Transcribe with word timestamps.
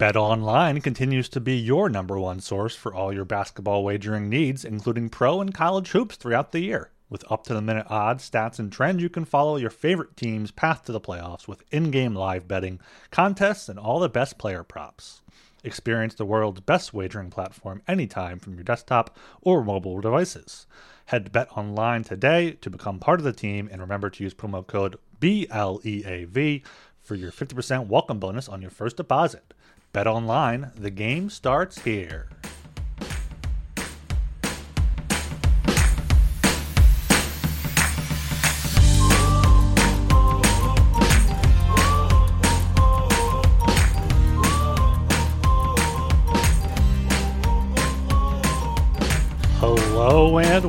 BetOnline 0.00 0.82
continues 0.82 1.28
to 1.28 1.40
be 1.40 1.58
your 1.58 1.90
number 1.90 2.18
one 2.18 2.40
source 2.40 2.74
for 2.74 2.94
all 2.94 3.12
your 3.12 3.26
basketball 3.26 3.84
wagering 3.84 4.30
needs, 4.30 4.64
including 4.64 5.10
pro 5.10 5.42
and 5.42 5.52
college 5.52 5.90
hoops 5.90 6.16
throughout 6.16 6.52
the 6.52 6.60
year. 6.60 6.90
With 7.10 7.30
up 7.30 7.44
to 7.44 7.52
the 7.52 7.60
minute 7.60 7.84
odds, 7.90 8.30
stats, 8.30 8.58
and 8.58 8.72
trends, 8.72 9.02
you 9.02 9.10
can 9.10 9.26
follow 9.26 9.58
your 9.58 9.68
favorite 9.68 10.16
team's 10.16 10.52
path 10.52 10.86
to 10.86 10.92
the 10.92 11.02
playoffs 11.02 11.46
with 11.46 11.62
in 11.70 11.90
game 11.90 12.14
live 12.14 12.48
betting, 12.48 12.80
contests, 13.10 13.68
and 13.68 13.78
all 13.78 14.00
the 14.00 14.08
best 14.08 14.38
player 14.38 14.64
props. 14.64 15.20
Experience 15.64 16.14
the 16.14 16.24
world's 16.24 16.62
best 16.62 16.94
wagering 16.94 17.28
platform 17.28 17.82
anytime 17.86 18.38
from 18.38 18.54
your 18.54 18.64
desktop 18.64 19.18
or 19.42 19.62
mobile 19.62 20.00
devices. 20.00 20.66
Head 21.04 21.26
to 21.26 21.30
BetOnline 21.30 22.06
today 22.06 22.52
to 22.62 22.70
become 22.70 23.00
part 23.00 23.20
of 23.20 23.24
the 23.24 23.34
team 23.34 23.68
and 23.70 23.82
remember 23.82 24.08
to 24.08 24.24
use 24.24 24.32
promo 24.32 24.66
code 24.66 24.96
BLEAV 25.20 26.62
for 27.02 27.16
your 27.16 27.30
50% 27.30 27.88
welcome 27.88 28.18
bonus 28.18 28.48
on 28.48 28.62
your 28.62 28.70
first 28.70 28.96
deposit. 28.96 29.52
BetOnline, 29.92 30.72
the 30.76 30.90
game 30.90 31.28
starts 31.30 31.82
here. 31.82 32.28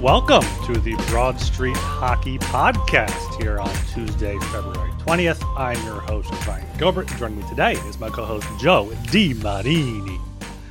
And 0.02 0.06
welcome 0.06 0.44
to 0.66 0.80
the 0.80 0.96
Broad 1.10 1.40
Street 1.40 1.78
Hockey 1.78 2.40
Podcast 2.40 3.40
here 3.40 3.60
on 3.60 3.72
Tuesday, 3.94 4.36
February 4.52 4.90
20th. 4.94 5.44
I'm 5.56 5.84
your 5.86 6.00
host, 6.00 6.32
Ryan 6.48 6.66
Gilbert. 6.80 7.08
Joining 7.18 7.40
me 7.40 7.48
today 7.48 7.74
is 7.74 8.00
my 8.00 8.10
co 8.10 8.26
host, 8.26 8.48
Joe 8.60 8.92
Di 9.12 9.36
Marini. 9.36 10.20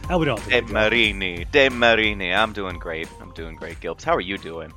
How 0.08 0.18
we 0.18 0.24
doing? 0.24 0.42
De 0.48 0.62
Marini. 0.62 1.44
De 1.52 1.68
Marini. 1.68 2.32
I'm 2.32 2.52
doing 2.52 2.76
great. 2.76 3.08
I'm 3.20 3.30
doing 3.30 3.54
great, 3.54 3.78
Gilbs. 3.78 4.02
How 4.02 4.16
are 4.16 4.20
you 4.20 4.36
doing? 4.36 4.72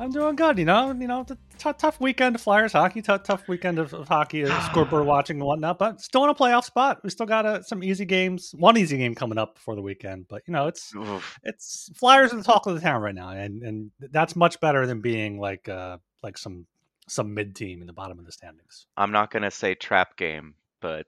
I'm 0.00 0.10
doing 0.10 0.34
good. 0.34 0.58
You 0.58 0.64
know, 0.64 0.96
you 0.98 1.06
know, 1.06 1.24
t- 1.24 1.34
tough 1.58 2.00
weekend 2.00 2.34
of 2.34 2.40
Flyers 2.40 2.72
hockey, 2.72 3.02
t- 3.02 3.18
tough 3.22 3.46
weekend 3.46 3.78
of, 3.78 3.92
of 3.92 4.08
hockey, 4.08 4.44
uh, 4.44 4.60
scoreboard 4.70 5.04
watching 5.06 5.36
and 5.36 5.44
whatnot, 5.44 5.78
but 5.78 6.00
still 6.00 6.24
in 6.24 6.30
a 6.30 6.34
playoff 6.34 6.64
spot. 6.64 7.00
We 7.04 7.10
still 7.10 7.26
got 7.26 7.44
uh, 7.44 7.62
some 7.62 7.84
easy 7.84 8.06
games, 8.06 8.54
one 8.56 8.78
easy 8.78 8.96
game 8.96 9.14
coming 9.14 9.36
up 9.36 9.56
before 9.56 9.76
the 9.76 9.82
weekend. 9.82 10.26
But 10.26 10.42
you 10.46 10.52
know, 10.52 10.68
it's 10.68 10.94
Oof. 10.96 11.38
it's 11.42 11.90
Flyers 11.96 12.32
are 12.32 12.38
the 12.38 12.42
talk 12.42 12.66
of 12.66 12.74
the 12.74 12.80
town 12.80 13.02
right 13.02 13.14
now, 13.14 13.28
and 13.28 13.62
and 13.62 13.90
that's 14.00 14.34
much 14.34 14.58
better 14.60 14.86
than 14.86 15.02
being 15.02 15.38
like 15.38 15.68
uh 15.68 15.98
like 16.22 16.38
some 16.38 16.66
some 17.06 17.34
mid 17.34 17.54
team 17.54 17.82
in 17.82 17.86
the 17.86 17.92
bottom 17.92 18.18
of 18.18 18.24
the 18.24 18.32
standings. 18.32 18.86
I'm 18.96 19.12
not 19.12 19.30
gonna 19.30 19.50
say 19.50 19.74
trap 19.74 20.16
game, 20.16 20.54
but 20.80 21.06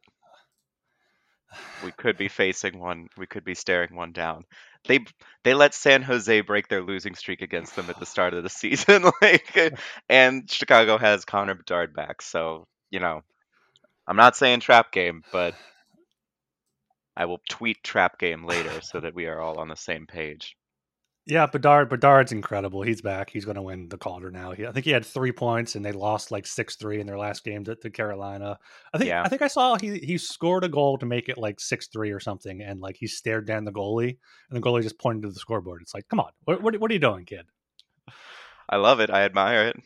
we 1.83 1.93
could 1.93 2.19
be 2.19 2.29
facing 2.29 2.79
one. 2.79 3.09
We 3.17 3.27
could 3.27 3.45
be 3.45 3.55
staring 3.55 3.95
one 3.95 4.13
down 4.13 4.45
they 4.87 5.01
they 5.45 5.55
let 5.55 5.75
San 5.75 6.03
Jose 6.03 6.41
break 6.43 6.69
their 6.69 6.83
losing 6.83 7.15
streak 7.15 7.43
against 7.43 7.77
them 7.77 7.91
at 7.91 7.99
the 7.99 8.07
start 8.07 8.35
of 8.35 8.43
the 8.43 8.49
season, 8.49 9.05
like, 9.23 9.75
and 10.09 10.51
Chicago 10.51 10.99
has 10.99 11.25
Connor 11.25 11.55
Bedard 11.55 11.95
back. 11.95 12.23
So 12.23 12.67
you 12.91 13.01
know, 13.01 13.23
I'm 14.07 14.17
not 14.17 14.37
saying 14.37 14.61
trap 14.61 14.93
game, 14.93 15.23
but 15.33 15.55
I 17.17 17.27
will 17.27 17.41
tweet 17.49 17.83
trap 17.85 18.19
game 18.19 18.45
later 18.45 18.81
so 18.81 19.01
that 19.01 19.15
we 19.15 19.27
are 19.27 19.41
all 19.41 19.59
on 19.59 19.69
the 19.69 19.77
same 19.77 20.07
page. 20.07 20.57
Yeah, 21.25 21.47
Bedard 21.47 21.89
Bedard's 21.89 22.33
incredible. 22.33 22.83
He's 22.83 23.01
back. 23.01 23.31
He's 23.31 23.45
going 23.45 23.55
to 23.55 23.63
win 23.63 23.89
the 23.89 23.97
Calder 23.97 24.33
now. 24.33 24.53
He, 24.53 24.67
I 24.67 24.73
think 24.73 24.85
he 24.85 24.91
had 24.91 25.07
three 25.07 25.31
points, 25.31 25.77
and 25.77 25.85
they 25.85 25.93
lost 25.93 26.33
like 26.33 26.49
six 26.49 26.75
three 26.75 27.01
in 27.01 27.07
their 27.07 27.19
last 27.19 27.45
game 27.45 27.63
to, 27.65 27.77
to, 27.77 27.91
Carolina. 27.91 28.59
I 28.93 28.99
think 28.99 29.09
yeah. 29.09 29.23
I 29.23 29.29
think 29.29 29.41
I 29.41 29.47
saw 29.47 29.77
he 29.77 29.99
he 30.01 30.19
scored 30.19 30.65
a 30.65 30.69
goal 30.69 30.99
to 30.99 31.07
make 31.07 31.29
it 31.29 31.39
like 31.39 31.61
six 31.61 31.87
three 31.87 32.11
or 32.11 32.19
something, 32.19 32.61
and 32.61 32.81
like 32.81 32.97
he 32.97 33.07
stared 33.07 33.47
down 33.47 33.65
the 33.65 33.71
goalie, 33.71 34.19
and 34.51 34.57
the 34.57 34.61
goalie 34.61 34.83
just 34.83 34.99
pointed 34.99 35.23
to 35.23 35.29
the 35.29 35.39
scoreboard. 35.39 35.83
It's 35.83 35.95
like, 35.95 36.09
come 36.09 36.19
on, 36.19 36.33
what 36.45 36.61
what, 36.61 36.77
what 36.81 36.91
are 36.91 36.95
you 36.95 37.01
doing, 37.01 37.25
kid? 37.25 37.47
I 38.69 38.77
love 38.77 38.99
it. 38.99 39.11
I 39.11 39.23
admire 39.23 39.69
it. 39.69 39.77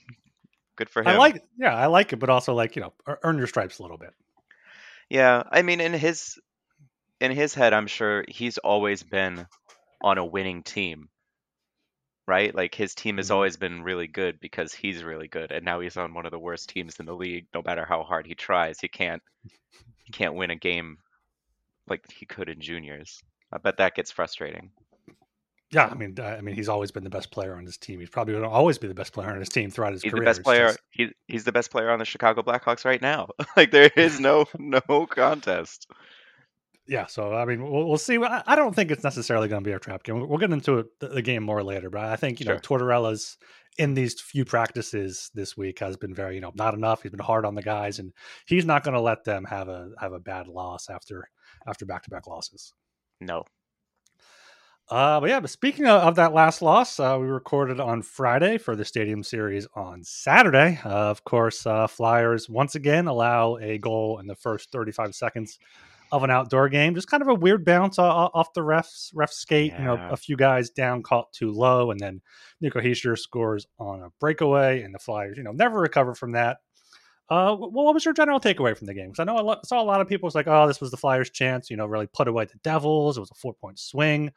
Good 0.77 0.89
for 0.89 1.03
him. 1.03 1.09
I 1.09 1.19
like, 1.19 1.43
yeah, 1.59 1.75
I 1.75 1.87
like 1.87 2.15
it, 2.15 2.17
but 2.17 2.31
also 2.31 2.55
like 2.55 2.77
you 2.77 2.83
know, 2.83 2.95
earn 3.23 3.37
your 3.37 3.47
stripes 3.47 3.79
a 3.79 3.83
little 3.83 3.99
bit. 3.99 4.15
Yeah, 5.11 5.43
I 5.53 5.61
mean, 5.61 5.83
in 5.83 5.93
his 5.93 6.39
in 7.21 7.31
his 7.31 7.53
head, 7.53 7.75
I'm 7.75 7.89
sure 7.89 8.25
he's 8.27 8.57
always 8.57 9.03
been 9.03 9.47
on 10.01 10.17
a 10.17 10.25
winning 10.25 10.63
team 10.63 11.11
right? 12.27 12.55
Like 12.55 12.75
his 12.75 12.95
team 12.95 13.17
has 13.19 13.27
mm-hmm. 13.27 13.35
always 13.35 13.57
been 13.57 13.83
really 13.83 14.07
good 14.07 14.41
because 14.41 14.73
he's 14.73 15.05
really 15.05 15.29
good, 15.29 15.53
and 15.53 15.65
now 15.65 15.81
he's 15.81 15.97
on 15.97 16.15
one 16.15 16.27
of 16.27 16.33
the 16.33 16.39
worst 16.39 16.69
teams 16.69 16.99
in 16.99 17.07
the 17.07 17.15
league. 17.15 17.47
No 17.55 17.63
matter 17.65 17.85
how 17.85 18.03
hard 18.03 18.27
he 18.27 18.35
tries, 18.35 18.81
he 18.81 18.89
can't 18.89 19.23
he 20.05 20.13
can't 20.13 20.35
win 20.35 20.51
a 20.51 20.57
game 20.57 20.99
like 21.89 22.11
he 22.11 22.27
could 22.27 22.49
in 22.49 22.61
juniors. 22.61 23.23
I 23.53 23.59
bet 23.59 23.79
that 23.79 23.95
gets 23.95 24.11
frustrating. 24.11 24.71
Yeah, 25.73 25.87
I 25.87 25.95
mean, 25.95 26.17
I 26.21 26.41
mean, 26.43 26.55
he's 26.55 26.69
always 26.69 26.93
been 26.93 27.03
the 27.03 27.11
best 27.11 27.33
player 27.33 27.57
on 27.57 27.65
his 27.65 27.77
team. 27.77 27.99
He's 27.99 28.09
probably 28.09 28.35
going 28.35 28.45
to 28.45 28.51
always 28.51 28.79
be 28.79 28.87
the 28.87 28.95
best 28.95 29.13
player 29.13 29.31
on 29.31 29.41
his 29.41 29.49
team 29.49 29.69
throughout 29.69 29.95
his 29.95 30.03
he's 30.03 30.13
career. 30.13 30.23
the 30.23 30.25
best 30.27 30.43
player. 30.45 30.69
Just... 30.69 30.79
He's 30.91 31.11
he's 31.27 31.45
the 31.45 31.53
best 31.53 31.71
player 31.71 31.91
on 31.91 31.99
the 31.99 32.05
Chicago 32.05 32.43
Blackhawks 32.43 32.85
right 32.85 33.03
now. 33.03 33.29
like 33.57 33.73
there 33.73 33.91
is 33.97 34.21
no 34.21 34.47
no 34.59 35.07
contest 35.07 35.89
yeah, 36.89 37.07
so 37.07 37.35
I 37.35 37.45
mean, 37.45 37.69
we'll, 37.69 37.87
we'll 37.87 37.99
see. 37.99 38.19
I, 38.19 38.55
don't 38.55 38.75
think 38.75 38.91
it's 38.91 39.05
necessarily 39.05 39.49
going 39.49 39.63
to 39.63 39.69
be 39.69 39.75
a 39.75 39.79
trap 39.79 40.03
game. 40.03 40.27
We'll 40.29 40.39
get 40.39 40.53
into 40.53 40.79
it, 40.79 40.87
the, 41.01 41.23
game 41.23 41.43
more 41.43 41.63
later, 41.63 41.91
but 41.91 42.05
I 42.05 42.17
think 42.17 42.39
you 42.41 42.45
sure. 42.45 42.55
know 42.55 42.61
Tortorella's 42.61 43.39
in 43.79 43.95
these 43.95 44.21
few 44.21 44.45
practices 44.45 45.31
this 45.35 45.57
week 45.57 45.81
has 45.81 45.97
been 45.97 46.15
very 46.15 46.37
you 46.37 46.41
know 46.41 46.53
not 46.55 46.75
enough. 46.75 47.03
He's 47.03 47.11
been 47.11 47.21
hard 47.21 47.45
on 47.45 47.55
the 47.55 47.63
guys, 47.63 47.99
and 47.99 48.13
he's 48.47 48.65
not 48.65 48.85
going 48.85 48.95
to 48.95 49.01
let 49.01 49.25
them 49.25 49.45
have 49.45 49.69
a 49.69 49.91
have 50.01 50.13
a 50.13 50.21
bad 50.21 50.47
loss 50.47 50.89
after 50.89 51.29
after 51.67 51.85
back 51.87 52.05
to 52.05 52.11
back 52.11 52.27
losses. 52.27 52.73
No. 53.21 53.45
Uh, 54.89 55.19
but 55.19 55.29
yeah, 55.29 55.41
but 55.41 55.51
speaking 55.51 55.87
of, 55.87 56.01
of 56.01 56.15
that 56.15 56.33
last 56.33 56.63
loss, 56.63 57.01
uh, 57.01 57.19
we 57.21 57.27
recorded 57.27 57.81
on 57.81 58.03
Friday 58.03 58.57
for 58.57 58.77
the 58.77 58.85
Stadium 58.85 59.25
Series 59.25 59.67
on 59.75 60.05
Saturday. 60.05 60.79
Uh, 60.85 60.91
of 60.91 61.25
course, 61.25 61.67
uh, 61.67 61.89
Flyers 61.89 62.49
once 62.49 62.77
again 62.77 63.09
allow 63.09 63.57
a 63.57 63.79
goal 63.79 64.21
in 64.21 64.29
the 64.29 64.37
first 64.37 64.71
35 64.71 65.13
seconds 65.13 65.59
of 66.13 66.23
an 66.23 66.31
outdoor 66.31 66.69
game. 66.69 66.95
Just 66.95 67.09
kind 67.09 67.23
of 67.23 67.29
a 67.29 67.35
weird 67.35 67.65
bounce 67.65 67.99
off 67.99 68.53
the 68.55 68.61
refs 68.61 69.11
ref 69.15 69.33
skate. 69.33 69.73
Yeah. 69.73 69.79
You 69.79 69.85
know, 69.85 70.09
a 70.11 70.17
few 70.17 70.37
guys 70.37 70.71
down 70.71 71.03
caught 71.03 71.33
too 71.33 71.51
low, 71.51 71.91
and 71.91 72.01
then 72.01 72.21
Nico 72.61 72.81
Hischier 72.81 73.19
scores 73.19 73.67
on 73.79 74.03
a 74.03 74.09
breakaway, 74.21 74.83
and 74.83 74.95
the 74.95 74.99
Flyers, 74.99 75.37
you 75.37 75.43
know, 75.43 75.53
never 75.53 75.81
recover 75.81 76.15
from 76.15 76.33
that. 76.33 76.59
Uh, 77.29 77.57
well, 77.59 77.71
what 77.71 77.95
was 77.95 78.05
your 78.05 78.15
general 78.15 78.39
takeaway 78.39 78.77
from 78.77 78.87
the 78.87 78.95
game? 78.95 79.09
Because 79.09 79.21
I 79.21 79.25
know 79.25 79.37
I 79.37 79.43
lo- 79.43 79.61
saw 79.65 79.83
a 79.83 79.85
lot 79.85 80.01
of 80.01 80.09
people 80.09 80.29
was 80.29 80.37
like, 80.37 80.47
"Oh, 80.47 80.69
this 80.69 80.81
was 80.81 80.93
the 80.93 80.97
Flyers' 80.97 81.31
chance," 81.31 81.71
you 81.71 81.77
know, 81.77 81.87
really 81.87 82.07
put 82.07 82.29
away 82.29 82.45
the 82.45 82.59
Devils. 82.63 83.17
It 83.17 83.21
was 83.21 83.33
a 83.33 83.35
four 83.35 83.55
point 83.55 83.81
swing, 83.81 84.31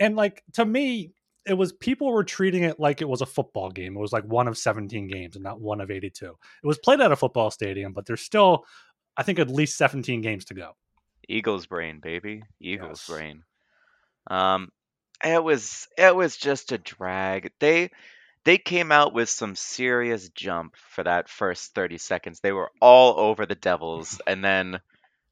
and 0.00 0.16
like 0.16 0.42
to 0.54 0.64
me, 0.64 1.12
it 1.46 1.54
was 1.54 1.72
people 1.72 2.10
were 2.12 2.24
treating 2.24 2.64
it 2.64 2.78
like 2.78 3.00
it 3.00 3.08
was 3.08 3.20
a 3.20 3.26
football 3.26 3.70
game. 3.70 3.96
It 3.96 4.00
was 4.00 4.12
like 4.12 4.24
one 4.24 4.48
of 4.48 4.56
17 4.56 5.08
games 5.08 5.36
and 5.36 5.42
not 5.42 5.60
one 5.60 5.80
of 5.80 5.90
82. 5.90 6.26
It 6.26 6.66
was 6.66 6.78
played 6.78 7.00
at 7.00 7.12
a 7.12 7.16
football 7.16 7.50
stadium, 7.50 7.92
but 7.92 8.06
there's 8.06 8.20
still, 8.20 8.64
I 9.16 9.22
think, 9.22 9.38
at 9.38 9.50
least 9.50 9.76
17 9.76 10.20
games 10.20 10.44
to 10.46 10.54
go. 10.54 10.72
Eagles 11.28 11.66
brain, 11.66 12.00
baby. 12.00 12.42
Eagles 12.60 13.04
yes. 13.08 13.16
brain. 13.16 13.44
Um, 14.28 14.70
it 15.24 15.42
was 15.42 15.88
it 15.96 16.14
was 16.14 16.36
just 16.36 16.72
a 16.72 16.78
drag. 16.78 17.52
They 17.60 17.90
they 18.44 18.58
came 18.58 18.90
out 18.90 19.14
with 19.14 19.28
some 19.28 19.54
serious 19.54 20.28
jump 20.30 20.76
for 20.76 21.04
that 21.04 21.28
first 21.28 21.74
30 21.74 21.98
seconds. 21.98 22.40
They 22.40 22.52
were 22.52 22.70
all 22.80 23.18
over 23.18 23.46
the 23.46 23.54
Devils 23.54 24.20
and 24.26 24.44
then 24.44 24.80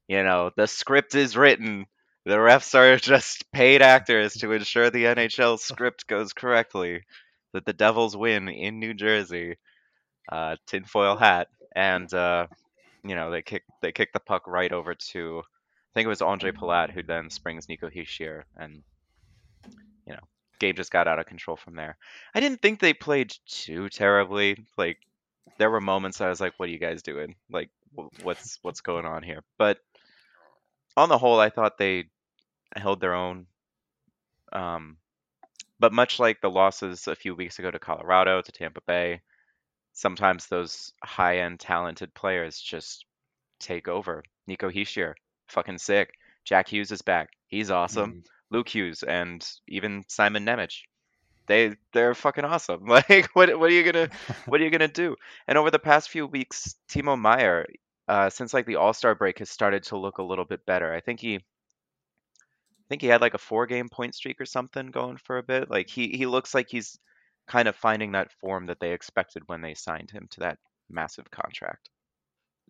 you 0.07 0.23
know, 0.23 0.51
the 0.57 0.67
script 0.67 1.15
is 1.15 1.37
written. 1.37 1.85
The 2.25 2.35
refs 2.35 2.75
are 2.75 2.97
just 2.97 3.49
paid 3.51 3.81
actors 3.81 4.33
to 4.35 4.51
ensure 4.51 4.89
the 4.89 5.05
NHL 5.05 5.57
script 5.59 6.07
goes 6.07 6.33
correctly. 6.33 7.03
That 7.53 7.65
the 7.65 7.73
Devils 7.73 8.15
win 8.15 8.47
in 8.49 8.79
New 8.79 8.93
Jersey. 8.93 9.57
Uh, 10.29 10.55
tinfoil 10.67 11.17
hat. 11.17 11.47
And 11.75 12.13
uh, 12.13 12.47
you 13.03 13.15
know, 13.15 13.31
they 13.31 13.41
kick 13.41 13.63
they 13.81 13.91
kick 13.91 14.13
the 14.13 14.19
puck 14.19 14.47
right 14.47 14.71
over 14.71 14.95
to 14.95 15.43
I 15.91 15.93
think 15.93 16.05
it 16.05 16.09
was 16.09 16.21
Ondrej 16.21 16.53
Palat 16.53 16.91
who 16.91 17.03
then 17.03 17.29
springs 17.29 17.67
Nico 17.67 17.89
Hischier, 17.89 18.43
and 18.55 18.81
you 20.07 20.13
know, 20.13 20.21
game 20.59 20.75
just 20.75 20.91
got 20.91 21.07
out 21.07 21.19
of 21.19 21.25
control 21.25 21.57
from 21.57 21.75
there. 21.75 21.97
I 22.33 22.39
didn't 22.39 22.61
think 22.61 22.79
they 22.79 22.93
played 22.93 23.33
too 23.45 23.89
terribly. 23.89 24.65
Like, 24.77 24.99
there 25.57 25.69
were 25.69 25.81
moments 25.81 26.21
I 26.21 26.29
was 26.29 26.39
like, 26.39 26.53
"What 26.57 26.69
are 26.69 26.71
you 26.71 26.79
guys 26.79 27.01
doing? 27.01 27.35
Like, 27.51 27.69
what's 28.23 28.57
what's 28.61 28.79
going 28.79 29.05
on 29.05 29.21
here?" 29.21 29.43
But 29.57 29.79
on 30.95 31.09
the 31.09 31.17
whole, 31.17 31.39
I 31.39 31.49
thought 31.49 31.77
they 31.77 32.05
held 32.73 33.01
their 33.01 33.15
own. 33.15 33.47
Um, 34.53 34.95
but 35.77 35.91
much 35.91 36.19
like 36.19 36.39
the 36.39 36.49
losses 36.49 37.07
a 37.07 37.15
few 37.15 37.35
weeks 37.35 37.59
ago 37.59 37.69
to 37.69 37.79
Colorado, 37.79 38.41
to 38.41 38.51
Tampa 38.51 38.81
Bay, 38.87 39.21
sometimes 39.93 40.47
those 40.47 40.93
high-end 41.03 41.59
talented 41.59 42.13
players 42.13 42.59
just 42.61 43.05
take 43.59 43.87
over. 43.87 44.23
Nico 44.47 44.69
Hischier 44.69 45.15
fucking 45.51 45.77
sick. 45.77 46.13
Jack 46.43 46.69
Hughes 46.69 46.91
is 46.91 47.01
back. 47.01 47.29
He's 47.47 47.71
awesome. 47.71 48.13
Mm. 48.13 48.25
Luke 48.49 48.69
Hughes 48.69 49.03
and 49.03 49.47
even 49.67 50.03
Simon 50.07 50.45
Nemec. 50.45 50.83
They 51.47 51.75
they're 51.93 52.13
fucking 52.13 52.45
awesome. 52.45 52.85
Like 52.87 53.29
what 53.33 53.57
what 53.59 53.69
are 53.69 53.73
you 53.73 53.83
gonna 53.83 54.09
what 54.45 54.61
are 54.61 54.63
you 54.63 54.69
gonna 54.69 54.87
do? 54.87 55.15
And 55.47 55.57
over 55.57 55.71
the 55.71 55.79
past 55.79 56.09
few 56.09 56.27
weeks, 56.27 56.75
Timo 56.89 57.19
Meier, 57.19 57.65
uh, 58.07 58.29
since 58.29 58.53
like 58.53 58.65
the 58.65 58.75
All 58.75 58.93
Star 58.93 59.15
break, 59.15 59.39
has 59.39 59.49
started 59.49 59.83
to 59.83 59.97
look 59.97 60.17
a 60.17 60.23
little 60.23 60.45
bit 60.45 60.65
better. 60.65 60.93
I 60.93 60.99
think 60.99 61.19
he 61.19 61.35
I 61.35 61.39
think 62.89 63.01
he 63.01 63.07
had 63.07 63.21
like 63.21 63.33
a 63.33 63.39
four 63.39 63.65
game 63.65 63.89
point 63.89 64.15
streak 64.15 64.39
or 64.41 64.45
something 64.45 64.91
going 64.91 65.17
for 65.17 65.37
a 65.37 65.43
bit. 65.43 65.69
Like 65.69 65.89
he 65.89 66.09
he 66.09 66.25
looks 66.25 66.53
like 66.53 66.69
he's 66.69 66.97
kind 67.47 67.67
of 67.67 67.75
finding 67.75 68.11
that 68.11 68.31
form 68.33 68.67
that 68.67 68.79
they 68.79 68.93
expected 68.93 69.43
when 69.47 69.61
they 69.61 69.73
signed 69.73 70.11
him 70.11 70.27
to 70.31 70.41
that 70.41 70.57
massive 70.89 71.31
contract. 71.31 71.89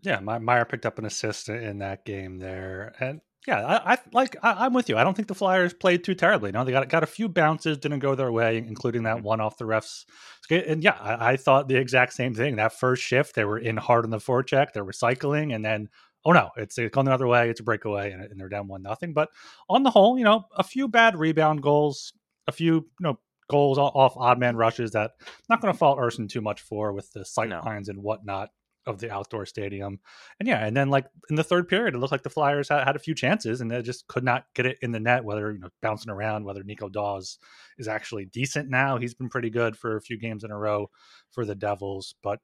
Yeah, 0.03 0.19
Meier 0.19 0.65
picked 0.65 0.85
up 0.85 0.97
an 0.99 1.05
assist 1.05 1.49
in 1.49 1.79
that 1.79 2.05
game 2.05 2.37
there, 2.39 2.93
and 2.99 3.21
yeah, 3.47 3.65
I, 3.65 3.93
I 3.93 3.97
like. 4.13 4.35
I, 4.43 4.67
am 4.67 4.73
with 4.73 4.87
you. 4.87 4.97
I 4.97 5.03
don't 5.03 5.15
think 5.15 5.27
the 5.27 5.35
Flyers 5.35 5.73
played 5.73 6.03
too 6.03 6.13
terribly. 6.13 6.51
No, 6.51 6.63
they 6.63 6.71
got 6.71 6.87
got 6.89 7.03
a 7.03 7.07
few 7.07 7.27
bounces, 7.27 7.77
didn't 7.77 7.99
go 7.99 8.13
their 8.13 8.31
way, 8.31 8.57
including 8.57 9.03
that 9.03 9.17
mm-hmm. 9.17 9.25
one 9.25 9.41
off 9.41 9.57
the 9.57 9.65
refs. 9.65 10.05
And 10.49 10.83
yeah, 10.83 10.97
I, 10.99 11.31
I, 11.31 11.37
thought 11.37 11.67
the 11.67 11.77
exact 11.77 12.13
same 12.13 12.35
thing. 12.35 12.57
That 12.57 12.73
first 12.73 13.01
shift, 13.01 13.33
they 13.33 13.45
were 13.45 13.57
in 13.57 13.77
hard 13.77 14.05
on 14.05 14.11
the 14.11 14.17
forecheck, 14.17 14.73
they're 14.73 14.85
recycling, 14.85 15.55
and 15.55 15.65
then 15.65 15.89
oh 16.23 16.33
no, 16.33 16.49
it's, 16.55 16.77
it's 16.77 16.93
going 16.93 17.05
the 17.05 17.13
other 17.13 17.27
way. 17.27 17.49
It's 17.49 17.59
a 17.59 17.63
breakaway, 17.63 18.11
and, 18.11 18.23
and 18.23 18.39
they're 18.39 18.49
down 18.49 18.67
one 18.67 18.83
nothing. 18.83 19.13
But 19.13 19.29
on 19.69 19.81
the 19.81 19.91
whole, 19.91 20.19
you 20.19 20.23
know, 20.23 20.45
a 20.55 20.63
few 20.63 20.87
bad 20.87 21.17
rebound 21.17 21.63
goals, 21.63 22.13
a 22.47 22.51
few 22.51 22.75
you 22.75 22.85
know 22.99 23.19
goals 23.49 23.77
off 23.77 24.13
odd 24.17 24.39
man 24.39 24.55
rushes 24.55 24.91
that 24.91 25.11
not 25.49 25.61
going 25.61 25.73
to 25.73 25.77
fault 25.77 25.97
Ersson 25.97 26.29
too 26.29 26.41
much 26.41 26.61
for 26.61 26.93
with 26.93 27.11
the 27.11 27.25
sight 27.25 27.49
no. 27.49 27.61
lines 27.65 27.89
and 27.89 28.01
whatnot 28.01 28.49
of 28.85 28.99
the 28.99 29.11
outdoor 29.11 29.45
stadium. 29.45 29.99
And 30.39 30.47
yeah, 30.47 30.65
and 30.65 30.75
then 30.75 30.89
like 30.89 31.05
in 31.29 31.35
the 31.35 31.43
third 31.43 31.67
period, 31.67 31.93
it 31.93 31.99
looked 31.99 32.11
like 32.11 32.23
the 32.23 32.29
Flyers 32.29 32.69
had, 32.69 32.83
had 32.83 32.95
a 32.95 32.99
few 32.99 33.13
chances 33.13 33.61
and 33.61 33.69
they 33.69 33.81
just 33.81 34.07
could 34.07 34.23
not 34.23 34.45
get 34.55 34.65
it 34.65 34.77
in 34.81 34.91
the 34.91 34.99
net, 34.99 35.23
whether, 35.23 35.51
you 35.51 35.59
know, 35.59 35.69
bouncing 35.81 36.11
around, 36.11 36.45
whether 36.45 36.63
Nico 36.63 36.89
Daws 36.89 37.37
is 37.77 37.87
actually 37.87 38.25
decent 38.25 38.69
now. 38.69 38.97
He's 38.97 39.13
been 39.13 39.29
pretty 39.29 39.49
good 39.49 39.77
for 39.77 39.95
a 39.95 40.01
few 40.01 40.17
games 40.17 40.43
in 40.43 40.51
a 40.51 40.57
row 40.57 40.89
for 41.31 41.45
the 41.45 41.55
Devils. 41.55 42.15
But 42.23 42.39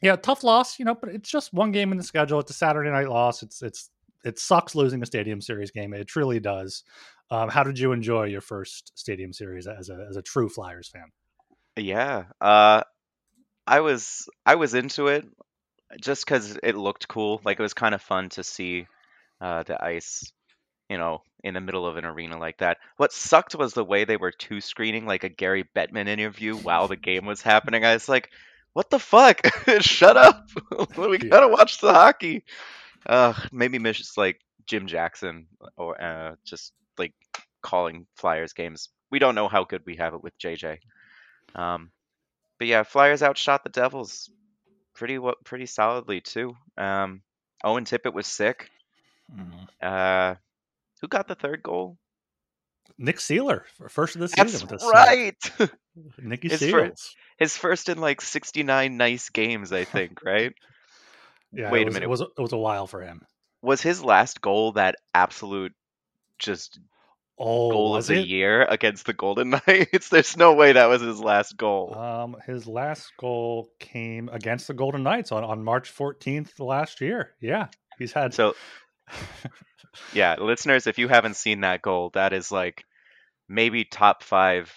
yeah, 0.00 0.16
tough 0.16 0.44
loss, 0.44 0.78
you 0.78 0.84
know, 0.84 0.94
but 0.94 1.10
it's 1.10 1.30
just 1.30 1.52
one 1.52 1.72
game 1.72 1.92
in 1.92 1.98
the 1.98 2.04
schedule. 2.04 2.40
It's 2.40 2.50
a 2.50 2.54
Saturday 2.54 2.90
night 2.90 3.08
loss. 3.08 3.42
It's 3.42 3.62
it's 3.62 3.90
it 4.24 4.38
sucks 4.38 4.74
losing 4.74 5.02
a 5.02 5.06
Stadium 5.06 5.40
Series 5.40 5.70
game. 5.70 5.92
It 5.94 6.06
truly 6.06 6.40
does. 6.40 6.84
Um, 7.30 7.48
how 7.48 7.62
did 7.62 7.78
you 7.78 7.92
enjoy 7.92 8.24
your 8.24 8.40
first 8.40 8.92
Stadium 8.98 9.32
Series 9.32 9.66
as 9.66 9.88
a 9.88 10.06
as 10.08 10.16
a 10.16 10.22
true 10.22 10.48
Flyers 10.48 10.88
fan? 10.88 11.06
Yeah, 11.76 12.24
uh, 12.40 12.82
I 13.66 13.80
was 13.80 14.28
I 14.44 14.56
was 14.56 14.74
into 14.74 15.08
it 15.08 15.26
just 16.00 16.24
because 16.24 16.58
it 16.62 16.76
looked 16.76 17.08
cool. 17.08 17.40
Like 17.44 17.58
it 17.58 17.62
was 17.62 17.74
kind 17.74 17.94
of 17.94 18.02
fun 18.02 18.28
to 18.30 18.44
see 18.44 18.86
uh, 19.40 19.62
the 19.62 19.82
ice, 19.82 20.32
you 20.88 20.98
know, 20.98 21.22
in 21.42 21.54
the 21.54 21.60
middle 21.60 21.86
of 21.86 21.96
an 21.96 22.04
arena 22.04 22.38
like 22.38 22.58
that. 22.58 22.78
What 22.96 23.12
sucked 23.12 23.54
was 23.54 23.72
the 23.72 23.84
way 23.84 24.04
they 24.04 24.16
were 24.16 24.32
two 24.32 24.60
screening 24.60 25.06
like 25.06 25.24
a 25.24 25.28
Gary 25.28 25.68
Bettman 25.74 26.08
interview 26.08 26.56
while 26.56 26.88
the 26.88 26.96
game 26.96 27.26
was 27.26 27.42
happening. 27.42 27.84
I 27.84 27.94
was 27.94 28.08
like, 28.08 28.30
what 28.72 28.90
the 28.90 28.98
fuck? 28.98 29.40
Shut 29.80 30.16
up. 30.16 30.48
we 30.96 31.18
gotta 31.18 31.48
watch 31.48 31.80
the 31.80 31.92
hockey. 31.92 32.44
Uh, 33.06 33.32
maybe 33.50 33.78
miss 33.78 34.16
like 34.16 34.40
Jim 34.66 34.86
Jackson 34.86 35.46
or 35.76 36.00
uh, 36.00 36.34
just 36.44 36.72
like 36.98 37.14
calling 37.62 38.06
Flyers 38.16 38.52
games. 38.52 38.90
We 39.10 39.18
don't 39.18 39.34
know 39.34 39.48
how 39.48 39.64
good 39.64 39.82
we 39.86 39.96
have 39.96 40.14
it 40.14 40.22
with 40.22 40.38
JJ. 40.38 40.78
Um, 41.54 41.90
but 42.58 42.68
yeah, 42.68 42.82
Flyers 42.84 43.22
outshot 43.22 43.64
the 43.64 43.70
Devils 43.70 44.30
pretty 45.00 45.18
pretty 45.44 45.66
solidly 45.66 46.20
too. 46.20 46.54
Um, 46.76 47.22
Owen 47.64 47.84
Tippett 47.84 48.14
was 48.14 48.26
sick. 48.26 48.70
Mm-hmm. 49.34 49.64
Uh, 49.82 50.34
who 51.00 51.08
got 51.08 51.26
the 51.26 51.34
third 51.34 51.62
goal? 51.62 51.96
Nick 52.98 53.16
Seeler, 53.16 53.62
first 53.88 54.14
of 54.14 54.20
the 54.20 54.28
season. 54.28 54.68
That's 54.68 54.84
right. 54.92 55.36
Nicky 56.18 56.50
Seals 56.50 57.16
his 57.40 57.56
first 57.56 57.88
in 57.88 57.98
like 57.98 58.20
69 58.20 58.96
nice 58.96 59.30
games, 59.30 59.72
I 59.72 59.84
think, 59.84 60.22
right? 60.22 60.52
yeah. 61.52 61.70
Wait 61.70 61.86
was, 61.86 61.94
a 61.94 61.94
minute. 61.94 62.04
It 62.04 62.10
was, 62.10 62.20
it 62.20 62.38
was 62.38 62.52
a 62.52 62.58
while 62.58 62.86
for 62.86 63.00
him. 63.00 63.22
Was 63.62 63.80
his 63.80 64.04
last 64.04 64.40
goal 64.40 64.72
that 64.72 64.96
absolute 65.14 65.72
just 66.38 66.78
oh, 67.40 67.70
goal 67.70 67.96
of 67.96 68.06
the 68.06 68.20
it? 68.20 68.26
year 68.26 68.62
against 68.62 69.06
the 69.06 69.12
Golden 69.12 69.50
Knights? 69.66 70.08
There's 70.08 70.36
no 70.36 70.54
way 70.54 70.72
that 70.72 70.88
was 70.88 71.02
his 71.02 71.20
last 71.20 71.56
goal. 71.56 71.94
Um, 71.96 72.36
his 72.46 72.66
last 72.66 73.12
goal 73.18 73.70
came 73.78 74.28
against 74.28 74.68
the 74.68 74.74
Golden 74.74 75.02
Knights 75.02 75.32
on, 75.32 75.42
on 75.42 75.64
March 75.64 75.94
14th 75.94 76.60
last 76.60 77.00
year. 77.00 77.32
Yeah. 77.40 77.68
He's 77.98 78.12
had 78.12 78.32
so 78.34 78.54
yeah, 80.12 80.36
listeners, 80.38 80.86
if 80.86 80.98
you 80.98 81.08
haven't 81.08 81.36
seen 81.36 81.62
that 81.62 81.82
goal, 81.82 82.10
that 82.14 82.32
is 82.32 82.52
like 82.52 82.84
maybe 83.48 83.84
top 83.84 84.22
five 84.22 84.72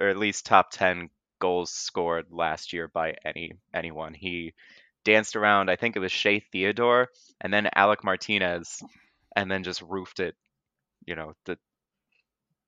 or 0.00 0.08
at 0.08 0.16
least 0.16 0.46
top 0.46 0.70
10 0.70 1.10
goals 1.40 1.70
scored 1.72 2.26
last 2.30 2.72
year 2.72 2.88
by 2.88 3.14
any 3.24 3.52
anyone. 3.74 4.14
He 4.14 4.54
danced 5.04 5.36
around, 5.36 5.70
I 5.70 5.76
think 5.76 5.96
it 5.96 6.00
was 6.00 6.12
Shea 6.12 6.40
Theodore 6.40 7.08
and 7.40 7.52
then 7.52 7.68
Alec 7.74 8.04
Martinez, 8.04 8.82
and 9.34 9.50
then 9.50 9.64
just 9.64 9.82
roofed 9.82 10.20
it. 10.20 10.34
You 11.04 11.16
know, 11.16 11.34
the 11.46 11.58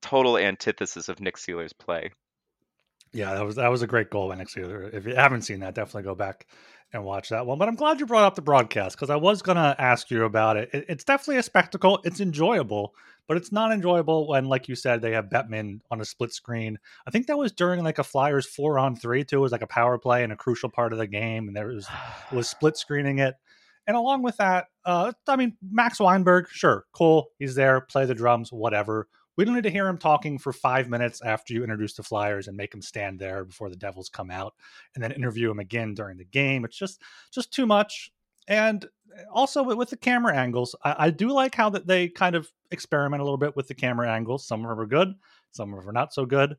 total 0.04 0.36
antithesis 0.36 1.08
of 1.08 1.18
Nick 1.18 1.38
Seeler's 1.38 1.72
play. 1.72 2.10
Yeah, 3.14 3.34
that 3.34 3.46
was 3.46 3.56
that 3.56 3.70
was 3.70 3.80
a 3.80 3.86
great 3.86 4.10
goal 4.10 4.28
by 4.28 4.34
Nick 4.34 4.48
Seeler. 4.48 4.92
If 4.92 5.06
you 5.06 5.14
haven't 5.14 5.42
seen 5.42 5.60
that, 5.60 5.74
definitely 5.74 6.02
go 6.02 6.14
back 6.14 6.46
and 6.92 7.04
watch 7.04 7.30
that 7.30 7.46
one. 7.46 7.58
But 7.58 7.68
I'm 7.68 7.76
glad 7.76 8.00
you 8.00 8.06
brought 8.06 8.24
up 8.24 8.34
the 8.34 8.42
broadcast 8.42 8.96
because 8.96 9.08
I 9.08 9.16
was 9.16 9.40
going 9.40 9.56
to 9.56 9.74
ask 9.78 10.10
you 10.10 10.24
about 10.24 10.56
it. 10.56 10.70
it. 10.72 10.84
It's 10.88 11.04
definitely 11.04 11.38
a 11.38 11.42
spectacle. 11.44 12.00
It's 12.04 12.20
enjoyable, 12.20 12.94
but 13.26 13.36
it's 13.36 13.50
not 13.52 13.72
enjoyable 13.72 14.28
when, 14.28 14.46
like 14.46 14.68
you 14.68 14.74
said, 14.74 15.00
they 15.00 15.12
have 15.12 15.26
Bettman 15.26 15.80
on 15.90 16.00
a 16.00 16.04
split 16.04 16.32
screen. 16.32 16.78
I 17.06 17.10
think 17.10 17.28
that 17.28 17.38
was 17.38 17.52
during 17.52 17.82
like 17.82 17.98
a 17.98 18.04
Flyers 18.04 18.46
four 18.46 18.78
on 18.78 18.96
three 18.96 19.24
too. 19.24 19.38
It 19.38 19.40
was 19.40 19.52
like 19.52 19.62
a 19.62 19.66
power 19.68 19.96
play 19.96 20.24
and 20.24 20.32
a 20.32 20.36
crucial 20.36 20.68
part 20.68 20.92
of 20.92 20.98
the 20.98 21.06
game, 21.06 21.48
and 21.48 21.56
there 21.56 21.68
was 21.68 21.88
was 22.32 22.48
split 22.48 22.76
screening 22.76 23.20
it. 23.20 23.36
And 23.86 23.96
along 23.96 24.22
with 24.22 24.38
that, 24.38 24.66
uh, 24.84 25.12
I 25.28 25.36
mean, 25.36 25.56
Max 25.62 26.00
Weinberg, 26.00 26.48
sure, 26.48 26.84
cool. 26.92 27.28
He's 27.38 27.54
there, 27.54 27.80
play 27.80 28.06
the 28.06 28.14
drums, 28.14 28.52
whatever. 28.52 29.08
We 29.36 29.44
don't 29.44 29.54
need 29.54 29.64
to 29.64 29.70
hear 29.70 29.88
him 29.88 29.98
talking 29.98 30.38
for 30.38 30.52
five 30.52 30.88
minutes 30.88 31.20
after 31.22 31.54
you 31.54 31.62
introduce 31.62 31.94
the 31.94 32.02
Flyers 32.02 32.48
and 32.48 32.56
make 32.56 32.72
him 32.72 32.82
stand 32.82 33.18
there 33.18 33.44
before 33.44 33.68
the 33.68 33.76
Devils 33.76 34.08
come 34.08 34.30
out, 34.30 34.54
and 34.94 35.02
then 35.02 35.12
interview 35.12 35.50
him 35.50 35.58
again 35.58 35.94
during 35.94 36.16
the 36.16 36.24
game. 36.24 36.64
It's 36.64 36.78
just 36.78 37.00
just 37.32 37.52
too 37.52 37.66
much. 37.66 38.12
And 38.46 38.86
also 39.32 39.62
with, 39.62 39.90
the 39.90 39.96
camera 39.96 40.36
angles, 40.36 40.74
I, 40.84 40.94
I 40.98 41.10
do 41.10 41.30
like 41.30 41.54
how 41.54 41.70
that 41.70 41.86
they 41.86 42.08
kind 42.08 42.36
of 42.36 42.50
experiment 42.70 43.20
a 43.20 43.24
little 43.24 43.38
bit 43.38 43.56
with 43.56 43.68
the 43.68 43.74
camera 43.74 44.10
angles. 44.10 44.46
Some 44.46 44.64
of 44.64 44.68
them 44.68 44.80
are 44.80 44.86
good, 44.86 45.14
some 45.52 45.72
of 45.72 45.80
them 45.80 45.88
are 45.88 45.92
not 45.92 46.12
so 46.12 46.26
good. 46.26 46.56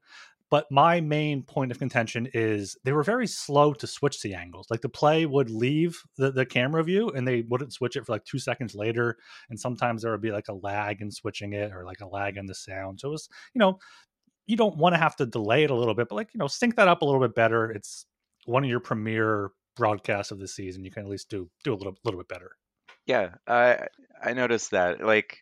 But 0.56 0.72
my 0.72 1.02
main 1.02 1.44
point 1.44 1.72
of 1.72 1.80
contention 1.80 2.30
is 2.34 2.78
they 2.86 2.94
were 2.94 3.04
very 3.04 3.28
slow 3.28 3.74
to 3.74 3.86
switch 3.86 4.22
the 4.22 4.36
angles. 4.36 4.68
Like 4.70 4.80
the 4.80 4.88
play 4.88 5.26
would 5.26 5.50
leave 5.50 6.02
the, 6.18 6.32
the 6.32 6.46
camera 6.46 6.82
view 6.82 7.10
and 7.10 7.28
they 7.28 7.42
wouldn't 7.42 7.74
switch 7.74 7.98
it 7.98 8.06
for 8.06 8.14
like 8.14 8.24
two 8.24 8.40
seconds 8.40 8.74
later. 8.74 9.18
And 9.50 9.60
sometimes 9.60 10.02
there 10.02 10.14
would 10.14 10.22
be 10.22 10.32
like 10.32 10.48
a 10.48 10.54
lag 10.54 11.02
in 11.02 11.12
switching 11.12 11.52
it 11.52 11.74
or 11.74 11.84
like 11.84 12.00
a 12.00 12.08
lag 12.08 12.38
in 12.38 12.46
the 12.46 12.56
sound. 12.56 13.02
So 13.02 13.10
it 13.10 13.12
was, 13.12 13.28
you 13.54 13.60
know, 13.60 13.80
you 14.48 14.56
don't 14.56 14.78
want 14.78 14.96
to 14.96 14.98
have 14.98 15.18
to 15.18 15.26
delay 15.26 15.66
it 15.66 15.72
a 15.72 15.76
little 15.76 15.94
bit, 15.94 16.08
but 16.08 16.16
like, 16.16 16.34
you 16.34 16.38
know, 16.38 16.48
sync 16.48 16.78
that 16.78 16.88
up 16.88 17.02
a 17.02 17.06
little 17.06 17.20
bit 17.20 17.36
better. 17.36 17.70
It's 17.70 18.06
one 18.46 18.64
of 18.64 18.70
your 18.70 18.80
premier 18.80 19.52
broadcasts 19.76 20.32
of 20.32 20.40
the 20.40 20.48
season. 20.48 20.86
You 20.86 20.92
can 20.92 21.04
at 21.04 21.10
least 21.10 21.30
do 21.30 21.50
do 21.66 21.74
a 21.74 21.76
little 21.76 21.98
little 22.06 22.22
bit 22.22 22.30
better. 22.30 22.52
Yeah, 23.06 23.32
I 23.46 23.88
I 24.24 24.32
noticed 24.32 24.72
that. 24.72 25.06
Like 25.06 25.40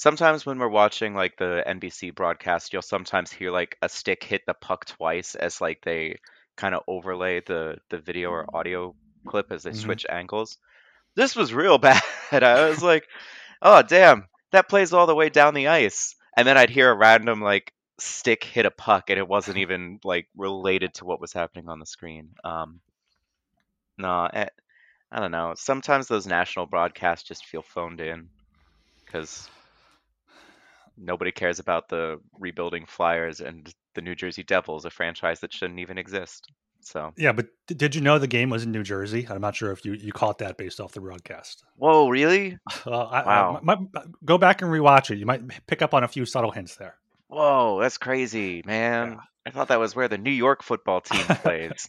sometimes 0.00 0.46
when 0.46 0.58
we're 0.58 0.66
watching 0.66 1.14
like 1.14 1.36
the 1.36 1.62
NBC 1.66 2.14
broadcast, 2.14 2.72
you'll 2.72 2.80
sometimes 2.80 3.30
hear 3.30 3.50
like 3.50 3.76
a 3.82 3.88
stick 3.88 4.24
hit 4.24 4.40
the 4.46 4.54
puck 4.54 4.86
twice 4.86 5.34
as 5.34 5.60
like 5.60 5.82
they 5.82 6.16
kind 6.56 6.74
of 6.74 6.82
overlay 6.88 7.42
the 7.46 7.76
the 7.90 7.98
video 7.98 8.30
or 8.30 8.46
audio 8.56 8.94
clip 9.26 9.52
as 9.52 9.62
they 9.62 9.70
mm-hmm. 9.70 9.78
switch 9.78 10.06
angles. 10.08 10.56
This 11.16 11.36
was 11.36 11.52
real 11.52 11.76
bad. 11.88 12.02
I 12.32 12.70
was 12.70 12.82
like, 12.82 13.06
"Oh, 13.60 13.82
damn. 13.82 14.26
That 14.52 14.70
plays 14.70 14.94
all 14.94 15.06
the 15.06 15.14
way 15.14 15.28
down 15.28 15.52
the 15.52 15.68
ice." 15.68 16.16
And 16.34 16.48
then 16.48 16.56
I'd 16.56 16.70
hear 16.70 16.90
a 16.90 16.96
random 16.96 17.42
like 17.42 17.74
stick 17.98 18.42
hit 18.42 18.64
a 18.64 18.70
puck 18.70 19.10
and 19.10 19.18
it 19.18 19.28
wasn't 19.28 19.58
even 19.58 20.00
like 20.02 20.28
related 20.34 20.94
to 20.94 21.04
what 21.04 21.20
was 21.20 21.34
happening 21.34 21.68
on 21.68 21.78
the 21.78 21.84
screen. 21.84 22.30
Um 22.42 22.80
no, 23.98 24.30
eh, 24.32 24.46
I 25.12 25.20
don't 25.20 25.30
know. 25.30 25.52
Sometimes 25.56 26.08
those 26.08 26.26
national 26.26 26.64
broadcasts 26.64 27.28
just 27.28 27.44
feel 27.44 27.60
phoned 27.60 28.00
in 28.00 28.30
because 29.04 29.50
nobody 31.00 31.32
cares 31.32 31.58
about 31.58 31.88
the 31.88 32.20
rebuilding 32.38 32.86
Flyers 32.86 33.40
and 33.40 33.72
the 33.94 34.02
New 34.02 34.14
Jersey 34.14 34.42
Devils, 34.42 34.84
a 34.84 34.90
franchise 34.90 35.40
that 35.40 35.52
shouldn't 35.52 35.80
even 35.80 35.98
exist. 35.98 36.46
So 36.82 37.12
yeah, 37.16 37.32
but 37.32 37.46
did 37.66 37.94
you 37.94 38.00
know 38.00 38.18
the 38.18 38.26
game 38.26 38.50
was 38.50 38.64
in 38.64 38.72
New 38.72 38.82
Jersey? 38.82 39.26
I'm 39.28 39.40
not 39.40 39.54
sure 39.54 39.70
if 39.70 39.84
you 39.84 39.92
you 39.92 40.12
caught 40.12 40.38
that 40.38 40.56
based 40.56 40.80
off 40.80 40.92
the 40.92 41.00
broadcast. 41.00 41.62
Whoa, 41.76 42.08
really? 42.08 42.58
Uh, 42.86 43.02
I, 43.02 43.26
wow. 43.26 43.60
I, 43.60 43.64
my, 43.64 43.76
go 44.24 44.38
back 44.38 44.62
and 44.62 44.70
rewatch 44.70 45.10
it. 45.10 45.18
You 45.18 45.26
might 45.26 45.42
pick 45.66 45.82
up 45.82 45.92
on 45.92 46.02
a 46.02 46.08
few 46.08 46.24
subtle 46.24 46.50
hints 46.50 46.76
there. 46.76 46.94
Whoa, 47.28 47.78
that's 47.80 47.98
crazy, 47.98 48.62
man! 48.64 49.10
Yeah. 49.10 49.16
I 49.46 49.50
thought 49.50 49.68
that 49.68 49.78
was 49.78 49.94
where 49.94 50.08
the 50.08 50.16
New 50.16 50.30
York 50.30 50.62
football 50.62 51.02
team 51.02 51.20
plays. 51.42 51.88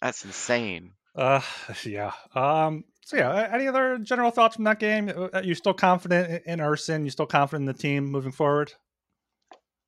that's 0.00 0.24
insane. 0.24 0.92
Uh, 1.16 1.40
yeah. 1.84 2.12
Um, 2.34 2.84
so 3.04 3.16
yeah, 3.16 3.48
any 3.52 3.68
other 3.68 3.98
general 3.98 4.30
thoughts 4.30 4.56
from 4.56 4.64
that 4.64 4.78
game? 4.78 5.08
Uh, 5.08 5.28
are 5.34 5.42
you 5.42 5.54
still 5.54 5.74
confident 5.74 6.42
in 6.46 6.58
Ersson? 6.58 7.04
You 7.04 7.10
still 7.10 7.26
confident 7.26 7.62
in 7.62 7.74
the 7.74 7.78
team 7.78 8.06
moving 8.06 8.32
forward? 8.32 8.72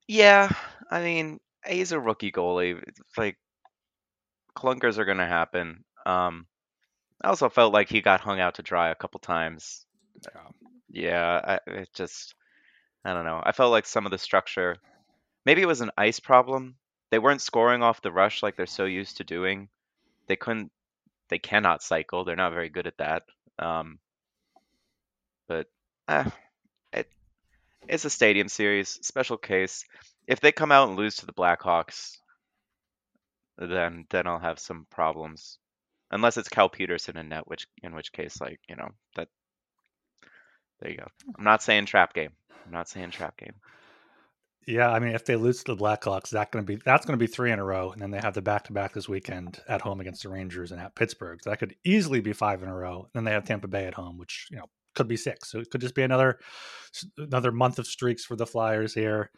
Yeah, 0.07 0.49
I 0.89 1.01
mean, 1.01 1.39
he's 1.65 1.91
a 1.91 1.99
rookie 1.99 2.31
goalie. 2.31 2.81
It's 2.87 3.17
like 3.17 3.37
clunkers 4.55 4.97
are 4.97 5.05
going 5.05 5.17
to 5.17 5.25
happen. 5.25 5.83
Um, 6.05 6.45
I 7.23 7.29
also 7.29 7.49
felt 7.49 7.73
like 7.73 7.89
he 7.89 8.01
got 8.01 8.21
hung 8.21 8.39
out 8.39 8.55
to 8.55 8.63
dry 8.63 8.89
a 8.89 8.95
couple 8.95 9.19
times. 9.19 9.85
Yeah, 10.23 10.41
yeah 10.89 11.41
I, 11.43 11.71
it 11.71 11.89
just 11.93 12.35
I 13.03 13.13
don't 13.13 13.25
know. 13.25 13.41
I 13.43 13.51
felt 13.51 13.71
like 13.71 13.85
some 13.85 14.05
of 14.05 14.11
the 14.11 14.17
structure, 14.17 14.77
maybe 15.45 15.61
it 15.61 15.67
was 15.67 15.81
an 15.81 15.91
ice 15.97 16.19
problem. 16.19 16.75
They 17.09 17.19
weren't 17.19 17.41
scoring 17.41 17.81
off 17.81 18.01
the 18.01 18.11
rush 18.11 18.43
like 18.43 18.55
they're 18.55 18.65
so 18.65 18.85
used 18.85 19.17
to 19.17 19.23
doing. 19.23 19.69
They 20.27 20.35
couldn't. 20.35 20.71
They 21.29 21.39
cannot 21.39 21.83
cycle. 21.83 22.23
They're 22.23 22.35
not 22.35 22.53
very 22.53 22.69
good 22.69 22.87
at 22.87 22.97
that. 22.97 23.23
Um, 23.59 23.99
but 25.47 25.67
eh, 26.07 26.29
it 26.93 27.09
it's 27.87 28.05
a 28.05 28.09
stadium 28.09 28.47
series, 28.47 28.89
special 29.01 29.37
case. 29.37 29.85
If 30.27 30.39
they 30.39 30.51
come 30.51 30.71
out 30.71 30.89
and 30.89 30.97
lose 30.97 31.17
to 31.17 31.25
the 31.25 31.33
Blackhawks, 31.33 32.17
then 33.57 34.05
then 34.09 34.27
I'll 34.27 34.39
have 34.39 34.59
some 34.59 34.85
problems. 34.91 35.59
Unless 36.11 36.37
it's 36.37 36.49
Cal 36.49 36.69
Petersen 36.69 37.17
in 37.17 37.29
net, 37.29 37.47
which 37.47 37.67
in 37.83 37.93
which 37.95 38.11
case, 38.11 38.39
like 38.39 38.59
you 38.69 38.75
know, 38.75 38.89
that 39.15 39.27
there 40.79 40.91
you 40.91 40.97
go. 40.97 41.07
I'm 41.37 41.43
not 41.43 41.63
saying 41.63 41.85
trap 41.85 42.13
game. 42.13 42.31
I'm 42.65 42.71
not 42.71 42.89
saying 42.89 43.11
trap 43.11 43.37
game. 43.37 43.55
Yeah, 44.67 44.91
I 44.91 44.99
mean, 44.99 45.15
if 45.15 45.23
they 45.23 45.37
lose 45.37 45.63
to 45.63 45.73
the 45.75 45.81
Blackhawks, 45.81 46.31
that 46.31 46.51
going 46.51 46.65
to 46.65 46.67
be 46.67 46.81
that's 46.83 47.05
going 47.05 47.17
to 47.17 47.23
be 47.23 47.31
three 47.31 47.53
in 47.53 47.59
a 47.59 47.63
row, 47.63 47.93
and 47.93 48.01
then 48.01 48.11
they 48.11 48.19
have 48.19 48.33
the 48.33 48.41
back 48.41 48.65
to 48.65 48.73
back 48.73 48.93
this 48.93 49.07
weekend 49.07 49.61
at 49.69 49.81
home 49.81 50.01
against 50.01 50.23
the 50.23 50.29
Rangers 50.29 50.73
and 50.73 50.81
at 50.81 50.93
Pittsburgh. 50.93 51.39
So 51.41 51.49
that 51.49 51.57
could 51.57 51.75
easily 51.85 52.19
be 52.19 52.33
five 52.33 52.61
in 52.61 52.67
a 52.69 52.75
row. 52.75 53.03
And 53.03 53.09
then 53.13 53.23
they 53.23 53.31
have 53.31 53.45
Tampa 53.45 53.69
Bay 53.69 53.85
at 53.85 53.93
home, 53.93 54.17
which 54.17 54.49
you 54.51 54.57
know 54.57 54.65
could 54.93 55.07
be 55.07 55.15
six. 55.15 55.49
So 55.49 55.59
it 55.59 55.71
could 55.71 55.79
just 55.79 55.95
be 55.95 56.03
another 56.03 56.39
another 57.17 57.53
month 57.53 57.79
of 57.79 57.87
streaks 57.87 58.25
for 58.25 58.35
the 58.35 58.45
Flyers 58.45 58.93
here. 58.93 59.31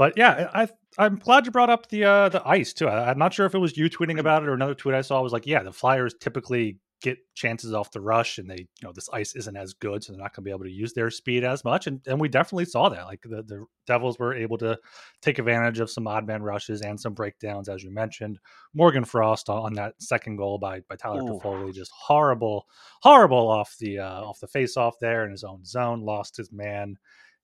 But 0.00 0.14
yeah, 0.16 0.48
I 0.54 0.66
I'm 0.96 1.16
glad 1.16 1.44
you 1.44 1.52
brought 1.52 1.68
up 1.68 1.90
the 1.90 2.06
uh, 2.06 2.30
the 2.30 2.42
ice 2.48 2.72
too. 2.72 2.88
I, 2.88 3.10
I'm 3.10 3.18
not 3.18 3.34
sure 3.34 3.44
if 3.44 3.54
it 3.54 3.58
was 3.58 3.76
you 3.76 3.90
tweeting 3.90 4.18
about 4.18 4.42
it 4.42 4.48
or 4.48 4.54
another 4.54 4.74
tweet 4.74 4.94
I 4.94 5.02
saw. 5.02 5.20
Was 5.20 5.34
like, 5.34 5.46
yeah, 5.46 5.62
the 5.62 5.74
Flyers 5.74 6.14
typically 6.18 6.78
get 7.02 7.18
chances 7.34 7.74
off 7.74 7.90
the 7.90 8.00
rush 8.00 8.38
and 8.38 8.48
they 8.48 8.56
you 8.56 8.82
know 8.82 8.92
this 8.92 9.10
ice 9.12 9.34
isn't 9.34 9.56
as 9.58 9.74
good 9.74 10.02
so 10.02 10.12
they're 10.12 10.20
not 10.20 10.34
going 10.34 10.42
to 10.42 10.48
be 10.48 10.50
able 10.50 10.64
to 10.64 10.70
use 10.70 10.94
their 10.94 11.10
speed 11.10 11.44
as 11.44 11.64
much. 11.64 11.86
And, 11.86 12.00
and 12.06 12.18
we 12.18 12.30
definitely 12.30 12.64
saw 12.64 12.88
that. 12.88 13.04
Like 13.04 13.20
the, 13.24 13.42
the 13.42 13.66
devils 13.86 14.18
were 14.18 14.34
able 14.34 14.56
to 14.58 14.78
take 15.20 15.38
advantage 15.38 15.80
of 15.80 15.90
some 15.90 16.06
odd 16.06 16.26
man 16.26 16.42
rushes 16.42 16.80
and 16.80 16.98
some 16.98 17.12
breakdowns 17.12 17.68
as 17.68 17.84
you 17.84 17.90
mentioned. 17.90 18.38
Morgan 18.72 19.04
frost 19.04 19.50
on, 19.50 19.58
on 19.58 19.74
that 19.74 20.00
second 20.00 20.36
goal 20.36 20.56
by 20.56 20.80
by 20.88 20.96
tyler 20.96 21.20
Toffoli, 21.20 21.74
just 21.74 21.92
horrible 21.92 22.66
horrible 23.02 23.50
off 23.50 23.76
the 23.78 23.98
uh, 23.98 24.22
off 24.22 24.40
the 24.40 24.48
face 24.48 24.78
off 24.78 24.98
there 24.98 25.26
in 25.26 25.30
his 25.30 25.44
own 25.44 25.62
zone 25.62 26.00
lost 26.00 26.38
his 26.38 26.50
man 26.50 26.96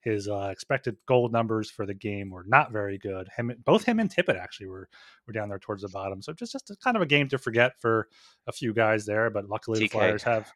his 0.06 0.28
uh, 0.28 0.50
expected 0.52 0.96
goal 1.06 1.28
numbers 1.28 1.68
for 1.68 1.84
the 1.84 1.92
game 1.92 2.30
were 2.30 2.44
not 2.46 2.70
very 2.70 2.96
good. 2.96 3.28
Him, 3.36 3.52
both 3.64 3.84
him 3.84 3.98
and 3.98 4.08
Tippett 4.08 4.40
actually 4.40 4.68
were 4.68 4.88
were 5.26 5.32
down 5.32 5.48
there 5.48 5.58
towards 5.58 5.82
the 5.82 5.88
bottom. 5.88 6.22
So 6.22 6.32
just 6.32 6.52
just 6.52 6.70
a, 6.70 6.76
kind 6.76 6.96
of 6.96 7.02
a 7.02 7.06
game 7.06 7.28
to 7.30 7.38
forget 7.38 7.72
for 7.80 8.06
a 8.46 8.52
few 8.52 8.72
guys 8.72 9.04
there. 9.04 9.30
But 9.30 9.48
luckily 9.48 9.80
TK, 9.80 9.82
the 9.82 9.88
Flyers 9.88 10.22
have 10.22 10.52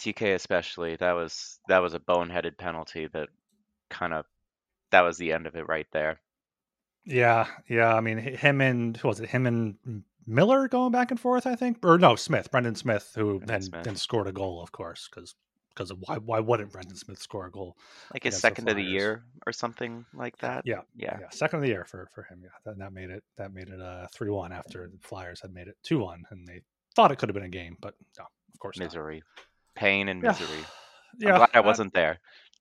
TK 0.00 0.34
especially. 0.34 0.96
That 0.96 1.12
was 1.12 1.58
that 1.68 1.80
was 1.80 1.92
a 1.92 2.00
boneheaded 2.00 2.56
penalty 2.56 3.06
that 3.12 3.28
kind 3.90 4.14
of 4.14 4.24
that 4.92 5.02
was 5.02 5.18
the 5.18 5.30
end 5.30 5.46
of 5.46 5.56
it 5.56 5.68
right 5.68 5.86
there. 5.92 6.18
Yeah, 7.04 7.46
yeah. 7.68 7.94
I 7.94 8.00
mean, 8.00 8.16
him 8.16 8.62
and 8.62 8.96
who 8.96 9.08
was 9.08 9.20
it? 9.20 9.28
Him 9.28 9.46
and 9.46 10.04
Miller 10.26 10.68
going 10.68 10.90
back 10.90 11.10
and 11.10 11.20
forth. 11.20 11.46
I 11.46 11.54
think, 11.54 11.84
or 11.84 11.98
no, 11.98 12.16
Smith, 12.16 12.50
Brendan 12.50 12.76
Smith, 12.76 13.12
who 13.14 13.40
Brendan 13.40 13.46
then 13.46 13.62
Smith. 13.62 13.84
then 13.84 13.96
scored 13.96 14.26
a 14.26 14.32
goal, 14.32 14.62
of 14.62 14.72
course, 14.72 15.06
because 15.10 15.34
because 15.76 15.90
of 15.90 15.98
why 16.00 16.16
why 16.18 16.40
wouldn't 16.40 16.72
Brendan 16.72 16.96
Smith 16.96 17.18
score 17.18 17.46
a 17.46 17.50
goal? 17.50 17.76
Like 18.12 18.24
his 18.24 18.38
second 18.38 18.68
of 18.68 18.76
the 18.76 18.82
year 18.82 19.24
or 19.46 19.52
something 19.52 20.06
like 20.14 20.38
that. 20.38 20.62
Yeah, 20.64 20.80
yeah, 20.96 21.18
yeah. 21.20 21.30
Second 21.30 21.58
of 21.58 21.62
the 21.62 21.68
year 21.68 21.84
for 21.84 22.08
for 22.14 22.22
him. 22.22 22.40
Yeah, 22.42 22.48
that, 22.64 22.78
that 22.78 22.92
made 22.92 23.10
it 23.10 23.22
that 23.36 23.52
made 23.52 23.68
it 23.68 23.80
uh 23.80 24.06
three 24.14 24.30
one 24.30 24.52
after 24.52 24.88
the 24.88 24.98
Flyers 25.06 25.40
had 25.40 25.52
made 25.52 25.68
it 25.68 25.76
two 25.82 25.98
one, 25.98 26.24
and 26.30 26.46
they 26.46 26.62
thought 26.94 27.12
it 27.12 27.18
could 27.18 27.28
have 27.28 27.34
been 27.34 27.44
a 27.44 27.48
game, 27.48 27.76
but 27.80 27.94
no, 28.18 28.24
of 28.24 28.58
course 28.58 28.78
misery, 28.78 29.16
not. 29.36 29.44
pain, 29.74 30.08
and 30.08 30.22
misery. 30.22 30.64
Yeah, 31.18 31.32
I'm 31.32 31.36
glad 31.38 31.50
I 31.54 31.60
wasn't 31.60 31.94
there. 31.94 32.18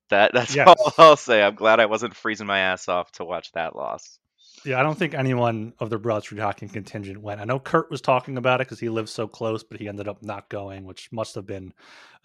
That 0.10 0.34
that's 0.34 0.56
yes. 0.56 0.68
all 0.68 0.94
I'll 0.98 1.18
say. 1.18 1.42
I'm 1.42 1.56
glad 1.56 1.80
I 1.80 1.86
wasn't 1.88 2.16
freezing 2.16 2.48
my 2.48 2.60
ass 2.60 2.88
off 2.88 3.12
to 3.14 3.26
watch 3.26 3.52
that 3.54 3.76
loss. 3.76 4.20
Yeah, 4.66 4.80
I 4.80 4.84
don't 4.84 4.98
think 4.98 5.14
anyone 5.14 5.74
of 5.80 5.92
the 5.92 6.00
Broad 6.00 6.24
Street 6.24 6.42
Hockey 6.42 6.68
contingent 6.68 7.22
went. 7.22 7.40
I 7.40 7.46
know 7.46 7.60
Kurt 7.60 7.92
was 7.92 8.02
talking 8.02 8.36
about 8.38 8.62
it 8.62 8.68
because 8.68 8.80
he 8.80 8.90
lives 8.90 9.12
so 9.12 9.28
close, 9.28 9.64
but 9.64 9.80
he 9.80 9.88
ended 9.88 10.08
up 10.08 10.24
not 10.24 10.50
going, 10.50 10.86
which 10.86 11.12
must 11.12 11.36
have 11.36 11.46
been 11.46 11.72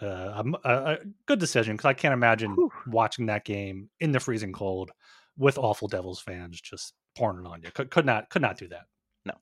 uh, 0.00 0.42
a, 0.64 0.70
a, 0.70 0.98
good 1.26 1.38
decision 1.38 1.76
because 1.76 1.88
I 1.88 1.92
can't 1.92 2.14
imagine 2.14 2.54
Whew. 2.54 2.72
watching 2.86 3.26
that 3.26 3.44
game 3.44 3.90
in 4.00 4.12
the 4.12 4.20
freezing 4.20 4.52
cold 4.52 4.90
with 5.36 5.58
awful 5.58 5.86
Devils 5.86 6.20
fans 6.20 6.60
just 6.60 6.94
pouring 7.16 7.44
it 7.44 7.48
on 7.48 7.62
you. 7.62 7.70
Could, 7.72 7.90
could 7.90 8.06
not 8.06 8.30
could 8.30 8.42
not 8.42 8.56
do 8.56 8.68
that. 8.68 8.86
No. 9.26 9.34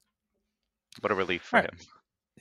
What 1.01 1.13
a 1.13 1.15
relief 1.15 1.43
for 1.43 1.57
right. 1.57 1.67
him. 1.67 1.79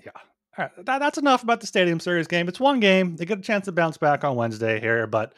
Yeah. 0.03 0.11
All 0.57 0.65
right. 0.65 0.85
That, 0.85 0.99
that's 0.99 1.17
enough 1.19 1.43
about 1.43 1.61
the 1.61 1.67
Stadium 1.67 1.99
Series 1.99 2.27
game. 2.27 2.47
It's 2.47 2.59
one 2.59 2.79
game. 2.79 3.15
They 3.15 3.25
get 3.25 3.39
a 3.39 3.43
chance 3.43 3.65
to 3.65 3.71
bounce 3.71 3.97
back 3.97 4.23
on 4.23 4.35
Wednesday 4.35 4.79
here, 4.79 5.05
but 5.05 5.33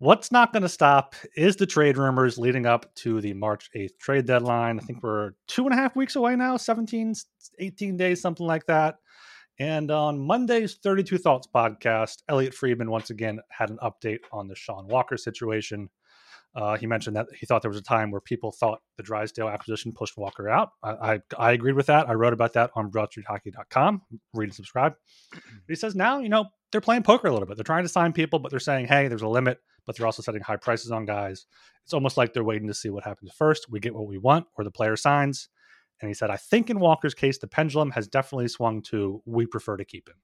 What's 0.00 0.32
not 0.32 0.54
going 0.54 0.62
to 0.62 0.68
stop 0.70 1.14
is 1.36 1.56
the 1.56 1.66
trade 1.66 1.98
rumors 1.98 2.38
leading 2.38 2.64
up 2.64 2.94
to 2.94 3.20
the 3.20 3.34
March 3.34 3.68
8th 3.76 3.98
trade 3.98 4.24
deadline. 4.24 4.80
I 4.80 4.82
think 4.82 5.02
we're 5.02 5.32
two 5.46 5.66
and 5.66 5.74
a 5.74 5.76
half 5.76 5.94
weeks 5.94 6.16
away 6.16 6.36
now, 6.36 6.56
17, 6.56 7.12
18 7.58 7.98
days, 7.98 8.18
something 8.18 8.46
like 8.46 8.64
that. 8.64 8.94
And 9.58 9.90
on 9.90 10.18
Monday's 10.18 10.76
32 10.82 11.18
Thoughts 11.18 11.46
podcast, 11.54 12.22
Elliotte 12.30 12.54
Friedman 12.54 12.90
once 12.90 13.10
again 13.10 13.40
had 13.50 13.68
an 13.68 13.76
update 13.82 14.20
on 14.32 14.48
the 14.48 14.54
Sean 14.54 14.88
Walker 14.88 15.18
situation. 15.18 15.90
Uh, 16.54 16.78
he 16.78 16.86
mentioned 16.86 17.16
that 17.16 17.26
he 17.38 17.44
thought 17.44 17.60
there 17.60 17.70
was 17.70 17.78
a 17.78 17.82
time 17.82 18.10
where 18.10 18.22
people 18.22 18.52
thought 18.52 18.80
the 18.96 19.02
Drysdale 19.02 19.50
acquisition 19.50 19.92
pushed 19.92 20.16
Walker 20.16 20.48
out. 20.48 20.70
I, 20.82 20.92
I, 20.92 21.20
I 21.38 21.52
agreed 21.52 21.74
with 21.74 21.86
that. 21.86 22.08
I 22.08 22.14
wrote 22.14 22.32
about 22.32 22.54
that 22.54 22.70
on 22.74 22.90
BroadStreetHockey.com. 22.90 24.00
Read 24.32 24.46
and 24.46 24.54
subscribe. 24.54 24.94
But 25.30 25.42
he 25.68 25.74
says 25.74 25.94
now, 25.94 26.20
you 26.20 26.30
know, 26.30 26.46
they're 26.72 26.80
playing 26.80 27.02
poker 27.02 27.28
a 27.28 27.32
little 27.32 27.46
bit. 27.46 27.56
They're 27.56 27.64
trying 27.64 27.84
to 27.84 27.88
sign 27.88 28.12
people, 28.12 28.38
but 28.38 28.50
they're 28.50 28.60
saying, 28.60 28.86
hey, 28.86 29.08
there's 29.08 29.22
a 29.22 29.28
limit, 29.28 29.58
but 29.86 29.96
they're 29.96 30.06
also 30.06 30.22
setting 30.22 30.42
high 30.42 30.56
prices 30.56 30.90
on 30.90 31.04
guys. 31.04 31.46
It's 31.84 31.94
almost 31.94 32.16
like 32.16 32.32
they're 32.32 32.44
waiting 32.44 32.68
to 32.68 32.74
see 32.74 32.90
what 32.90 33.04
happens 33.04 33.32
first. 33.36 33.66
We 33.70 33.80
get 33.80 33.94
what 33.94 34.06
we 34.06 34.18
want, 34.18 34.46
or 34.56 34.64
the 34.64 34.70
player 34.70 34.96
signs. 34.96 35.48
And 36.00 36.08
he 36.08 36.14
said, 36.14 36.30
I 36.30 36.36
think 36.36 36.70
in 36.70 36.80
Walker's 36.80 37.14
case, 37.14 37.38
the 37.38 37.46
pendulum 37.46 37.90
has 37.90 38.08
definitely 38.08 38.48
swung 38.48 38.82
to 38.82 39.22
we 39.26 39.46
prefer 39.46 39.76
to 39.76 39.84
keep 39.84 40.08
him. 40.08 40.16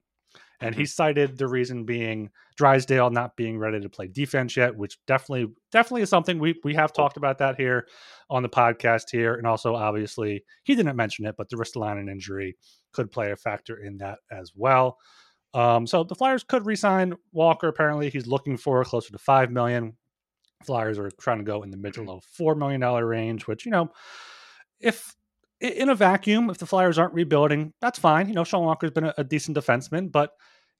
And 0.59 0.73
he 0.73 0.83
mm-hmm. 0.83 0.87
cited 0.87 1.37
the 1.37 1.47
reason 1.47 1.85
being 1.85 2.31
Drysdale 2.57 3.11
not 3.11 3.35
being 3.35 3.59
ready 3.59 3.79
to 3.79 3.89
play 3.89 4.07
defense 4.07 4.57
yet, 4.57 4.75
which 4.75 4.97
definitely 5.05 5.53
definitely 5.71 6.01
is 6.01 6.09
something 6.09 6.39
we 6.39 6.55
we 6.63 6.73
have 6.73 6.93
talked 6.93 7.17
about 7.17 7.37
that 7.39 7.57
here 7.57 7.87
on 8.29 8.41
the 8.41 8.49
podcast 8.49 9.05
here. 9.11 9.35
And 9.35 9.45
also 9.45 9.75
obviously 9.75 10.43
he 10.63 10.75
didn't 10.75 10.95
mention 10.95 11.25
it, 11.25 11.35
but 11.37 11.49
the 11.49 11.57
Ristolainen 11.57 12.09
injury 12.09 12.57
could 12.91 13.11
play 13.11 13.31
a 13.31 13.35
factor 13.35 13.77
in 13.77 13.97
that 13.97 14.19
as 14.31 14.51
well. 14.55 14.97
Um, 15.53 15.87
so 15.87 16.03
the 16.03 16.15
Flyers 16.15 16.43
could 16.43 16.65
resign 16.65 17.15
Walker. 17.31 17.67
Apparently, 17.67 18.09
he's 18.09 18.27
looking 18.27 18.57
for 18.57 18.83
closer 18.83 19.11
to 19.11 19.17
five 19.17 19.51
million. 19.51 19.95
Flyers 20.65 20.97
are 20.97 21.11
trying 21.19 21.37
to 21.37 21.43
go 21.43 21.63
in 21.63 21.71
the 21.71 21.77
mid 21.77 21.93
to 21.95 22.03
low 22.03 22.21
four 22.33 22.55
million 22.55 22.81
dollar 22.81 23.05
range, 23.05 23.47
which 23.47 23.65
you 23.65 23.71
know, 23.71 23.91
if 24.79 25.15
in 25.59 25.89
a 25.89 25.95
vacuum, 25.95 26.49
if 26.49 26.57
the 26.57 26.65
Flyers 26.65 26.97
aren't 26.97 27.13
rebuilding, 27.13 27.73
that's 27.81 27.99
fine. 27.99 28.27
You 28.27 28.35
know, 28.35 28.43
Sean 28.43 28.65
Walker's 28.65 28.91
been 28.91 29.05
a, 29.05 29.13
a 29.17 29.23
decent 29.23 29.57
defenseman, 29.57 30.11
but 30.11 30.31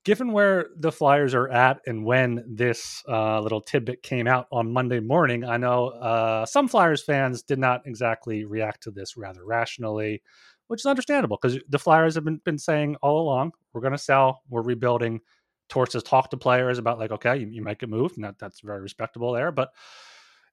given 0.03 0.31
where 0.31 0.67
the 0.77 0.91
Flyers 0.91 1.33
are 1.33 1.49
at 1.49 1.81
and 1.85 2.05
when 2.05 2.43
this 2.47 3.03
uh, 3.09 3.41
little 3.41 3.61
tidbit 3.61 4.03
came 4.03 4.27
out 4.27 4.47
on 4.51 4.71
Monday 4.71 4.99
morning, 4.99 5.43
I 5.43 5.57
know 5.57 5.87
uh, 5.89 6.45
some 6.45 6.67
Flyers 6.67 7.03
fans 7.03 7.43
did 7.43 7.59
not 7.59 7.81
exactly 7.85 8.45
react 8.45 8.83
to 8.83 8.91
this 8.91 9.17
rather 9.17 9.43
rationally, 9.43 10.21
which 10.67 10.81
is 10.81 10.85
understandable 10.85 11.37
because 11.41 11.59
the 11.69 11.79
Flyers 11.79 12.15
have 12.15 12.23
been, 12.23 12.41
been 12.43 12.57
saying 12.57 12.95
all 13.01 13.21
along, 13.21 13.53
we're 13.73 13.81
going 13.81 13.93
to 13.93 13.97
sell, 13.97 14.41
we're 14.49 14.61
rebuilding. 14.61 15.21
Torts 15.69 15.93
has 15.93 16.03
talked 16.03 16.31
to 16.31 16.37
players 16.37 16.77
about 16.77 16.99
like, 16.99 17.11
okay, 17.11 17.37
you, 17.37 17.47
you 17.47 17.61
make 17.61 17.83
a 17.83 17.87
move, 17.87 18.13
and 18.15 18.23
that, 18.23 18.39
that's 18.39 18.61
very 18.61 18.81
respectable 18.81 19.33
there. 19.33 19.51
But 19.51 19.69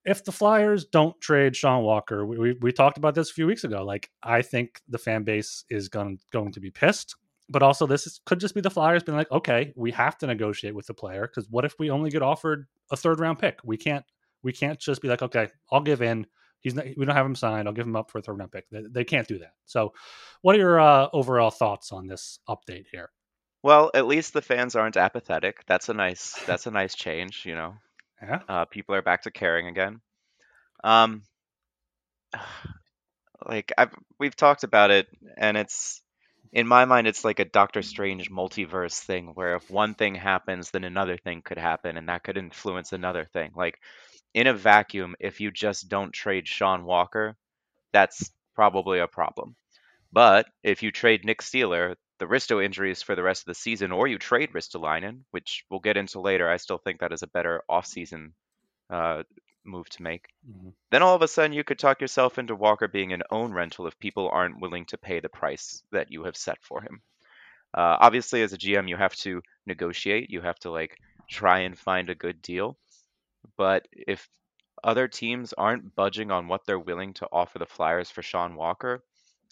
if 0.05 0.25
the 0.25 0.33
Flyers 0.33 0.85
don't 0.85 1.19
trade 1.21 1.57
Sean 1.57 1.83
Walker, 1.83 2.27
we, 2.27 2.39
we, 2.39 2.53
we, 2.61 2.73
talked 2.73 2.99
about 2.99 3.15
this 3.15 3.31
a 3.31 3.35
few 3.35 3.47
weeks 3.47 3.65
ago. 3.65 3.85
Like, 3.85 4.11
I 4.23 4.43
think 4.43 4.81
the 4.89 4.99
fan 4.99 5.23
base 5.23 5.65
is 5.71 5.89
going 5.89 6.19
going 6.33 6.53
to 6.53 6.61
be 6.61 6.71
pissed. 6.71 7.17
But 7.49 7.63
also, 7.63 7.87
this 7.87 8.07
is, 8.07 8.21
could 8.25 8.41
just 8.41 8.55
be 8.55 8.61
the 8.61 8.71
Flyers 8.71 9.03
being 9.03 9.19
like, 9.19 9.31
okay, 9.31 9.73
we 9.77 9.91
have 9.93 10.17
to 10.19 10.27
negotiate 10.27 10.75
with 10.75 10.87
the 10.87 10.95
player 10.95 11.23
because 11.23 11.49
what 11.51 11.65
if 11.65 11.75
we 11.79 11.91
only 11.91 12.11
get 12.11 12.23
offered 12.23 12.67
a 12.91 12.97
third 12.97 13.21
round 13.21 13.39
pick? 13.39 13.59
We 13.65 13.77
can't 13.77 14.05
we 14.43 14.53
can't 14.53 14.79
just 14.79 15.01
be 15.01 15.09
like, 15.09 15.23
okay, 15.23 15.49
I'll 15.73 15.81
give 15.81 16.03
in. 16.03 16.27
He's 16.65 16.75
not, 16.75 16.87
we 16.97 17.05
don't 17.05 17.15
have 17.15 17.27
him 17.27 17.35
signed. 17.35 17.69
I'll 17.69 17.75
give 17.75 17.87
him 17.87 17.95
up 17.95 18.11
for 18.11 18.19
a 18.19 18.23
third 18.23 18.39
round 18.39 18.51
pick. 18.51 18.69
They, 18.71 18.83
they 18.91 19.05
can't 19.05 19.29
do 19.29 19.39
that. 19.41 19.53
So, 19.67 19.93
what 20.41 20.57
are 20.57 20.59
your 20.59 20.81
uh, 20.81 21.09
overall 21.13 21.51
thoughts 21.51 21.93
on 21.93 22.07
this 22.07 22.39
update 22.49 22.87
here? 22.91 23.11
Well, 23.63 23.91
at 23.95 24.07
least 24.07 24.33
the 24.33 24.43
fans 24.43 24.75
aren't 24.75 24.97
apathetic. 24.97 25.65
That's 25.67 25.91
a 25.91 25.95
nice 25.95 26.35
that's 26.47 26.67
a 26.67 26.71
nice 26.71 26.95
change, 26.95 27.45
you 27.45 27.55
know. 27.55 27.75
Yeah. 28.23 28.41
Uh, 28.49 28.65
people 28.65 28.95
are 28.95 29.03
back 29.03 29.23
to 29.23 29.31
caring 29.31 29.69
again. 29.69 30.01
Um, 30.83 31.23
like 33.47 33.71
I've 33.77 33.95
we've 34.19 34.37
talked 34.37 34.65
about 34.65 34.91
it, 34.91 35.07
and 35.37 35.59
it's 35.59 36.01
in 36.51 36.67
my 36.67 36.87
mind, 36.87 37.09
it's 37.09 37.25
like 37.25 37.41
a 37.41 37.45
Doctor 37.45 37.83
Strange 37.83 38.31
multiverse 38.31 38.99
thing, 39.01 39.33
where 39.35 39.57
if 39.57 39.71
one 39.71 39.95
thing 39.95 40.15
happens, 40.15 40.71
then 40.71 40.85
another 40.85 41.19
thing 41.19 41.43
could 41.43 41.59
happen, 41.59 41.99
and 41.99 42.09
that 42.09 42.23
could 42.23 42.39
influence 42.39 42.93
another 42.93 43.27
thing. 43.27 43.51
Like 43.55 43.81
in 44.35 44.47
a 44.49 44.55
vacuum, 44.55 45.17
if 45.21 45.41
you 45.41 45.51
just 45.51 45.89
don't 45.89 46.13
trade 46.13 46.49
Sean 46.49 46.85
Walker, 46.85 47.37
that's 47.93 48.31
probably 48.55 49.01
a 49.01 49.09
problem. 49.09 49.57
But 50.13 50.47
if 50.63 50.83
you 50.83 50.91
trade 50.93 51.25
Nick 51.25 51.43
Seeler, 51.43 51.97
the 52.19 52.27
Risto 52.27 52.65
injuries 52.65 53.03
for 53.03 53.15
the 53.15 53.23
rest 53.23 53.43
of 53.43 53.47
the 53.47 53.55
season, 53.55 53.93
or 53.93 54.07
you 54.09 54.19
trade 54.19 54.53
Ristolainen, 54.53 55.25
which 55.33 55.65
we'll 55.71 55.81
get 55.81 55.97
into 55.97 56.21
later. 56.21 56.49
I 56.49 56.57
still 56.59 56.79
think 56.79 57.01
that 57.01 57.13
is 57.13 57.23
a 57.23 57.27
better 57.29 57.63
offseason 57.71 58.33
uh, 58.91 59.25
move 59.65 59.89
to 59.91 60.03
make. 60.03 60.29
Mhm. 60.49 60.75
Then 60.91 61.03
all 61.03 61.15
of 61.15 61.23
a 61.23 61.29
sudden, 61.29 61.53
you 61.53 61.65
could 61.65 61.79
talk 61.79 62.01
yourself 62.01 62.39
into 62.39 62.55
Walker 62.57 62.89
being 62.89 63.13
an 63.13 63.23
own 63.31 63.53
rental 63.53 63.87
if 63.87 63.99
people 63.99 64.29
aren't 64.31 64.61
willing 64.61 64.87
to 64.87 64.99
pay 64.99 65.21
the 65.21 65.29
price 65.29 65.83
that 65.93 66.11
you 66.13 66.25
have 66.25 66.37
set 66.37 66.63
for 66.63 66.83
him. 66.83 67.03
Uh, 67.75 67.97
obviously, 68.01 68.43
as 68.43 68.53
a 68.53 68.59
GM, 68.59 68.89
you 68.89 68.97
have 68.97 69.15
to 69.17 69.43
negotiate. 69.67 70.31
You 70.31 70.41
have 70.43 70.59
to 70.61 70.71
like 70.71 70.99
try 71.29 71.61
and 71.61 71.79
find 71.79 72.09
a 72.11 72.15
good 72.15 72.41
deal. 72.43 72.79
But 73.57 73.89
if 73.93 74.29
other 74.83 75.09
teams 75.09 75.53
aren't 75.53 75.95
budging 75.95 76.31
on 76.31 76.49
what 76.49 76.67
they're 76.67 76.79
willing 76.79 77.15
to 77.15 77.29
offer 77.33 77.59
the 77.59 77.67
Flyers 77.67 78.11
for 78.11 78.23
Sean 78.23 78.55
Walker, 78.57 79.03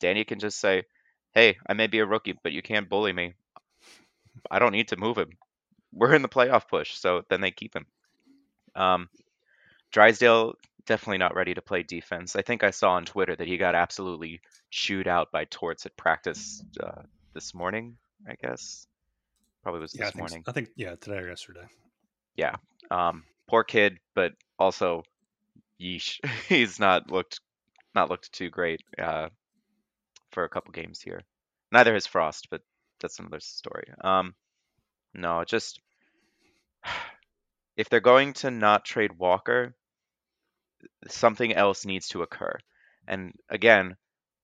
Danny 0.01 0.25
can 0.25 0.39
just 0.39 0.59
say, 0.61 0.85
"Hey, 1.33 1.59
I 1.67 1.75
may 1.75 1.87
be 1.87 2.01
a 2.01 2.07
rookie, 2.07 2.39
but 2.43 2.53
you 2.53 2.63
can't 2.63 2.89
bully 2.89 3.13
me. 3.13 3.35
I 4.51 4.59
don't 4.59 4.73
need 4.73 4.89
to 4.89 4.97
move 4.97 5.17
him. 5.17 5.31
We're 5.93 6.15
in 6.15 6.23
the 6.23 6.29
playoff 6.29 6.69
push." 6.69 6.95
So 6.95 7.25
then 7.29 7.41
they 7.41 7.51
keep 7.51 7.75
him. 7.75 7.87
Um, 8.75 9.09
Drysdale 9.93 10.55
definitely 10.87 11.19
not 11.19 11.35
ready 11.35 11.55
to 11.55 11.63
play 11.63 11.83
defense. 11.83 12.37
I 12.37 12.43
think 12.43 12.65
I 12.65 12.71
saw 12.71 12.93
on 12.93 13.05
Twitter 13.05 13.37
that 13.37 13.47
he 13.47 13.57
got 13.57 13.75
absolutely 13.75 14.41
chewed 14.71 15.07
out 15.07 15.31
by 15.31 15.45
Torts 15.45 15.87
at 15.87 15.97
practice 15.97 16.63
uh, 16.83 17.03
this 17.35 17.55
morning. 17.55 17.97
I 18.29 18.35
guess 18.41 18.87
probably 19.63 19.81
was 19.81 19.93
Yeah, 19.93 20.07
this 20.07 20.15
think, 20.15 20.19
morning. 20.19 20.45
I 20.47 20.53
think 20.53 20.69
yeah, 20.77 20.95
today 20.97 21.19
or 21.19 21.29
yesterday. 21.29 21.67
Yeah. 22.37 22.57
Um, 22.91 23.25
poor 23.49 23.65
kid, 23.65 23.99
but 24.15 24.33
also, 24.59 25.03
yeesh, 25.81 26.19
he's 26.49 26.79
not 26.79 27.11
looked 27.11 27.41
not 27.95 28.09
looked 28.09 28.33
too 28.33 28.49
great 28.49 28.83
uh, 28.99 29.29
for 30.31 30.45
a 30.45 30.49
couple 30.49 30.73
games 30.73 31.01
here. 31.01 31.23
Neither 31.71 31.95
has 31.95 32.07
Frost, 32.07 32.49
but 32.51 32.63
that's 33.01 33.19
another 33.19 33.41
story. 33.41 33.85
Um, 34.03 34.35
no, 35.15 35.45
just 35.45 35.81
if 37.77 37.89
they're 37.89 38.01
going 38.01 38.35
to 38.35 38.51
not 38.51 38.85
trade 38.85 39.19
Walker, 39.19 39.75
something 41.09 41.53
else 41.55 41.85
needs 41.85 42.09
to 42.09 42.23
occur. 42.23 42.59
And 43.07 43.35
again, 43.49 43.97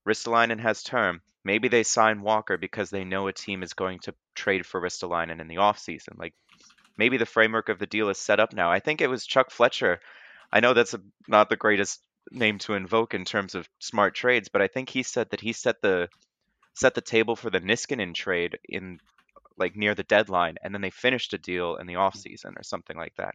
Ristolainen 0.06 0.60
has 0.60 0.82
term. 0.82 1.20
Maybe 1.44 1.68
they 1.68 1.82
sign 1.82 2.22
Walker 2.22 2.56
because 2.56 2.90
they 2.90 3.04
know 3.04 3.28
a 3.28 3.32
team 3.32 3.62
is 3.62 3.74
going 3.74 4.00
to 4.00 4.14
trade 4.34 4.66
for 4.66 4.80
Ristolainen 4.80 5.40
in 5.40 5.48
the 5.48 5.56
offseason. 5.56 6.18
Like 6.18 6.34
maybe 6.98 7.16
the 7.16 7.26
framework 7.26 7.68
of 7.68 7.78
the 7.78 7.86
deal 7.86 8.10
is 8.10 8.18
set 8.18 8.40
up 8.40 8.52
now. 8.52 8.70
I 8.70 8.80
think 8.80 9.00
it 9.00 9.08
was 9.08 9.24
Chuck 9.24 9.50
Fletcher. 9.50 10.00
I 10.52 10.60
know 10.60 10.74
that's 10.74 10.94
a, 10.94 11.00
not 11.28 11.48
the 11.48 11.56
greatest 11.56 12.02
name 12.30 12.58
to 12.58 12.74
invoke 12.74 13.14
in 13.14 13.24
terms 13.24 13.54
of 13.54 13.68
smart 13.78 14.14
trades, 14.14 14.48
but 14.48 14.60
I 14.60 14.66
think 14.66 14.90
he 14.90 15.02
said 15.02 15.30
that 15.30 15.40
he 15.40 15.52
set 15.52 15.80
the 15.80 16.08
set 16.74 16.94
the 16.94 17.00
table 17.00 17.34
for 17.34 17.50
the 17.50 17.60
Niskanen 17.60 18.14
trade 18.14 18.58
in 18.68 19.00
like 19.56 19.74
near 19.74 19.94
the 19.94 20.04
deadline, 20.04 20.56
and 20.62 20.72
then 20.72 20.80
they 20.80 20.90
finished 20.90 21.34
a 21.34 21.38
deal 21.38 21.76
in 21.76 21.86
the 21.86 21.94
offseason 21.94 22.56
or 22.56 22.62
something 22.62 22.96
like 22.96 23.14
that. 23.16 23.34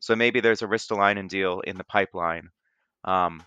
So 0.00 0.16
maybe 0.16 0.40
there's 0.40 0.62
a 0.62 0.66
Ristolainen 0.66 1.28
deal 1.28 1.60
in 1.60 1.76
the 1.76 1.84
pipeline 1.84 2.50
um, 3.04 3.44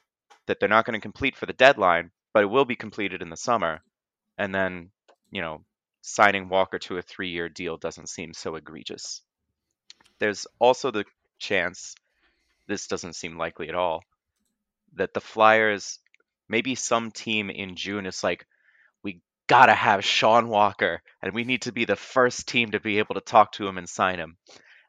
that 0.47 0.59
they're 0.59 0.69
not 0.69 0.85
going 0.85 0.97
to 0.97 1.01
complete 1.01 1.35
for 1.35 1.45
the 1.45 1.53
deadline, 1.53 2.11
but 2.33 2.43
it 2.43 2.49
will 2.49 2.65
be 2.65 2.77
completed 2.77 3.21
in 3.21 3.29
the 3.29 3.37
summer, 3.37 3.81
and 4.37 4.53
then 4.53 4.91
you 5.31 5.41
know 5.41 5.63
signing 6.01 6.49
Walker 6.49 6.79
to 6.79 6.97
a 6.97 7.01
three-year 7.01 7.49
deal 7.49 7.77
doesn't 7.77 8.09
seem 8.09 8.33
so 8.33 8.55
egregious. 8.55 9.21
There's 10.19 10.47
also 10.59 10.91
the 10.91 11.05
chance, 11.39 11.95
this 12.67 12.87
doesn't 12.87 13.15
seem 13.15 13.37
likely 13.37 13.69
at 13.69 13.75
all, 13.75 14.03
that 14.95 15.13
the 15.13 15.21
Flyers, 15.21 15.99
maybe 16.47 16.75
some 16.75 17.11
team 17.11 17.49
in 17.49 17.75
June 17.75 18.05
is 18.05 18.23
like, 18.23 18.45
we 19.03 19.21
gotta 19.47 19.73
have 19.73 20.05
Sean 20.05 20.47
Walker, 20.47 21.01
and 21.21 21.33
we 21.33 21.43
need 21.43 21.63
to 21.63 21.71
be 21.71 21.85
the 21.85 21.95
first 21.95 22.47
team 22.47 22.71
to 22.71 22.79
be 22.79 22.99
able 22.99 23.15
to 23.15 23.21
talk 23.21 23.51
to 23.53 23.67
him 23.67 23.77
and 23.77 23.89
sign 23.89 24.19
him. 24.19 24.37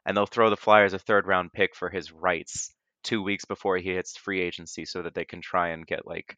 And 0.05 0.15
they'll 0.15 0.25
throw 0.25 0.49
the 0.49 0.57
Flyers 0.57 0.93
a 0.93 0.99
third 0.99 1.27
round 1.27 1.51
pick 1.51 1.75
for 1.75 1.89
his 1.89 2.11
rights 2.11 2.73
two 3.03 3.21
weeks 3.21 3.45
before 3.45 3.77
he 3.77 3.93
hits 3.93 4.17
free 4.17 4.41
agency 4.41 4.85
so 4.85 5.01
that 5.01 5.13
they 5.13 5.25
can 5.25 5.41
try 5.41 5.69
and 5.69 5.85
get 5.85 6.05
like, 6.07 6.35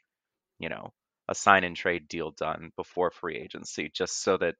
you 0.59 0.69
know, 0.69 0.93
a 1.29 1.35
sign 1.35 1.63
and 1.63 1.75
trade 1.75 2.07
deal 2.07 2.31
done 2.31 2.71
before 2.75 3.11
free 3.11 3.37
agency, 3.37 3.91
just 3.93 4.21
so 4.23 4.37
that 4.37 4.55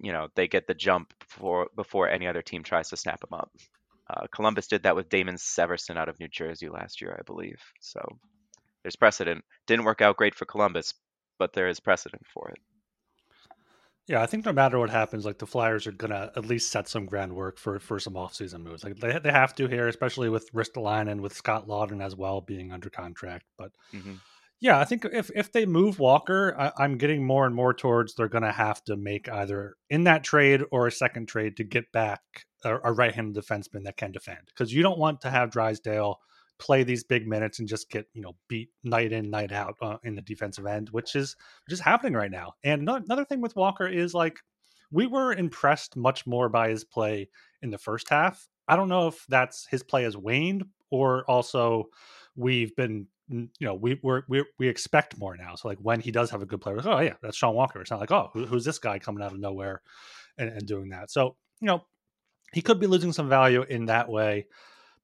you 0.00 0.12
know 0.12 0.28
they 0.34 0.48
get 0.48 0.66
the 0.66 0.74
jump 0.74 1.12
before 1.20 1.68
before 1.76 2.08
any 2.08 2.26
other 2.26 2.42
team 2.42 2.62
tries 2.62 2.88
to 2.90 2.96
snap 2.96 3.20
them 3.20 3.34
up. 3.34 3.50
Uh, 4.08 4.26
Columbus 4.32 4.66
did 4.66 4.82
that 4.82 4.96
with 4.96 5.08
Damon 5.08 5.36
Severson 5.36 5.96
out 5.96 6.08
of 6.08 6.18
New 6.18 6.28
Jersey 6.28 6.68
last 6.68 7.00
year, 7.00 7.16
I 7.18 7.22
believe. 7.22 7.60
So 7.80 8.00
there's 8.82 8.96
precedent. 8.96 9.44
Didn't 9.66 9.84
work 9.84 10.00
out 10.00 10.16
great 10.16 10.34
for 10.34 10.46
Columbus, 10.46 10.94
but 11.38 11.52
there 11.52 11.68
is 11.68 11.80
precedent 11.80 12.26
for 12.26 12.48
it. 12.50 12.58
Yeah, 14.06 14.22
I 14.22 14.26
think 14.26 14.44
no 14.44 14.52
matter 14.52 14.78
what 14.78 14.90
happens, 14.90 15.24
like 15.24 15.38
the 15.38 15.46
Flyers 15.46 15.86
are 15.86 15.92
gonna 15.92 16.32
at 16.34 16.44
least 16.44 16.72
set 16.72 16.88
some 16.88 17.06
groundwork 17.06 17.58
for 17.58 17.78
for 17.78 18.00
some 18.00 18.14
offseason 18.14 18.62
moves. 18.62 18.82
Like 18.82 18.96
they 18.98 19.18
they 19.18 19.30
have 19.30 19.54
to 19.56 19.68
here, 19.68 19.86
especially 19.86 20.28
with 20.28 20.52
Ristolainen 20.52 21.10
and 21.10 21.20
with 21.20 21.34
Scott 21.34 21.68
Laughton 21.68 22.02
as 22.02 22.16
well 22.16 22.40
being 22.40 22.72
under 22.72 22.90
contract. 22.90 23.44
But 23.56 23.72
hmm 23.92 24.16
yeah, 24.60 24.78
I 24.78 24.84
think 24.84 25.06
if 25.06 25.30
if 25.34 25.52
they 25.52 25.64
move 25.64 25.98
Walker, 25.98 26.54
I, 26.58 26.72
I'm 26.76 26.98
getting 26.98 27.24
more 27.24 27.46
and 27.46 27.54
more 27.54 27.72
towards 27.72 28.14
they're 28.14 28.28
gonna 28.28 28.52
have 28.52 28.84
to 28.84 28.96
make 28.96 29.28
either 29.28 29.76
in 29.88 30.04
that 30.04 30.22
trade 30.22 30.62
or 30.70 30.86
a 30.86 30.92
second 30.92 31.28
trade 31.28 31.56
to 31.56 31.64
get 31.64 31.90
back 31.92 32.20
a, 32.64 32.76
a 32.84 32.92
right-handed 32.92 33.42
defenseman 33.42 33.84
that 33.84 33.96
can 33.96 34.12
defend 34.12 34.40
because 34.46 34.72
you 34.72 34.82
don't 34.82 34.98
want 34.98 35.22
to 35.22 35.30
have 35.30 35.50
Drysdale 35.50 36.20
play 36.58 36.84
these 36.84 37.02
big 37.02 37.26
minutes 37.26 37.58
and 37.58 37.66
just 37.68 37.90
get 37.90 38.06
you 38.12 38.20
know 38.20 38.36
beat 38.48 38.68
night 38.84 39.12
in 39.12 39.30
night 39.30 39.50
out 39.50 39.76
uh, 39.80 39.96
in 40.04 40.14
the 40.14 40.20
defensive 40.20 40.66
end 40.66 40.90
which 40.90 41.16
is 41.16 41.36
is 41.68 41.80
happening 41.80 42.12
right 42.12 42.30
now. 42.30 42.52
And 42.62 42.84
no- 42.84 42.96
another 42.96 43.24
thing 43.24 43.40
with 43.40 43.56
walker 43.56 43.88
is 43.88 44.12
like 44.12 44.38
we 44.90 45.06
were 45.06 45.32
impressed 45.32 45.96
much 45.96 46.26
more 46.26 46.50
by 46.50 46.68
his 46.68 46.84
play 46.84 47.30
in 47.62 47.70
the 47.70 47.78
first 47.78 48.10
half. 48.10 48.46
I 48.68 48.76
don't 48.76 48.88
know 48.88 49.06
if 49.08 49.24
that's 49.28 49.66
his 49.70 49.82
play 49.82 50.02
has 50.02 50.18
waned 50.18 50.64
or 50.90 51.24
also 51.30 51.84
we've 52.36 52.74
been 52.76 53.06
you 53.30 53.48
know 53.60 53.74
we 53.74 53.98
we're, 54.02 54.22
we 54.28 54.44
we 54.58 54.68
expect 54.68 55.18
more 55.18 55.36
now 55.36 55.54
so 55.54 55.68
like 55.68 55.78
when 55.78 56.00
he 56.00 56.10
does 56.10 56.30
have 56.30 56.42
a 56.42 56.46
good 56.46 56.60
player 56.60 56.76
like, 56.76 56.86
oh 56.86 57.00
yeah 57.00 57.14
that's 57.22 57.36
sean 57.36 57.54
walker 57.54 57.80
it's 57.80 57.90
not 57.90 58.00
like 58.00 58.10
oh 58.10 58.28
who, 58.32 58.44
who's 58.44 58.64
this 58.64 58.78
guy 58.78 58.98
coming 58.98 59.22
out 59.22 59.32
of 59.32 59.38
nowhere 59.38 59.82
and, 60.36 60.48
and 60.50 60.66
doing 60.66 60.88
that 60.90 61.10
so 61.10 61.36
you 61.60 61.66
know 61.66 61.82
he 62.52 62.60
could 62.60 62.80
be 62.80 62.86
losing 62.86 63.12
some 63.12 63.28
value 63.28 63.62
in 63.62 63.86
that 63.86 64.08
way 64.08 64.46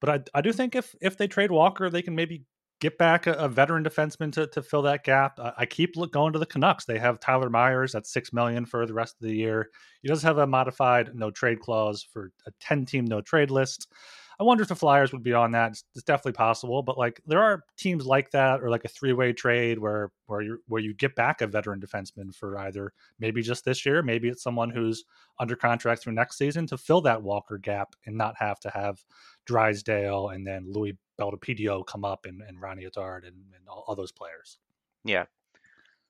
but 0.00 0.10
I, 0.34 0.38
I 0.38 0.40
do 0.40 0.52
think 0.52 0.74
if 0.74 0.94
if 1.00 1.16
they 1.16 1.26
trade 1.28 1.50
Walker, 1.50 1.88
they 1.88 2.02
can 2.02 2.14
maybe 2.14 2.44
get 2.80 2.98
back 2.98 3.26
a, 3.26 3.32
a 3.32 3.48
veteran 3.48 3.82
defenseman 3.84 4.32
to, 4.32 4.46
to 4.48 4.62
fill 4.62 4.82
that 4.82 5.04
gap. 5.04 5.40
I, 5.40 5.52
I 5.58 5.66
keep 5.66 5.96
look, 5.96 6.12
going 6.12 6.34
to 6.34 6.38
the 6.38 6.46
Canucks. 6.46 6.84
They 6.84 6.98
have 6.98 7.20
Tyler 7.20 7.48
Myers 7.48 7.94
at 7.94 8.06
six 8.06 8.32
million 8.32 8.66
for 8.66 8.86
the 8.86 8.94
rest 8.94 9.16
of 9.20 9.26
the 9.26 9.34
year. 9.34 9.70
He 10.02 10.08
does 10.08 10.22
have 10.22 10.38
a 10.38 10.46
modified 10.46 11.14
no 11.14 11.30
trade 11.30 11.60
clause 11.60 12.06
for 12.12 12.32
a 12.46 12.50
ten 12.60 12.84
team 12.84 13.06
no 13.06 13.20
trade 13.20 13.50
list. 13.50 13.88
I 14.38 14.44
wonder 14.44 14.62
if 14.62 14.68
the 14.68 14.76
Flyers 14.76 15.12
would 15.12 15.22
be 15.22 15.32
on 15.32 15.52
that. 15.52 15.72
It's, 15.72 15.84
it's 15.94 16.04
definitely 16.04 16.32
possible, 16.32 16.82
but 16.82 16.98
like 16.98 17.20
there 17.26 17.42
are 17.42 17.64
teams 17.78 18.04
like 18.04 18.30
that, 18.32 18.62
or 18.62 18.68
like 18.68 18.84
a 18.84 18.88
three 18.88 19.12
way 19.12 19.32
trade 19.32 19.78
where 19.78 20.10
where 20.26 20.42
you 20.42 20.58
where 20.66 20.82
you 20.82 20.92
get 20.94 21.14
back 21.14 21.40
a 21.40 21.46
veteran 21.46 21.80
defenseman 21.80 22.34
for 22.34 22.58
either 22.58 22.92
maybe 23.18 23.42
just 23.42 23.64
this 23.64 23.86
year, 23.86 24.02
maybe 24.02 24.28
it's 24.28 24.42
someone 24.42 24.70
who's 24.70 25.04
under 25.40 25.56
contract 25.56 26.02
through 26.02 26.12
next 26.12 26.36
season 26.36 26.66
to 26.66 26.76
fill 26.76 27.00
that 27.02 27.22
Walker 27.22 27.58
gap 27.58 27.94
and 28.04 28.16
not 28.16 28.34
have 28.38 28.60
to 28.60 28.70
have 28.70 28.98
Drysdale 29.46 30.28
and 30.28 30.46
then 30.46 30.66
Louis 30.70 30.98
Belpedio 31.18 31.86
come 31.86 32.04
up 32.04 32.26
and, 32.26 32.42
and 32.42 32.60
Ronnie 32.60 32.86
Attard 32.86 33.26
and, 33.26 33.36
and 33.54 33.68
all, 33.68 33.84
all 33.86 33.96
those 33.96 34.12
players. 34.12 34.58
Yeah. 35.04 35.24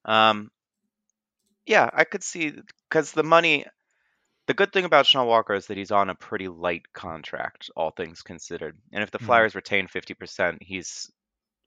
Um, 0.04 0.50
yeah, 1.66 1.90
I 1.92 2.04
could 2.04 2.22
see 2.22 2.54
because 2.88 3.12
the 3.12 3.24
money. 3.24 3.66
The 4.46 4.54
good 4.54 4.72
thing 4.72 4.84
about 4.84 5.06
Sean 5.06 5.26
Walker 5.26 5.54
is 5.54 5.66
that 5.66 5.76
he's 5.76 5.90
on 5.90 6.08
a 6.08 6.14
pretty 6.14 6.48
light 6.48 6.92
contract, 6.92 7.70
all 7.76 7.90
things 7.90 8.22
considered. 8.22 8.78
And 8.92 9.02
if 9.02 9.10
the 9.10 9.18
Mhm. 9.18 9.26
Flyers 9.26 9.54
retain 9.54 9.88
50%, 9.88 10.62
he's, 10.62 11.10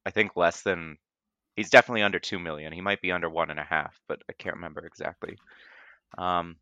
I 0.05 0.11
think, 0.11 0.35
less 0.35 0.61
than. 0.63 0.97
He's 1.55 1.69
definitely 1.69 2.03
under 2.03 2.19
two 2.19 2.39
million. 2.39 2.71
He 2.71 2.79
might 2.79 3.01
be 3.01 3.11
under 3.11 3.29
one 3.29 3.49
and 3.51 3.59
a 3.59 3.65
half, 3.65 3.99
but 4.07 4.21
I 4.29 4.33
can't 4.33 4.55
remember 4.55 4.85
exactly. 4.85 5.37
Um, 6.17 6.57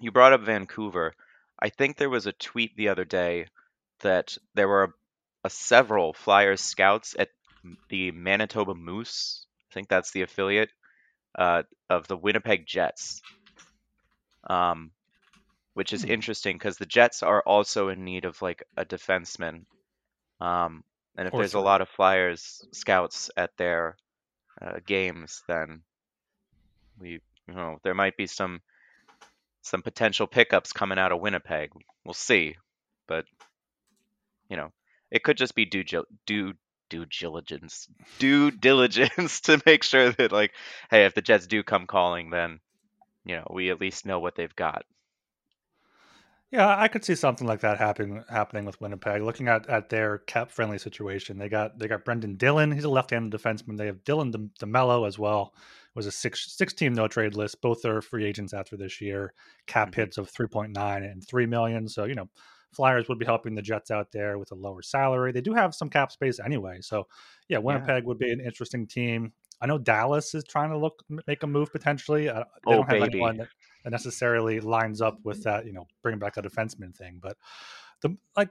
you 0.00 0.12
brought 0.12 0.34
up 0.34 0.42
Vancouver. 0.42 1.14
I 1.58 1.70
think 1.70 1.96
there 1.96 2.10
was 2.10 2.26
a 2.26 2.32
tweet 2.32 2.76
the 2.76 2.88
other 2.88 3.04
day 3.06 3.46
that 4.00 4.36
there 4.54 4.68
were 4.68 4.94
a, 5.42 5.50
several 5.50 6.12
Flyers 6.12 6.60
scouts 6.60 7.16
at 7.18 7.30
the 7.88 8.10
Manitoba 8.12 8.74
Moose. 8.74 9.46
I 9.70 9.74
think 9.74 9.88
that's 9.88 10.10
the 10.10 10.22
affiliate 10.22 10.70
uh, 11.36 11.62
of 11.88 12.06
the 12.08 12.16
Winnipeg 12.16 12.66
Jets, 12.66 13.22
um, 14.48 14.90
which 15.78 15.92
is 15.92 16.02
Hmm. 16.02 16.10
interesting 16.10 16.56
because 16.58 16.76
the 16.76 16.86
Jets 16.86 17.22
are 17.22 17.40
also 17.46 17.88
in 17.88 18.04
need 18.04 18.24
of 18.24 18.42
like 18.42 18.64
a 18.76 18.84
defenseman. 18.84 19.64
Um, 20.40 20.82
and 21.16 21.28
if 21.28 21.32
there's 21.34 21.54
a 21.54 21.60
lot 21.60 21.82
of 21.82 21.88
Flyers 21.88 22.66
scouts 22.72 23.30
at 23.36 23.56
their 23.56 23.96
uh, 24.60 24.80
games, 24.84 25.44
then 25.46 25.82
we, 26.98 27.10
you 27.46 27.54
know, 27.54 27.78
there 27.84 27.94
might 27.94 28.16
be 28.16 28.26
some 28.26 28.60
some 29.62 29.82
potential 29.82 30.26
pickups 30.26 30.72
coming 30.72 30.98
out 30.98 31.12
of 31.12 31.20
Winnipeg. 31.20 31.70
We'll 32.04 32.14
see, 32.14 32.56
but 33.06 33.24
you 34.48 34.56
know, 34.56 34.72
it 35.12 35.22
could 35.22 35.36
just 35.36 35.54
be 35.54 35.64
due 35.64 35.84
due 36.26 36.54
due 36.90 37.06
diligence, 37.06 37.88
due 38.18 38.50
diligence 38.50 39.40
to 39.42 39.62
make 39.64 39.84
sure 39.84 40.10
that 40.10 40.32
like, 40.32 40.54
hey, 40.90 41.04
if 41.04 41.14
the 41.14 41.22
Jets 41.22 41.46
do 41.46 41.62
come 41.62 41.86
calling, 41.86 42.30
then 42.30 42.58
you 43.24 43.36
know 43.36 43.46
we 43.50 43.70
at 43.70 43.80
least 43.80 44.06
know 44.06 44.18
what 44.18 44.34
they've 44.34 44.56
got. 44.56 44.84
Yeah, 46.50 46.74
I 46.78 46.88
could 46.88 47.04
see 47.04 47.14
something 47.14 47.46
like 47.46 47.60
that 47.60 47.76
happening 47.76 48.24
happening 48.30 48.64
with 48.64 48.80
Winnipeg. 48.80 49.22
Looking 49.22 49.48
at, 49.48 49.68
at 49.68 49.90
their 49.90 50.18
cap 50.18 50.50
friendly 50.50 50.78
situation, 50.78 51.36
they 51.36 51.50
got 51.50 51.78
they 51.78 51.88
got 51.88 52.06
Brendan 52.06 52.36
Dillon. 52.36 52.72
He's 52.72 52.84
a 52.84 52.88
left 52.88 53.10
handed 53.10 53.38
defenseman. 53.38 53.76
They 53.76 53.86
have 53.86 54.02
Dylan 54.04 54.50
DeMelo 54.58 55.06
as 55.06 55.18
well. 55.18 55.52
It 55.54 55.96
was 55.96 56.06
a 56.06 56.10
six 56.10 56.56
six 56.56 56.72
team 56.72 56.94
no 56.94 57.06
trade 57.06 57.34
list. 57.34 57.60
Both 57.60 57.84
are 57.84 58.00
free 58.00 58.24
agents 58.24 58.54
after 58.54 58.78
this 58.78 58.98
year. 58.98 59.34
Cap 59.66 59.90
mm-hmm. 59.90 60.00
hits 60.00 60.16
of 60.16 60.30
three 60.30 60.46
point 60.46 60.72
nine 60.72 61.02
and 61.02 61.26
three 61.26 61.44
million. 61.44 61.86
So 61.86 62.04
you 62.04 62.14
know, 62.14 62.30
Flyers 62.72 63.08
would 63.10 63.18
be 63.18 63.26
helping 63.26 63.54
the 63.54 63.60
Jets 63.60 63.90
out 63.90 64.10
there 64.10 64.38
with 64.38 64.50
a 64.50 64.54
lower 64.54 64.80
salary. 64.80 65.32
They 65.32 65.42
do 65.42 65.52
have 65.52 65.74
some 65.74 65.90
cap 65.90 66.12
space 66.12 66.40
anyway. 66.40 66.78
So 66.80 67.08
yeah, 67.48 67.58
Winnipeg 67.58 68.04
yeah. 68.04 68.06
would 68.06 68.18
be 68.18 68.32
an 68.32 68.40
interesting 68.40 68.86
team. 68.86 69.34
I 69.60 69.66
know 69.66 69.76
Dallas 69.76 70.34
is 70.34 70.44
trying 70.44 70.70
to 70.70 70.78
look 70.78 71.04
make 71.26 71.42
a 71.42 71.46
move 71.46 71.70
potentially. 71.72 72.24
they 72.28 72.32
oh, 72.66 72.72
don't 72.72 72.90
have 72.90 73.00
baby. 73.00 73.18
anyone 73.18 73.48
necessarily 73.90 74.60
lines 74.60 75.00
up 75.00 75.18
with 75.24 75.44
that, 75.44 75.66
you 75.66 75.72
know, 75.72 75.86
bringing 76.02 76.18
back 76.18 76.36
a 76.36 76.42
defenseman 76.42 76.94
thing. 76.94 77.18
But 77.22 77.36
the 78.02 78.16
like, 78.36 78.50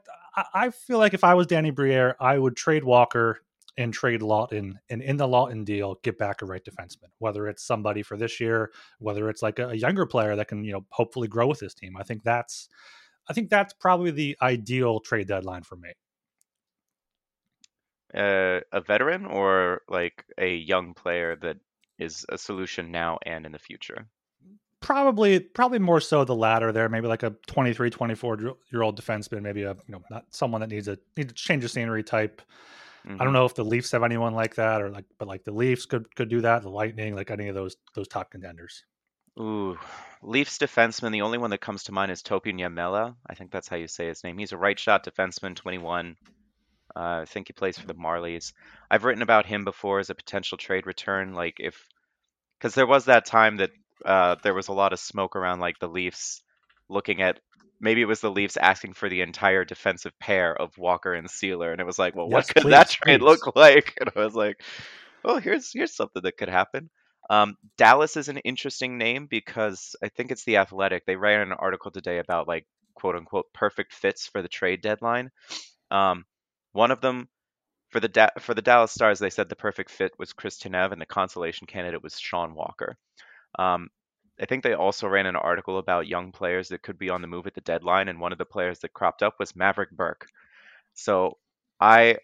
I, 0.54 0.70
feel 0.70 0.98
like 0.98 1.14
if 1.14 1.24
I 1.24 1.34
was 1.34 1.48
Danny 1.48 1.72
Briere, 1.72 2.16
I 2.20 2.38
would 2.38 2.56
trade 2.56 2.84
Walker 2.84 3.40
and 3.78 3.94
trade 3.94 4.22
Laughton, 4.22 4.74
and 4.90 5.02
in 5.02 5.18
the 5.18 5.28
Laughton 5.28 5.64
deal, 5.64 6.00
get 6.04 6.18
back 6.18 6.42
a 6.42 6.46
right 6.46 6.64
defenseman. 6.64 7.10
Whether 7.20 7.48
it's 7.48 7.64
somebody 7.64 8.02
for 8.02 8.18
this 8.18 8.40
year, 8.40 8.72
whether 9.00 9.30
it's 9.30 9.44
like 9.44 9.60
a, 9.60 9.70
a 9.70 9.76
younger 9.76 10.06
player 10.06 10.36
that 10.36 10.48
can, 10.48 10.64
you 10.64 10.74
know, 10.74 10.86
hopefully 10.90 11.28
grow 11.28 11.48
with 11.48 11.60
this 11.60 11.74
team. 11.74 11.96
I 11.96 12.04
think 12.04 12.24
that's, 12.24 12.70
I 13.30 13.34
think 13.34 13.50
that's 13.50 13.74
probably 13.74 14.12
the 14.12 14.38
ideal 14.42 15.00
trade 15.00 15.28
deadline 15.28 15.64
for 15.64 15.76
me. 15.76 15.92
Uh, 18.14 18.62
a 18.72 18.82
veteran 18.82 19.26
or 19.26 19.82
like 19.90 20.24
a 20.38 20.56
young 20.56 20.94
player 20.94 21.36
that 21.36 21.58
is 22.00 22.26
a 22.30 22.38
solution 22.38 22.92
now 22.92 23.20
and 23.26 23.46
in 23.46 23.52
the 23.52 23.60
future? 23.60 24.08
Probably 24.80 25.40
probably 25.40 25.80
more 25.80 26.00
so 26.00 26.24
the 26.24 26.36
latter 26.36 26.72
there 26.72 26.88
maybe 26.88 27.08
like 27.08 27.24
a 27.24 27.32
23 27.48 27.90
24 27.90 28.40
year 28.72 28.82
old 28.82 29.00
defenseman 29.00 29.42
maybe 29.42 29.64
a 29.64 29.74
you 29.74 29.92
know 29.92 30.02
not 30.12 30.26
someone 30.30 30.62
that 30.62 30.70
needs 30.70 30.88
a 30.88 30.98
need 31.16 31.30
to 31.30 31.36
change 31.36 31.64
of 31.64 31.72
scenery 31.72 32.04
type 32.04 32.42
mm-hmm. 33.06 33.16
i 33.16 33.18
don't 33.18 33.28
mm-hmm. 33.28 33.34
know 33.34 33.46
if 33.46 33.56
the 33.56 33.66
leafs 33.66 33.92
have 33.92 34.04
anyone 34.04 34.34
like 34.34 34.56
that 34.56 34.82
or 34.82 34.90
like 34.90 35.06
but 35.18 35.28
like 35.28 35.44
the 35.44 35.52
leafs 35.52 35.86
could 35.86 36.14
could 36.16 36.30
do 36.30 36.42
that 36.42 36.62
the 36.62 36.70
lightning 36.70 37.16
like 37.16 37.32
any 37.32 37.48
of 37.48 37.56
those 37.56 37.76
those 37.96 38.08
top 38.08 38.30
contenders 38.30 38.84
Ooh, 39.40 39.78
Leafs 40.24 40.58
defenseman. 40.58 41.12
The 41.12 41.22
only 41.22 41.38
one 41.38 41.52
that 41.52 41.62
comes 41.62 41.84
to 41.84 41.92
mind 41.92 42.12
is 42.12 42.24
Topi 42.24 42.54
Niemela. 42.54 43.16
I 43.28 43.36
think 43.36 43.52
that's 43.52 43.68
how 43.68 43.76
you 43.76 43.88
say 43.88 44.08
his 44.08 44.24
name. 44.24 44.38
He's 44.38 44.52
a 44.52 44.58
right 44.58 44.80
shot 44.80 45.06
defenseman, 45.06 45.56
21. 45.56 46.16
Uh, 46.96 47.20
I 47.22 47.26
think 47.26 47.48
he 47.48 47.54
plays 47.54 47.78
for 47.78 47.86
the 47.86 47.94
Marlies. 47.94 48.54
I've 48.90 49.04
written 49.04 49.22
about 49.22 49.46
him 49.46 49.64
before 49.64 50.00
as 50.00 50.10
a 50.10 50.16
potential 50.16 50.58
trade 50.58 50.88
return. 50.88 51.34
Like 51.34 51.58
if, 51.60 51.88
because 52.58 52.74
there 52.74 52.88
was 52.88 53.06
that 53.06 53.26
time 53.26 53.58
that 53.58 53.70
uh, 54.06 54.36
there 54.44 54.54
was 54.54 54.68
a 54.68 54.74
lot 54.74 54.94
of 54.94 55.00
smoke 55.00 55.36
around 55.36 55.60
like 55.60 55.80
the 55.80 55.88
Leafs 55.88 56.42
looking 56.90 57.22
at 57.22 57.40
maybe 57.80 58.02
it 58.02 58.06
was 58.06 58.22
the 58.22 58.32
Leafs 58.32 58.58
asking 58.58 58.94
for 58.94 59.10
the 59.10 59.22
entire 59.22 59.64
defensive 59.66 60.18
pair 60.20 60.56
of 60.60 60.78
Walker 60.78 61.14
and 61.14 61.28
Seeler, 61.28 61.72
and 61.72 61.80
it 61.80 61.86
was 61.86 62.00
like, 62.00 62.16
well, 62.16 62.28
yes, 62.30 62.34
what 62.34 62.48
could 62.48 62.64
please, 62.64 62.72
that 62.72 62.90
trade 62.90 63.20
please. 63.20 63.26
look 63.26 63.56
like? 63.56 63.96
And 64.02 64.12
I 64.16 64.20
was 64.20 64.36
like, 64.36 64.62
well, 65.24 65.40
here's 65.40 65.72
here's 65.74 65.96
something 65.96 66.22
that 66.24 66.38
could 66.38 66.50
happen. 66.50 66.90
Um, 67.30 67.58
Dallas 67.78 68.16
is 68.16 68.30
an 68.30 68.38
interesting 68.38 68.98
name 68.98 69.28
because 69.30 69.96
I 70.02 70.10
think 70.10 70.32
it's 70.32 70.46
the 70.46 70.58
Athletic. 70.58 71.06
They 71.06 71.18
ran 71.18 71.42
an 71.42 71.52
article 71.52 71.92
today 71.92 72.20
about 72.20 72.48
like 72.48 72.66
quote 72.96 73.16
unquote 73.16 73.46
perfect 73.54 73.94
fits 73.94 74.28
for 74.28 74.42
the 74.42 74.48
trade 74.48 74.82
deadline. 74.82 75.30
Um, 75.92 76.26
one 76.72 76.92
of 76.92 77.02
them 77.02 77.28
for 77.90 78.00
the 78.00 78.08
da- 78.08 78.40
for 78.40 78.54
the 78.54 78.62
Dallas 78.62 78.92
Stars, 78.92 79.20
they 79.20 79.30
said 79.30 79.50
the 79.50 79.56
perfect 79.56 79.90
fit 79.90 80.12
was 80.18 80.34
Chris 80.34 80.58
Tanev, 80.58 80.92
and 80.92 81.02
the 81.02 81.06
consolation 81.06 81.68
candidate 81.68 82.04
was 82.04 82.20
Sean 82.20 82.54
Walker. 82.54 82.98
Um, 83.58 83.90
I 84.40 84.46
think 84.46 84.64
they 84.64 84.74
also 84.74 85.08
ran 85.08 85.26
an 85.26 85.36
article 85.36 85.80
about 85.80 86.08
young 86.08 86.32
players 86.32 86.70
that 86.70 86.84
could 86.84 86.98
be 87.00 87.10
on 87.10 87.22
the 87.22 87.28
move 87.28 87.48
at 87.48 87.56
the 87.56 87.62
deadline, 87.62 88.08
and 88.08 88.20
one 88.20 88.32
of 88.32 88.38
the 88.38 88.46
players 88.46 88.80
that 88.80 88.94
cropped 88.94 89.24
up 89.24 89.40
was 89.40 89.54
Mavrik 89.54 89.92
Bourque. 89.92 90.28
So 90.94 91.38
I 91.80 92.18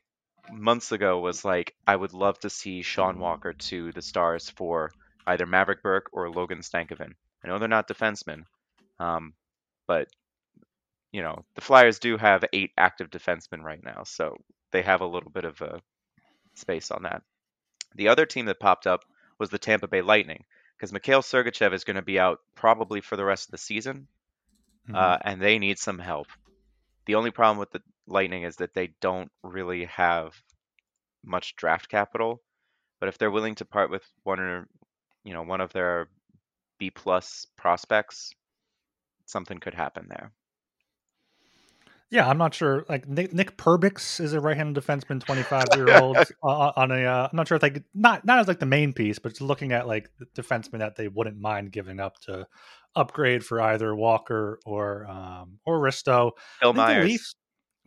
months 0.51 0.91
ago 0.91 1.19
was 1.19 1.45
like, 1.45 1.75
I 1.87 1.95
would 1.95 2.13
love 2.13 2.39
to 2.39 2.49
see 2.49 2.81
Sean 2.81 3.19
Walker 3.19 3.53
to 3.53 3.91
the 3.91 4.01
Stars 4.01 4.49
for 4.49 4.91
either 5.25 5.45
Mavrik 5.45 5.81
Bourque 5.81 6.09
or 6.11 6.29
Logan 6.29 6.59
Stankoven. 6.59 7.13
I 7.43 7.47
know 7.47 7.59
they're 7.59 7.67
not 7.67 7.87
defensemen, 7.87 8.43
um, 8.99 9.33
but 9.87 10.07
you 11.11 11.21
know 11.21 11.45
the 11.55 11.61
Flyers 11.61 11.99
do 11.99 12.17
have 12.17 12.43
eight 12.53 12.71
active 12.77 13.09
defensemen 13.09 13.63
right 13.63 13.83
now, 13.83 14.03
so 14.03 14.37
they 14.71 14.81
have 14.81 15.01
a 15.01 15.07
little 15.07 15.31
bit 15.31 15.45
of 15.45 15.61
a 15.61 15.81
space 16.55 16.91
on 16.91 17.03
that. 17.03 17.21
The 17.95 18.09
other 18.09 18.25
team 18.25 18.45
that 18.47 18.59
popped 18.59 18.87
up 18.87 19.03
was 19.39 19.49
the 19.49 19.59
Tampa 19.59 19.87
Bay 19.87 20.01
Lightning 20.01 20.43
because 20.77 20.91
Mikhail 20.91 21.21
Sergachev 21.21 21.73
is 21.73 21.83
going 21.83 21.95
to 21.95 22.01
be 22.01 22.19
out 22.19 22.39
probably 22.55 23.01
for 23.01 23.15
the 23.15 23.25
rest 23.25 23.47
of 23.47 23.51
the 23.51 23.57
season, 23.57 24.07
mm-hmm. 24.87 24.95
uh, 24.95 25.17
and 25.21 25.41
they 25.41 25.59
need 25.59 25.79
some 25.79 25.99
help. 25.99 26.27
The 27.05 27.15
only 27.15 27.31
problem 27.31 27.57
with 27.57 27.71
the 27.71 27.81
Lightning 28.07 28.43
is 28.43 28.57
that 28.57 28.73
they 28.73 28.93
don't 28.99 29.31
really 29.43 29.85
have 29.85 30.33
much 31.23 31.55
draft 31.55 31.89
capital, 31.89 32.41
but 32.99 33.09
if 33.09 33.17
they're 33.17 33.31
willing 33.31 33.55
to 33.55 33.65
part 33.65 33.89
with 33.89 34.03
one 34.23 34.39
or 34.39 34.67
you 35.23 35.33
know 35.33 35.43
one 35.43 35.61
of 35.61 35.71
their 35.71 36.09
B 36.79 36.89
plus 36.89 37.47
prospects, 37.55 38.31
something 39.25 39.59
could 39.59 39.73
happen 39.73 40.07
there. 40.09 40.31
Yeah, 42.13 42.29
I'm 42.29 42.37
not 42.37 42.53
sure. 42.53 42.85
Like 42.87 43.07
Nick, 43.07 43.33
Nick 43.33 43.57
Perbix 43.57 44.19
is 44.19 44.33
a 44.33 44.39
right-handed 44.39 44.79
defenseman, 44.79 45.19
25 45.19 45.65
year 45.73 45.97
old 45.99 46.17
on 46.43 46.91
a. 46.91 47.05
Uh, 47.05 47.27
I'm 47.31 47.35
not 47.35 47.47
sure 47.47 47.55
if 47.55 47.63
like 47.63 47.83
not 47.95 48.23
not 48.23 48.37
as 48.37 48.47
like 48.47 48.59
the 48.59 48.67
main 48.67 48.93
piece, 48.93 49.17
but 49.17 49.41
looking 49.41 49.71
at 49.71 49.87
like 49.87 50.11
the 50.19 50.27
defenseman 50.39 50.77
that 50.77 50.95
they 50.95 51.07
wouldn't 51.07 51.39
mind 51.39 51.71
giving 51.71 51.99
up 51.99 52.19
to 52.25 52.45
upgrade 52.95 53.43
for 53.43 53.59
either 53.59 53.95
Walker 53.95 54.59
or 54.63 55.07
um 55.07 55.57
or 55.65 55.79
Risto. 55.79 56.33
Phil 56.59 56.73
Myers. 56.73 57.03
Leafs, 57.03 57.35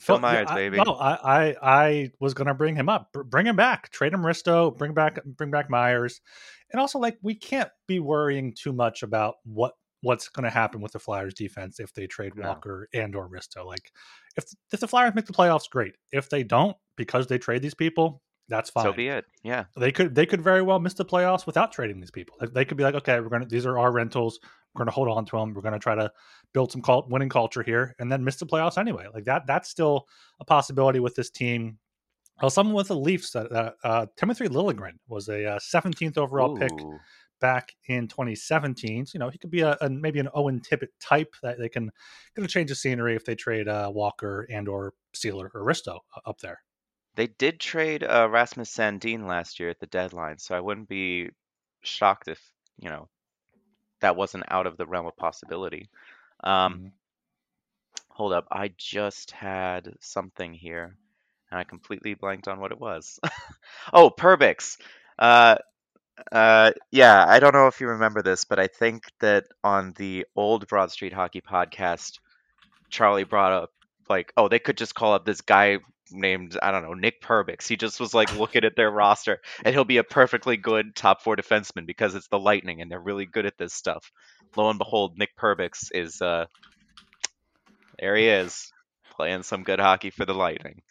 Phil, 0.00 0.16
Phil 0.16 0.20
Myers, 0.22 0.46
yeah, 0.48 0.54
baby. 0.56 0.76
No, 0.78 0.94
I, 0.94 1.12
I 1.22 1.56
I 1.62 2.10
was 2.18 2.34
gonna 2.34 2.54
bring 2.54 2.74
him 2.74 2.88
up. 2.88 3.12
Bring 3.12 3.46
him 3.46 3.54
back. 3.54 3.90
Trade 3.90 4.12
him 4.12 4.22
Risto. 4.22 4.76
Bring 4.76 4.92
back 4.92 5.22
bring 5.24 5.52
back 5.52 5.70
Myers. 5.70 6.20
And 6.72 6.80
also, 6.80 6.98
like, 6.98 7.16
we 7.22 7.36
can't 7.36 7.70
be 7.86 8.00
worrying 8.00 8.52
too 8.52 8.72
much 8.72 9.04
about 9.04 9.36
what 9.44 9.74
what's 10.06 10.28
going 10.28 10.44
to 10.44 10.50
happen 10.50 10.80
with 10.80 10.92
the 10.92 11.00
Flyers 11.00 11.34
defense 11.34 11.80
if 11.80 11.92
they 11.92 12.06
trade 12.06 12.32
Walker 12.36 12.88
and 12.94 13.16
or 13.16 13.28
Risto. 13.28 13.66
Like 13.66 13.90
if 14.36 14.44
if 14.72 14.78
the 14.78 14.86
Flyers 14.86 15.14
make 15.14 15.26
the 15.26 15.32
playoffs, 15.32 15.68
great. 15.68 15.96
If 16.12 16.30
they 16.30 16.44
don't, 16.44 16.76
because 16.96 17.26
they 17.26 17.38
trade 17.38 17.60
these 17.60 17.74
people, 17.74 18.22
that's 18.48 18.70
fine. 18.70 18.84
So 18.84 18.92
be 18.92 19.08
it. 19.08 19.24
Yeah, 19.42 19.64
they 19.76 19.90
could 19.90 20.14
they 20.14 20.24
could 20.24 20.40
very 20.40 20.62
well 20.62 20.78
miss 20.78 20.94
the 20.94 21.04
playoffs 21.04 21.44
without 21.44 21.72
trading 21.72 21.98
these 21.98 22.12
people. 22.12 22.36
They 22.52 22.64
could 22.64 22.76
be 22.76 22.84
like, 22.84 22.94
okay, 22.94 23.18
we're 23.18 23.28
gonna 23.28 23.46
these 23.46 23.66
are 23.66 23.78
our 23.78 23.90
rentals. 23.90 24.38
We're 24.72 24.80
gonna 24.80 24.92
hold 24.92 25.08
on 25.08 25.26
to 25.26 25.36
them. 25.36 25.52
We're 25.52 25.62
gonna 25.62 25.80
try 25.80 25.96
to 25.96 26.12
build 26.54 26.70
some 26.70 26.82
cult, 26.82 27.10
winning 27.10 27.28
culture 27.28 27.64
here, 27.64 27.96
and 27.98 28.10
then 28.10 28.22
miss 28.22 28.36
the 28.36 28.46
playoffs 28.46 28.78
anyway. 28.78 29.06
Like 29.12 29.24
that 29.24 29.48
that's 29.48 29.68
still 29.68 30.06
a 30.38 30.44
possibility 30.44 31.00
with 31.00 31.16
this 31.16 31.30
team. 31.30 31.78
Well, 32.40 32.50
someone 32.50 32.76
with 32.76 32.88
the 32.88 32.96
Leafs, 32.96 33.34
uh, 33.34 33.70
uh, 33.82 34.06
Timothy 34.18 34.46
Liljegren 34.46 34.98
was 35.08 35.30
a 35.30 35.52
uh, 35.52 35.58
17th 35.58 36.18
overall 36.18 36.54
Ooh. 36.54 36.58
pick 36.58 36.70
back 37.40 37.72
in 37.88 38.08
2017. 38.08 39.06
So, 39.06 39.12
you 39.14 39.20
know, 39.20 39.28
he 39.28 39.38
could 39.38 39.50
be 39.50 39.60
a, 39.60 39.76
a, 39.80 39.88
maybe 39.88 40.18
an 40.18 40.28
Owen 40.34 40.60
Tippett 40.60 40.88
type 41.00 41.34
that 41.42 41.58
they 41.58 41.68
can 41.68 41.90
get 42.34 42.44
a 42.44 42.48
change 42.48 42.70
of 42.70 42.78
scenery 42.78 43.16
if 43.16 43.24
they 43.24 43.34
trade 43.34 43.68
uh, 43.68 43.90
Walker 43.92 44.46
and 44.50 44.68
or 44.68 44.94
Seeler 45.14 45.50
or 45.54 45.64
Risto 45.64 46.00
up 46.24 46.38
there. 46.40 46.60
They 47.16 47.28
did 47.28 47.58
trade 47.58 48.04
uh, 48.04 48.28
Rasmus 48.30 48.74
Sandin 48.74 49.26
last 49.26 49.58
year 49.58 49.70
at 49.70 49.80
the 49.80 49.86
deadline, 49.86 50.38
so 50.38 50.54
I 50.54 50.60
wouldn't 50.60 50.88
be 50.88 51.30
shocked 51.82 52.28
if 52.28 52.40
you 52.78 52.90
know 52.90 53.08
that 54.00 54.16
wasn't 54.16 54.44
out 54.48 54.66
of 54.66 54.76
the 54.76 54.86
realm 54.86 55.06
of 55.06 55.16
possibility. 55.16 55.88
Um, 56.44 56.74
mm-hmm. 56.74 56.86
Hold 58.10 58.32
up, 58.32 58.46
I 58.50 58.70
just 58.76 59.30
had 59.30 59.94
something 60.00 60.52
here, 60.52 60.96
and 61.50 61.58
I 61.58 61.64
completely 61.64 62.14
blanked 62.14 62.48
on 62.48 62.60
what 62.60 62.72
it 62.72 62.80
was. 62.80 63.18
oh, 63.92 64.10
Perbix. 64.10 64.78
Uh, 65.18 65.56
uh, 66.32 66.72
yeah, 66.90 67.24
I 67.26 67.40
don't 67.40 67.54
know 67.54 67.66
if 67.66 67.80
you 67.80 67.88
remember 67.88 68.22
this, 68.22 68.44
but 68.44 68.58
I 68.58 68.66
think 68.66 69.04
that 69.20 69.44
on 69.62 69.92
the 69.96 70.26
old 70.34 70.66
Broad 70.66 70.90
Street 70.90 71.12
Hockey 71.12 71.40
podcast, 71.40 72.18
Charlie 72.88 73.24
brought 73.24 73.52
up 73.52 73.70
like, 74.08 74.32
oh, 74.36 74.48
they 74.48 74.58
could 74.58 74.76
just 74.76 74.94
call 74.94 75.12
up 75.12 75.24
this 75.24 75.40
guy 75.40 75.78
named 76.10 76.56
I 76.62 76.70
don't 76.70 76.84
know 76.84 76.94
Nick 76.94 77.20
Perbix. 77.20 77.66
He 77.66 77.76
just 77.76 78.00
was 78.00 78.14
like 78.14 78.38
looking 78.38 78.64
at 78.64 78.76
their 78.76 78.90
roster, 78.90 79.40
and 79.64 79.74
he'll 79.74 79.84
be 79.84 79.98
a 79.98 80.04
perfectly 80.04 80.56
good 80.56 80.94
top 80.94 81.22
four 81.22 81.36
defenseman 81.36 81.86
because 81.86 82.14
it's 82.14 82.28
the 82.28 82.38
Lightning 82.38 82.80
and 82.80 82.90
they're 82.90 83.00
really 83.00 83.26
good 83.26 83.46
at 83.46 83.58
this 83.58 83.74
stuff. 83.74 84.10
Lo 84.56 84.70
and 84.70 84.78
behold, 84.78 85.18
Nick 85.18 85.36
Perbix 85.36 85.90
is 85.92 86.22
uh, 86.22 86.46
there. 87.98 88.16
He 88.16 88.28
is 88.28 88.72
playing 89.16 89.42
some 89.42 89.64
good 89.64 89.80
hockey 89.80 90.10
for 90.10 90.24
the 90.24 90.34
Lightning. 90.34 90.82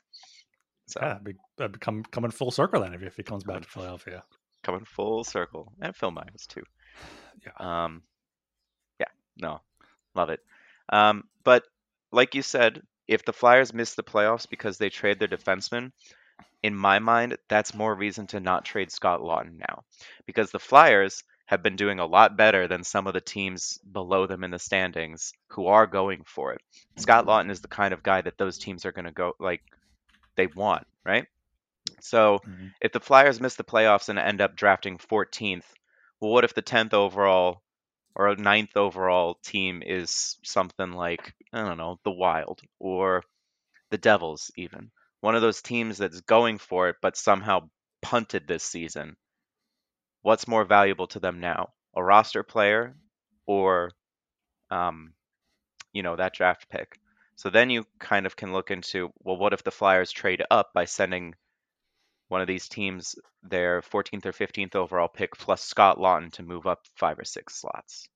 So 0.88 1.00
yeah, 1.02 1.18
be, 1.24 1.34
become 1.58 2.04
coming 2.04 2.32
full 2.32 2.52
circle 2.52 2.82
then 2.82 2.94
if 2.94 3.16
he 3.16 3.24
comes 3.24 3.44
back 3.44 3.64
to 3.64 3.68
Philadelphia 3.68 4.24
coming 4.66 4.86
full 4.86 5.24
circle, 5.24 5.72
and 5.80 5.96
Phil 5.96 6.12
Myers 6.12 6.48
too. 6.48 6.64
Yeah. 7.46 7.84
Um, 7.86 8.02
yeah. 9.00 9.08
No, 9.38 9.62
love 10.16 10.30
it. 10.30 10.40
Um, 10.90 11.24
but 11.44 11.64
like 12.12 12.36
you 12.36 12.42
said, 12.42 12.82
if 13.08 13.24
the 13.24 13.34
Flyers 13.34 13.74
miss 13.74 13.94
the 13.96 14.04
playoffs 14.04 14.50
because 14.50 14.78
they 14.78 14.90
trade 14.90 15.20
their 15.20 15.28
defenseman, 15.28 15.92
in 16.64 16.76
my 16.76 17.00
mind, 17.00 17.38
that's 17.48 17.76
more 17.76 17.94
reason 17.94 18.26
to 18.28 18.40
not 18.40 18.66
trade 18.66 18.92
Scott 18.92 19.22
Laughton 19.22 19.60
now, 19.60 19.84
because 20.26 20.50
the 20.50 20.60
Flyers 20.60 21.24
have 21.46 21.62
been 21.62 21.76
doing 21.76 22.00
a 22.00 22.06
lot 22.06 22.36
better 22.36 22.68
than 22.68 22.84
some 22.84 23.06
of 23.06 23.14
the 23.14 23.22
teams 23.22 23.78
below 23.92 24.26
them 24.26 24.44
in 24.44 24.50
the 24.50 24.58
standings 24.58 25.32
who 25.50 25.68
are 25.68 25.86
going 25.86 26.24
for 26.26 26.54
it. 26.54 26.62
Scott 26.98 27.28
Laughton 27.28 27.52
is 27.52 27.62
the 27.62 27.68
kind 27.68 27.94
of 27.94 28.02
guy 28.02 28.22
that 28.22 28.40
those 28.40 28.58
teams 28.58 28.84
are 28.86 28.92
going 28.92 29.06
to 29.06 29.12
go 29.12 29.34
like 29.40 29.62
they 30.36 30.48
want, 30.48 30.88
right? 31.06 31.28
So 32.02 32.40
mm-hmm. 32.46 32.68
if 32.82 32.92
the 32.92 33.00
Flyers 33.00 33.42
miss 33.42 33.56
the 33.56 33.64
playoffs 33.64 34.10
and 34.10 34.20
end 34.20 34.42
up 34.42 34.56
drafting 34.56 34.98
14th, 34.98 35.66
well, 36.20 36.32
what 36.32 36.44
if 36.44 36.54
the 36.54 36.62
10th 36.62 36.94
overall 36.94 37.62
or 38.16 38.30
a 38.30 38.36
ninth 38.36 38.78
overall 38.78 39.38
team 39.44 39.84
is 39.86 40.38
something 40.44 40.94
like 40.94 41.34
I 41.52 41.64
don't 41.64 41.78
know 41.78 42.00
the 42.04 42.12
Wild 42.12 42.62
or 42.80 43.24
the 43.92 43.98
Devils, 43.98 44.52
even 44.56 44.92
one 45.26 45.36
of 45.36 45.42
those 45.42 45.62
teams 45.62 45.98
that's 45.98 46.22
going 46.22 46.60
for 46.60 46.90
it 46.90 46.98
but 47.02 47.18
somehow 47.18 47.68
punted 48.02 48.48
this 48.48 48.64
season. 48.64 49.16
What's 50.22 50.48
more 50.48 50.66
valuable 50.66 51.08
to 51.08 51.20
them 51.20 51.40
now, 51.40 51.74
a 51.96 52.04
roster 52.04 52.44
player 52.44 52.96
or, 53.48 53.92
um, 54.70 55.14
you 55.94 56.04
know, 56.04 56.16
that 56.16 56.34
draft 56.34 56.70
pick? 56.70 57.00
So 57.38 57.50
then 57.50 57.70
you 57.70 57.86
kind 58.00 58.26
of 58.26 58.36
can 58.36 58.54
look 58.54 58.72
into 58.72 59.12
well, 59.20 59.38
what 59.38 59.54
if 59.54 59.64
the 59.64 59.72
Flyers 59.72 60.12
trade 60.12 60.44
up 60.50 60.72
by 60.74 60.86
sending 60.86 61.34
one 62.28 62.42
of 62.42 62.48
these 62.48 62.68
teams 62.68 63.16
their 63.44 63.82
14th 63.82 64.26
or 64.26 64.32
15th 64.32 64.76
overall 64.76 65.08
pick 65.08 65.38
plus 65.38 65.62
Scott 65.62 65.98
Laughton 65.98 66.32
to 66.34 66.44
move 66.44 66.66
up 66.66 66.82
five 66.96 67.20
or 67.20 67.24
six 67.26 67.56
slots. 67.56 68.08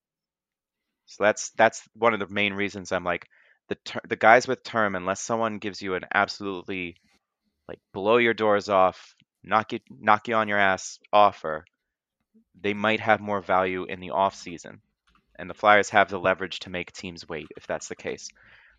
So 1.05 1.23
that's 1.23 1.49
that's 1.51 1.83
one 1.93 2.13
of 2.13 2.19
the 2.19 2.33
main 2.33 2.53
reasons 2.53 2.91
I'm 2.91 3.03
like 3.03 3.27
the 3.67 3.75
ter- 3.75 4.01
the 4.07 4.15
guys 4.15 4.47
with 4.47 4.63
term 4.63 4.95
unless 4.95 5.21
someone 5.21 5.57
gives 5.57 5.81
you 5.81 5.95
an 5.95 6.05
absolutely 6.13 6.95
like 7.67 7.79
blow 7.93 8.17
your 8.17 8.33
doors 8.33 8.69
off, 8.69 9.15
knock 9.43 9.73
you 9.73 9.79
knock 9.89 10.27
you 10.27 10.35
on 10.35 10.47
your 10.47 10.59
ass 10.59 10.99
offer, 11.13 11.65
they 12.59 12.73
might 12.73 12.99
have 12.99 13.19
more 13.19 13.41
value 13.41 13.85
in 13.85 13.99
the 13.99 14.11
off 14.11 14.35
season. 14.35 14.81
And 15.37 15.49
the 15.49 15.53
Flyers 15.53 15.89
have 15.91 16.09
the 16.09 16.19
leverage 16.19 16.59
to 16.61 16.69
make 16.69 16.91
teams 16.91 17.29
wait 17.29 17.47
if 17.55 17.65
that's 17.65 17.87
the 17.87 17.95
case. 17.95 18.29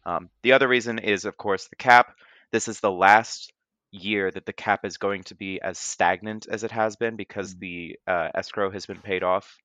Um, 0.04 0.28
the 0.42 0.52
other 0.52 0.68
reason 0.68 0.98
is, 0.98 1.24
of 1.24 1.36
course, 1.36 1.68
the 1.68 1.76
cap. 1.76 2.14
This 2.52 2.68
is 2.68 2.80
the 2.80 2.90
last 2.90 3.52
year 3.92 4.30
that 4.30 4.46
the 4.46 4.52
cap 4.52 4.84
is 4.84 4.96
going 4.96 5.22
to 5.24 5.34
be 5.34 5.60
as 5.60 5.78
stagnant 5.78 6.46
as 6.48 6.64
it 6.64 6.70
has 6.70 6.96
been 6.96 7.16
because 7.16 7.54
mm. 7.54 7.60
the 7.60 7.98
uh, 8.06 8.28
escrow 8.34 8.70
has 8.70 8.86
been 8.86 9.00
paid 9.00 9.22
off 9.22 9.58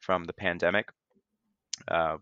from 0.00 0.24
the 0.24 0.32
pandemic, 0.32 0.88
uh, 1.88 2.16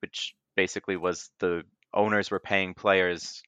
which 0.00 0.34
basically 0.56 0.96
was 0.96 1.30
the 1.40 1.62
owners 1.92 2.30
were 2.30 2.40
paying 2.40 2.74
players 2.74 3.42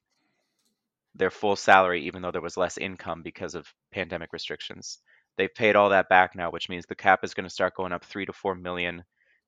their 1.15 1.31
full 1.31 1.55
salary 1.55 2.05
even 2.05 2.21
though 2.21 2.31
there 2.31 2.41
was 2.41 2.57
less 2.57 2.77
income 2.77 3.21
because 3.23 3.55
of 3.55 3.67
pandemic 3.91 4.31
restrictions. 4.31 4.99
They've 5.37 5.53
paid 5.53 5.75
all 5.75 5.89
that 5.89 6.09
back 6.09 6.35
now, 6.35 6.51
which 6.51 6.69
means 6.69 6.85
the 6.85 6.95
cap 6.95 7.23
is 7.23 7.33
going 7.33 7.45
to 7.45 7.53
start 7.53 7.75
going 7.75 7.93
up 7.93 8.03
three 8.03 8.25
to 8.25 8.33
four 8.33 8.55
million, 8.55 9.03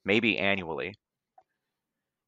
maybe 0.06 0.38
annually 0.38 0.95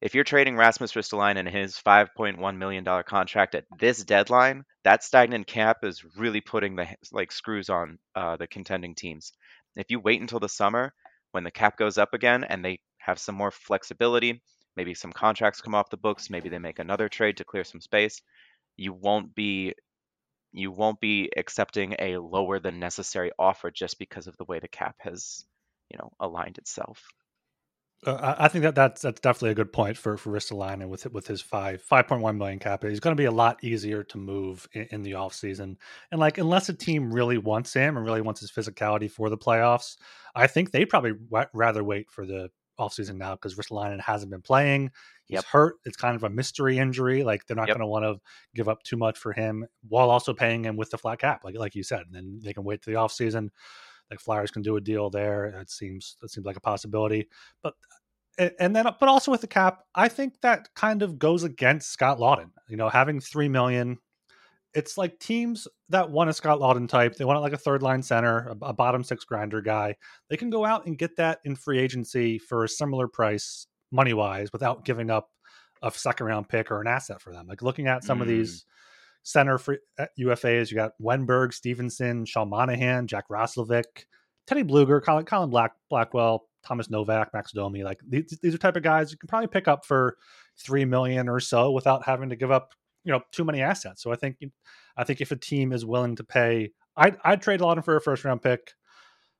if 0.04 0.14
you're 0.14 0.22
trading 0.22 0.54
Rasmus 0.54 0.92
Ristolainen 0.92 1.38
and 1.38 1.48
his 1.48 1.76
$5.1 1.78 2.56
million 2.58 2.84
contract 3.04 3.54
at 3.54 3.64
this 3.78 4.04
deadline, 4.04 4.64
that 4.84 5.02
stagnant 5.02 5.46
cap 5.46 5.78
is 5.82 6.04
really 6.18 6.42
putting 6.42 6.76
the 6.76 6.86
like 7.10 7.32
screws 7.32 7.70
on 7.70 7.98
uh, 8.14 8.36
the 8.36 8.46
contending 8.46 8.94
teams. 8.94 9.32
If 9.76 9.90
you 9.90 9.98
wait 9.98 10.20
until 10.20 10.40
the 10.40 10.48
summer 10.48 10.92
when 11.32 11.42
the 11.42 11.50
cap 11.50 11.78
goes 11.78 11.96
up 11.96 12.12
again 12.12 12.44
and 12.44 12.62
they 12.62 12.80
have 12.98 13.18
some 13.18 13.34
more 13.34 13.50
flexibility, 13.50 14.42
maybe 14.76 14.92
some 14.92 15.10
contracts 15.10 15.62
come 15.62 15.74
off 15.74 15.88
the 15.88 15.96
books, 15.96 16.28
maybe 16.28 16.50
they 16.50 16.58
make 16.58 16.80
another 16.80 17.08
trade 17.08 17.38
to 17.38 17.44
clear 17.44 17.64
some 17.64 17.80
space, 17.80 18.20
you 18.76 18.92
won't 18.92 19.34
be 19.34 19.72
you 20.52 20.70
won't 20.70 21.00
be 21.00 21.30
accepting 21.34 21.96
a 21.98 22.18
lower 22.18 22.60
than 22.60 22.78
necessary 22.78 23.32
offer 23.38 23.70
just 23.70 23.98
because 23.98 24.26
of 24.26 24.36
the 24.36 24.44
way 24.44 24.58
the 24.60 24.68
cap 24.68 24.96
has, 24.98 25.46
you 25.90 25.96
know, 25.96 26.12
aligned 26.20 26.58
itself. 26.58 27.02
Uh, 28.06 28.34
I 28.38 28.48
think 28.48 28.62
that 28.62 28.74
that's 28.74 29.02
that's 29.02 29.20
definitely 29.20 29.50
a 29.50 29.54
good 29.54 29.72
point 29.72 29.96
for 29.96 30.16
for 30.16 30.30
Ristolainen 30.30 30.88
with 30.88 31.10
with 31.12 31.26
his 31.26 31.40
five 31.40 31.82
five 31.82 32.06
point 32.06 32.22
one 32.22 32.38
million 32.38 32.58
cap. 32.58 32.82
He's 32.82 33.00
going 33.00 33.16
to 33.16 33.20
be 33.20 33.26
a 33.26 33.32
lot 33.32 33.62
easier 33.62 34.02
to 34.04 34.18
move 34.18 34.68
in, 34.72 34.86
in 34.90 35.02
the 35.02 35.12
offseason. 35.12 35.76
and 36.10 36.20
like 36.20 36.38
unless 36.38 36.68
a 36.68 36.74
team 36.74 37.12
really 37.12 37.38
wants 37.38 37.72
him 37.72 37.96
and 37.96 38.04
really 38.04 38.20
wants 38.20 38.40
his 38.40 38.50
physicality 38.50 39.10
for 39.10 39.30
the 39.30 39.38
playoffs, 39.38 39.96
I 40.34 40.46
think 40.46 40.70
they 40.70 40.84
probably 40.84 41.12
w- 41.12 41.48
rather 41.52 41.82
wait 41.82 42.10
for 42.10 42.26
the 42.26 42.50
offseason 42.78 43.16
now 43.16 43.34
because 43.34 43.54
Ristolainen 43.54 44.00
hasn't 44.00 44.30
been 44.30 44.42
playing. 44.42 44.90
He's 45.26 45.36
yep. 45.36 45.44
hurt. 45.44 45.76
It's 45.84 45.96
kind 45.96 46.16
of 46.16 46.24
a 46.24 46.30
mystery 46.30 46.78
injury. 46.78 47.22
Like 47.22 47.46
they're 47.46 47.56
not 47.56 47.68
yep. 47.68 47.76
going 47.76 47.86
to 47.86 47.90
want 47.90 48.04
to 48.04 48.20
give 48.54 48.68
up 48.68 48.82
too 48.82 48.96
much 48.96 49.18
for 49.18 49.32
him 49.32 49.66
while 49.88 50.10
also 50.10 50.34
paying 50.34 50.64
him 50.64 50.76
with 50.76 50.90
the 50.90 50.98
flat 50.98 51.20
cap, 51.20 51.44
like 51.44 51.56
like 51.56 51.74
you 51.74 51.82
said. 51.82 52.02
And 52.06 52.14
then 52.14 52.40
they 52.42 52.52
can 52.52 52.64
wait 52.64 52.82
to 52.82 52.90
the 52.90 52.96
offseason 52.96 53.50
like 54.10 54.20
Flyers 54.20 54.50
can 54.50 54.62
do 54.62 54.76
a 54.76 54.80
deal 54.80 55.10
there. 55.10 55.46
It 55.46 55.70
seems 55.70 56.16
that 56.20 56.30
seems 56.30 56.46
like 56.46 56.56
a 56.56 56.60
possibility. 56.60 57.28
But 57.62 57.74
and 58.38 58.74
then 58.74 58.84
but 58.84 59.08
also 59.08 59.30
with 59.30 59.40
the 59.40 59.46
cap, 59.46 59.82
I 59.94 60.08
think 60.08 60.40
that 60.40 60.68
kind 60.74 61.02
of 61.02 61.18
goes 61.18 61.44
against 61.44 61.90
Scott 61.90 62.18
Laughton. 62.18 62.50
You 62.68 62.76
know, 62.76 62.88
having 62.88 63.20
three 63.20 63.48
million, 63.48 63.98
it's 64.74 64.98
like 64.98 65.18
teams 65.18 65.68
that 65.90 66.10
want 66.10 66.30
a 66.30 66.32
Scott 66.32 66.58
Laughton 66.58 66.88
type, 66.88 67.14
they 67.14 67.24
want 67.24 67.40
like 67.40 67.52
a 67.52 67.58
third 67.58 67.82
line 67.82 68.02
center, 68.02 68.48
a, 68.48 68.66
a, 68.66 68.72
bottom 68.72 69.04
six 69.04 69.24
grinder 69.24 69.60
guy. 69.60 69.94
They 70.28 70.36
can 70.36 70.50
go 70.50 70.64
out 70.64 70.86
and 70.86 70.98
get 70.98 71.16
that 71.16 71.38
in 71.44 71.54
free 71.54 71.78
agency 71.78 72.38
for 72.38 72.64
a 72.64 72.68
similar 72.68 73.06
price, 73.06 73.66
money 73.92 74.14
wise, 74.14 74.52
without 74.52 74.84
giving 74.84 75.10
up 75.10 75.28
a 75.82 75.90
second 75.92 76.26
round 76.26 76.48
pick 76.48 76.70
or 76.70 76.80
an 76.80 76.88
asset 76.88 77.20
for 77.20 77.32
them. 77.32 77.46
Like 77.46 77.62
looking 77.62 77.86
at 77.86 78.02
some 78.02 78.18
mm. 78.18 78.22
of 78.22 78.28
these 78.28 78.64
center 79.24 79.58
for 79.58 79.78
uh, 79.98 80.06
UFAs, 80.20 80.70
you 80.70 80.76
got 80.76 80.92
Wennberg, 81.02 81.52
Stephenson, 81.52 82.24
Sean 82.24 82.48
Monahan, 82.48 83.08
Jack 83.08 83.28
Roslovic, 83.28 84.04
Teddy 84.46 84.62
Blueger, 84.62 85.02
Colin, 85.02 85.24
Colin 85.24 85.50
Black, 85.50 85.72
Blackwell, 85.90 86.46
Thomas 86.64 86.88
Novak, 86.88 87.30
Max 87.34 87.52
Domi. 87.52 87.82
Like 87.82 88.00
these, 88.06 88.38
these 88.42 88.54
are 88.54 88.58
type 88.58 88.76
of 88.76 88.82
guys 88.82 89.10
you 89.10 89.18
can 89.18 89.26
probably 89.26 89.48
pick 89.48 89.66
up 89.66 89.84
for 89.84 90.16
three 90.56 90.84
million 90.84 91.28
or 91.28 91.40
so 91.40 91.72
without 91.72 92.04
having 92.04 92.28
to 92.28 92.36
give 92.36 92.52
up 92.52 92.74
you 93.04 93.12
know 93.12 93.20
too 93.32 93.44
many 93.44 93.60
assets. 93.60 94.02
So 94.02 94.12
I 94.12 94.16
think 94.16 94.36
I 94.96 95.04
think 95.04 95.20
if 95.20 95.30
a 95.30 95.36
team 95.36 95.72
is 95.72 95.84
willing 95.84 96.16
to 96.16 96.24
pay, 96.24 96.70
I'd, 96.96 97.16
I'd 97.24 97.42
trade 97.42 97.60
a 97.60 97.66
lot 97.66 97.82
for 97.84 97.96
a 97.96 98.00
first 98.00 98.24
round 98.24 98.42
pick. 98.42 98.72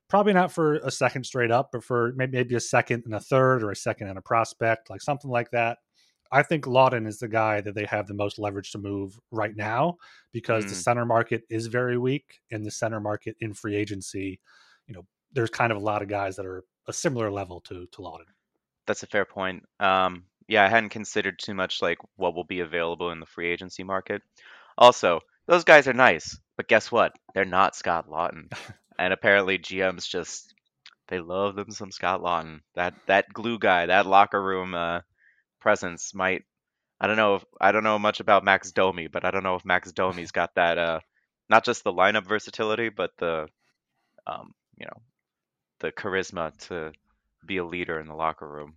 Probably 0.07 0.33
not 0.33 0.51
for 0.51 0.75
a 0.75 0.91
second 0.91 1.23
straight 1.23 1.49
up, 1.49 1.69
but 1.71 1.83
for 1.83 2.13
maybe, 2.15 2.37
maybe 2.37 2.55
a 2.55 2.59
second 2.59 3.03
and 3.05 3.15
a 3.15 3.19
third, 3.19 3.63
or 3.63 3.71
a 3.71 3.75
second 3.75 4.07
and 4.07 4.19
a 4.19 4.21
prospect, 4.21 4.89
like 4.89 5.01
something 5.01 5.31
like 5.31 5.49
that. 5.51 5.79
I 6.31 6.43
think 6.43 6.65
Laughton 6.65 7.07
is 7.07 7.19
the 7.19 7.27
guy 7.27 7.61
that 7.61 7.75
they 7.75 7.85
have 7.85 8.07
the 8.07 8.13
most 8.13 8.39
leverage 8.39 8.71
to 8.71 8.77
move 8.77 9.19
right 9.31 9.55
now 9.55 9.97
because 10.31 10.65
mm. 10.65 10.69
the 10.69 10.75
center 10.75 11.05
market 11.05 11.43
is 11.49 11.67
very 11.67 11.97
weak, 11.97 12.39
and 12.51 12.65
the 12.65 12.71
center 12.71 12.99
market 12.99 13.35
in 13.39 13.53
free 13.53 13.75
agency, 13.75 14.39
you 14.87 14.93
know, 14.93 15.05
there's 15.33 15.49
kind 15.49 15.71
of 15.71 15.77
a 15.77 15.81
lot 15.81 16.01
of 16.01 16.07
guys 16.07 16.35
that 16.35 16.45
are 16.45 16.63
a 16.87 16.93
similar 16.93 17.31
level 17.31 17.61
to 17.61 17.87
to 17.91 18.01
Laughton. 18.01 18.25
That's 18.87 19.03
a 19.03 19.07
fair 19.07 19.25
point. 19.25 19.63
Um, 19.79 20.25
yeah, 20.47 20.63
I 20.63 20.67
hadn't 20.67 20.89
considered 20.89 21.39
too 21.39 21.53
much 21.53 21.81
like 21.81 21.97
what 22.17 22.35
will 22.35 22.43
be 22.43 22.59
available 22.59 23.11
in 23.11 23.19
the 23.19 23.25
free 23.25 23.49
agency 23.49 23.83
market. 23.83 24.21
Also, 24.77 25.21
those 25.47 25.63
guys 25.63 25.87
are 25.87 25.93
nice, 25.93 26.37
but 26.57 26.67
guess 26.67 26.91
what? 26.91 27.13
They're 27.33 27.45
not 27.45 27.75
Scott 27.75 28.09
Laughton. 28.09 28.51
and 28.99 29.13
apparently 29.13 29.57
GMs 29.57 30.07
just 30.07 30.53
they 31.07 31.19
love 31.19 31.55
them 31.55 31.71
some 31.71 31.91
Scott 31.91 32.21
Laughton. 32.21 32.61
That 32.75 32.93
that 33.07 33.31
glue 33.33 33.59
guy, 33.59 33.85
that 33.87 34.05
locker 34.05 34.41
room 34.41 34.73
uh, 34.73 35.01
presence 35.65 36.13
might 36.13 36.43
I 37.01 37.07
don't 37.07 37.17
know 37.17 37.35
if 37.35 37.45
I 37.59 37.71
don't 37.71 37.83
know 37.83 37.97
much 37.97 38.19
about 38.19 38.45
Max 38.45 38.71
Domi, 38.71 39.07
but 39.07 39.25
I 39.25 39.31
don't 39.31 39.43
know 39.43 39.55
if 39.55 39.65
Max 39.65 39.91
Domi's 39.91 40.31
got 40.31 40.53
that 40.55 40.77
uh 40.77 40.99
not 41.49 41.65
just 41.65 41.83
the 41.83 41.91
lineup 41.91 42.25
versatility, 42.27 42.89
but 42.89 43.11
the 43.17 43.47
um, 44.27 44.53
you 44.77 44.85
know, 44.85 45.01
the 45.79 45.91
charisma 45.91 46.55
to 46.67 46.91
be 47.45 47.57
a 47.57 47.65
leader 47.65 47.99
in 47.99 48.07
the 48.07 48.15
locker 48.15 48.47
room. 48.47 48.75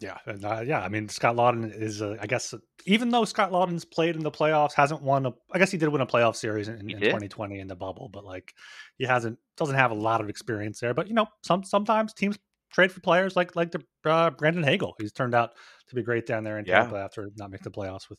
Yeah, 0.00 0.18
and, 0.26 0.44
uh, 0.44 0.62
yeah. 0.64 0.80
I 0.80 0.88
mean, 0.88 1.08
Scott 1.08 1.36
Laughton 1.36 1.72
is, 1.72 2.02
uh, 2.02 2.16
I 2.20 2.26
guess, 2.26 2.54
even 2.86 3.10
though 3.10 3.24
Scott 3.24 3.52
Laughton's 3.52 3.84
played 3.84 4.16
in 4.16 4.22
the 4.22 4.30
playoffs, 4.30 4.72
hasn't 4.74 5.02
won 5.02 5.26
a. 5.26 5.32
I 5.52 5.58
guess 5.58 5.70
he 5.70 5.78
did 5.78 5.88
win 5.88 6.00
a 6.00 6.06
playoff 6.06 6.34
series 6.34 6.68
in, 6.68 6.90
in 6.90 7.00
2020 7.00 7.60
in 7.60 7.68
the 7.68 7.76
bubble, 7.76 8.08
but 8.12 8.24
like 8.24 8.54
he 8.98 9.04
hasn't 9.04 9.38
doesn't 9.56 9.76
have 9.76 9.90
a 9.90 9.94
lot 9.94 10.20
of 10.20 10.28
experience 10.28 10.80
there. 10.80 10.94
But 10.94 11.08
you 11.08 11.14
know, 11.14 11.26
some 11.42 11.62
sometimes 11.62 12.14
teams 12.14 12.38
trade 12.72 12.92
for 12.92 13.00
players 13.00 13.36
like 13.36 13.54
like 13.56 13.70
the 13.70 13.82
uh, 14.04 14.30
Brandon 14.30 14.62
Hagel. 14.62 14.94
He's 14.98 15.12
turned 15.12 15.34
out 15.34 15.50
to 15.88 15.94
be 15.94 16.02
great 16.02 16.26
down 16.26 16.44
there 16.44 16.58
in 16.58 16.64
Tampa 16.64 16.96
after 16.96 17.30
not 17.36 17.50
making 17.50 17.64
the 17.64 17.70
playoffs 17.70 18.08
with 18.08 18.18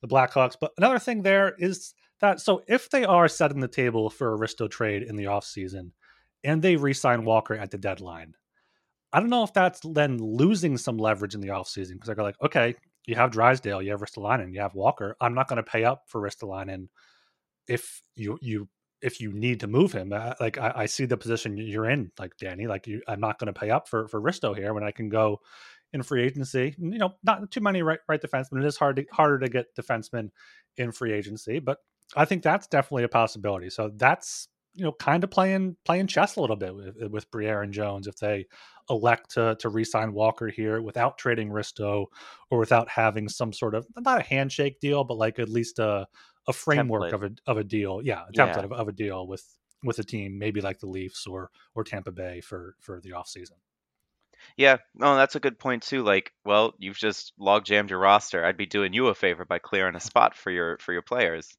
the 0.00 0.08
Blackhawks. 0.08 0.56
But 0.60 0.72
another 0.78 0.98
thing 0.98 1.22
there 1.22 1.54
is 1.58 1.94
that 2.20 2.40
so 2.40 2.62
if 2.68 2.90
they 2.90 3.04
are 3.04 3.28
setting 3.28 3.60
the 3.60 3.68
table 3.68 4.10
for 4.10 4.34
a 4.34 4.38
Risto 4.38 4.70
trade 4.70 5.02
in 5.02 5.16
the 5.16 5.24
offseason– 5.24 5.90
and 6.44 6.62
they 6.62 6.76
re-sign 6.76 7.24
Walker 7.24 7.54
at 7.54 7.70
the 7.70 7.78
deadline. 7.78 8.34
I 9.12 9.20
don't 9.20 9.30
know 9.30 9.44
if 9.44 9.52
that's 9.52 9.80
then 9.80 10.18
losing 10.18 10.76
some 10.76 10.98
leverage 10.98 11.34
in 11.34 11.40
the 11.40 11.48
offseason 11.48 11.94
because 11.94 12.08
they're 12.08 12.16
like, 12.16 12.40
okay, 12.42 12.74
you 13.06 13.14
have 13.14 13.30
Drysdale, 13.30 13.82
you 13.82 13.90
have 13.90 14.00
Ristolainen, 14.00 14.52
you 14.52 14.60
have 14.60 14.74
Walker. 14.74 15.16
I'm 15.20 15.34
not 15.34 15.48
going 15.48 15.56
to 15.56 15.62
pay 15.62 15.84
up 15.84 16.02
for 16.08 16.20
Ristolainen 16.20 16.88
if 17.66 18.02
you 18.16 18.38
you 18.42 18.68
if 19.02 19.20
you 19.20 19.32
need 19.32 19.60
to 19.60 19.66
move 19.66 19.92
him. 19.92 20.12
Uh, 20.12 20.34
like 20.40 20.58
I, 20.58 20.72
I, 20.76 20.86
see 20.86 21.04
the 21.04 21.16
position 21.16 21.56
you're 21.56 21.88
in, 21.88 22.10
like 22.18 22.36
Danny. 22.36 22.66
Like 22.66 22.86
you, 22.86 23.00
I'm 23.06 23.20
not 23.20 23.38
going 23.38 23.52
to 23.52 23.58
pay 23.58 23.70
up 23.70 23.88
for 23.88 24.08
for 24.08 24.20
Risto 24.20 24.56
here 24.56 24.74
when 24.74 24.84
I 24.84 24.90
can 24.90 25.08
go 25.08 25.40
in 25.92 26.02
free 26.02 26.24
agency. 26.24 26.74
You 26.78 26.98
know, 26.98 27.14
not 27.22 27.50
too 27.50 27.60
many 27.60 27.82
right 27.82 28.00
right 28.08 28.20
defensemen. 28.20 28.62
It 28.62 28.66
is 28.66 28.76
hard 28.76 28.96
to, 28.96 29.06
harder 29.12 29.38
to 29.38 29.48
get 29.48 29.74
defensemen 29.76 30.30
in 30.76 30.92
free 30.92 31.12
agency, 31.12 31.58
but 31.58 31.78
I 32.16 32.24
think 32.24 32.42
that's 32.42 32.66
definitely 32.66 33.04
a 33.04 33.08
possibility. 33.08 33.70
So 33.70 33.90
that's 33.94 34.48
you 34.74 34.84
know, 34.84 34.92
kind 34.92 35.24
of 35.24 35.30
playing 35.30 35.76
playing 35.84 36.06
chess 36.06 36.36
a 36.36 36.40
little 36.40 36.56
bit 36.56 36.74
with, 36.74 37.10
with 37.10 37.30
Briere 37.32 37.62
and 37.62 37.72
Jones 37.72 38.06
if 38.06 38.16
they 38.16 38.46
elect 38.88 39.30
to 39.32 39.56
to 39.58 39.68
re-sign 39.68 40.12
Walker 40.12 40.48
here 40.48 40.80
without 40.80 41.18
trading 41.18 41.50
Risto 41.50 42.06
or 42.50 42.58
without 42.58 42.88
having 42.88 43.28
some 43.28 43.52
sort 43.52 43.74
of 43.74 43.86
not 43.98 44.20
a 44.20 44.24
handshake 44.24 44.78
deal, 44.80 45.04
but 45.04 45.16
like 45.16 45.38
at 45.38 45.48
least 45.48 45.78
a 45.78 46.06
a 46.48 46.52
framework 46.52 47.12
template. 47.12 47.14
of 47.14 47.22
a 47.22 47.30
of 47.46 47.58
a 47.58 47.64
deal. 47.64 48.00
Yeah, 48.02 48.22
a 48.28 48.32
template 48.32 48.56
yeah. 48.56 48.64
Of, 48.64 48.72
of 48.72 48.88
a 48.88 48.92
deal 48.92 49.26
with 49.26 49.44
with 49.84 49.98
a 49.98 50.04
team, 50.04 50.38
maybe 50.38 50.60
like 50.60 50.80
the 50.80 50.88
Leafs 50.88 51.26
or 51.26 51.50
or 51.74 51.84
Tampa 51.84 52.10
Bay 52.10 52.40
for 52.40 52.74
for 52.80 53.00
the 53.00 53.10
offseason. 53.10 53.58
Yeah, 54.56 54.78
no, 54.94 55.16
that's 55.16 55.36
a 55.36 55.40
good 55.40 55.58
point 55.58 55.82
too. 55.82 56.02
Like, 56.02 56.32
well, 56.44 56.74
you've 56.78 56.96
just 56.96 57.32
log 57.38 57.64
jammed 57.64 57.90
your 57.90 57.98
roster. 57.98 58.44
I'd 58.44 58.56
be 58.56 58.66
doing 58.66 58.92
you 58.92 59.08
a 59.08 59.14
favor 59.14 59.44
by 59.44 59.58
clearing 59.58 59.96
a 59.96 60.00
spot 60.00 60.36
for 60.36 60.50
your 60.50 60.78
for 60.78 60.92
your 60.92 61.02
players. 61.02 61.56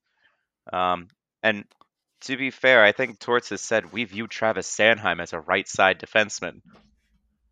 Um, 0.71 1.07
and 1.43 1.65
to 2.21 2.37
be 2.37 2.51
fair, 2.51 2.83
I 2.83 2.91
think 2.91 3.19
Torts 3.19 3.49
has 3.49 3.61
said 3.61 3.91
we 3.91 4.03
view 4.03 4.27
Travis 4.27 4.69
Sanheim 4.69 5.21
as 5.21 5.33
a 5.33 5.39
right 5.39 5.67
side 5.67 5.99
defenseman. 5.99 6.61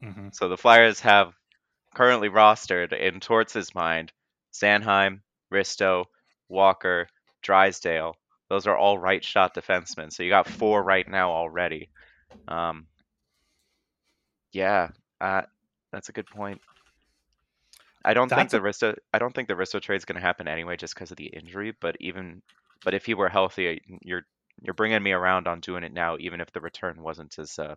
Mm-hmm. 0.04 0.30
So 0.34 0.50
the 0.50 0.58
Flyers 0.58 1.00
have 1.02 1.34
currently 1.95 2.30
rostered 2.30 2.93
in 2.93 3.19
Torts' 3.19 3.73
mind 3.73 4.12
Sanheim, 4.54 5.21
Risto, 5.52 6.06
Walker, 6.50 7.08
Drysdale. 7.47 8.17
Those 8.49 8.67
are 8.67 8.77
all 8.77 8.97
right 8.97 9.23
shot 9.23 9.55
defensemen. 9.55 10.12
So 10.12 10.21
you 10.21 10.29
got 10.29 10.49
four 10.49 10.83
right 10.83 11.07
now 11.07 11.31
already. 11.31 11.89
Um, 12.47 12.88
yeah, 14.51 14.89
uh, 15.21 15.43
that's 15.91 16.10
a 16.10 16.12
good 16.12 16.27
point. 16.27 16.60
I 18.03 18.13
don't 18.13 18.29
think 18.29 18.49
the 18.49 18.60
Risto. 18.60 18.95
I 19.13 19.19
don't 19.19 19.33
think 19.33 19.47
the 19.47 19.53
Risto 19.53 19.81
trade 19.81 19.95
is 19.95 20.05
going 20.05 20.19
to 20.19 20.27
happen 20.27 20.47
anyway, 20.47 20.75
just 20.75 20.93
because 20.93 21.12
of 21.12 21.17
the 21.17 21.27
injury. 21.27 21.73
But 21.79 21.95
even, 22.01 22.41
but 22.83 22.93
if 22.93 23.05
he 23.05 23.13
were 23.13 23.29
healthy, 23.29 23.81
you're 24.01 24.23
you're 24.62 24.73
bringing 24.73 25.03
me 25.03 25.13
around 25.13 25.47
on 25.47 25.62
doing 25.62 25.83
it 25.83 25.93
now, 25.93 26.17
even 26.19 26.41
if 26.41 26.51
the 26.51 26.62
return 26.62 27.01
wasn't 27.01 27.39
as 27.39 27.57
uh, 27.57 27.75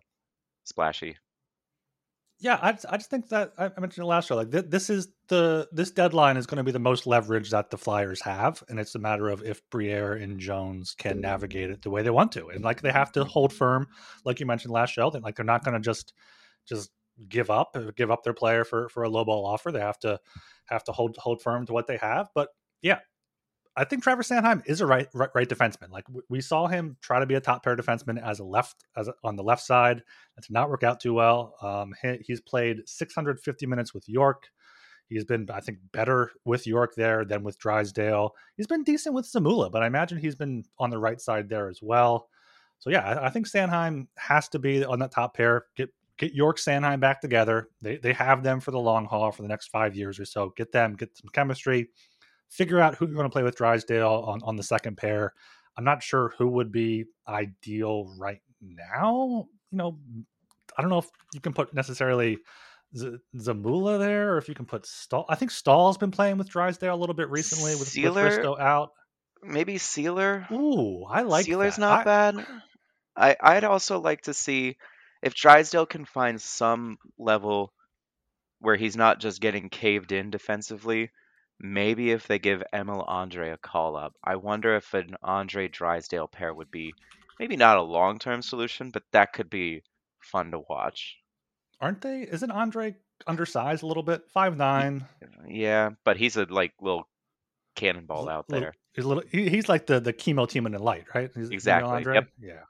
splashy. 0.65 1.15
Yeah, 2.41 2.57
I, 2.59 2.69
I 2.89 2.97
just 2.97 3.11
think 3.11 3.29
that 3.29 3.53
I 3.55 3.69
mentioned 3.79 4.03
it 4.03 4.07
last 4.07 4.27
show. 4.27 4.35
Like 4.35 4.51
th- 4.51 4.65
this 4.67 4.89
is 4.89 5.09
the 5.27 5.69
this 5.71 5.91
deadline 5.91 6.37
is 6.37 6.47
going 6.47 6.57
to 6.57 6.63
be 6.63 6.71
the 6.71 6.79
most 6.79 7.05
leverage 7.05 7.51
that 7.51 7.69
the 7.69 7.77
Flyers 7.77 8.19
have, 8.21 8.63
and 8.67 8.79
it's 8.79 8.95
a 8.95 8.99
matter 8.99 9.29
of 9.29 9.43
if 9.43 9.61
Briere 9.69 10.13
and 10.13 10.39
Jones 10.39 10.95
can 10.97 11.21
navigate 11.21 11.69
it 11.69 11.83
the 11.83 11.91
way 11.91 12.01
they 12.01 12.09
want 12.09 12.31
to, 12.31 12.47
and 12.47 12.63
like 12.63 12.81
they 12.81 12.91
have 12.91 13.11
to 13.11 13.23
hold 13.25 13.53
firm, 13.53 13.87
like 14.25 14.39
you 14.39 14.47
mentioned 14.47 14.73
last 14.73 14.89
show. 14.89 15.11
That 15.11 15.21
like 15.21 15.35
they're 15.35 15.45
not 15.45 15.63
going 15.63 15.75
to 15.75 15.79
just 15.79 16.13
just 16.67 16.89
give 17.29 17.51
up 17.51 17.75
uh, 17.75 17.91
give 17.95 18.09
up 18.09 18.23
their 18.23 18.33
player 18.33 18.63
for 18.63 18.89
for 18.89 19.03
a 19.03 19.09
low 19.09 19.23
ball 19.23 19.45
offer. 19.45 19.71
They 19.71 19.79
have 19.79 19.99
to 19.99 20.19
have 20.65 20.83
to 20.85 20.91
hold 20.91 21.17
hold 21.17 21.43
firm 21.43 21.67
to 21.67 21.73
what 21.73 21.85
they 21.85 21.97
have. 21.97 22.29
But 22.33 22.49
yeah, 22.81 22.99
I 23.75 23.85
think 23.85 24.03
Trevor 24.03 24.21
Sanheim 24.21 24.61
is 24.65 24.81
a 24.81 24.85
right, 24.85 25.07
right 25.13 25.29
right 25.33 25.47
defenseman. 25.47 25.91
Like 25.91 26.05
we 26.29 26.41
saw 26.41 26.67
him 26.67 26.97
try 27.01 27.19
to 27.19 27.25
be 27.25 27.35
a 27.35 27.41
top 27.41 27.63
pair 27.63 27.77
defenseman 27.77 28.21
as 28.21 28.39
a 28.39 28.43
left 28.43 28.83
as 28.97 29.07
a, 29.07 29.13
on 29.23 29.37
the 29.37 29.43
left 29.43 29.63
side. 29.63 30.03
That 30.35 30.41
did 30.41 30.51
not 30.51 30.69
work 30.69 30.83
out 30.83 30.99
too 30.99 31.13
well. 31.13 31.55
Um, 31.61 31.93
he, 32.01 32.17
he's 32.25 32.41
played 32.41 32.81
650 32.85 33.65
minutes 33.65 33.93
with 33.93 34.09
York. 34.09 34.49
He's 35.07 35.25
been, 35.25 35.47
I 35.53 35.59
think, 35.59 35.79
better 35.91 36.31
with 36.45 36.65
York 36.65 36.93
there 36.95 37.25
than 37.25 37.43
with 37.43 37.59
Drysdale. 37.59 38.33
He's 38.55 38.67
been 38.67 38.83
decent 38.83 39.13
with 39.13 39.25
Zamula, 39.25 39.69
but 39.69 39.83
I 39.83 39.87
imagine 39.87 40.17
he's 40.17 40.35
been 40.35 40.63
on 40.79 40.89
the 40.89 40.99
right 40.99 41.19
side 41.19 41.49
there 41.49 41.67
as 41.67 41.79
well. 41.81 42.29
So 42.79 42.89
yeah, 42.89 43.01
I, 43.01 43.27
I 43.27 43.29
think 43.29 43.47
Sanheim 43.47 44.07
has 44.17 44.47
to 44.49 44.59
be 44.59 44.83
on 44.83 44.99
that 44.99 45.11
top 45.11 45.35
pair. 45.35 45.65
Get 45.75 45.89
get 46.17 46.33
York 46.33 46.57
Sanheim 46.59 46.99
back 46.99 47.21
together. 47.21 47.69
They 47.81 47.97
they 47.97 48.13
have 48.13 48.43
them 48.43 48.59
for 48.59 48.71
the 48.71 48.79
long 48.79 49.05
haul 49.05 49.31
for 49.31 49.41
the 49.41 49.47
next 49.47 49.67
five 49.67 49.95
years 49.95 50.19
or 50.19 50.25
so. 50.25 50.53
Get 50.55 50.71
them, 50.71 50.95
get 50.95 51.15
some 51.17 51.29
chemistry 51.33 51.89
figure 52.51 52.79
out 52.79 52.95
who 52.95 53.07
you're 53.07 53.15
going 53.15 53.25
to 53.25 53.33
play 53.33 53.43
with 53.43 53.55
Drysdale 53.55 54.25
on, 54.27 54.41
on 54.43 54.55
the 54.55 54.63
second 54.63 54.97
pair. 54.97 55.33
I'm 55.77 55.83
not 55.85 56.03
sure 56.03 56.33
who 56.37 56.47
would 56.49 56.71
be 56.71 57.05
ideal 57.27 58.13
right 58.19 58.41
now. 58.61 59.47
You 59.71 59.77
know, 59.77 59.97
I 60.77 60.81
don't 60.81 60.91
know 60.91 60.99
if 60.99 61.09
you 61.33 61.39
can 61.39 61.53
put 61.53 61.73
necessarily 61.73 62.37
Z- 62.95 63.17
Zamula 63.37 63.99
there, 63.99 64.33
or 64.33 64.37
if 64.37 64.49
you 64.49 64.55
can 64.55 64.65
put 64.65 64.85
Staal. 64.85 65.25
I 65.29 65.35
think 65.35 65.51
Staal's 65.51 65.97
been 65.97 66.11
playing 66.11 66.37
with 66.37 66.49
Drysdale 66.49 66.93
a 66.93 66.97
little 66.97 67.15
bit 67.15 67.29
recently 67.29 67.75
with, 67.75 67.87
Seeler, 67.87 68.37
with 68.37 68.59
out. 68.59 68.89
Maybe 69.43 69.75
Seeler. 69.75 70.51
Ooh, 70.51 71.05
I 71.05 71.21
like 71.21 71.45
Seeler's 71.45 71.77
that. 71.77 71.81
not 71.81 72.01
I, 72.01 72.03
bad. 72.03 72.45
I 73.15 73.35
I'd 73.41 73.63
also 73.63 73.99
like 73.99 74.23
to 74.23 74.33
see 74.33 74.77
if 75.23 75.33
Drysdale 75.33 75.85
can 75.85 76.05
find 76.05 76.41
some 76.41 76.97
level 77.17 77.71
where 78.59 78.75
he's 78.75 78.97
not 78.97 79.19
just 79.19 79.41
getting 79.41 79.69
caved 79.69 80.11
in 80.11 80.29
defensively, 80.29 81.11
Maybe 81.63 82.11
if 82.11 82.27
they 82.27 82.39
give 82.39 82.63
Emil 82.73 83.05
Andrae 83.07 83.53
a 83.53 83.57
call 83.57 83.95
up, 83.95 84.15
I 84.23 84.35
wonder 84.35 84.75
if 84.75 84.93
an 84.95 85.15
Andrae 85.23 85.71
Drysdale 85.71 86.27
pair 86.27 86.53
would 86.53 86.71
be 86.71 86.93
maybe 87.39 87.55
not 87.55 87.77
a 87.77 87.81
long 87.81 88.17
term 88.17 88.41
solution, 88.41 88.89
but 88.89 89.03
that 89.11 89.33
could 89.33 89.49
be 89.49 89.83
fun 90.19 90.51
to 90.51 90.61
watch. 90.69 91.17
Aren't 91.79 92.01
they? 92.01 92.21
Isn't 92.21 92.51
Andrae 92.51 92.95
undersized 93.27 93.83
a 93.83 93.87
little 93.87 94.03
bit? 94.03 94.23
Five 94.29 94.57
nine. 94.57 95.05
Yeah, 95.47 95.91
but 96.03 96.17
he's 96.17 96.37
a 96.37 96.45
like 96.49 96.73
little 96.81 97.07
cannonball 97.75 98.29
out 98.29 98.45
there. 98.47 98.73
He's 98.93 99.05
a 99.05 99.07
little. 99.07 99.23
he's 99.31 99.69
like 99.69 99.85
the 99.85 99.99
the 99.99 100.13
Kimmo 100.13 100.45
Timonen 100.45 100.79
light, 100.79 101.05
right? 101.13 101.29
He's, 101.33 101.49
exactly. 101.49 102.03
Yep. 102.13 102.27
Yeah. 102.39 102.61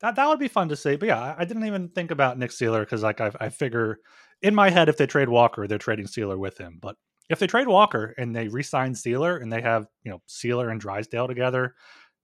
That 0.00 0.16
that 0.16 0.28
would 0.28 0.38
be 0.38 0.48
fun 0.48 0.68
to 0.68 0.76
see. 0.76 0.96
But 0.96 1.08
yeah, 1.08 1.34
I, 1.36 1.44
didn't 1.44 1.64
even 1.64 1.88
think 1.88 2.10
about 2.10 2.38
Nick 2.38 2.50
Seeler 2.50 2.80
because 2.80 3.02
like 3.02 3.20
I, 3.20 3.32
I 3.40 3.48
figure 3.48 3.98
in 4.42 4.54
my 4.54 4.70
head 4.70 4.88
if 4.88 4.96
they 4.96 5.06
trade 5.06 5.28
Walker, 5.28 5.66
they're 5.66 5.78
trading 5.78 6.06
Seeler 6.06 6.38
with 6.38 6.58
him. 6.58 6.78
But 6.80 6.96
if 7.28 7.38
they 7.38 7.46
trade 7.46 7.68
Walker 7.68 8.14
and 8.18 8.34
they 8.34 8.48
re-sign 8.48 8.94
Seeler 8.94 9.40
and 9.40 9.52
they 9.52 9.60
have 9.60 9.86
you 10.04 10.10
know 10.10 10.22
Seeler 10.28 10.70
and 10.70 10.80
Drysdale 10.80 11.28
together, 11.28 11.74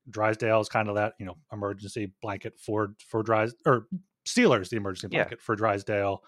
Drysdale 0.08 0.60
is 0.60 0.68
kind 0.68 0.88
of 0.88 0.96
that 0.96 1.14
you 1.18 1.26
know 1.26 1.36
emergency 1.52 2.12
blanket 2.20 2.54
for 2.58 2.94
for 3.08 3.22
Drys 3.22 3.52
or 3.66 3.86
Seeler's 4.26 4.70
the 4.70 4.76
emergency 4.76 5.08
blanket 5.08 5.38
yeah. 5.40 5.44
for 5.44 5.56
Drysdale, 5.56 6.22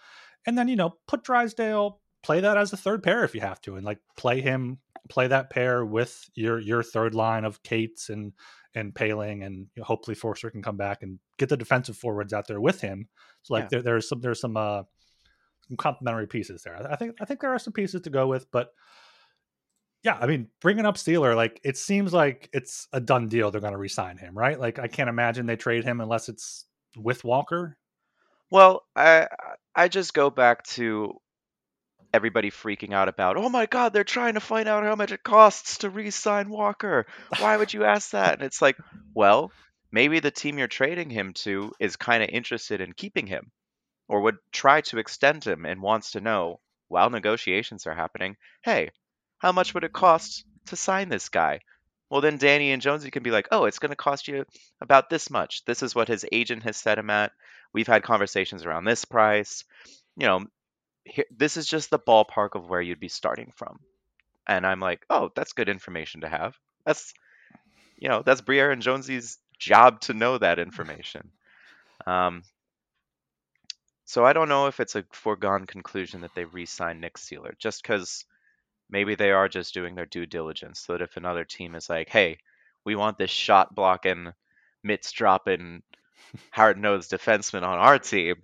and 0.46 0.58
then 0.58 0.68
you 0.68 0.76
know 0.76 0.94
put 1.06 1.24
Drysdale 1.24 2.00
play 2.22 2.40
that 2.40 2.56
as 2.56 2.72
a 2.72 2.76
third 2.76 3.02
pair 3.02 3.24
if 3.24 3.34
you 3.34 3.40
have 3.40 3.60
to, 3.62 3.76
and 3.76 3.84
like 3.84 3.98
play 4.16 4.40
him 4.40 4.78
play 5.08 5.26
that 5.26 5.50
pair 5.50 5.84
with 5.84 6.28
your 6.34 6.58
your 6.58 6.82
third 6.82 7.14
line 7.14 7.44
of 7.44 7.62
Cates 7.62 8.08
and 8.08 8.32
and 8.74 8.92
Poehling, 8.92 9.44
and 9.44 9.68
you 9.74 9.80
know, 9.80 9.84
hopefully 9.84 10.14
Foerster 10.14 10.50
can 10.50 10.62
come 10.62 10.76
back 10.76 11.02
and 11.02 11.18
get 11.38 11.48
the 11.48 11.56
defensive 11.56 11.96
forwards 11.96 12.32
out 12.32 12.48
there 12.48 12.60
with 12.60 12.80
him. 12.80 13.08
So 13.42 13.54
like 13.54 13.64
yeah. 13.64 13.68
there, 13.70 13.82
there's 13.82 14.08
some 14.08 14.20
there's 14.20 14.40
some 14.40 14.56
uh 14.56 14.82
complementary 15.78 16.26
pieces 16.26 16.62
there. 16.62 16.76
I 16.90 16.96
think 16.96 17.16
I 17.20 17.24
think 17.24 17.40
there 17.40 17.54
are 17.54 17.58
some 17.58 17.72
pieces 17.72 18.02
to 18.02 18.10
go 18.10 18.26
with, 18.26 18.50
but 18.50 18.68
yeah, 20.02 20.18
I 20.20 20.26
mean, 20.26 20.48
bringing 20.60 20.84
up 20.84 20.96
Seeler, 20.96 21.34
like 21.34 21.60
it 21.64 21.78
seems 21.78 22.12
like 22.12 22.50
it's 22.52 22.86
a 22.92 23.00
done 23.00 23.28
deal. 23.28 23.50
They're 23.50 23.62
going 23.62 23.72
to 23.72 23.78
resign 23.78 24.18
him, 24.18 24.36
right? 24.36 24.60
Like 24.60 24.78
I 24.78 24.86
can't 24.86 25.08
imagine 25.08 25.46
they 25.46 25.56
trade 25.56 25.84
him 25.84 26.00
unless 26.00 26.28
it's 26.28 26.66
with 26.96 27.24
Walker. 27.24 27.78
Well, 28.50 28.84
I 28.94 29.28
I 29.74 29.88
just 29.88 30.12
go 30.14 30.30
back 30.30 30.64
to 30.64 31.14
everybody 32.12 32.50
freaking 32.50 32.92
out 32.92 33.08
about, 33.08 33.36
oh 33.36 33.48
my 33.48 33.66
god, 33.66 33.92
they're 33.92 34.04
trying 34.04 34.34
to 34.34 34.40
find 34.40 34.68
out 34.68 34.84
how 34.84 34.94
much 34.94 35.10
it 35.10 35.24
costs 35.24 35.78
to 35.78 35.90
re-sign 35.90 36.48
Walker. 36.48 37.06
Why 37.40 37.56
would 37.56 37.74
you 37.74 37.82
ask 37.84 38.10
that? 38.10 38.34
And 38.34 38.42
it's 38.42 38.62
like, 38.62 38.76
well, 39.14 39.50
maybe 39.90 40.20
the 40.20 40.30
team 40.30 40.56
you're 40.56 40.68
trading 40.68 41.10
him 41.10 41.32
to 41.32 41.72
is 41.80 41.96
kind 41.96 42.22
of 42.22 42.28
interested 42.28 42.80
in 42.80 42.92
keeping 42.92 43.26
him 43.26 43.50
or 44.08 44.20
would 44.20 44.36
try 44.52 44.80
to 44.82 44.98
extend 44.98 45.44
him 45.44 45.64
and 45.64 45.80
wants 45.80 46.12
to 46.12 46.20
know, 46.20 46.60
while 46.88 47.10
negotiations 47.10 47.86
are 47.86 47.94
happening, 47.94 48.36
hey, 48.62 48.90
how 49.38 49.52
much 49.52 49.74
would 49.74 49.84
it 49.84 49.92
cost 49.92 50.44
to 50.66 50.76
sign 50.76 51.08
this 51.08 51.28
guy? 51.28 51.60
Well, 52.10 52.20
then 52.20 52.36
Danny 52.36 52.70
and 52.72 52.82
Jonesy 52.82 53.10
can 53.10 53.22
be 53.22 53.30
like, 53.30 53.48
oh, 53.50 53.64
it's 53.64 53.78
going 53.78 53.90
to 53.90 53.96
cost 53.96 54.28
you 54.28 54.44
about 54.80 55.10
this 55.10 55.30
much. 55.30 55.64
This 55.64 55.82
is 55.82 55.94
what 55.94 56.08
his 56.08 56.26
agent 56.30 56.62
has 56.62 56.76
set 56.76 56.98
him 56.98 57.10
at. 57.10 57.32
We've 57.72 57.86
had 57.86 58.02
conversations 58.02 58.64
around 58.64 58.84
this 58.84 59.04
price. 59.04 59.64
You 60.16 60.26
know, 60.26 60.44
this 61.36 61.56
is 61.56 61.66
just 61.66 61.90
the 61.90 61.98
ballpark 61.98 62.50
of 62.54 62.68
where 62.68 62.80
you'd 62.80 63.00
be 63.00 63.08
starting 63.08 63.52
from. 63.56 63.80
And 64.46 64.66
I'm 64.66 64.80
like, 64.80 65.04
oh, 65.10 65.30
that's 65.34 65.54
good 65.54 65.68
information 65.68 66.20
to 66.20 66.28
have. 66.28 66.54
That's, 66.84 67.14
you 67.96 68.08
know, 68.08 68.22
that's 68.24 68.42
Briere 68.42 68.70
and 68.70 68.82
Jonesy's 68.82 69.38
job 69.58 70.00
to 70.02 70.14
know 70.14 70.38
that 70.38 70.58
information. 70.58 71.30
Um, 72.06 72.42
so 74.04 74.24
I 74.24 74.32
don't 74.32 74.48
know 74.48 74.66
if 74.66 74.80
it's 74.80 74.96
a 74.96 75.04
foregone 75.12 75.66
conclusion 75.66 76.22
that 76.22 76.34
they 76.34 76.44
re-sign 76.44 77.00
Nick 77.00 77.18
Seeler, 77.18 77.56
just 77.58 77.82
because 77.82 78.24
maybe 78.90 79.14
they 79.14 79.32
are 79.32 79.48
just 79.48 79.74
doing 79.74 79.94
their 79.94 80.06
due 80.06 80.26
diligence. 80.26 80.80
So 80.80 80.94
that 80.94 81.02
if 81.02 81.16
another 81.16 81.44
team 81.44 81.74
is 81.74 81.90
like, 81.90 82.08
"Hey, 82.08 82.38
we 82.84 82.96
want 82.96 83.18
this 83.18 83.30
shot 83.30 83.74
blocking, 83.74 84.32
mitts 84.82 85.12
dropping, 85.12 85.82
hard 86.52 86.78
nosed 86.78 87.12
defenseman 87.12 87.62
on 87.64 87.78
our 87.78 87.98
team," 87.98 88.42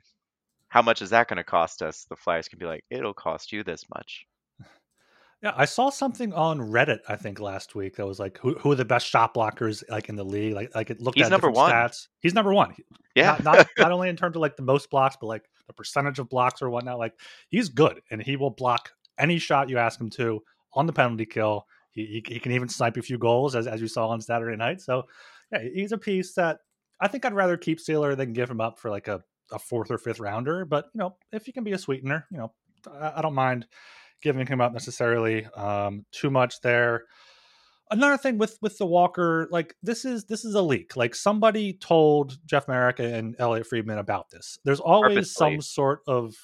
how 0.68 0.82
much 0.82 1.02
is 1.02 1.10
that 1.10 1.28
going 1.28 1.38
to 1.38 1.44
cost 1.44 1.82
us? 1.82 2.04
The 2.06 2.16
Flyers 2.16 2.48
can 2.48 2.58
be 2.58 2.66
like, 2.66 2.84
"It'll 2.90 3.14
cost 3.14 3.52
you 3.52 3.64
this 3.64 3.88
much." 3.90 4.26
Yeah, 5.42 5.52
I 5.56 5.64
saw 5.64 5.88
something 5.88 6.34
on 6.34 6.58
Reddit. 6.58 6.98
I 7.08 7.16
think 7.16 7.40
last 7.40 7.74
week 7.74 7.96
that 7.96 8.06
was 8.06 8.18
like, 8.18 8.38
who, 8.38 8.54
who 8.58 8.72
are 8.72 8.74
the 8.74 8.84
best 8.84 9.06
shot 9.06 9.32
blockers 9.32 9.82
like 9.88 10.10
in 10.10 10.16
the 10.16 10.24
league? 10.24 10.52
Like, 10.52 10.74
like 10.74 10.90
it 10.90 11.00
looked 11.00 11.16
He's 11.16 11.26
at 11.26 11.30
number 11.30 11.50
one. 11.50 11.72
stats. 11.72 12.08
He's 12.20 12.34
number 12.34 12.52
one. 12.52 12.74
Yeah, 13.14 13.38
not, 13.42 13.44
not, 13.44 13.66
not 13.78 13.92
only 13.92 14.10
in 14.10 14.16
terms 14.18 14.36
of 14.36 14.42
like 14.42 14.56
the 14.56 14.62
most 14.62 14.90
blocks, 14.90 15.16
but 15.18 15.28
like 15.28 15.48
the 15.66 15.72
percentage 15.72 16.18
of 16.18 16.28
blocks 16.28 16.60
or 16.60 16.68
whatnot. 16.68 16.98
Like 16.98 17.14
he's 17.48 17.70
good, 17.70 18.02
and 18.10 18.22
he 18.22 18.36
will 18.36 18.50
block 18.50 18.90
any 19.18 19.38
shot 19.38 19.70
you 19.70 19.78
ask 19.78 19.98
him 19.98 20.10
to 20.10 20.42
on 20.74 20.86
the 20.86 20.92
penalty 20.92 21.26
kill. 21.26 21.66
He, 21.90 22.04
he, 22.06 22.34
he 22.34 22.38
can 22.38 22.52
even 22.52 22.68
snipe 22.68 22.96
a 22.98 23.02
few 23.02 23.18
goals, 23.18 23.56
as 23.56 23.66
as 23.66 23.80
you 23.80 23.88
saw 23.88 24.08
on 24.08 24.20
Saturday 24.20 24.56
night. 24.56 24.82
So 24.82 25.04
yeah, 25.52 25.62
he's 25.72 25.92
a 25.92 25.98
piece 25.98 26.34
that 26.34 26.58
I 27.00 27.08
think 27.08 27.24
I'd 27.24 27.32
rather 27.32 27.56
keep 27.56 27.80
Seeler 27.80 28.14
than 28.14 28.34
give 28.34 28.50
him 28.50 28.60
up 28.60 28.78
for 28.78 28.90
like 28.90 29.08
a, 29.08 29.22
a 29.50 29.58
fourth 29.58 29.90
or 29.90 29.96
fifth 29.96 30.20
rounder. 30.20 30.66
But 30.66 30.86
you 30.94 30.98
know, 30.98 31.16
if 31.32 31.46
you 31.46 31.54
can 31.54 31.64
be 31.64 31.72
a 31.72 31.78
sweetener, 31.78 32.26
you 32.30 32.38
know, 32.38 32.52
I, 32.92 33.14
I 33.16 33.22
don't 33.22 33.34
mind 33.34 33.66
giving 34.22 34.46
him 34.46 34.60
up 34.60 34.72
necessarily. 34.72 35.46
Um, 35.46 36.04
too 36.12 36.30
much 36.30 36.60
there. 36.60 37.04
Another 37.90 38.16
thing 38.16 38.38
with 38.38 38.56
with 38.62 38.78
the 38.78 38.86
Walker, 38.86 39.48
like 39.50 39.74
this 39.82 40.04
is 40.04 40.24
this 40.26 40.44
is 40.44 40.54
a 40.54 40.62
leak. 40.62 40.96
Like 40.96 41.14
somebody 41.14 41.72
told 41.72 42.38
Jeff 42.46 42.68
Marek 42.68 43.00
and 43.00 43.34
Elliotte 43.38 43.66
Friedman 43.66 43.98
about 43.98 44.30
this. 44.30 44.58
There's 44.64 44.80
always 44.80 45.14
Purposely. 45.14 45.54
some 45.54 45.60
sort 45.60 46.00
of 46.06 46.34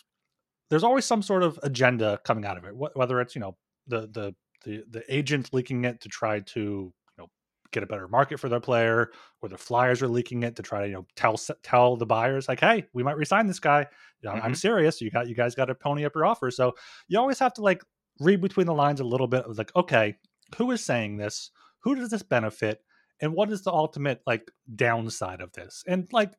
there's 0.70 0.84
always 0.84 1.04
some 1.04 1.22
sort 1.22 1.42
of 1.42 1.58
agenda 1.62 2.18
coming 2.24 2.44
out 2.44 2.58
of 2.58 2.64
it. 2.64 2.72
Whether 2.74 3.20
it's 3.20 3.34
you 3.34 3.40
know 3.40 3.56
the 3.86 4.08
the 4.12 4.34
the 4.64 4.82
the 4.90 5.04
agent 5.08 5.50
leaking 5.52 5.84
it 5.84 6.00
to 6.00 6.08
try 6.08 6.40
to 6.40 6.92
get 7.76 7.82
a 7.82 7.86
better 7.86 8.08
market 8.08 8.40
for 8.40 8.48
their 8.48 8.60
player, 8.60 9.10
or 9.42 9.48
the 9.48 9.58
Flyers 9.58 10.02
are 10.02 10.08
leaking 10.08 10.42
it 10.42 10.56
to 10.56 10.62
try 10.62 10.82
to 10.82 10.88
you 10.88 10.94
know 10.94 11.06
tell 11.14 11.36
tell 11.62 11.96
the 11.96 12.06
buyers 12.06 12.48
like, 12.48 12.60
hey, 12.60 12.86
we 12.94 13.02
might 13.02 13.16
resign 13.16 13.46
this 13.46 13.60
guy. 13.60 13.86
You 14.20 14.30
know, 14.30 14.36
mm-hmm. 14.36 14.46
I'm 14.46 14.54
serious. 14.54 15.00
You 15.00 15.10
got 15.10 15.28
you 15.28 15.34
guys 15.34 15.54
got 15.54 15.66
to 15.66 15.74
pony 15.74 16.04
up 16.04 16.14
your 16.14 16.24
offer. 16.24 16.50
So 16.50 16.74
you 17.08 17.18
always 17.18 17.38
have 17.38 17.52
to 17.54 17.62
like 17.62 17.82
read 18.20 18.40
between 18.40 18.66
the 18.66 18.74
lines 18.74 19.00
a 19.00 19.04
little 19.04 19.26
bit 19.26 19.44
of 19.44 19.58
like, 19.58 19.74
okay, 19.76 20.16
who 20.56 20.70
is 20.70 20.84
saying 20.84 21.18
this? 21.18 21.50
Who 21.80 21.94
does 21.94 22.10
this 22.10 22.22
benefit? 22.22 22.80
And 23.20 23.34
what 23.34 23.50
is 23.50 23.62
the 23.62 23.72
ultimate 23.72 24.20
like 24.26 24.50
downside 24.74 25.40
of 25.40 25.52
this? 25.52 25.84
And 25.86 26.08
like 26.12 26.32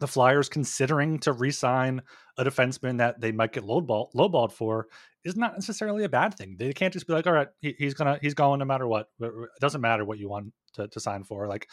the 0.00 0.06
Flyers 0.06 0.48
considering 0.48 1.18
to 1.20 1.32
re-sign 1.32 2.02
a 2.38 2.44
defenseman 2.44 2.98
that 2.98 3.20
they 3.20 3.32
might 3.32 3.52
get 3.52 3.64
lowball, 3.64 4.12
lowballed 4.14 4.52
for 4.52 4.88
is 5.24 5.36
not 5.36 5.54
necessarily 5.54 6.04
a 6.04 6.08
bad 6.08 6.34
thing. 6.34 6.56
They 6.58 6.72
can't 6.72 6.92
just 6.92 7.06
be 7.06 7.12
like, 7.12 7.26
all 7.26 7.32
right, 7.32 7.48
he, 7.60 7.74
he's 7.78 7.94
gonna 7.94 8.18
he's 8.20 8.34
going 8.34 8.58
no 8.58 8.64
matter 8.64 8.86
what. 8.86 9.08
It 9.20 9.32
doesn't 9.60 9.80
matter 9.80 10.04
what 10.04 10.18
you 10.18 10.28
want 10.28 10.52
to, 10.74 10.88
to 10.88 11.00
sign 11.00 11.24
for. 11.24 11.46
Like, 11.46 11.68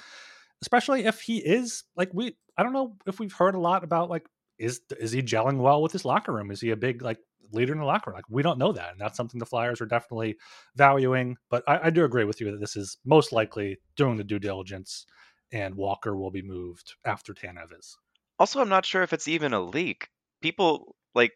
especially 0.62 1.06
if 1.06 1.22
he 1.22 1.38
is 1.38 1.84
like 1.96 2.10
we 2.14 2.36
I 2.58 2.64
don't 2.64 2.74
know 2.74 2.96
if 3.08 3.20
we've 3.20 3.34
heard 3.34 3.56
a 3.56 3.60
lot 3.60 3.84
about 3.84 4.10
like 4.10 4.26
is 4.58 4.82
is 5.00 5.12
he 5.12 5.24
gelling 5.24 5.58
well 5.58 5.82
with 5.82 5.92
his 5.92 6.06
locker 6.06 6.34
room? 6.34 6.52
Is 6.52 6.62
he 6.62 6.72
a 6.72 6.78
big 6.78 7.02
like 7.02 7.20
leader 7.52 7.74
in 7.74 7.80
the 7.80 7.86
locker 7.86 8.12
room? 8.12 8.18
Like 8.18 8.30
we 8.30 8.44
don't 8.44 8.60
know 8.60 8.74
that, 8.74 8.92
and 8.92 9.02
that's 9.02 9.18
something 9.18 9.40
the 9.40 9.46
Flyers 9.46 9.82
are 9.82 9.86
definitely 9.86 10.38
valuing. 10.76 11.38
But 11.50 11.64
I, 11.68 11.88
I 11.88 11.90
do 11.90 12.04
agree 12.04 12.26
with 12.26 12.42
you 12.42 12.52
that 12.52 12.60
this 12.60 12.76
is 12.76 12.98
most 13.06 13.32
likely 13.32 13.80
doing 13.96 14.18
the 14.18 14.24
due 14.24 14.40
diligence, 14.40 15.06
and 15.52 15.76
Walker 15.76 16.16
will 16.16 16.32
be 16.32 16.42
moved 16.42 16.94
after 17.06 17.34
Tanev 17.34 17.78
is. 17.78 17.98
Also, 18.40 18.62
I'm 18.62 18.70
not 18.70 18.86
sure 18.86 19.04
if 19.04 19.14
it's 19.14 19.28
even 19.28 19.54
a 19.54 19.62
leak. 19.62 20.08
People 20.42 20.96
like 21.14 21.34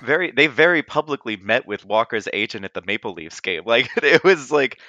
very 0.00 0.30
they 0.30 0.46
very 0.46 0.82
publicly 0.82 1.36
met 1.36 1.66
with 1.66 1.84
Walker's 1.84 2.28
agent 2.32 2.64
at 2.64 2.74
the 2.74 2.82
Maple 2.82 3.12
Leafs 3.12 3.40
game. 3.40 3.62
Like 3.66 3.90
it 4.02 4.24
was 4.24 4.50
like 4.50 4.80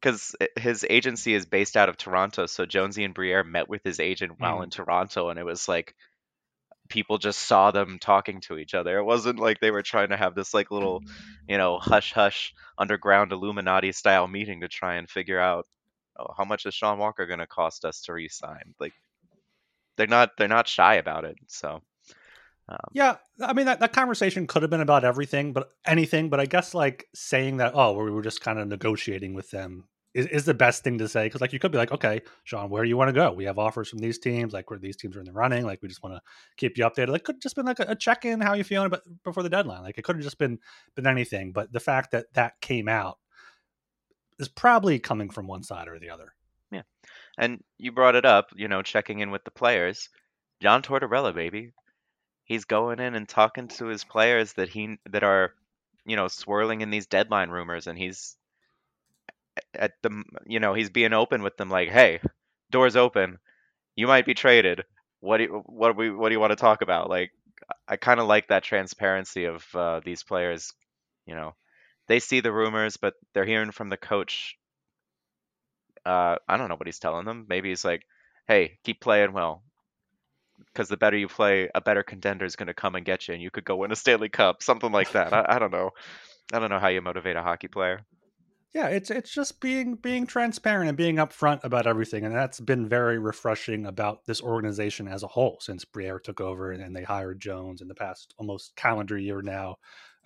because 0.00 0.36
his 0.56 0.84
agency 0.88 1.34
is 1.34 1.46
based 1.46 1.76
out 1.76 1.88
of 1.88 1.96
Toronto, 1.96 2.46
so 2.46 2.66
Jonesy 2.66 3.02
and 3.04 3.14
Briere 3.14 3.42
met 3.44 3.68
with 3.68 3.82
his 3.82 3.98
agent 3.98 4.38
while 4.38 4.58
mm. 4.58 4.64
in 4.64 4.70
Toronto, 4.70 5.30
and 5.30 5.38
it 5.38 5.44
was 5.44 5.68
like 5.68 5.94
people 6.88 7.18
just 7.18 7.40
saw 7.40 7.70
them 7.70 7.98
talking 7.98 8.40
to 8.42 8.58
each 8.58 8.74
other. 8.74 8.98
It 8.98 9.04
wasn't 9.04 9.38
like 9.38 9.58
they 9.60 9.70
were 9.70 9.82
trying 9.82 10.10
to 10.10 10.16
have 10.16 10.34
this 10.34 10.54
like 10.54 10.70
little, 10.70 11.02
you 11.48 11.58
know, 11.58 11.78
hush 11.78 12.12
hush 12.12 12.54
underground 12.78 13.32
Illuminati 13.32 13.92
style 13.92 14.28
meeting 14.28 14.60
to 14.60 14.68
try 14.68 14.96
and 14.96 15.08
figure 15.08 15.40
out 15.40 15.66
oh, 16.18 16.32
how 16.36 16.44
much 16.44 16.66
is 16.66 16.74
Sean 16.74 16.98
Walker 16.98 17.26
going 17.26 17.40
to 17.40 17.46
cost 17.46 17.84
us 17.84 18.02
to 18.02 18.12
resign. 18.12 18.74
Like 18.78 18.92
they're 19.96 20.06
not 20.06 20.30
they're 20.38 20.48
not 20.48 20.68
shy 20.68 20.94
about 20.94 21.24
it. 21.24 21.36
So 21.46 21.82
um, 22.68 22.78
yeah, 22.92 23.16
I 23.40 23.52
mean 23.52 23.66
that, 23.66 23.80
that 23.80 23.92
conversation 23.92 24.46
could 24.46 24.62
have 24.62 24.70
been 24.70 24.80
about 24.80 25.04
everything, 25.04 25.52
but 25.52 25.70
anything. 25.86 26.30
But 26.30 26.40
I 26.40 26.46
guess 26.46 26.74
like 26.74 27.06
saying 27.14 27.58
that 27.58 27.72
oh 27.74 27.92
we 27.92 28.10
were 28.10 28.22
just 28.22 28.40
kind 28.40 28.58
of 28.58 28.68
negotiating 28.68 29.34
with 29.34 29.50
them 29.50 29.84
is, 30.14 30.26
is 30.26 30.44
the 30.46 30.54
best 30.54 30.82
thing 30.82 30.98
to 30.98 31.08
say 31.08 31.26
because 31.26 31.42
like 31.42 31.52
you 31.52 31.58
could 31.58 31.70
be 31.70 31.78
like 31.78 31.92
okay 31.92 32.22
Sean 32.44 32.70
where 32.70 32.82
do 32.82 32.88
you 32.88 32.96
want 32.96 33.08
to 33.08 33.12
go? 33.12 33.32
We 33.32 33.44
have 33.44 33.58
offers 33.58 33.90
from 33.90 33.98
these 33.98 34.18
teams 34.18 34.52
like 34.52 34.70
where 34.70 34.78
these 34.78 34.96
teams 34.96 35.16
are 35.16 35.20
in 35.20 35.26
the 35.26 35.32
running 35.32 35.64
like 35.64 35.80
we 35.82 35.88
just 35.88 36.02
want 36.02 36.16
to 36.16 36.22
keep 36.56 36.78
you 36.78 36.84
updated. 36.84 37.08
Like 37.08 37.24
could 37.24 37.40
just 37.40 37.54
been 37.54 37.66
like 37.66 37.80
a, 37.80 37.86
a 37.88 37.94
check 37.94 38.24
in 38.24 38.40
how 38.40 38.54
you 38.54 38.64
feeling 38.64 38.88
but 38.88 39.02
before 39.24 39.42
the 39.42 39.50
deadline. 39.50 39.82
Like 39.82 39.98
it 39.98 40.02
could 40.02 40.16
have 40.16 40.24
just 40.24 40.38
been 40.38 40.58
been 40.94 41.06
anything. 41.06 41.52
But 41.52 41.72
the 41.72 41.80
fact 41.80 42.12
that 42.12 42.32
that 42.34 42.60
came 42.60 42.88
out 42.88 43.18
is 44.38 44.48
probably 44.48 44.98
coming 44.98 45.30
from 45.30 45.46
one 45.46 45.62
side 45.62 45.88
or 45.88 45.98
the 45.98 46.10
other. 46.10 46.32
And 47.38 47.62
you 47.78 47.92
brought 47.92 48.14
it 48.16 48.24
up, 48.24 48.50
you 48.56 48.68
know, 48.68 48.82
checking 48.82 49.20
in 49.20 49.30
with 49.30 49.44
the 49.44 49.50
players. 49.50 50.08
John 50.62 50.82
Tortorella, 50.82 51.34
baby. 51.34 51.72
He's 52.44 52.64
going 52.64 53.00
in 53.00 53.14
and 53.14 53.28
talking 53.28 53.68
to 53.68 53.86
his 53.86 54.04
players 54.04 54.52
that 54.54 54.68
he 54.68 54.98
that 55.10 55.24
are, 55.24 55.54
you 56.04 56.16
know, 56.16 56.28
swirling 56.28 56.80
in 56.80 56.90
these 56.90 57.06
deadline 57.06 57.50
rumors 57.50 57.86
and 57.86 57.98
he's 57.98 58.36
at 59.74 59.92
the 60.02 60.22
you 60.46 60.60
know, 60.60 60.74
he's 60.74 60.90
being 60.90 61.12
open 61.12 61.42
with 61.42 61.56
them 61.56 61.70
like, 61.70 61.88
"Hey, 61.90 62.20
doors 62.70 62.96
open. 62.96 63.38
You 63.96 64.06
might 64.06 64.26
be 64.26 64.34
traded. 64.34 64.84
What 65.20 65.38
do 65.38 65.44
you, 65.44 65.62
what 65.66 65.96
we 65.96 66.10
what 66.10 66.28
do 66.28 66.34
you 66.34 66.40
want 66.40 66.52
to 66.52 66.56
talk 66.56 66.82
about?" 66.82 67.10
Like 67.10 67.32
I 67.88 67.96
kind 67.96 68.20
of 68.20 68.26
like 68.26 68.48
that 68.48 68.64
transparency 68.64 69.44
of 69.46 69.66
uh, 69.74 70.00
these 70.04 70.22
players, 70.22 70.72
you 71.26 71.34
know. 71.34 71.54
They 72.08 72.20
see 72.20 72.40
the 72.40 72.52
rumors, 72.52 72.96
but 72.96 73.14
they're 73.34 73.44
hearing 73.44 73.72
from 73.72 73.88
the 73.88 73.96
coach 73.96 74.56
uh, 76.06 76.36
I 76.48 76.56
don't 76.56 76.68
know 76.68 76.76
what 76.76 76.86
he's 76.86 76.98
telling 76.98 77.26
them. 77.26 77.46
Maybe 77.48 77.68
he's 77.70 77.84
like, 77.84 78.02
"Hey, 78.46 78.78
keep 78.84 79.00
playing 79.00 79.32
well, 79.32 79.62
because 80.72 80.88
the 80.88 80.96
better 80.96 81.16
you 81.16 81.28
play, 81.28 81.68
a 81.74 81.80
better 81.80 82.02
contender 82.02 82.44
is 82.44 82.56
going 82.56 82.68
to 82.68 82.74
come 82.74 82.94
and 82.94 83.04
get 83.04 83.28
you, 83.28 83.34
and 83.34 83.42
you 83.42 83.50
could 83.50 83.64
go 83.64 83.76
win 83.76 83.92
a 83.92 83.96
Stanley 83.96 84.28
Cup, 84.28 84.62
something 84.62 84.92
like 84.92 85.12
that." 85.12 85.32
I, 85.32 85.44
I 85.48 85.58
don't 85.58 85.72
know. 85.72 85.90
I 86.52 86.58
don't 86.60 86.70
know 86.70 86.78
how 86.78 86.88
you 86.88 87.02
motivate 87.02 87.36
a 87.36 87.42
hockey 87.42 87.68
player. 87.68 88.04
Yeah, 88.72 88.88
it's 88.88 89.10
it's 89.10 89.32
just 89.32 89.60
being 89.60 89.94
being 89.94 90.26
transparent 90.26 90.88
and 90.88 90.98
being 90.98 91.16
upfront 91.16 91.64
about 91.64 91.86
everything, 91.86 92.24
and 92.24 92.34
that's 92.34 92.60
been 92.60 92.86
very 92.86 93.18
refreshing 93.18 93.86
about 93.86 94.26
this 94.26 94.42
organization 94.42 95.08
as 95.08 95.22
a 95.22 95.28
whole 95.28 95.56
since 95.60 95.86
Briere 95.86 96.18
took 96.18 96.42
over 96.42 96.72
and, 96.72 96.82
and 96.82 96.94
they 96.94 97.02
hired 97.02 97.40
Jones 97.40 97.80
in 97.80 97.88
the 97.88 97.94
past 97.94 98.34
almost 98.36 98.76
calendar 98.76 99.16
year 99.16 99.40
now 99.40 99.76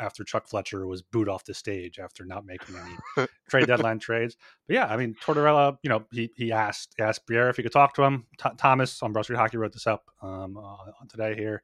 after 0.00 0.24
Chuck 0.24 0.48
Fletcher 0.48 0.86
was 0.86 1.02
booed 1.02 1.28
off 1.28 1.44
the 1.44 1.54
stage 1.54 1.98
after 1.98 2.24
not 2.24 2.44
making 2.46 2.76
any 2.76 3.26
trade 3.48 3.66
deadline 3.66 3.98
trades. 3.98 4.36
But 4.66 4.74
yeah, 4.74 4.86
I 4.86 4.96
mean 4.96 5.14
Tortorella, 5.22 5.76
you 5.82 5.90
know, 5.90 6.04
he 6.12 6.30
he 6.36 6.52
asked 6.52 6.94
asked 6.98 7.26
Briere 7.26 7.50
if 7.50 7.56
he 7.56 7.62
could 7.62 7.72
talk 7.72 7.94
to 7.94 8.02
him. 8.02 8.26
T- 8.38 8.50
Thomas 8.56 9.02
on 9.02 9.12
Broad 9.12 9.22
Street 9.22 9.36
Hockey 9.36 9.56
wrote 9.56 9.72
this 9.72 9.86
up 9.86 10.10
um, 10.22 10.56
uh, 10.56 10.76
today 11.08 11.34
here. 11.34 11.62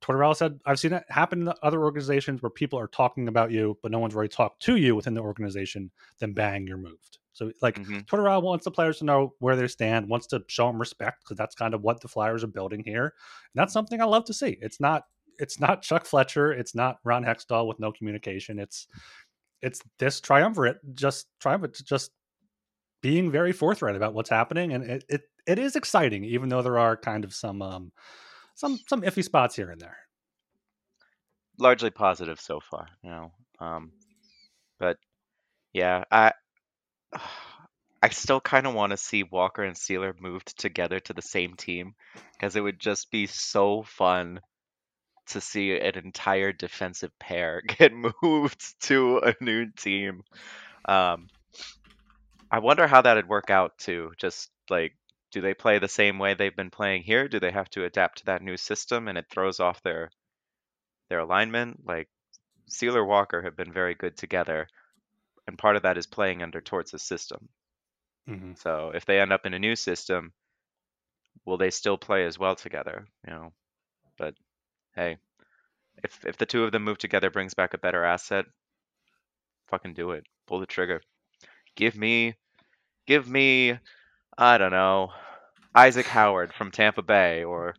Tortorella 0.00 0.36
said, 0.36 0.60
"I've 0.64 0.78
seen 0.78 0.92
it 0.92 1.04
happen 1.08 1.42
in 1.42 1.52
other 1.62 1.82
organizations 1.82 2.42
where 2.42 2.50
people 2.50 2.78
are 2.78 2.86
talking 2.88 3.28
about 3.28 3.50
you, 3.50 3.78
but 3.82 3.90
no 3.90 3.98
one's 3.98 4.14
really 4.14 4.28
talked 4.28 4.62
to 4.62 4.76
you 4.76 4.94
within 4.94 5.14
the 5.14 5.20
organization. 5.20 5.90
Then 6.18 6.32
bang, 6.32 6.66
you're 6.66 6.76
moved." 6.76 7.18
So 7.32 7.52
like 7.62 7.76
mm-hmm. 7.76 7.98
Tortorella 8.00 8.42
wants 8.42 8.64
the 8.64 8.70
players 8.70 8.98
to 8.98 9.04
know 9.04 9.34
where 9.38 9.54
they 9.54 9.68
stand, 9.68 10.08
wants 10.08 10.26
to 10.28 10.42
show 10.48 10.66
them 10.66 10.78
respect 10.78 11.22
because 11.22 11.36
that's 11.36 11.54
kind 11.54 11.72
of 11.72 11.82
what 11.82 12.00
the 12.00 12.08
Flyers 12.08 12.42
are 12.42 12.48
building 12.48 12.82
here, 12.84 13.04
and 13.04 13.54
that's 13.54 13.72
something 13.72 14.00
I 14.00 14.04
love 14.04 14.24
to 14.26 14.34
see. 14.34 14.58
It's 14.60 14.80
not 14.80 15.04
it's 15.38 15.60
not 15.60 15.82
Chuck 15.82 16.04
Fletcher, 16.04 16.52
it's 16.52 16.74
not 16.74 16.98
Ron 17.04 17.24
Hextall 17.24 17.66
with 17.66 17.80
no 17.80 17.92
communication. 17.92 18.58
It's 18.58 18.86
it's 19.62 19.80
this 19.98 20.20
triumvirate 20.20 20.78
just 20.94 21.26
triumvirate 21.40 21.80
just 21.84 22.12
being 23.00 23.30
very 23.30 23.52
forthright 23.52 23.96
about 23.96 24.14
what's 24.14 24.30
happening, 24.30 24.72
and 24.72 24.84
it, 24.84 25.04
it 25.08 25.22
it 25.46 25.58
is 25.58 25.76
exciting, 25.76 26.24
even 26.24 26.48
though 26.48 26.62
there 26.62 26.78
are 26.78 26.96
kind 26.96 27.24
of 27.24 27.34
some 27.34 27.62
um 27.62 27.92
some 28.54 28.78
some 28.88 29.02
iffy 29.02 29.24
spots 29.24 29.56
here 29.56 29.70
and 29.70 29.80
there. 29.80 29.96
Largely 31.58 31.90
positive 31.90 32.40
so 32.40 32.60
far, 32.60 32.86
you 33.02 33.10
know. 33.10 33.32
Um, 33.60 33.92
but 34.78 34.98
yeah, 35.72 36.04
I 36.10 36.32
I 38.02 38.10
still 38.10 38.40
kind 38.40 38.66
of 38.66 38.74
want 38.74 38.90
to 38.90 38.96
see 38.96 39.24
Walker 39.24 39.64
and 39.64 39.74
Seeler 39.74 40.14
moved 40.20 40.56
together 40.58 41.00
to 41.00 41.12
the 41.12 41.22
same 41.22 41.54
team 41.54 41.94
because 42.32 42.54
it 42.54 42.60
would 42.60 42.78
just 42.78 43.10
be 43.10 43.26
so 43.26 43.82
fun 43.82 44.40
to 45.28 45.40
see 45.40 45.78
an 45.78 45.96
entire 45.96 46.52
defensive 46.52 47.16
pair 47.18 47.62
get 47.78 47.92
moved 48.22 48.80
to 48.82 49.18
a 49.18 49.34
new 49.40 49.70
team. 49.72 50.22
Um, 50.84 51.28
I 52.50 52.60
wonder 52.60 52.86
how 52.86 53.02
that'd 53.02 53.28
work 53.28 53.50
out 53.50 53.78
too. 53.78 54.12
Just 54.18 54.50
like, 54.70 54.96
do 55.30 55.40
they 55.40 55.54
play 55.54 55.78
the 55.78 55.88
same 55.88 56.18
way 56.18 56.34
they've 56.34 56.56
been 56.56 56.70
playing 56.70 57.02
here? 57.02 57.28
Do 57.28 57.40
they 57.40 57.50
have 57.50 57.68
to 57.70 57.84
adapt 57.84 58.18
to 58.18 58.26
that 58.26 58.42
new 58.42 58.56
system 58.56 59.08
and 59.08 59.18
it 59.18 59.26
throws 59.30 59.60
off 59.60 59.82
their 59.82 60.10
their 61.10 61.20
alignment? 61.20 61.80
Like, 61.86 62.08
Seeler 62.70 63.06
Walker 63.06 63.42
have 63.42 63.56
been 63.56 63.72
very 63.72 63.94
good 63.94 64.16
together, 64.16 64.68
and 65.46 65.58
part 65.58 65.76
of 65.76 65.82
that 65.82 65.98
is 65.98 66.06
playing 66.06 66.42
under 66.42 66.60
Torts' 66.60 67.02
system. 67.02 67.48
Mm-hmm. 68.28 68.52
So 68.56 68.92
if 68.94 69.04
they 69.06 69.20
end 69.20 69.32
up 69.32 69.46
in 69.46 69.54
a 69.54 69.58
new 69.58 69.76
system, 69.76 70.32
will 71.44 71.56
they 71.56 71.70
still 71.70 71.96
play 71.96 72.24
as 72.26 72.38
well 72.38 72.56
together? 72.56 73.06
You 73.26 73.32
know, 73.32 73.52
but 74.18 74.34
hey, 74.98 75.16
if 76.02 76.24
if 76.26 76.36
the 76.36 76.46
two 76.46 76.64
of 76.64 76.72
them 76.72 76.84
move 76.84 76.98
together 76.98 77.30
brings 77.30 77.54
back 77.54 77.74
a 77.74 77.78
better 77.78 78.04
asset, 78.04 78.44
fucking 79.68 79.94
do 79.94 80.10
it. 80.10 80.24
Pull 80.46 80.60
the 80.60 80.66
trigger. 80.66 81.00
Give 81.76 81.96
me 81.96 82.34
give 83.06 83.28
me 83.28 83.78
I 84.36 84.58
don't 84.58 84.72
know, 84.72 85.10
Isaac 85.74 86.06
Howard 86.06 86.52
from 86.52 86.70
Tampa 86.70 87.02
Bay 87.02 87.44
or 87.44 87.74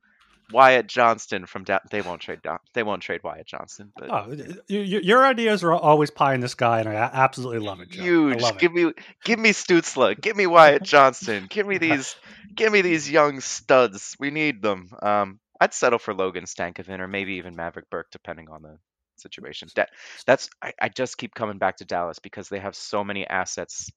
Wyatt 0.52 0.88
Johnston 0.88 1.46
from 1.46 1.64
da- 1.64 1.80
they 1.92 2.02
won't 2.02 2.22
trade 2.22 2.40
they 2.74 2.84
won't 2.84 3.02
trade 3.02 3.22
Wyatt 3.24 3.48
Johnston. 3.48 3.92
But 3.96 4.10
oh, 4.10 4.36
your 4.68 5.26
ideas 5.26 5.64
are 5.64 5.74
always 5.74 6.10
pie 6.10 6.34
in 6.34 6.42
the 6.42 6.50
sky, 6.50 6.80
and 6.80 6.90
I 6.90 6.94
absolutely 6.96 7.60
love 7.60 7.82
it. 7.82 7.90
Joe. 7.90 8.02
Huge. 8.02 8.42
Love 8.42 8.58
give 8.58 8.72
it. 8.72 8.76
me 8.76 8.94
give 9.24 9.40
me 9.40 9.52
Stützle. 9.52 10.20
Give 10.20 10.36
me 10.36 10.48
Wyatt 10.48 10.84
Johnston. 10.94 11.48
give 11.50 11.68
me 11.68 11.78
these 11.78 12.16
give 12.56 12.72
me 12.72 12.82
these 12.82 13.10
young 13.10 13.42
studs. 13.42 14.16
We 14.20 14.32
need 14.32 14.62
them. 14.62 14.90
Um, 15.02 15.40
I'd 15.60 15.74
settle 15.74 16.00
for 16.00 16.14
Logan 16.14 16.46
Stankoven 16.46 17.00
or 17.00 17.08
maybe 17.08 17.36
even 17.36 17.56
Mavrik 17.56 17.90
Bourque, 17.92 18.12
depending 18.12 18.50
on 18.50 18.62
the 18.62 18.78
situation. 19.18 19.68
That 19.76 19.90
that's 20.26 20.50
I, 20.62 20.74
I 20.82 20.90
just 20.90 21.18
keep 21.18 21.36
coming 21.36 21.58
back 21.58 21.78
to 21.78 21.86
Dallas 21.86 22.20
because 22.20 22.50
they 22.50 22.60
have 22.60 22.76
so 22.76 23.04
many 23.04 23.28
assets 23.28 23.90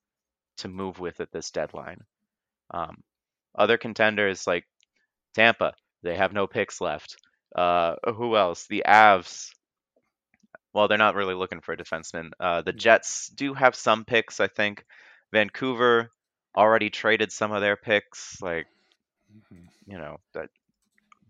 to 0.59 0.69
move 0.69 0.99
with 0.99 1.21
at 1.21 1.33
this 1.33 1.51
deadline. 1.51 2.01
Um, 2.73 2.97
other 3.55 3.79
contenders 3.79 4.47
like 4.47 4.65
Tampa, 5.35 5.75
they 6.03 6.17
have 6.17 6.33
no 6.33 6.47
picks 6.47 6.81
left. 6.81 7.17
Uh, 7.55 7.95
who 8.17 8.37
else? 8.37 8.67
The 8.67 8.85
Avs. 8.87 9.51
Well, 10.75 10.89
they're 10.89 10.99
not 10.99 11.15
really 11.15 11.35
looking 11.35 11.61
for 11.61 11.73
a 11.73 11.77
defenseman. 11.77 12.31
Uh, 12.41 12.63
the 12.63 12.73
Jets 12.73 13.29
do 13.29 13.53
have 13.53 13.75
some 13.75 14.05
picks, 14.05 14.41
I 14.41 14.49
think. 14.49 14.85
Vancouver 15.31 16.11
already 16.57 16.89
traded 16.89 17.31
some 17.31 17.53
of 17.53 17.61
their 17.61 17.77
picks. 17.77 18.41
Like, 18.41 18.67
mm-hmm. 19.31 19.65
you 19.87 19.99
know, 19.99 20.17
that 20.33 20.49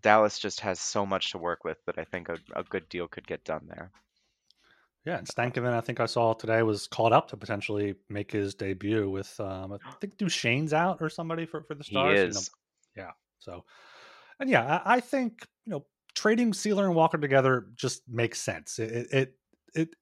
Dallas 0.03 0.37
just 0.37 0.59
has 0.59 0.79
so 0.79 1.05
much 1.05 1.31
to 1.31 1.37
work 1.37 1.63
with 1.63 1.77
that 1.85 1.97
I 1.97 2.03
think 2.03 2.29
a, 2.29 2.37
a 2.55 2.63
good 2.63 2.87
deal 2.89 3.07
could 3.07 3.27
get 3.27 3.43
done 3.43 3.65
there. 3.67 3.91
Yeah, 5.05 5.17
and 5.17 5.27
Stankoven, 5.27 5.73
I 5.73 5.81
think 5.81 5.99
I 5.99 6.05
saw 6.05 6.33
today 6.33 6.63
was 6.63 6.87
called 6.87 7.11
up 7.11 7.29
to 7.29 7.37
potentially 7.37 7.95
make 8.09 8.31
his 8.31 8.55
debut 8.55 9.09
with 9.09 9.37
um, 9.39 9.73
I 9.73 9.77
think 9.99 10.17
Duchene's 10.17 10.73
out 10.73 10.99
or 11.01 11.09
somebody 11.09 11.45
for, 11.45 11.63
for 11.63 11.75
the 11.75 11.83
Stars. 11.83 12.17
He 12.17 12.25
is. 12.25 12.51
You 12.95 13.01
know, 13.01 13.07
yeah. 13.07 13.11
So 13.39 13.65
and 14.39 14.49
yeah, 14.49 14.81
I, 14.85 14.95
I, 14.95 14.99
think, 14.99 15.47
you 15.65 15.71
know, 15.71 15.85
trading 16.15 16.53
Seeler 16.53 16.85
and 16.85 16.95
Walker 16.95 17.17
together 17.17 17.67
just 17.75 18.03
makes 18.07 18.41
sense. 18.41 18.79
It, 18.79 19.07
it 19.11 19.35
it 19.75 19.95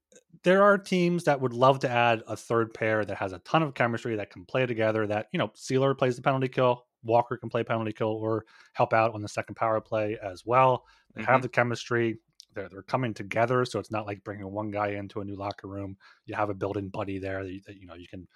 there 0.43 0.63
are 0.63 0.77
teams 0.77 1.25
that 1.25 1.39
would 1.39 1.53
love 1.53 1.79
to 1.79 1.89
add 1.89 2.23
a 2.27 2.35
third 2.35 2.73
pair 2.73 3.05
that 3.05 3.17
has 3.17 3.33
a 3.33 3.39
ton 3.39 3.63
of 3.63 3.73
chemistry 3.73 4.15
that 4.15 4.31
can 4.31 4.45
play 4.45 4.65
together 4.65 5.05
that, 5.07 5.27
you 5.31 5.37
know, 5.37 5.49
Seeler 5.55 5.97
plays 5.97 6.15
the 6.15 6.21
penalty 6.21 6.47
kill, 6.47 6.85
Walker 7.03 7.37
can 7.37 7.49
play 7.49 7.63
penalty 7.63 7.93
kill 7.93 8.09
or 8.09 8.45
help 8.73 8.93
out 8.93 9.13
on 9.13 9.21
the 9.21 9.27
second 9.27 9.55
power 9.55 9.79
play 9.81 10.17
as 10.23 10.45
well. 10.45 10.85
They 11.13 11.21
mm-hmm. 11.21 11.31
have 11.31 11.41
the 11.41 11.49
chemistry. 11.49 12.19
They're 12.53 12.69
they're 12.69 12.81
coming 12.83 13.13
together, 13.13 13.63
so 13.65 13.79
it's 13.79 13.91
not 13.91 14.05
like 14.05 14.23
bringing 14.23 14.51
one 14.51 14.71
guy 14.71 14.89
into 14.89 15.21
a 15.21 15.25
new 15.25 15.35
locker 15.35 15.67
room. 15.67 15.97
You 16.25 16.35
have 16.35 16.49
a 16.49 16.53
building 16.53 16.89
buddy 16.89 17.17
there 17.17 17.43
that 17.43 17.51
you, 17.51 17.61
that, 17.65 17.77
you 17.77 17.87
know 17.87 17.95
you 17.95 18.07
can 18.07 18.27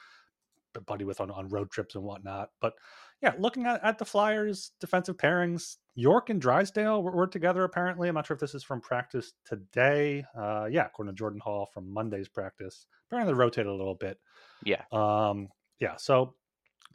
buddy 0.82 1.06
with 1.06 1.22
on, 1.22 1.32
on 1.32 1.48
road 1.50 1.72
trips 1.72 1.96
and 1.96 2.04
whatnot. 2.04 2.50
But 2.60 2.74
yeah, 3.22 3.34
looking 3.40 3.66
at, 3.66 3.84
at 3.84 3.98
the 3.98 4.06
Flyers 4.06 4.72
defensive 4.80 5.18
pairings, 5.18 5.78
York 5.96 6.30
and 6.30 6.42
Drysdale 6.42 7.02
were, 7.02 7.12
were, 7.12 7.28
together 7.28 7.64
apparently. 7.64 8.08
I'm 8.08 8.16
not 8.16 8.28
sure 8.28 8.36
if 8.36 8.42
this 8.42 8.56
is 8.56 8.64
from 8.64 8.82
practice 8.82 9.34
today. 9.46 10.26
Uh, 10.38 10.68
yeah, 10.70 10.86
according 10.86 11.14
to 11.14 11.18
Jordan 11.18 11.40
Hall 11.40 11.70
from 11.74 11.92
Monday's 11.94 12.28
practice. 12.28 12.88
Apparently 13.08 13.34
they 13.34 13.38
rotated 13.38 13.68
a 13.68 13.74
little 13.76 13.96
bit. 13.96 14.20
Yeah. 14.64 14.84
Um, 14.92 15.50
yeah, 15.80 15.96
so 15.98 16.36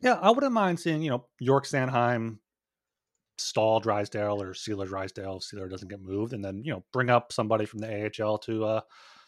yeah, 0.00 0.18
I 0.20 0.30
wouldn't 0.30 0.52
mind 0.52 0.80
seeing, 0.80 1.02
you 1.02 1.10
know, 1.10 1.26
York 1.38 1.66
Sanheim 1.66 2.38
Staal 3.38 3.80
Drysdale 3.80 4.42
or 4.42 4.52
Seeler 4.52 4.86
Drysdale 4.86 5.38
if 5.38 5.42
Seeler 5.42 5.70
doesn't 5.70 5.88
get 5.88 6.00
moved, 6.00 6.32
and 6.32 6.44
then, 6.44 6.62
you 6.64 6.72
know, 6.72 6.84
bring 6.92 7.10
up 7.10 7.32
somebody 7.32 7.64
from 7.64 7.80
the 7.80 8.10
AHL 8.20 8.38
to 8.38 8.64
uh 8.64 8.80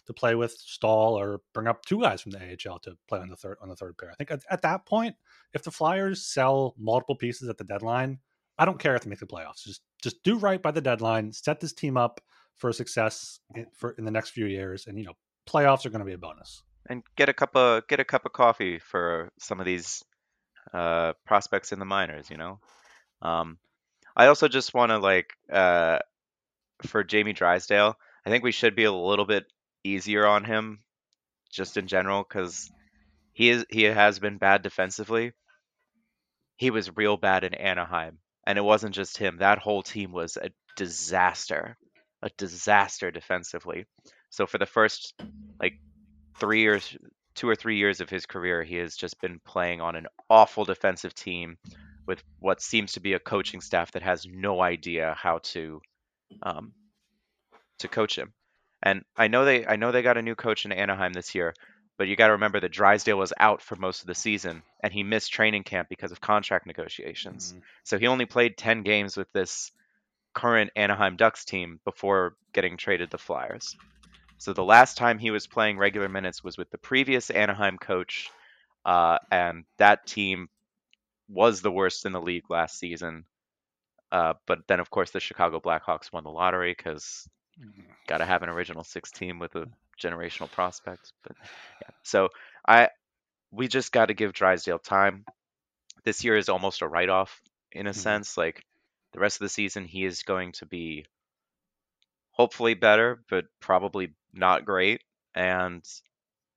to 0.06 0.12
play 0.12 0.34
with 0.34 0.52
Staal 0.52 1.18
or 1.18 1.40
bring 1.54 1.68
up 1.68 1.84
two 1.84 2.00
guys 2.00 2.20
from 2.20 2.32
the 2.32 2.38
AHL 2.38 2.78
to 2.80 2.96
play 3.08 3.20
on 3.20 3.28
the 3.28 3.36
third 3.36 3.56
on 3.62 3.68
the 3.68 3.76
third 3.76 3.96
pair. 3.96 4.10
I 4.10 4.14
think 4.14 4.30
at, 4.30 4.42
at 4.50 4.62
that 4.62 4.86
point, 4.86 5.16
if 5.54 5.62
the 5.62 5.70
Flyers 5.70 6.26
sell 6.26 6.74
multiple 6.78 7.16
pieces 7.16 7.48
at 7.48 7.58
the 7.58 7.64
deadline, 7.64 8.18
I 8.58 8.64
don't 8.64 8.78
care 8.78 8.94
if 8.94 9.02
they 9.02 9.10
make 9.10 9.20
the 9.20 9.26
playoffs. 9.26 9.64
Just 9.64 9.82
just 10.02 10.22
do 10.22 10.38
right 10.38 10.60
by 10.60 10.70
the 10.70 10.80
deadline. 10.80 11.32
Set 11.32 11.60
this 11.60 11.72
team 11.72 11.96
up 11.96 12.20
for 12.56 12.72
success 12.72 13.40
in, 13.54 13.66
for 13.72 13.92
in 13.92 14.04
the 14.04 14.10
next 14.10 14.30
few 14.30 14.46
years, 14.46 14.86
and 14.86 14.98
you 14.98 15.04
know 15.04 15.14
playoffs 15.48 15.86
are 15.86 15.90
going 15.90 16.00
to 16.00 16.06
be 16.06 16.12
a 16.12 16.18
bonus. 16.18 16.62
And 16.88 17.02
get 17.16 17.28
a 17.28 17.32
cup 17.32 17.56
of 17.56 17.86
get 17.86 18.00
a 18.00 18.04
cup 18.04 18.26
of 18.26 18.32
coffee 18.32 18.78
for 18.78 19.30
some 19.38 19.60
of 19.60 19.66
these 19.66 20.02
uh, 20.72 21.12
prospects 21.26 21.72
in 21.72 21.78
the 21.78 21.84
minors. 21.84 22.30
You 22.30 22.36
know, 22.36 22.60
um, 23.20 23.58
I 24.16 24.26
also 24.26 24.48
just 24.48 24.74
want 24.74 24.90
to 24.90 24.98
like 24.98 25.32
uh, 25.50 25.98
for 26.82 27.04
Jamie 27.04 27.32
Drysdale. 27.32 27.96
I 28.24 28.30
think 28.30 28.44
we 28.44 28.52
should 28.52 28.76
be 28.76 28.84
a 28.84 28.92
little 28.92 29.24
bit 29.24 29.46
easier 29.84 30.26
on 30.26 30.44
him, 30.44 30.80
just 31.50 31.76
in 31.76 31.86
general, 31.86 32.24
because 32.28 32.70
he 33.32 33.50
is 33.50 33.66
he 33.70 33.84
has 33.84 34.18
been 34.18 34.38
bad 34.38 34.62
defensively. 34.62 35.32
He 36.56 36.70
was 36.70 36.96
real 36.96 37.16
bad 37.16 37.44
in 37.44 37.54
Anaheim, 37.54 38.18
and 38.46 38.58
it 38.58 38.62
wasn't 38.62 38.94
just 38.94 39.16
him. 39.16 39.38
That 39.38 39.58
whole 39.58 39.82
team 39.82 40.12
was 40.12 40.36
a 40.36 40.50
disaster, 40.76 41.76
a 42.22 42.30
disaster 42.36 43.10
defensively. 43.10 43.86
So 44.30 44.46
for 44.46 44.58
the 44.58 44.66
first 44.66 45.14
like 45.60 45.74
three 46.38 46.60
years, 46.60 46.96
two 47.34 47.48
or 47.48 47.54
three 47.54 47.76
years 47.76 48.00
of 48.00 48.10
his 48.10 48.26
career, 48.26 48.62
he 48.62 48.76
has 48.76 48.96
just 48.96 49.20
been 49.20 49.40
playing 49.44 49.80
on 49.80 49.96
an 49.96 50.06
awful 50.28 50.64
defensive 50.64 51.14
team 51.14 51.56
with 52.06 52.22
what 52.40 52.60
seems 52.60 52.92
to 52.92 53.00
be 53.00 53.12
a 53.12 53.18
coaching 53.18 53.60
staff 53.60 53.92
that 53.92 54.02
has 54.02 54.26
no 54.26 54.60
idea 54.60 55.14
how 55.16 55.38
to 55.38 55.80
um, 56.42 56.72
to 57.78 57.88
coach 57.88 58.16
him. 58.16 58.32
And 58.82 59.04
I 59.16 59.28
know 59.28 59.44
they 59.44 59.66
I 59.66 59.76
know 59.76 59.92
they 59.92 60.02
got 60.02 60.18
a 60.18 60.22
new 60.22 60.34
coach 60.34 60.64
in 60.64 60.72
Anaheim 60.72 61.12
this 61.12 61.34
year, 61.34 61.54
but 61.98 62.08
you 62.08 62.16
got 62.16 62.26
to 62.26 62.32
remember 62.32 62.60
that 62.60 62.72
Drysdale 62.72 63.18
was 63.18 63.32
out 63.38 63.62
for 63.62 63.76
most 63.76 64.00
of 64.00 64.06
the 64.06 64.14
season 64.14 64.62
and 64.82 64.92
he 64.92 65.04
missed 65.04 65.32
training 65.32 65.62
camp 65.62 65.88
because 65.88 66.10
of 66.10 66.20
contract 66.20 66.66
negotiations. 66.66 67.52
Mm-hmm. 67.52 67.60
So 67.84 67.98
he 67.98 68.08
only 68.08 68.26
played 68.26 68.56
10 68.56 68.82
games 68.82 69.16
with 69.16 69.30
this 69.32 69.70
current 70.34 70.70
Anaheim 70.74 71.16
Ducks 71.16 71.44
team 71.44 71.78
before 71.84 72.34
getting 72.52 72.76
traded 72.76 73.10
to 73.10 73.18
Flyers. 73.18 73.76
So 74.42 74.52
the 74.52 74.64
last 74.64 74.96
time 74.96 75.20
he 75.20 75.30
was 75.30 75.46
playing 75.46 75.78
regular 75.78 76.08
minutes 76.08 76.42
was 76.42 76.58
with 76.58 76.68
the 76.68 76.76
previous 76.76 77.30
Anaheim 77.30 77.78
coach, 77.78 78.28
uh, 78.84 79.18
and 79.30 79.64
that 79.76 80.04
team 80.04 80.48
was 81.28 81.62
the 81.62 81.70
worst 81.70 82.06
in 82.06 82.12
the 82.12 82.20
league 82.20 82.50
last 82.50 82.76
season. 82.76 83.24
Uh, 84.10 84.34
but 84.46 84.66
then, 84.66 84.80
of 84.80 84.90
course, 84.90 85.12
the 85.12 85.20
Chicago 85.20 85.60
Blackhawks 85.60 86.12
won 86.12 86.24
the 86.24 86.30
lottery 86.30 86.74
because 86.76 87.28
mm-hmm. 87.56 87.82
got 88.08 88.18
to 88.18 88.24
have 88.24 88.42
an 88.42 88.48
original 88.48 88.82
six 88.82 89.12
team 89.12 89.38
with 89.38 89.54
a 89.54 89.68
generational 90.02 90.50
prospect. 90.50 91.12
But 91.22 91.36
yeah, 91.80 91.90
so 92.02 92.30
I 92.66 92.88
we 93.52 93.68
just 93.68 93.92
got 93.92 94.06
to 94.06 94.14
give 94.14 94.32
Drysdale 94.32 94.80
time. 94.80 95.24
This 96.02 96.24
year 96.24 96.36
is 96.36 96.48
almost 96.48 96.82
a 96.82 96.88
write 96.88 97.10
off 97.10 97.40
in 97.70 97.86
a 97.86 97.90
mm-hmm. 97.90 97.96
sense. 97.96 98.36
Like 98.36 98.64
the 99.12 99.20
rest 99.20 99.36
of 99.36 99.44
the 99.44 99.50
season, 99.50 99.84
he 99.84 100.04
is 100.04 100.24
going 100.24 100.50
to 100.54 100.66
be 100.66 101.06
hopefully 102.32 102.74
better, 102.74 103.22
but 103.30 103.44
probably 103.60 104.14
not 104.32 104.64
great. 104.64 105.02
And 105.34 105.84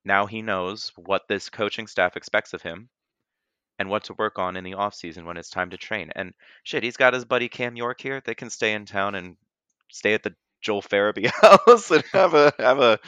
now 0.03 0.26
he 0.26 0.41
knows 0.41 0.91
what 0.95 1.28
this 1.28 1.49
coaching 1.49 1.88
staff 1.88 2.17
expects 2.17 2.53
of 2.53 2.61
him 2.61 2.89
and 3.80 3.89
what 3.89 4.05
to 4.05 4.13
work 4.13 4.39
on 4.39 4.55
in 4.55 4.63
the 4.63 4.76
off 4.76 4.93
season 4.93 5.26
when 5.26 5.38
it's 5.38 5.49
time 5.49 5.71
to 5.71 5.78
train. 5.78 6.09
And 6.15 6.34
shit, 6.63 6.84
he's 6.84 6.97
got 6.97 7.13
his 7.13 7.26
buddy 7.26 7.49
Cam 7.49 7.76
York 7.76 8.01
here. 8.01 8.21
They 8.23 8.36
can 8.36 8.49
stay 8.49 8.73
in 8.73 8.86
town 8.86 9.15
and 9.15 9.36
stay 9.91 10.13
at 10.13 10.23
the 10.23 10.36
Joel 10.61 10.82
Farabee 10.82 11.28
house 11.67 11.91
and 11.91 12.03
have 12.11 12.34
a 12.34 12.51
have 12.57 12.80
a 12.80 12.99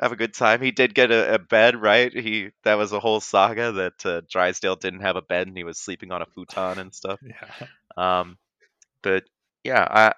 have 0.00 0.12
a 0.12 0.16
good 0.16 0.32
time. 0.34 0.62
He 0.62 0.70
did 0.70 0.94
get 0.94 1.10
a, 1.10 1.34
a 1.34 1.38
bed, 1.38 1.80
right? 1.80 2.12
He 2.12 2.50
that 2.64 2.74
was 2.78 2.92
a 2.92 3.00
whole 3.00 3.20
saga 3.20 3.72
that 3.72 4.06
uh, 4.06 4.20
Drysdale 4.30 4.76
didn't 4.76 5.00
have 5.00 5.16
a 5.16 5.22
bed 5.22 5.46
and 5.46 5.56
he 5.56 5.64
was 5.64 5.78
sleeping 5.78 6.10
on 6.12 6.22
a 6.22 6.26
futon 6.26 6.78
and 6.78 6.94
stuff. 6.94 7.20
Yeah. 7.32 7.66
Um, 7.96 8.38
but 9.02 9.24
yeah, 9.64 9.86
I 9.88 10.14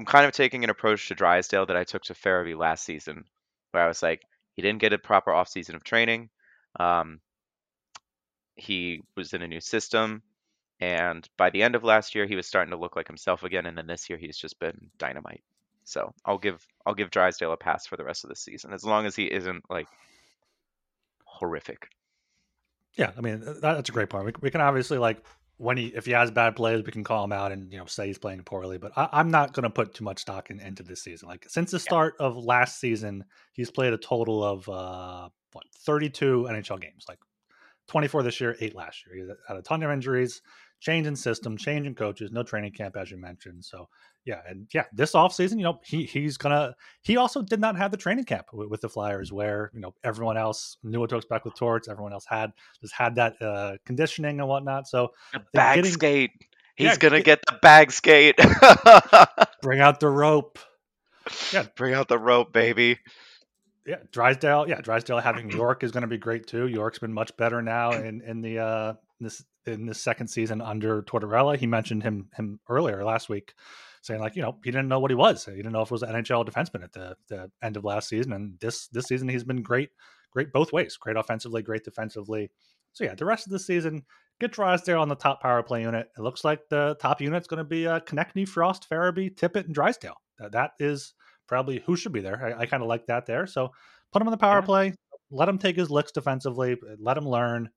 I'm 0.00 0.06
kind 0.06 0.24
of 0.24 0.32
taking 0.32 0.64
an 0.64 0.70
approach 0.70 1.08
to 1.08 1.14
Drysdale 1.14 1.66
that 1.66 1.76
I 1.76 1.84
took 1.84 2.04
to 2.04 2.14
Farabee 2.14 2.56
last 2.56 2.86
season, 2.86 3.26
where 3.72 3.84
I 3.84 3.86
was 3.86 4.02
like, 4.02 4.22
he 4.56 4.62
didn't 4.62 4.80
get 4.80 4.94
a 4.94 4.98
proper 4.98 5.30
off 5.30 5.48
season 5.48 5.74
of 5.74 5.84
training. 5.84 6.30
Um, 6.78 7.20
he 8.54 9.02
was 9.14 9.34
in 9.34 9.42
a 9.42 9.46
new 9.46 9.60
system. 9.60 10.22
And 10.80 11.28
by 11.36 11.50
the 11.50 11.62
end 11.62 11.74
of 11.74 11.84
last 11.84 12.14
year, 12.14 12.24
he 12.24 12.34
was 12.34 12.46
starting 12.46 12.70
to 12.70 12.78
look 12.78 12.96
like 12.96 13.08
himself 13.08 13.42
again. 13.42 13.66
And 13.66 13.76
then 13.76 13.86
this 13.86 14.08
year, 14.08 14.18
he's 14.18 14.38
just 14.38 14.58
been 14.58 14.88
dynamite. 14.96 15.42
So 15.84 16.14
I'll 16.24 16.38
give 16.38 16.66
I'll 16.86 16.94
give 16.94 17.10
Drysdale 17.10 17.52
a 17.52 17.58
pass 17.58 17.86
for 17.86 17.98
the 17.98 18.04
rest 18.04 18.24
of 18.24 18.30
the 18.30 18.36
season 18.36 18.72
as 18.72 18.86
long 18.86 19.04
as 19.04 19.14
he 19.14 19.24
isn't 19.24 19.68
like 19.68 19.88
horrific. 21.26 21.90
Yeah, 22.94 23.12
I 23.18 23.20
mean 23.20 23.42
that's 23.60 23.90
a 23.90 23.92
great 23.92 24.08
point. 24.08 24.24
We, 24.24 24.32
we 24.40 24.50
can 24.50 24.62
obviously 24.62 24.96
like 24.96 25.22
when 25.60 25.76
he 25.76 25.88
if 25.88 26.06
he 26.06 26.12
has 26.12 26.30
bad 26.30 26.56
plays, 26.56 26.82
we 26.82 26.90
can 26.90 27.04
call 27.04 27.22
him 27.22 27.32
out 27.32 27.52
and 27.52 27.70
you 27.70 27.78
know 27.78 27.84
say 27.84 28.06
he's 28.06 28.18
playing 28.18 28.42
poorly. 28.44 28.78
But 28.78 28.92
I, 28.96 29.20
am 29.20 29.30
not 29.30 29.52
going 29.52 29.64
to 29.64 29.70
put 29.70 29.92
too 29.92 30.04
much 30.04 30.20
stock 30.20 30.48
in, 30.50 30.58
into 30.58 30.82
this 30.82 31.02
season. 31.02 31.28
Like 31.28 31.44
since 31.48 31.70
the 31.70 31.78
start 31.78 32.14
yeah. 32.18 32.26
of 32.26 32.36
last 32.36 32.80
season, 32.80 33.24
he's 33.52 33.70
played 33.70 33.92
a 33.92 33.98
total 33.98 34.42
of 34.42 34.66
uh, 34.70 35.28
what 35.52 35.64
32 35.84 36.46
NHL 36.50 36.80
games. 36.80 37.04
Like 37.06 37.18
24 37.88 38.22
this 38.22 38.40
year, 38.40 38.56
eight 38.60 38.74
last 38.74 39.04
year. 39.06 39.16
He 39.16 39.32
had 39.46 39.58
a 39.58 39.62
ton 39.62 39.82
of 39.82 39.90
injuries 39.90 40.40
change 40.80 41.06
in 41.06 41.14
system, 41.14 41.58
change 41.58 41.86
in 41.86 41.94
coaches, 41.94 42.30
no 42.32 42.42
training 42.42 42.72
camp 42.72 42.96
as 42.96 43.10
you 43.10 43.18
mentioned. 43.18 43.62
So 43.62 43.86
yeah, 44.24 44.40
and 44.46 44.66
yeah, 44.72 44.84
this 44.92 45.12
offseason, 45.12 45.56
you 45.56 45.64
know, 45.64 45.80
he 45.84 46.04
he's 46.04 46.36
gonna 46.36 46.74
he 47.02 47.16
also 47.16 47.42
did 47.42 47.60
not 47.60 47.76
have 47.76 47.90
the 47.90 47.96
training 47.96 48.24
camp 48.24 48.46
with, 48.52 48.68
with, 48.68 48.80
the 48.80 48.88
Flyers 48.88 49.32
where, 49.32 49.70
you 49.72 49.80
know, 49.80 49.94
everyone 50.04 50.36
else 50.36 50.76
knew 50.82 51.00
what 51.00 51.10
to 51.10 51.16
expect 51.16 51.44
with 51.44 51.54
Torts, 51.54 51.88
everyone 51.88 52.12
else 52.12 52.26
had 52.28 52.52
just 52.80 52.94
had 52.94 53.14
that 53.14 53.40
uh 53.40 53.76
conditioning 53.86 54.38
and 54.40 54.48
whatnot. 54.48 54.88
So 54.88 55.12
a 55.34 55.40
bag 55.54 55.76
getting, 55.76 55.92
skate. 55.92 56.30
He's 56.76 56.86
yeah, 56.86 56.96
gonna 56.96 57.18
get, 57.18 57.24
get 57.24 57.40
the 57.46 57.58
bag 57.62 57.92
skate. 57.92 58.36
bring 59.62 59.80
out 59.80 60.00
the 60.00 60.08
rope. 60.08 60.58
Yeah, 61.52 61.66
bring 61.76 61.94
out 61.94 62.08
the 62.08 62.18
rope, 62.18 62.52
baby. 62.52 62.98
Yeah, 63.86 63.96
Drysdale. 64.12 64.68
Yeah, 64.68 64.80
Drysdale 64.80 65.18
having 65.18 65.50
York 65.50 65.82
is 65.82 65.90
going 65.90 66.02
to 66.02 66.08
be 66.08 66.18
great 66.18 66.46
too. 66.46 66.66
York's 66.66 66.98
been 66.98 67.12
much 67.12 67.34
better 67.36 67.62
now 67.62 67.92
in 67.92 68.20
in 68.20 68.42
the 68.42 68.58
uh 68.58 68.94
this 69.18 69.42
in 69.66 69.86
this 69.86 70.00
second 70.00 70.28
season 70.28 70.60
under 70.60 71.02
Tortorella. 71.02 71.56
He 71.56 71.66
mentioned 71.66 72.02
him 72.02 72.28
him 72.34 72.60
earlier 72.68 73.04
last 73.04 73.28
week, 73.28 73.54
saying 74.02 74.20
like 74.20 74.36
you 74.36 74.42
know 74.42 74.56
he 74.64 74.70
didn't 74.70 74.88
know 74.88 74.98
what 74.98 75.10
he 75.10 75.14
was. 75.14 75.44
He 75.44 75.56
didn't 75.56 75.72
know 75.72 75.82
if 75.82 75.88
it 75.88 75.92
was 75.92 76.02
an 76.02 76.14
NHL 76.14 76.46
defenseman 76.46 76.84
at 76.84 76.92
the 76.92 77.16
the 77.28 77.50
end 77.62 77.76
of 77.76 77.84
last 77.84 78.08
season, 78.08 78.32
and 78.32 78.58
this 78.60 78.88
this 78.88 79.06
season 79.06 79.28
he's 79.28 79.44
been 79.44 79.62
great, 79.62 79.90
great 80.30 80.52
both 80.52 80.72
ways. 80.72 80.96
Great 80.96 81.16
offensively, 81.16 81.62
great 81.62 81.84
defensively. 81.84 82.50
So 82.92 83.04
yeah, 83.04 83.14
the 83.14 83.24
rest 83.24 83.46
of 83.46 83.52
the 83.52 83.58
season, 83.58 84.02
get 84.40 84.52
Drysdale 84.52 85.00
on 85.00 85.08
the 85.08 85.14
top 85.14 85.42
power 85.42 85.62
play 85.62 85.82
unit. 85.82 86.08
It 86.16 86.22
looks 86.22 86.44
like 86.44 86.68
the 86.68 86.96
top 87.00 87.20
unit's 87.20 87.46
going 87.46 87.58
to 87.58 87.64
be 87.64 87.86
uh, 87.86 88.00
Konecny, 88.00 88.48
Frost, 88.48 88.88
Farabee, 88.90 89.34
Tippett, 89.34 89.66
and 89.66 89.74
Drysdale. 89.74 90.20
That, 90.38 90.52
that 90.52 90.72
is 90.80 91.14
probably 91.46 91.82
who 91.86 91.96
should 91.96 92.12
be 92.12 92.20
there. 92.20 92.56
I, 92.58 92.62
I 92.62 92.66
kind 92.66 92.82
of 92.82 92.88
like 92.88 93.06
that 93.06 93.26
there. 93.26 93.46
So 93.46 93.70
put 94.12 94.22
him 94.22 94.28
on 94.28 94.32
the 94.32 94.38
power 94.38 94.58
yeah. 94.58 94.66
play. 94.66 94.94
Let 95.30 95.48
him 95.48 95.58
take 95.58 95.76
his 95.76 95.90
licks 95.90 96.10
defensively. 96.10 96.76
Let 96.98 97.16
him 97.16 97.28
learn. 97.28 97.70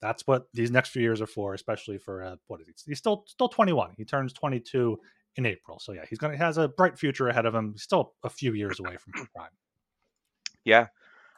That's 0.00 0.26
what 0.26 0.46
these 0.54 0.70
next 0.70 0.90
few 0.90 1.02
years 1.02 1.20
are 1.20 1.26
for, 1.26 1.54
especially 1.54 1.98
for 1.98 2.22
uh, 2.22 2.36
what 2.46 2.60
is 2.60 2.66
he? 2.66 2.90
He's 2.90 2.98
still 2.98 3.24
still 3.26 3.48
21. 3.48 3.94
He 3.96 4.04
turns 4.04 4.32
22 4.32 4.98
in 5.38 5.46
April. 5.46 5.78
So 5.78 5.92
yeah, 5.92 6.04
he's 6.10 6.18
gonna 6.18 6.34
he 6.34 6.42
has 6.42 6.58
a 6.58 6.68
bright 6.68 6.98
future 6.98 7.28
ahead 7.28 7.46
of 7.46 7.54
him. 7.54 7.72
He's 7.72 7.82
still 7.82 8.12
a 8.22 8.28
few 8.28 8.52
years 8.52 8.80
away 8.80 8.96
from 8.96 9.12
prime. 9.34 9.50
Yeah, 10.64 10.88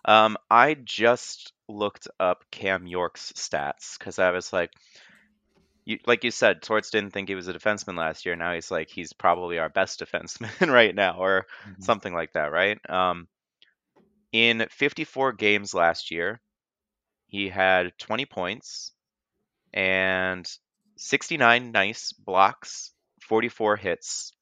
um, 0.04 0.38
I 0.50 0.74
just 0.74 1.52
looked 1.68 2.08
up 2.18 2.44
Cam 2.50 2.86
York's 2.86 3.32
stats 3.36 3.98
because 3.98 4.18
I 4.18 4.30
was 4.30 4.52
like, 4.52 4.70
you, 5.84 5.98
like 6.06 6.24
you 6.24 6.30
said, 6.30 6.62
Torts 6.62 6.90
didn't 6.90 7.10
think 7.10 7.28
he 7.28 7.34
was 7.34 7.46
a 7.46 7.52
defenseman 7.52 7.96
last 7.96 8.24
year. 8.24 8.34
Now 8.34 8.54
he's 8.54 8.70
like, 8.70 8.88
he's 8.88 9.12
probably 9.12 9.58
our 9.58 9.68
best 9.68 10.00
defenseman 10.04 10.72
right 10.72 10.94
now, 10.94 11.18
or 11.18 11.46
mm-hmm. 11.68 11.82
something 11.82 12.14
like 12.14 12.32
that, 12.32 12.50
right? 12.50 12.78
Um, 12.88 13.28
in 14.32 14.66
54 14.70 15.34
games 15.34 15.74
last 15.74 16.10
year, 16.10 16.40
he 17.26 17.48
had 17.48 17.92
20 17.98 18.24
points 18.26 18.92
and 19.74 20.50
69 20.96 21.70
nice 21.70 22.12
blocks, 22.12 22.92
44 23.30 23.76
hits. 23.76 24.32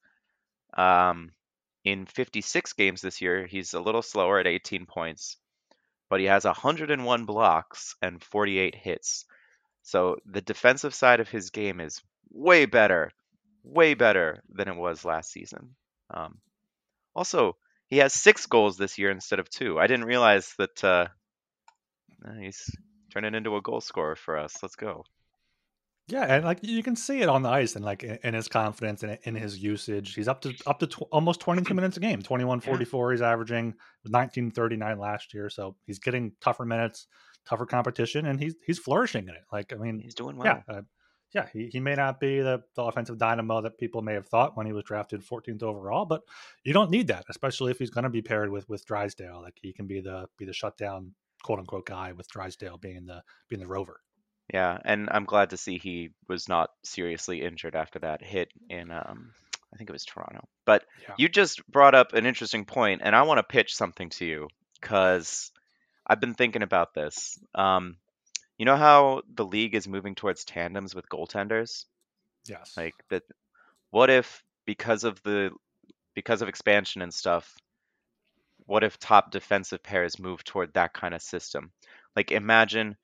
Um, 0.75 1.31
in 1.85 2.07
56 2.07 2.73
games 2.73 3.01
this 3.01 3.21
year, 3.21 3.45
he's 3.45 3.75
a 3.75 3.79
little 3.79 4.01
slower 4.01 4.39
at 4.39 4.47
18 4.47 4.87
points, 4.87 5.37
but 6.09 6.19
he 6.19 6.25
has 6.25 6.43
101 6.43 7.25
blocks 7.25 7.95
and 8.01 8.23
48 8.23 8.73
hits. 8.73 9.25
So 9.83 10.17
the 10.25 10.41
defensive 10.41 10.95
side 10.95 11.19
of 11.19 11.29
his 11.29 11.51
game 11.51 11.79
is 11.79 12.01
way 12.31 12.65
better, 12.65 13.11
way 13.63 13.93
better 13.93 14.41
than 14.49 14.67
it 14.67 14.75
was 14.75 15.05
last 15.05 15.31
season. 15.31 15.75
Um, 16.11 16.39
also, 17.15 17.57
he 17.89 17.97
has 17.97 18.11
six 18.11 18.47
goals 18.47 18.77
this 18.77 18.97
year 18.97 19.11
instead 19.11 19.37
of 19.37 19.51
two. 19.51 19.79
I 19.79 19.85
didn't 19.85 20.05
realize 20.05 20.51
that 20.57 20.83
uh, 20.83 21.07
he's 22.39 22.75
turning 23.13 23.35
into 23.35 23.55
a 23.55 23.61
goal 23.61 23.81
scorer 23.81 24.15
for 24.15 24.39
us. 24.39 24.55
Let's 24.63 24.75
go. 24.75 25.05
Yeah, 26.09 26.23
and 26.23 26.45
like 26.45 26.59
you 26.61 26.81
can 26.83 26.95
see 26.95 27.21
it 27.21 27.29
on 27.29 27.43
the 27.43 27.49
ice 27.49 27.75
and 27.75 27.85
like 27.85 28.03
in, 28.03 28.33
his 28.33 28.47
confidence 28.47 29.03
and 29.03 29.17
in 29.23 29.35
his 29.35 29.57
usage. 29.57 30.15
He's 30.15 30.27
up 30.27 30.41
to 30.41 30.53
up 30.65 30.79
to 30.79 30.87
tw- 30.87 31.03
almost 31.11 31.39
22 31.39 31.73
minutes 31.75 31.97
a 31.97 31.99
game. 31.99 32.21
2144 32.21 33.11
yeah. 33.11 33.13
he's 33.13 33.21
averaging 33.21 33.65
1939 34.03 34.99
last 34.99 35.33
year, 35.33 35.49
so 35.49 35.75
he's 35.85 35.99
getting 35.99 36.31
tougher 36.41 36.65
minutes, 36.65 37.07
tougher 37.47 37.65
competition 37.65 38.25
and 38.25 38.39
he's 38.39 38.55
he's 38.65 38.79
flourishing 38.79 39.27
in 39.27 39.35
it. 39.35 39.43
Like 39.51 39.71
I 39.73 39.75
mean, 39.75 39.99
he's 39.99 40.15
doing 40.15 40.37
well. 40.37 40.63
Yeah. 40.67 40.75
Uh, 40.75 40.81
yeah, 41.33 41.47
he, 41.53 41.67
he 41.67 41.79
may 41.79 41.93
not 41.93 42.19
be 42.19 42.39
the, 42.39 42.63
the 42.75 42.81
offensive 42.81 43.19
dynamo 43.19 43.61
that 43.61 43.77
people 43.77 44.01
may 44.01 44.13
have 44.13 44.27
thought 44.27 44.57
when 44.57 44.65
he 44.65 44.73
was 44.73 44.83
drafted 44.83 45.21
14th 45.21 45.61
overall, 45.61 46.05
but 46.05 46.23
you 46.63 46.73
don't 46.73 46.89
need 46.89 47.07
that, 47.09 47.25
especially 47.29 47.69
if 47.69 47.77
he's 47.77 47.91
going 47.91 48.03
to 48.03 48.09
be 48.09 48.23
paired 48.23 48.49
with 48.49 48.67
with 48.67 48.85
Drysdale. 48.85 49.41
Like 49.41 49.59
he 49.61 49.71
can 49.71 49.85
be 49.85 50.01
the 50.01 50.27
be 50.37 50.45
the 50.45 50.53
shutdown 50.53 51.13
quote 51.43 51.59
unquote 51.59 51.85
guy 51.85 52.13
with 52.13 52.27
Drysdale 52.29 52.77
being 52.77 53.05
the 53.05 53.23
being 53.47 53.61
the 53.61 53.67
rover. 53.67 54.01
Yeah, 54.53 54.77
and 54.83 55.09
I'm 55.11 55.25
glad 55.25 55.51
to 55.51 55.57
see 55.57 55.77
he 55.77 56.09
was 56.27 56.49
not 56.49 56.71
seriously 56.83 57.41
injured 57.43 57.75
after 57.75 57.99
that 57.99 58.23
hit 58.23 58.49
in 58.69 58.91
um 58.91 59.31
I 59.71 59.77
think 59.77 59.89
it 59.89 59.93
was 59.93 60.05
Toronto. 60.05 60.47
But 60.65 60.83
yeah. 61.03 61.13
you 61.17 61.29
just 61.29 61.65
brought 61.67 61.93
up 61.93 62.13
an 62.13 62.25
interesting 62.25 62.65
point 62.65 63.01
and 63.03 63.15
I 63.15 63.21
want 63.21 63.37
to 63.37 63.43
pitch 63.43 63.75
something 63.75 64.09
to 64.11 64.25
you 64.25 64.47
cuz 64.81 65.51
I've 66.07 66.19
been 66.19 66.33
thinking 66.33 66.63
about 66.63 66.93
this. 66.93 67.37
Um 67.53 67.97
you 68.57 68.65
know 68.65 68.77
how 68.77 69.21
the 69.33 69.45
league 69.45 69.75
is 69.75 69.87
moving 69.87 70.15
towards 70.15 70.43
tandems 70.43 70.95
with 70.95 71.07
goaltenders? 71.09 71.85
Yes. 72.45 72.75
Like 72.75 72.95
that 73.09 73.23
what 73.91 74.09
if 74.09 74.43
because 74.65 75.03
of 75.03 75.21
the 75.23 75.51
because 76.15 76.41
of 76.41 76.49
expansion 76.49 77.01
and 77.01 77.13
stuff, 77.13 77.55
what 78.65 78.83
if 78.83 78.97
top 78.97 79.31
defensive 79.31 79.83
pairs 79.83 80.19
move 80.19 80.43
toward 80.43 80.73
that 80.73 80.93
kind 80.93 81.13
of 81.13 81.21
system? 81.21 81.71
Like 82.15 82.31
imagine 82.31 82.97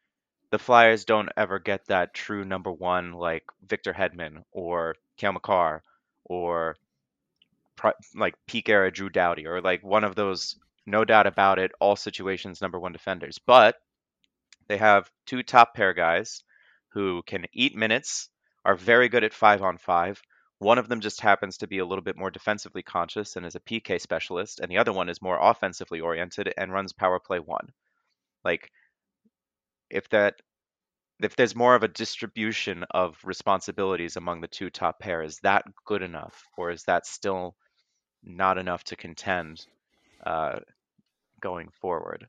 the 0.52 0.60
Flyers 0.60 1.06
don't 1.06 1.30
ever 1.38 1.60
get 1.60 1.86
that 1.88 2.14
true 2.14 2.46
number 2.46 2.72
one 2.72 3.14
like 3.14 3.43
Victor 3.66 3.93
Hedman 3.93 4.43
or 4.52 4.96
Cale 5.18 5.34
Makar 5.34 5.84
or 6.24 6.76
like 8.16 8.36
peak 8.48 8.70
era 8.70 8.91
Drew 8.91 9.10
Doughty 9.10 9.46
or 9.46 9.62
like 9.62 9.84
one 9.84 10.04
of 10.04 10.16
those 10.16 10.58
no 10.86 11.04
doubt 11.04 11.28
about 11.28 11.60
it 11.60 11.72
all 11.80 11.96
situations 11.96 12.62
number 12.62 12.80
one 12.80 12.91
defenders. 12.91 13.39
But 13.39 13.76
they 14.68 14.78
have 14.78 15.12
two 15.26 15.43
top 15.43 15.74
pair 15.76 15.93
guys 15.93 16.43
who 16.89 17.24
can 17.24 17.46
eat 17.54 17.76
minutes, 17.76 18.30
are 18.64 18.76
very 18.76 19.10
good 19.10 19.24
at 19.24 19.34
five 19.34 19.62
on 19.62 19.78
five. 19.78 20.22
One 20.60 20.78
of 20.78 20.88
them 20.88 21.02
just 21.02 21.22
happens 21.22 21.58
to 21.58 21.68
be 21.68 21.80
a 21.80 21.86
little 21.86 22.04
bit 22.04 22.18
more 22.18 22.32
defensively 22.32 22.82
conscious 22.82 23.36
and 23.36 23.46
is 23.46 23.56
a 23.56 23.60
PK 23.60 24.00
specialist, 24.00 24.60
and 24.60 24.72
the 24.72 24.78
other 24.78 24.93
one 24.93 25.10
is 25.10 25.22
more 25.22 25.38
offensively 25.39 26.00
oriented 26.00 26.54
and 26.58 26.72
runs 26.72 26.93
power 26.93 27.20
play 27.20 27.39
one. 27.39 27.74
Like 28.43 28.72
if 29.90 30.10
that 30.10 30.36
if 31.22 31.36
there's 31.36 31.56
more 31.56 31.76
of 31.76 31.84
a 31.84 31.88
distribution 31.88 32.84
of 32.92 33.18
responsibilities 33.24 34.18
among 34.18 34.42
the 34.42 34.48
two 34.48 34.70
top 34.70 35.00
pair, 35.00 35.22
is 35.22 35.40
that 35.44 35.64
good 35.86 36.02
enough, 36.02 36.44
or 36.58 36.72
is 36.72 36.84
that 36.84 37.06
still 37.06 37.56
not 38.24 38.58
enough 38.58 38.84
to 38.86 38.96
contend 38.96 39.66
uh, 40.26 40.60
going 41.40 41.70
forward? 41.80 42.28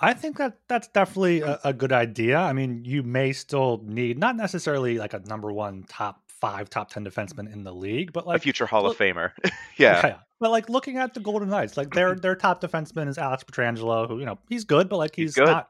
I 0.00 0.14
think 0.14 0.36
that 0.38 0.58
that's 0.68 0.88
definitely 0.88 1.40
a, 1.40 1.58
a, 1.64 1.72
good 1.72 1.92
idea. 1.92 2.38
I 2.38 2.52
mean, 2.52 2.84
you 2.84 3.02
may 3.02 3.32
still 3.32 3.82
need 3.84 4.16
not 4.16 4.36
necessarily 4.36 4.98
like 4.98 5.12
a 5.12 5.18
number 5.20 5.52
one 5.52 5.84
top 5.88 6.22
five, 6.28 6.70
top 6.70 6.90
ten 6.90 7.04
defenseman 7.04 7.52
in 7.52 7.64
the 7.64 7.72
league, 7.72 8.12
but 8.12 8.26
like 8.26 8.36
a 8.36 8.40
future 8.40 8.66
Hall 8.66 8.84
look, 8.84 8.92
of 8.92 8.98
Famer. 8.98 9.32
yeah. 9.76 10.06
yeah. 10.06 10.16
But 10.38 10.52
like 10.52 10.68
looking 10.68 10.98
at 10.98 11.14
the 11.14 11.20
Golden 11.20 11.48
Knights, 11.48 11.76
like 11.76 11.92
their 11.92 12.14
their 12.14 12.36
top 12.36 12.60
defenseman 12.60 13.08
is 13.08 13.18
Alex 13.18 13.42
Pietrangelo, 13.42 14.06
who 14.06 14.20
you 14.20 14.26
know 14.26 14.38
he's 14.48 14.64
good, 14.64 14.88
but 14.88 14.98
like 14.98 15.16
he's, 15.16 15.34
he's 15.34 15.44
not 15.44 15.68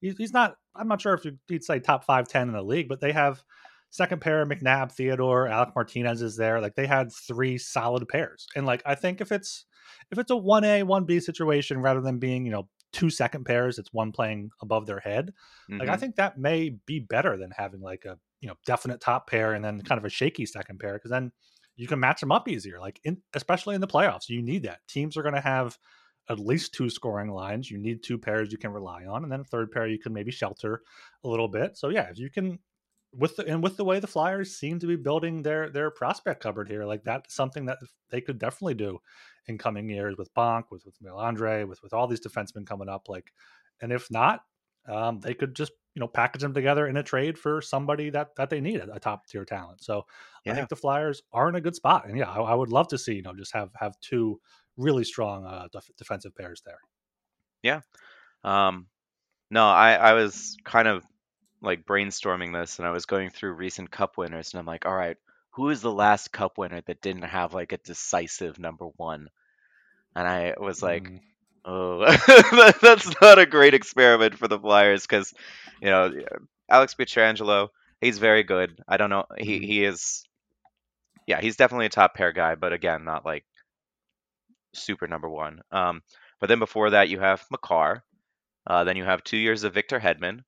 he's, 0.00 0.32
not. 0.32 0.56
I'm 0.74 0.88
not 0.88 1.00
sure 1.00 1.14
if 1.14 1.24
you'd 1.48 1.64
say 1.64 1.80
top 1.80 2.04
five, 2.04 2.28
ten 2.28 2.48
in 2.48 2.54
the 2.54 2.62
league, 2.62 2.88
but 2.88 3.00
they 3.00 3.12
have 3.12 3.42
second 3.90 4.20
pair 4.20 4.44
McNabb, 4.44 4.92
Theodore, 4.92 5.48
Alec 5.48 5.70
Martinez 5.74 6.22
is 6.22 6.36
there. 6.36 6.60
Like 6.60 6.74
they 6.74 6.86
had 6.86 7.12
three 7.12 7.58
solid 7.58 8.06
pairs, 8.08 8.46
and 8.54 8.66
like 8.66 8.82
I 8.84 8.94
think 8.94 9.20
if 9.20 9.32
it's 9.32 9.64
if 10.10 10.18
it's 10.18 10.30
a 10.30 10.36
one 10.36 10.64
A 10.64 10.82
one 10.82 11.04
B 11.04 11.20
situation 11.20 11.80
rather 11.80 12.00
than 12.00 12.18
being 12.18 12.44
you 12.44 12.52
know 12.52 12.68
two 12.92 13.10
second 13.10 13.44
pairs, 13.44 13.78
it's 13.78 13.92
one 13.92 14.12
playing 14.12 14.50
above 14.60 14.86
their 14.86 15.00
head. 15.00 15.32
Mm-hmm. 15.70 15.80
Like 15.80 15.88
I 15.88 15.92
mm-hmm. 15.92 16.00
think 16.00 16.16
that 16.16 16.38
may 16.38 16.70
be 16.86 17.00
better 17.00 17.36
than 17.36 17.50
having 17.56 17.80
like 17.80 18.04
a 18.04 18.18
you 18.40 18.48
know 18.48 18.54
definite 18.66 19.00
top 19.00 19.28
pair 19.28 19.52
and 19.52 19.64
then 19.64 19.80
kind 19.82 19.98
of 19.98 20.04
a 20.04 20.10
shaky 20.10 20.46
second 20.46 20.78
pair 20.78 20.94
because 20.94 21.10
then 21.10 21.32
you 21.76 21.86
can 21.86 22.00
match 22.00 22.20
them 22.20 22.32
up 22.32 22.48
easier. 22.48 22.80
Like 22.80 23.00
in 23.04 23.18
especially 23.34 23.74
in 23.74 23.80
the 23.80 23.86
playoffs, 23.86 24.28
you 24.28 24.42
need 24.42 24.64
that. 24.64 24.80
Teams 24.88 25.16
are 25.16 25.22
going 25.22 25.34
to 25.34 25.40
have 25.40 25.78
at 26.28 26.40
least 26.40 26.74
two 26.74 26.90
scoring 26.90 27.30
lines. 27.30 27.70
You 27.70 27.78
need 27.78 28.02
two 28.02 28.18
pairs 28.18 28.50
you 28.52 28.58
can 28.58 28.72
rely 28.72 29.04
on, 29.04 29.22
and 29.22 29.32
then 29.32 29.40
a 29.40 29.44
third 29.44 29.70
pair 29.70 29.86
you 29.86 29.98
can 29.98 30.12
maybe 30.12 30.30
shelter 30.30 30.82
a 31.24 31.28
little 31.28 31.48
bit. 31.48 31.76
So 31.76 31.88
yeah, 31.88 32.08
if 32.10 32.18
you 32.18 32.30
can 32.30 32.58
with 33.12 33.36
the 33.36 33.46
and 33.46 33.62
with 33.62 33.76
the 33.76 33.84
way 33.84 34.00
the 34.00 34.06
Flyers 34.06 34.56
seem 34.56 34.78
to 34.80 34.86
be 34.86 34.96
building 34.96 35.42
their 35.42 35.70
their 35.70 35.90
prospect 35.90 36.42
cupboard 36.42 36.68
here, 36.68 36.84
like 36.84 37.04
that's 37.04 37.34
something 37.34 37.66
that 37.66 37.78
they 38.10 38.20
could 38.20 38.38
definitely 38.38 38.74
do 38.74 38.98
in 39.46 39.58
coming 39.58 39.88
years 39.88 40.16
with 40.18 40.32
Bonk, 40.34 40.64
with 40.70 40.84
with 40.84 40.96
Andrae, 41.02 41.66
with 41.66 41.82
with 41.82 41.92
all 41.92 42.06
these 42.06 42.20
defensemen 42.20 42.66
coming 42.66 42.88
up. 42.88 43.08
Like, 43.08 43.32
and 43.80 43.92
if 43.92 44.10
not, 44.10 44.40
um, 44.88 45.20
they 45.20 45.34
could 45.34 45.54
just 45.54 45.72
you 45.94 46.00
know 46.00 46.08
package 46.08 46.42
them 46.42 46.54
together 46.54 46.86
in 46.86 46.96
a 46.96 47.02
trade 47.02 47.38
for 47.38 47.62
somebody 47.62 48.10
that 48.10 48.34
that 48.36 48.50
they 48.50 48.60
need 48.60 48.76
a 48.80 49.00
top 49.00 49.26
tier 49.26 49.44
talent. 49.44 49.82
So 49.82 50.06
yeah. 50.44 50.52
I 50.52 50.54
think 50.54 50.68
the 50.68 50.76
Flyers 50.76 51.22
are 51.32 51.48
in 51.48 51.54
a 51.54 51.60
good 51.60 51.74
spot, 51.74 52.06
and 52.06 52.18
yeah, 52.18 52.30
I, 52.30 52.40
I, 52.40 52.54
would 52.54 52.70
love 52.70 52.88
to 52.88 52.98
see 52.98 53.14
you 53.14 53.22
know 53.22 53.34
just 53.34 53.54
have 53.54 53.70
have 53.76 53.98
two 54.00 54.40
really 54.76 55.04
strong 55.04 55.44
uh, 55.46 55.68
def- 55.72 55.90
defensive 55.96 56.34
pairs 56.34 56.62
there. 56.64 56.78
Yeah. 57.62 57.80
Um, 58.44 58.86
no, 59.50 59.66
I, 59.66 59.94
I 59.94 60.12
was 60.14 60.56
kind 60.64 60.88
of 60.88 61.04
like 61.62 61.86
brainstorming 61.86 62.52
this 62.52 62.78
and 62.78 62.86
I 62.86 62.90
was 62.90 63.06
going 63.06 63.30
through 63.30 63.54
recent 63.54 63.90
cup 63.90 64.16
winners 64.18 64.52
and 64.52 64.60
I'm 64.60 64.66
like, 64.66 64.86
all 64.86 64.94
right, 64.94 65.16
who 65.52 65.70
is 65.70 65.80
the 65.80 65.92
last 65.92 66.32
cup 66.32 66.58
winner 66.58 66.82
that 66.86 67.00
didn't 67.00 67.22
have 67.22 67.54
like 67.54 67.72
a 67.72 67.78
decisive 67.78 68.58
number 68.58 68.86
one? 68.96 69.28
And 70.14 70.26
I 70.26 70.54
was 70.58 70.82
like, 70.82 71.04
mm. 71.04 71.20
oh, 71.64 72.04
that's 72.82 73.20
not 73.20 73.38
a 73.38 73.46
great 73.46 73.74
experiment 73.74 74.38
for 74.38 74.48
the 74.48 74.58
Flyers 74.58 75.02
because, 75.02 75.32
you 75.80 75.88
know, 75.90 76.12
Alex 76.70 76.94
Pietrangelo, 76.94 77.68
he's 78.00 78.18
very 78.18 78.42
good. 78.42 78.80
I 78.88 78.96
don't 78.96 79.10
know. 79.10 79.26
He 79.38 79.60
Mhm. 79.60 79.64
he 79.66 79.84
is. 79.84 80.24
Yeah, 81.26 81.40
he's 81.40 81.56
definitely 81.56 81.86
a 81.86 81.90
top 81.90 82.14
pair 82.14 82.32
guy, 82.32 82.54
but 82.54 82.72
again, 82.72 83.04
not 83.04 83.24
like 83.24 83.44
super 84.76 85.06
number 85.08 85.28
one. 85.28 85.60
Um, 85.72 86.02
but 86.40 86.48
then 86.48 86.58
before 86.58 86.90
that, 86.90 87.08
you 87.08 87.20
have 87.20 87.44
Makar. 87.50 88.04
Uh, 88.66 88.84
then 88.84 88.96
you 88.96 89.04
have 89.04 89.24
two 89.24 89.36
years 89.38 89.64
of 89.64 89.74
Victor 89.74 89.98
Hedman. 90.00 90.40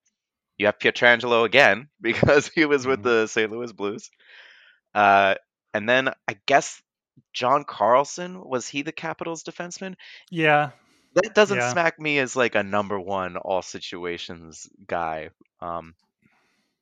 You 0.58 0.66
have 0.66 0.78
Pietrangelo 0.78 1.44
again 1.44 1.88
because 2.00 2.48
he 2.48 2.64
was 2.66 2.86
with 2.86 3.02
Mhm. 3.02 3.04
the 3.04 3.26
St. 3.26 3.50
Louis 3.50 3.72
Blues. 3.72 4.10
Uh, 4.94 5.34
and 5.74 5.88
then 5.88 6.08
I 6.28 6.38
guess 6.46 6.82
John 7.32 7.64
Carlson 7.64 8.40
was 8.42 8.68
he 8.68 8.82
the 8.82 8.92
Capitals 8.92 9.42
defenseman? 9.44 9.94
Yeah, 10.30 10.70
That 11.14 11.34
doesn't 11.34 11.62
Yeah. 11.62 11.64
smack 11.64 11.98
me 11.98 12.18
as 12.18 12.34
like 12.36 12.54
a 12.54 12.62
number 12.62 12.98
one 12.98 13.36
all 13.36 13.62
situations 13.62 14.68
guy. 14.86 15.30
Um, 15.60 15.94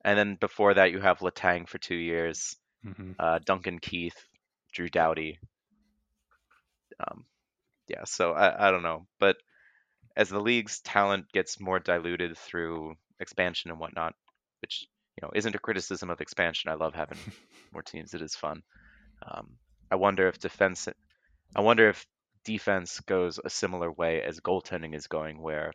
and 0.05 0.18
then 0.18 0.36
before 0.36 0.74
that, 0.74 0.90
you 0.92 1.01
have 1.01 1.18
Letang 1.20 1.68
for 1.68 1.78
two 1.78 1.97
years, 1.97 2.57
hmm 2.84 3.12
uh, 3.18 3.38
Duncan 3.44 3.78
Keith, 3.80 4.16
Drew 4.72 4.88
Doughty. 4.88 5.38
Um, 7.01 7.24
yeah, 7.89 8.05
so 8.05 8.32
I, 8.32 8.68
I 8.68 8.70
don't 8.70 8.82
know, 8.82 9.07
but 9.18 9.37
as 10.16 10.28
the 10.28 10.41
league's 10.41 10.80
talent 10.80 11.30
gets 11.32 11.61
more 11.61 11.78
diluted 11.78 12.37
through 12.37 12.95
expansion 13.20 13.70
and 13.70 13.78
whatnot, 13.78 14.14
which 14.62 14.87
you 15.16 15.26
know 15.26 15.30
isn't 15.34 15.55
a 15.55 15.61
criticism 15.61 16.11
of 16.11 16.20
expansion. 16.20 16.70
I 16.70 16.74
love 16.74 16.95
having 16.95 17.18
more 17.72 17.82
teams. 17.82 18.14
It 18.14 18.22
is 18.22 18.34
fun. 18.34 18.62
Um, 19.26 19.57
I 19.91 19.97
wonder 19.97 20.28
if 20.28 20.39
defense. 20.39 20.89
I 21.55 21.61
wonder 21.61 21.89
if 21.89 22.07
defense 22.45 23.01
goes 23.01 23.39
a 23.45 23.51
similar 23.51 23.91
way 23.91 24.22
as 24.22 24.41
goaltending 24.41 24.95
is 24.95 25.07
going, 25.07 25.41
where 25.41 25.72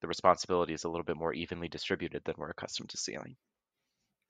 the 0.00 0.08
responsibility 0.08 0.72
is 0.72 0.84
a 0.84 0.88
little 0.88 1.04
bit 1.04 1.16
more 1.16 1.32
evenly 1.32 1.68
distributed 1.68 2.22
than 2.24 2.34
we're 2.38 2.50
accustomed 2.50 2.90
to 2.90 2.96
seeing. 2.96 3.36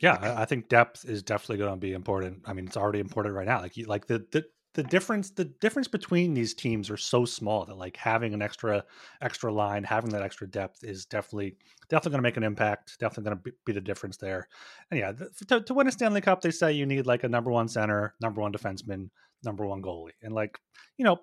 yeah. 0.00 0.34
I, 0.38 0.44
think 0.44 0.68
depth 0.68 1.04
is 1.08 1.22
definitely 1.22 1.58
going 1.58 1.72
to 1.72 1.76
be 1.76 1.92
important. 1.92 2.42
I 2.46 2.54
mean, 2.54 2.66
it's 2.66 2.76
already 2.76 3.00
important 3.00 3.34
right 3.34 3.46
now. 3.46 3.60
Like, 3.60 3.76
you, 3.76 3.86
like 3.86 4.06
the, 4.06 4.24
the 4.32 4.44
the 4.74 4.82
difference 4.84 5.30
the 5.30 5.44
difference 5.44 5.88
between 5.88 6.32
these 6.32 6.54
teams 6.54 6.90
are 6.90 6.96
so 6.96 7.24
small 7.24 7.64
that 7.64 7.76
like 7.76 7.96
having 7.96 8.34
an 8.34 8.42
extra 8.42 8.84
extra 9.20 9.52
line, 9.52 9.82
having 9.82 10.10
that 10.10 10.22
extra 10.22 10.48
depth 10.48 10.84
is 10.84 11.06
definitely 11.06 11.56
definitely 11.88 12.12
going 12.12 12.22
to 12.22 12.28
make 12.28 12.36
an 12.36 12.44
impact. 12.44 12.98
Definitely 13.00 13.24
going 13.24 13.36
to 13.38 13.52
be, 13.66 13.72
the 13.72 13.80
difference 13.80 14.16
there. 14.16 14.48
And 14.90 15.00
yeah, 15.00 15.12
to, 15.48 15.60
to 15.60 15.74
win 15.74 15.88
a 15.88 15.92
Stanley 15.92 16.20
Cup, 16.20 16.40
they 16.40 16.52
say 16.52 16.72
you 16.72 16.86
need 16.86 17.06
like 17.06 17.24
a 17.24 17.28
number 17.28 17.50
one 17.50 17.68
center, 17.68 18.14
number 18.20 18.40
one 18.40 18.52
defenseman, 18.52 19.10
number 19.42 19.66
one 19.66 19.82
goalie, 19.82 20.12
and 20.22 20.34
like 20.34 20.58
you 20.96 21.04
know. 21.04 21.18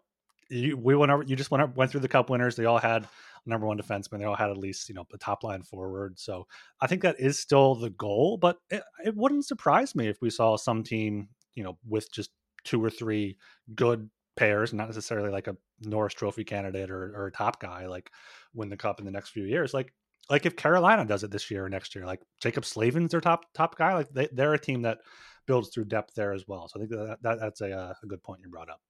You, 0.50 0.78
we 0.78 0.96
went 0.96 1.12
over. 1.12 1.24
You 1.24 1.36
just 1.36 1.52
went 1.52 1.76
went 1.76 1.92
through 1.92 2.00
the 2.00 2.08
cup 2.08 2.30
winners. 2.30 2.56
They 2.56 2.64
all 2.64 2.78
had 2.78 3.06
number 3.46 3.68
one 3.68 3.78
defenseman. 3.78 4.20
They 4.20 4.24
all 4.24 4.34
had 4.34 4.50
at 4.50 4.56
least 4.56 4.88
you 4.88 4.96
know 4.96 5.06
the 5.12 5.18
top 5.18 5.44
line 5.44 5.62
forward. 5.62 6.18
So 6.18 6.48
I 6.80 6.88
think 6.88 7.02
that 7.02 7.20
is 7.20 7.38
still 7.38 7.76
the 7.76 7.90
goal, 7.90 8.38
but 8.38 8.56
it, 8.70 8.82
it 9.04 9.14
wouldn't 9.14 9.46
surprise 9.46 9.94
me 9.94 10.08
if 10.08 10.22
we 10.22 10.30
saw 10.30 10.56
some 10.56 10.84
team, 10.84 11.28
you 11.56 11.66
know, 11.66 11.78
with 11.86 12.10
just 12.14 12.30
two 12.68 12.84
or 12.84 12.90
three 12.90 13.38
good 13.74 14.10
pairs, 14.36 14.74
not 14.74 14.88
necessarily 14.88 15.30
like 15.30 15.48
a 15.48 15.56
Norris 15.82 16.14
Trophy 16.14 16.44
candidate 16.44 16.92
or, 16.92 17.14
or 17.16 17.28
a 17.28 17.32
top 17.32 17.62
guy, 17.62 17.88
like 17.88 18.12
win 18.54 18.70
the 18.70 18.78
cup 18.78 19.00
in 19.00 19.06
the 19.06 19.12
next 19.12 19.30
few 19.30 19.46
years. 19.46 19.74
Like, 19.74 19.94
like 20.30 20.46
if 20.46 20.58
Carolina 20.58 21.06
does 21.06 21.24
it 21.24 21.32
this 21.32 21.50
year 21.50 21.66
or 21.66 21.70
next 21.70 21.96
year, 21.96 22.06
like 22.06 22.22
Jaccob 22.44 22.66
Slavin's 22.66 23.12
their 23.12 23.22
top 23.22 23.46
top 23.54 23.78
guy, 23.78 23.94
like 23.94 24.10
they, 24.10 24.28
they're 24.32 24.54
a 24.54 24.60
team 24.60 24.82
that 24.82 25.00
builds 25.46 25.70
through 25.70 25.86
depth 25.86 26.14
there 26.16 26.34
as 26.34 26.46
well. 26.46 26.68
So 26.68 26.80
I 26.80 26.84
think 26.84 26.92
that, 26.92 27.18
that 27.22 27.40
that's 27.40 27.62
a, 27.62 27.72
uh, 27.72 27.94
a 28.04 28.06
good 28.06 28.22
point 28.22 28.42
you 28.44 28.50
brought 28.50 28.70
up. 28.70 28.82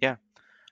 Yeah, 0.00 0.16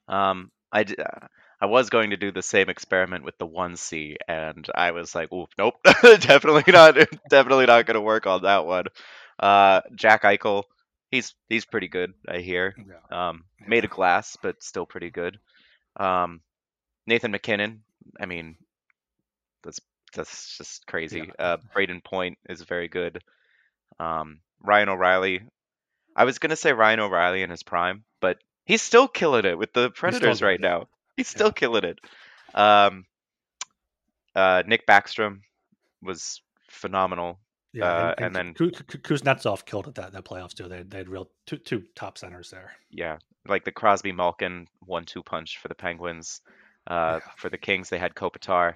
um, 0.07 0.53
I 0.73 0.83
uh, 0.83 1.27
I 1.61 1.67
was 1.67 1.91
going 1.91 2.11
to 2.11 2.17
do 2.17 2.31
the 2.31 2.43
same 2.43 2.69
experiment 2.69 3.25
with 3.25 3.37
the 3.39 3.47
one 3.47 3.77
C, 3.77 4.17
and 4.29 4.67
I 4.75 4.93
was 4.93 5.15
like, 5.15 5.33
"Ooh, 5.33 5.47
nope, 5.59 5.75
definitely 5.85 6.73
not, 6.73 6.97
definitely 7.31 7.67
not 7.67 7.87
going 7.87 7.97
to 7.97 8.01
work 8.01 8.27
on 8.27 8.43
that 8.43 8.65
one." 8.65 8.85
Uh, 9.39 9.81
Jack 9.95 10.23
Eichel, 10.23 10.65
he's 11.13 11.35
he's 11.49 11.65
pretty 11.65 11.87
good, 11.87 12.13
I 12.27 12.39
hear. 12.39 12.75
Yeah. 12.77 13.29
Um, 13.29 13.45
made 13.65 13.85
of 13.85 13.91
glass, 13.91 14.37
but 14.43 14.61
still 14.61 14.87
pretty 14.87 15.11
good. 15.11 15.39
Um, 15.97 16.41
Nathan 17.07 17.31
MacKinnon, 17.31 17.85
I 18.19 18.27
mean, 18.27 18.57
that's 19.63 19.79
that's 20.17 20.59
just 20.59 20.87
crazy. 20.89 21.31
Uh, 21.39 21.59
Brayden 21.77 22.03
Point 22.03 22.39
is 22.49 22.63
very 22.63 22.89
good. 22.89 23.23
Um, 24.01 24.41
Ryan 24.61 24.89
O'Reilly, 24.89 25.43
I 26.17 26.25
was 26.25 26.39
gonna 26.41 26.57
say 26.57 26.73
Ryan 26.73 27.01
O'Reilly 27.01 27.43
in 27.43 27.51
his 27.51 27.63
prime, 27.63 28.05
but 28.21 28.39
he's 28.65 28.83
still 28.83 29.07
killing 29.07 29.45
it 29.45 29.59
with 29.59 29.73
the 29.73 29.91
Predators 29.91 30.43
right 30.43 30.59
yeah. 30.61 30.69
now. 30.69 30.89
He's 31.17 31.29
still 31.29 31.49
Yeah. 31.49 31.53
killing 31.53 31.85
it. 31.85 31.99
Um, 32.55 33.05
uh, 34.35 34.63
Nick 34.67 34.87
Backstrom 34.87 35.41
was 36.01 36.41
phenomenal. 36.71 37.39
Yeah, 37.75 37.85
Uh, 37.87 38.15
and, 38.19 38.37
and 38.37 38.55
Ku- 38.57 38.71
Kuznetsov 38.71 39.65
killed 39.65 39.89
it 39.89 39.95
that 39.95 40.13
that 40.13 40.25
playoffs 40.25 40.55
too. 40.55 40.69
They 40.69 40.83
they 40.83 40.99
had 40.99 41.09
real 41.09 41.31
two 41.47 41.57
two 41.59 41.83
top 41.95 42.19
centers 42.19 42.51
there. 42.51 42.73
Yeah, 42.91 43.19
like 43.49 43.65
the 43.65 43.73
Crosby 43.73 44.13
Malkin 44.13 44.67
one-two 44.81 45.23
punch 45.23 45.59
for 45.59 45.69
the 45.69 45.75
Penguins. 45.75 46.43
Uh, 46.87 47.21
Yeah. 47.25 47.33
For 47.37 47.49
the 47.49 47.59
Kings, 47.59 47.89
they 47.89 47.99
had 47.99 48.15
Kopitar, 48.15 48.75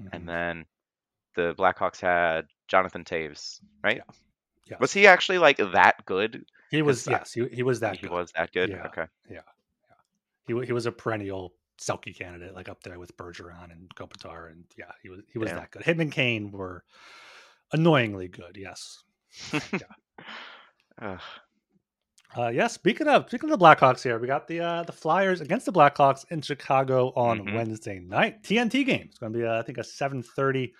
Mhm. 0.00 0.08
and 0.12 0.28
then 0.28 0.66
the 1.36 1.54
Blackhawks 1.56 2.00
had 2.00 2.46
Jonathan 2.66 3.04
Toews, 3.04 3.60
right? 3.82 4.02
Yes. 4.66 4.80
Was 4.80 4.92
he 4.92 5.06
actually 5.06 5.38
like 5.38 5.56
that 5.56 6.04
good? 6.04 6.44
He 6.70 6.82
was. 6.82 7.06
I- 7.08 7.12
yes, 7.12 7.32
he, 7.32 7.46
he 7.48 7.62
was 7.62 7.80
that 7.80 7.96
he 7.96 8.02
good. 8.02 8.10
was 8.10 8.32
that 8.32 8.52
good. 8.52 8.70
Yeah. 8.70 8.86
Okay. 8.88 9.06
He 10.46 10.54
he 10.66 10.72
was 10.72 10.86
a 10.86 10.92
perennial 10.92 11.54
Selke 11.78 12.14
candidate, 12.16 12.54
like 12.54 12.68
up 12.68 12.82
there 12.82 12.98
with 12.98 13.16
Bergeron 13.16 13.70
and 13.70 13.88
Kopitar, 13.94 14.50
and 14.50 14.64
yeah, 14.76 14.92
he 15.02 15.08
was 15.10 15.20
he 15.32 15.38
was 15.38 15.48
Yeah. 15.50 15.56
that 15.60 15.70
good. 15.70 15.82
Him 15.84 16.00
and 16.00 16.10
Kane 16.12 16.50
were 16.50 16.84
annoyingly 17.72 18.28
good. 18.28 18.56
Yes. 18.58 19.02
Ugh. 21.02 21.20
Uh, 22.36 22.48
yeah. 22.48 22.66
Speaking 22.66 23.08
of 23.08 23.26
speaking 23.28 23.50
of 23.50 23.58
the 23.58 23.64
Blackhawks, 23.64 24.02
here 24.02 24.18
we 24.18 24.26
got 24.26 24.46
the 24.46 24.60
uh, 24.60 24.82
the 24.82 24.92
Flyers 24.92 25.40
against 25.40 25.64
the 25.66 25.72
Blackhawks 25.72 26.24
in 26.30 26.42
Chicago 26.42 27.12
on 27.16 27.40
Mhm. 27.40 27.54
Wednesday 27.54 27.98
night. 28.00 28.42
TNT 28.42 28.84
game. 28.84 29.06
It's 29.08 29.18
going 29.18 29.32
to 29.32 29.38
be 29.38 29.46
uh, 29.46 29.58
I 29.58 29.62
think 29.62 29.78
a 29.78 29.84
seven 29.84 30.22
thirty 30.22 30.74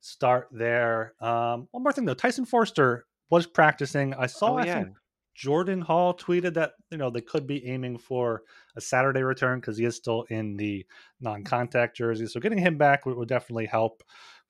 start 0.00 0.48
there. 0.50 1.14
Um, 1.20 1.68
one 1.72 1.82
more 1.82 1.92
thing 1.92 2.04
though, 2.06 2.14
Tyson 2.14 2.46
Foerster 2.46 3.06
was 3.30 3.46
practicing. 3.46 4.14
I 4.14 4.26
saw. 4.26 4.52
Oh, 4.54 4.58
I 4.58 4.64
yeah. 4.64 4.74
think 4.84 4.96
Jordan 5.34 5.80
Hall 5.82 6.14
tweeted 6.14 6.54
that 6.54 6.72
you 6.90 6.96
know 6.96 7.10
they 7.10 7.20
could 7.20 7.46
be 7.46 7.66
aiming 7.66 7.98
for 7.98 8.42
a 8.76 8.80
Saturday 8.80 9.22
return 9.22 9.60
because 9.60 9.76
he 9.76 9.84
is 9.84 9.96
still 9.96 10.22
in 10.30 10.56
the 10.56 10.86
non-contact 11.20 11.96
jersey. 11.96 12.26
So 12.26 12.40
getting 12.40 12.58
him 12.58 12.78
back 12.78 13.04
would, 13.04 13.16
would 13.16 13.28
definitely 13.28 13.66
help 13.66 14.02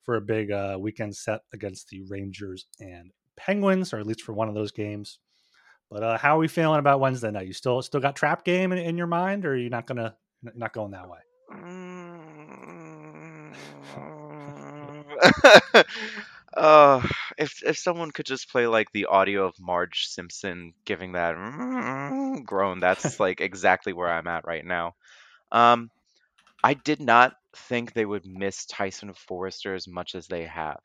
for 0.05 0.15
a 0.15 0.21
big 0.21 0.51
uh, 0.51 0.77
weekend 0.79 1.15
set 1.15 1.41
against 1.53 1.89
the 1.89 2.03
Rangers 2.03 2.67
and 2.79 3.11
Penguins, 3.35 3.91
or 3.93 3.99
at 3.99 4.05
least 4.05 4.21
for 4.21 4.33
one 4.33 4.47
of 4.47 4.55
those 4.55 4.71
games. 4.71 5.19
But 5.89 6.03
uh, 6.03 6.17
how 6.17 6.37
are 6.37 6.39
we 6.39 6.47
feeling 6.47 6.79
about 6.79 6.99
Wednesday 6.99 7.31
night? 7.31 7.47
You 7.47 7.53
still 7.53 7.81
still 7.81 7.99
got 7.99 8.15
trap 8.15 8.43
game 8.43 8.71
in, 8.71 8.77
in 8.77 8.97
your 8.97 9.07
mind, 9.07 9.45
or 9.45 9.51
are 9.51 9.57
you 9.57 9.69
not 9.69 9.87
gonna 9.87 10.15
not 10.55 10.73
going 10.73 10.91
that 10.91 11.09
way? 11.09 11.19
uh, 16.55 17.01
if 17.37 17.63
if 17.63 17.77
someone 17.77 18.11
could 18.11 18.25
just 18.25 18.49
play 18.49 18.67
like 18.67 18.91
the 18.91 19.05
audio 19.05 19.45
of 19.45 19.59
Marge 19.59 20.07
Simpson 20.07 20.73
giving 20.85 21.13
that 21.13 21.35
groan, 22.45 22.79
that's 22.79 23.19
like 23.19 23.41
exactly 23.41 23.93
where 23.93 24.11
I'm 24.11 24.27
at 24.27 24.45
right 24.45 24.65
now. 24.65 24.95
Um, 25.51 25.89
I 26.63 26.73
did 26.73 26.99
not 26.99 27.35
think 27.55 27.93
they 27.93 28.05
would 28.05 28.25
miss 28.25 28.65
Tyson 28.65 29.13
Foerster 29.13 29.73
as 29.73 29.87
much 29.87 30.15
as 30.15 30.27
they 30.27 30.45
have, 30.45 30.81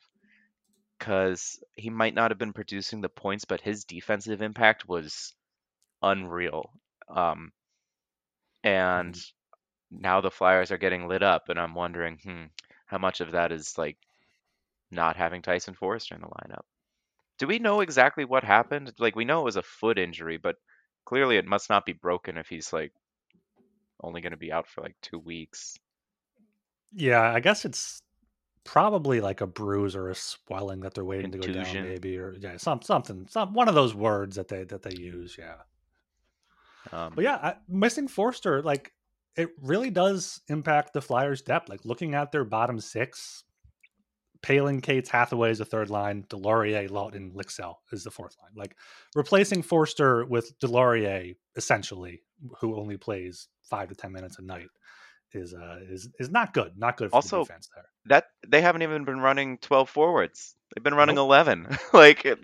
because 0.98 1.62
he 1.74 1.90
might 1.90 2.14
not 2.14 2.30
have 2.30 2.38
been 2.38 2.52
producing 2.52 3.00
the 3.00 3.08
points, 3.08 3.44
but 3.44 3.60
his 3.60 3.84
defensive 3.84 4.42
impact 4.42 4.88
was 4.88 5.34
unreal. 6.02 6.70
Um, 7.08 7.52
and 8.62 9.18
now 9.90 10.20
the 10.20 10.30
Flyers 10.30 10.70
are 10.70 10.78
getting 10.78 11.08
lit 11.08 11.22
up, 11.22 11.48
and 11.48 11.58
I'm 11.58 11.74
wondering, 11.74 12.18
hmm, 12.22 12.44
how 12.86 12.98
much 12.98 13.20
of 13.20 13.32
that 13.32 13.52
is 13.52 13.76
like 13.78 13.96
not 14.90 15.16
having 15.16 15.42
Tyson 15.42 15.74
Foerster 15.74 16.14
in 16.14 16.20
the 16.20 16.26
lineup? 16.26 16.64
Do 17.38 17.46
we 17.46 17.58
know 17.58 17.80
exactly 17.80 18.24
what 18.24 18.44
happened? 18.44 18.92
Like, 18.98 19.16
we 19.16 19.24
know 19.24 19.40
it 19.40 19.44
was 19.44 19.56
a 19.56 19.62
foot 19.62 19.98
injury, 19.98 20.36
but 20.36 20.56
clearly 21.06 21.36
it 21.38 21.46
must 21.46 21.70
not 21.70 21.86
be 21.86 21.92
broken 21.94 22.36
if 22.36 22.48
he's 22.48 22.72
like 22.72 22.92
only 24.02 24.20
going 24.20 24.32
to 24.32 24.36
be 24.36 24.52
out 24.52 24.68
for 24.68 24.82
like 24.82 24.96
two 25.00 25.18
weeks. 25.18 25.78
Yeah, 26.92 27.22
I 27.32 27.40
guess 27.40 27.64
it's 27.64 28.02
probably 28.64 29.20
like 29.20 29.40
a 29.40 29.46
bruise 29.46 29.96
or 29.96 30.10
a 30.10 30.14
swelling 30.14 30.80
that 30.80 30.94
they're 30.94 31.04
waiting 31.04 31.32
to 31.32 31.38
go 31.38 31.46
down, 31.52 31.64
Contusion. 31.64 31.88
maybe, 31.88 32.18
or 32.18 32.34
yeah, 32.38 32.56
some 32.56 32.82
something, 32.82 33.26
some 33.28 33.54
one 33.54 33.68
of 33.68 33.74
those 33.74 33.94
words 33.94 34.36
that 34.36 34.48
they 34.48 34.64
that 34.64 34.82
they 34.82 34.94
use. 34.94 35.36
Yeah, 35.38 35.54
Um, 36.92 37.12
but 37.14 37.24
yeah, 37.24 37.36
I, 37.36 37.54
missing 37.68 38.08
Foerster, 38.08 38.62
like 38.62 38.92
it 39.36 39.50
really 39.62 39.90
does 39.90 40.40
impact 40.48 40.92
the 40.92 41.00
Flyers' 41.00 41.42
depth. 41.42 41.68
Like 41.68 41.84
looking 41.84 42.14
at 42.14 42.32
their 42.32 42.44
bottom 42.44 42.80
six, 42.80 43.44
Poehling, 44.42 44.82
Cates, 44.82 45.08
Hathaway 45.10 45.50
is 45.50 45.58
the 45.58 45.64
third 45.64 45.90
line. 45.90 46.24
Deslauriers, 46.28 46.90
Laughton, 46.90 47.32
Lycksell 47.32 47.74
is 47.92 48.04
the 48.04 48.10
fourth 48.10 48.36
line. 48.42 48.52
Like 48.56 48.76
replacing 49.14 49.62
Foerster 49.62 50.24
with 50.26 50.58
Deslauriers, 50.58 51.36
essentially, 51.56 52.22
who 52.60 52.76
only 52.78 52.96
plays 52.96 53.48
five 53.62 53.88
to 53.88 53.94
ten 53.94 54.12
minutes 54.12 54.38
a 54.38 54.42
night, 54.42 54.68
is 55.34 55.54
uh 55.54 55.80
is 55.88 56.10
is 56.18 56.30
not 56.30 56.54
good. 56.54 56.78
Not 56.78 56.96
good 56.96 57.12
for 57.12 57.18
Also, 57.18 57.28
the 57.28 57.40
defense 57.40 57.68
there. 57.74 57.90
that 58.06 58.26
they 58.46 58.60
haven't 58.62 58.82
even 58.82 59.04
been 59.04 59.20
running 59.20 59.58
12 59.58 59.90
forwards. 59.90 60.56
They've 60.74 60.84
been 60.84 60.94
running 60.94 61.18
11. 61.18 61.68
like 61.92 62.24
it, 62.24 62.40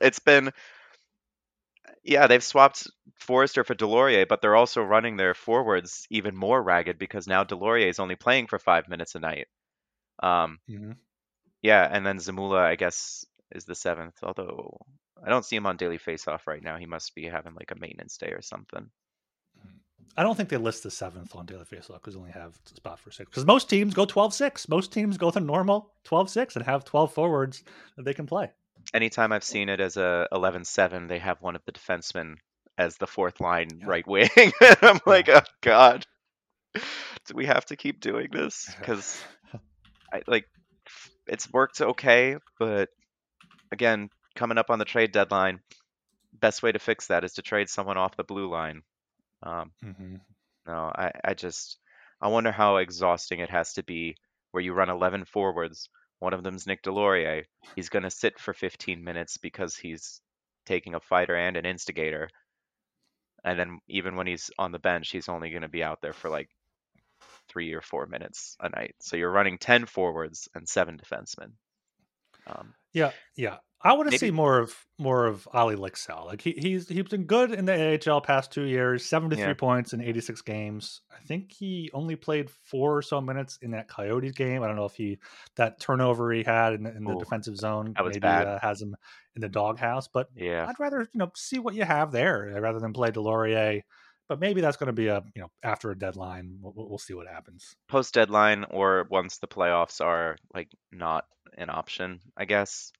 it's 0.00 0.18
been 0.20 0.52
yeah, 2.02 2.26
they've 2.26 2.42
swapped 2.42 2.88
Foerster 3.16 3.64
for 3.64 3.74
Deslauriers, 3.74 4.28
but 4.28 4.40
they're 4.40 4.56
also 4.56 4.82
running 4.82 5.16
their 5.16 5.34
forwards 5.34 6.06
even 6.10 6.36
more 6.36 6.62
ragged 6.62 6.98
because 6.98 7.26
now 7.26 7.44
Deslauriers 7.44 7.90
is 7.90 7.98
only 7.98 8.16
playing 8.16 8.46
for 8.46 8.58
5 8.58 8.88
minutes 8.88 9.14
a 9.14 9.20
night. 9.20 9.48
Um 10.22 10.60
hmm 10.68 10.92
yeah, 11.62 11.88
and 11.90 12.06
then 12.06 12.18
Zamula 12.18 12.60
I 12.60 12.76
guess 12.76 13.24
is 13.52 13.64
the 13.64 13.74
7th, 13.74 14.22
although 14.22 14.78
I 15.24 15.28
don't 15.30 15.44
see 15.44 15.56
him 15.56 15.66
on 15.66 15.76
daily 15.76 15.98
faceoff 15.98 16.46
right 16.46 16.62
now. 16.62 16.76
He 16.78 16.86
must 16.86 17.14
be 17.14 17.26
having 17.26 17.54
like 17.54 17.70
a 17.72 17.78
maintenance 17.78 18.16
day 18.18 18.32
or 18.32 18.42
something. 18.42 18.90
I 20.16 20.22
don't 20.22 20.34
think 20.36 20.48
they 20.48 20.56
list 20.56 20.82
the 20.82 20.90
seventh 20.90 21.36
on 21.36 21.46
daily 21.46 21.64
faceoff 21.64 21.94
because 21.94 22.14
they 22.14 22.20
only 22.20 22.32
have 22.32 22.58
a 22.72 22.74
spot 22.76 22.98
for 22.98 23.10
six. 23.10 23.30
Because 23.30 23.46
most 23.46 23.68
teams 23.70 23.94
go 23.94 24.04
12-6. 24.04 24.68
Most 24.68 24.92
teams 24.92 25.16
go 25.16 25.30
the 25.30 25.40
normal 25.40 25.92
12-6 26.06 26.56
and 26.56 26.64
have 26.64 26.84
12 26.84 27.12
forwards 27.12 27.62
that 27.96 28.04
they 28.04 28.14
can 28.14 28.26
play. 28.26 28.50
Anytime 28.94 29.32
I've 29.32 29.44
seen 29.44 29.68
it 29.68 29.80
as 29.80 29.96
a 29.96 30.26
11-7, 30.32 31.08
they 31.08 31.18
have 31.18 31.40
one 31.40 31.54
of 31.56 31.62
the 31.66 31.72
defensemen 31.72 32.36
as 32.78 32.96
the 32.96 33.06
fourth 33.06 33.40
line 33.40 33.68
Yeah. 33.80 33.86
right 33.86 34.06
wing. 34.06 34.28
and 34.36 34.76
I'm 34.82 35.00
like, 35.04 35.28
oh 35.28 35.42
god, 35.60 36.06
do 36.74 37.34
we 37.34 37.46
have 37.46 37.66
to 37.66 37.76
keep 37.76 38.00
doing 38.00 38.28
this? 38.32 38.72
Because 38.78 39.22
I 40.12 40.22
like 40.26 40.46
it's 41.26 41.52
worked 41.52 41.80
okay, 41.80 42.36
but 42.58 42.88
again, 43.72 44.08
coming 44.34 44.58
up 44.58 44.70
on 44.70 44.78
the 44.78 44.84
trade 44.84 45.12
deadline, 45.12 45.60
best 46.32 46.62
way 46.62 46.72
to 46.72 46.78
fix 46.78 47.08
that 47.08 47.24
is 47.24 47.34
to 47.34 47.42
trade 47.42 47.68
someone 47.68 47.98
off 47.98 48.16
the 48.16 48.24
blue 48.24 48.48
line. 48.48 48.82
Um, 49.42 49.72
Mm-hmm. 49.84 50.16
no, 50.66 50.92
I, 50.94 51.12
I 51.24 51.34
just 51.34 51.78
I 52.20 52.28
wonder 52.28 52.52
how 52.52 52.76
exhausting 52.76 53.40
it 53.40 53.50
has 53.50 53.74
to 53.74 53.82
be 53.82 54.16
where 54.52 54.62
you 54.62 54.72
run 54.72 54.90
11 54.90 55.24
forwards. 55.24 55.88
One 56.20 56.32
of 56.34 56.42
them's 56.42 56.66
Nick 56.66 56.82
Deslauriers. 56.82 57.46
He's 57.76 57.88
going 57.88 58.02
to 58.04 58.10
sit 58.10 58.38
for 58.38 58.54
15 58.54 59.02
minutes 59.04 59.38
because 59.38 59.76
he's 59.76 60.20
taking 60.66 60.94
a 60.94 61.00
fighter 61.00 61.36
and 61.36 61.56
an 61.56 61.66
instigator. 61.66 62.28
And 63.44 63.58
then 63.58 63.80
even 63.88 64.14
when 64.16 64.26
he's 64.28 64.50
on 64.58 64.70
the 64.72 64.78
bench, 64.78 65.10
he's 65.10 65.28
only 65.28 65.50
going 65.50 65.62
to 65.62 65.68
be 65.68 65.82
out 65.82 66.00
there 66.00 66.12
for 66.12 66.30
like 66.30 66.48
three 67.48 67.72
or 67.72 67.80
four 67.80 68.06
minutes 68.06 68.56
a 68.60 68.68
night. 68.68 68.94
So 69.00 69.16
you're 69.16 69.30
running 69.30 69.58
10 69.58 69.86
forwards 69.86 70.48
and 70.54 70.68
seven 70.68 70.98
defensemen. 70.98 71.52
Um, 72.46 72.74
Yeah, 72.92 73.12
yeah. 73.36 73.58
I 73.80 73.92
want 73.92 74.06
to 74.08 74.10
Maybe- 74.10 74.18
see 74.18 74.30
more 74.32 74.58
of 74.58 74.74
more 74.98 75.26
of 75.26 75.46
Olle 75.54 75.76
Lycksell. 75.76 76.26
Like 76.26 76.40
he, 76.40 76.52
he's 76.52 76.88
he's 76.88 77.04
been 77.04 77.24
good 77.24 77.52
in 77.52 77.64
the 77.64 78.00
AHL 78.08 78.20
past 78.20 78.50
two 78.50 78.64
years, 78.64 79.06
seventy 79.06 79.36
three 79.36 79.44
Yeah. 79.44 79.54
points 79.54 79.92
in 79.92 80.00
eighty 80.00 80.20
six 80.20 80.42
games. 80.42 81.00
I 81.12 81.20
think 81.26 81.52
he 81.52 81.88
only 81.94 82.16
played 82.16 82.50
four 82.64 82.96
or 82.96 83.02
so 83.02 83.20
minutes 83.20 83.56
in 83.62 83.70
that 83.70 83.86
Coyotes 83.88 84.32
game. 84.32 84.64
I 84.64 84.66
don't 84.66 84.74
know 84.74 84.84
if 84.86 84.94
he 84.94 85.18
that 85.56 85.78
turnover 85.78 86.32
he 86.32 86.42
had 86.42 86.72
in, 86.72 86.82
the- 86.82 86.96
in 86.96 87.04
the 87.04 87.12
Ooh, 87.14 87.18
defensive 87.20 87.56
zone 87.56 87.94
maybe. 88.02 88.20
Uh, 88.20 88.58
has 88.60 88.82
him 88.82 88.96
in 89.36 89.42
the 89.42 89.48
doghouse. 89.48 90.08
But 90.08 90.26
yeah. 90.34 90.66
I'd 90.68 90.80
rather 90.80 91.02
you 91.02 91.18
know 91.18 91.30
see 91.36 91.60
what 91.60 91.74
you 91.74 91.84
have 91.84 92.10
there 92.10 92.52
uh, 92.56 92.60
rather 92.60 92.80
than 92.80 92.92
play 92.92 93.10
Deslauriers. 93.12 93.82
But 94.28 94.40
maybe 94.40 94.60
that's 94.60 94.76
going 94.76 94.88
to 94.88 94.92
be 94.92 95.06
a 95.06 95.22
you 95.36 95.42
know 95.42 95.50
after 95.62 95.92
a 95.92 95.96
deadline. 95.98 96.58
We'll 96.60 96.74
we'll 96.76 96.98
see 96.98 97.14
what 97.14 97.28
happens. 97.28 97.76
Post 97.88 98.12
deadline 98.14 98.64
or 98.70 99.06
once 99.08 99.38
the 99.38 99.46
playoffs 99.46 100.00
are 100.04 100.36
like 100.52 100.68
not 100.90 101.24
an 101.56 101.70
option, 101.70 102.20
I 102.36 102.44
guess. 102.44 102.92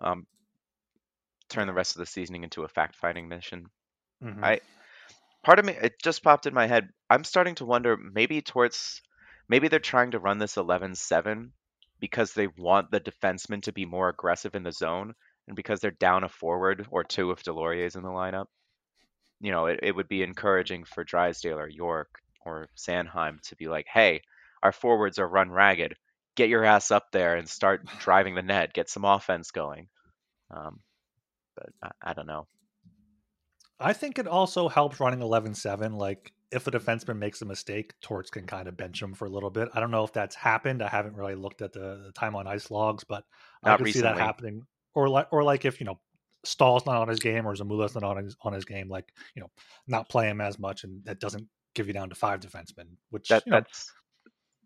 Um, 0.00 0.26
turn 1.48 1.66
the 1.66 1.72
rest 1.72 1.94
of 1.96 2.00
the 2.00 2.06
seasoning 2.06 2.44
into 2.44 2.62
a 2.62 2.68
fact 2.68 2.94
finding 2.96 3.28
mission. 3.28 3.66
Mhm. 4.20 4.42
I 4.42 4.60
part 5.44 5.58
of 5.58 5.64
me 5.64 5.74
it 5.74 6.02
just 6.02 6.22
popped 6.22 6.46
in 6.46 6.54
my 6.54 6.66
head. 6.66 6.90
I'm 7.10 7.24
starting 7.24 7.54
to 7.56 7.66
wonder 7.66 7.96
maybe 7.96 8.42
towards 8.42 9.02
maybe 9.48 9.68
they're 9.68 9.80
trying 9.80 10.12
to 10.12 10.20
run 10.20 10.38
this 10.38 10.56
11-7 10.56 11.52
because 12.00 12.34
they 12.34 12.48
want 12.48 12.90
the 12.90 13.00
defensemen 13.00 13.62
to 13.62 13.72
be 13.72 13.86
more 13.86 14.08
aggressive 14.08 14.54
in 14.54 14.62
the 14.64 14.72
zone 14.72 15.14
and 15.48 15.56
because 15.56 15.80
they're 15.80 15.90
down 15.92 16.24
a 16.24 16.28
forward 16.28 16.86
or 16.90 17.04
two 17.04 17.30
if 17.32 17.42
Deslauriers 17.44 17.86
is 17.88 17.96
in 17.96 18.02
the 18.02 18.08
lineup. 18.10 18.46
You 19.40 19.50
know, 19.52 19.66
it, 19.66 19.80
it 19.82 19.94
would 19.96 20.08
be 20.08 20.22
encouraging 20.22 20.84
for 20.84 21.04
Drysdale 21.04 21.58
or 21.58 21.68
York 21.68 22.10
or 22.44 22.68
Sanheim 22.76 23.40
to 23.48 23.56
be 23.56 23.68
like, 23.68 23.86
"Hey, 23.88 24.22
our 24.62 24.72
forwards 24.72 25.18
are 25.18 25.28
run 25.28 25.50
ragged. 25.50 25.96
Get 26.36 26.48
your 26.48 26.64
ass 26.64 26.90
up 26.90 27.10
there 27.12 27.36
and 27.36 27.48
start 27.48 27.86
driving 27.98 28.34
the 28.34 28.42
net. 28.42 28.72
Get 28.72 28.88
some 28.88 29.04
offense 29.04 29.50
going." 29.50 29.88
Um, 30.50 30.80
but 31.56 31.70
I, 31.82 32.10
I 32.10 32.12
don't 32.12 32.26
know. 32.26 32.46
I 33.78 33.92
think 33.92 34.18
it 34.18 34.26
also 34.26 34.68
helps 34.68 35.00
running 35.00 35.20
11-7. 35.20 35.96
Like 35.96 36.32
if 36.50 36.66
a 36.66 36.70
defenseman 36.70 37.18
makes 37.18 37.42
a 37.42 37.44
mistake, 37.44 37.92
Torts 38.00 38.30
can 38.30 38.46
kind 38.46 38.68
of 38.68 38.76
bench 38.76 39.02
him 39.02 39.14
for 39.14 39.26
a 39.26 39.30
little 39.30 39.50
bit. 39.50 39.68
I 39.74 39.80
don't 39.80 39.90
know 39.90 40.04
if 40.04 40.12
that's 40.12 40.34
happened. 40.34 40.82
I 40.82 40.88
haven't 40.88 41.16
really 41.16 41.34
looked 41.34 41.62
at 41.62 41.72
the, 41.72 42.04
the 42.06 42.12
time 42.14 42.36
on 42.36 42.46
ice 42.46 42.70
logs, 42.70 43.04
but 43.04 43.24
I 43.62 43.70
Not 43.70 43.78
can 43.78 43.92
see 43.92 44.00
that 44.00 44.18
happening. 44.18 44.62
Or 44.94 45.08
like, 45.08 45.28
or 45.30 45.42
like 45.42 45.64
if 45.64 45.80
you 45.80 45.86
know 45.86 46.00
Staal's 46.44 46.86
not 46.86 47.02
on 47.02 47.08
his 47.08 47.18
game 47.18 47.46
or 47.46 47.54
Zamula's 47.54 47.94
not 47.94 48.04
on 48.04 48.24
his 48.24 48.36
on 48.42 48.52
his 48.52 48.64
game, 48.64 48.88
like 48.88 49.12
you 49.34 49.42
know, 49.42 49.50
not 49.86 50.08
play 50.08 50.28
him 50.28 50.40
as 50.40 50.58
much, 50.58 50.84
and 50.84 51.04
that 51.04 51.20
doesn't 51.20 51.46
give 51.74 51.86
you 51.86 51.92
down 51.92 52.08
to 52.08 52.14
five 52.14 52.40
defensemen. 52.40 52.86
Which 53.10 53.28
That 53.28 53.42
you 53.44 53.52
know, 53.52 53.58
that's 53.58 53.92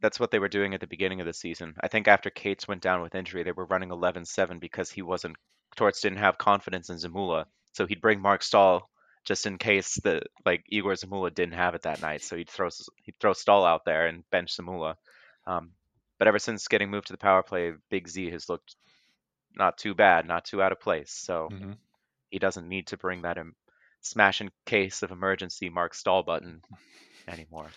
that's 0.01 0.19
what 0.19 0.31
they 0.31 0.39
were 0.39 0.49
doing 0.49 0.75
at 0.75 0.81
the 0.81 0.87
beginning 0.87 1.21
of 1.21 1.27
the 1.27 1.33
season. 1.33 1.75
I 1.81 1.89
think 1.89 2.09
after 2.09 2.31
Cates 2.31 2.67
went 2.67 2.83
down 2.83 3.03
with 3.03 3.15
injury, 3.15 3.43
they 3.43 3.53
were 3.53 3.67
running 3.67 3.91
11-7 3.91 4.61
because 4.61 4.91
he 4.91 5.03
wasn't 5.03 5.37
Torts 5.77 6.01
didn't 6.01 6.19
have 6.19 6.39
confidence 6.39 6.91
in 6.91 6.97
Zamula, 6.97 7.45
so 7.73 7.87
he'd 7.87 8.01
bring 8.01 8.21
Mark 8.21 8.43
Staal 8.43 8.91
just 9.25 9.47
in 9.47 9.59
case 9.59 9.95
the 10.03 10.23
like 10.45 10.65
Egor 10.69 10.95
Zamula 10.95 11.33
didn't 11.33 11.55
have 11.55 11.75
it 11.75 11.83
that 11.83 12.03
night. 12.03 12.23
So 12.23 12.37
he'd 12.37 12.51
throw 12.51 12.69
he'd 13.03 13.19
throw 13.21 13.33
Staal 13.33 13.65
out 13.65 13.85
there 13.85 14.07
and 14.07 14.29
bench 14.31 14.57
Zamula. 14.57 14.97
Um, 15.47 15.71
but 16.19 16.29
ever 16.29 16.39
since 16.39 16.69
getting 16.69 16.91
moved 16.91 17.07
to 17.09 17.13
the 17.13 17.19
power 17.19 17.43
play, 17.43 17.73
Big 17.89 18.09
Z 18.09 18.31
has 18.31 18.49
looked 18.49 18.75
not 19.55 19.79
too 19.79 19.95
bad, 19.95 20.27
not 20.27 20.45
too 20.45 20.63
out 20.63 20.73
of 20.73 20.81
place. 20.81 21.13
So 21.13 21.49
mhm. 21.53 21.77
he 22.31 22.39
doesn't 22.39 22.69
need 22.69 22.89
to 22.89 22.97
bring 22.97 23.23
that 23.23 23.39
em- 23.39 23.57
smash 24.01 24.41
in 24.41 24.51
case 24.67 25.03
of 25.03 25.11
emergency 25.11 25.69
Mark 25.69 25.95
Staal 25.95 26.23
button 26.23 26.63
anymore. 27.29 27.69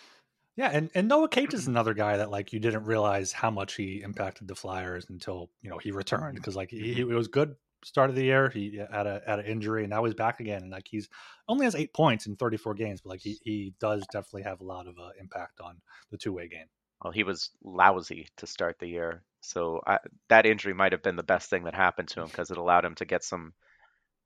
Yeah, 0.56 0.70
and, 0.72 0.91
and 0.93 1.08
Noah 1.08 1.30
Cates 1.30 1.56
is 1.56 1.68
another 1.68 1.93
guy 1.93 2.18
that 2.18 2.30
like 2.30 2.54
you 2.54 2.60
didn't 2.60 2.86
realize 2.86 3.32
how 3.32 3.49
much 3.49 3.74
he 3.76 4.01
impacted 4.04 4.47
the 4.47 4.56
Flyers 4.56 5.06
until 5.10 5.49
you 5.62 5.70
know 5.70 5.80
he 5.80 5.91
returned 5.91 6.36
because 6.36 6.56
like 6.56 6.70
he, 6.70 6.93
he 6.93 7.04
was 7.04 7.28
good 7.28 7.56
start 7.84 8.10
of 8.10 8.16
the 8.16 8.24
year 8.24 8.49
he 8.49 8.82
had 8.91 9.08
a 9.08 9.22
had 9.28 9.39
an 9.39 9.45
injury 9.45 9.84
and 9.84 9.89
now 9.89 10.04
he's 10.06 10.14
back 10.14 10.39
again 10.39 10.62
and 10.62 10.72
like 10.72 10.88
he's 10.88 11.10
only 11.49 11.66
has 11.66 11.76
eight 11.76 11.93
points 11.93 12.28
in 12.28 12.36
34 12.38 12.76
games 12.76 13.01
but 13.01 13.10
like 13.10 13.20
he, 13.20 13.38
he 13.43 13.74
does 13.80 14.06
definitely 14.12 14.43
have 14.43 14.62
a 14.62 14.64
lot 14.64 14.88
of 14.88 14.97
uh, 14.97 15.10
impact 15.20 15.60
on 15.60 15.76
the 16.12 16.18
two 16.18 16.32
way 16.32 16.47
game. 16.47 16.68
Well, 17.04 17.12
he 17.12 17.24
was 17.24 17.49
lousy 17.64 18.30
to 18.38 18.47
start 18.47 18.78
the 18.80 18.88
year, 18.88 19.24
so 19.41 19.82
I, 19.86 19.97
that 20.30 20.45
injury 20.45 20.74
might 20.74 20.93
have 20.93 21.04
been 21.04 21.18
the 21.18 21.24
best 21.24 21.49
thing 21.49 21.66
that 21.66 21.76
happened 21.76 22.08
to 22.10 22.22
him 22.22 22.28
because 22.28 22.49
it 22.49 22.58
allowed 22.58 22.86
him 22.86 22.95
to 22.95 23.06
get 23.06 23.26
some 23.26 23.54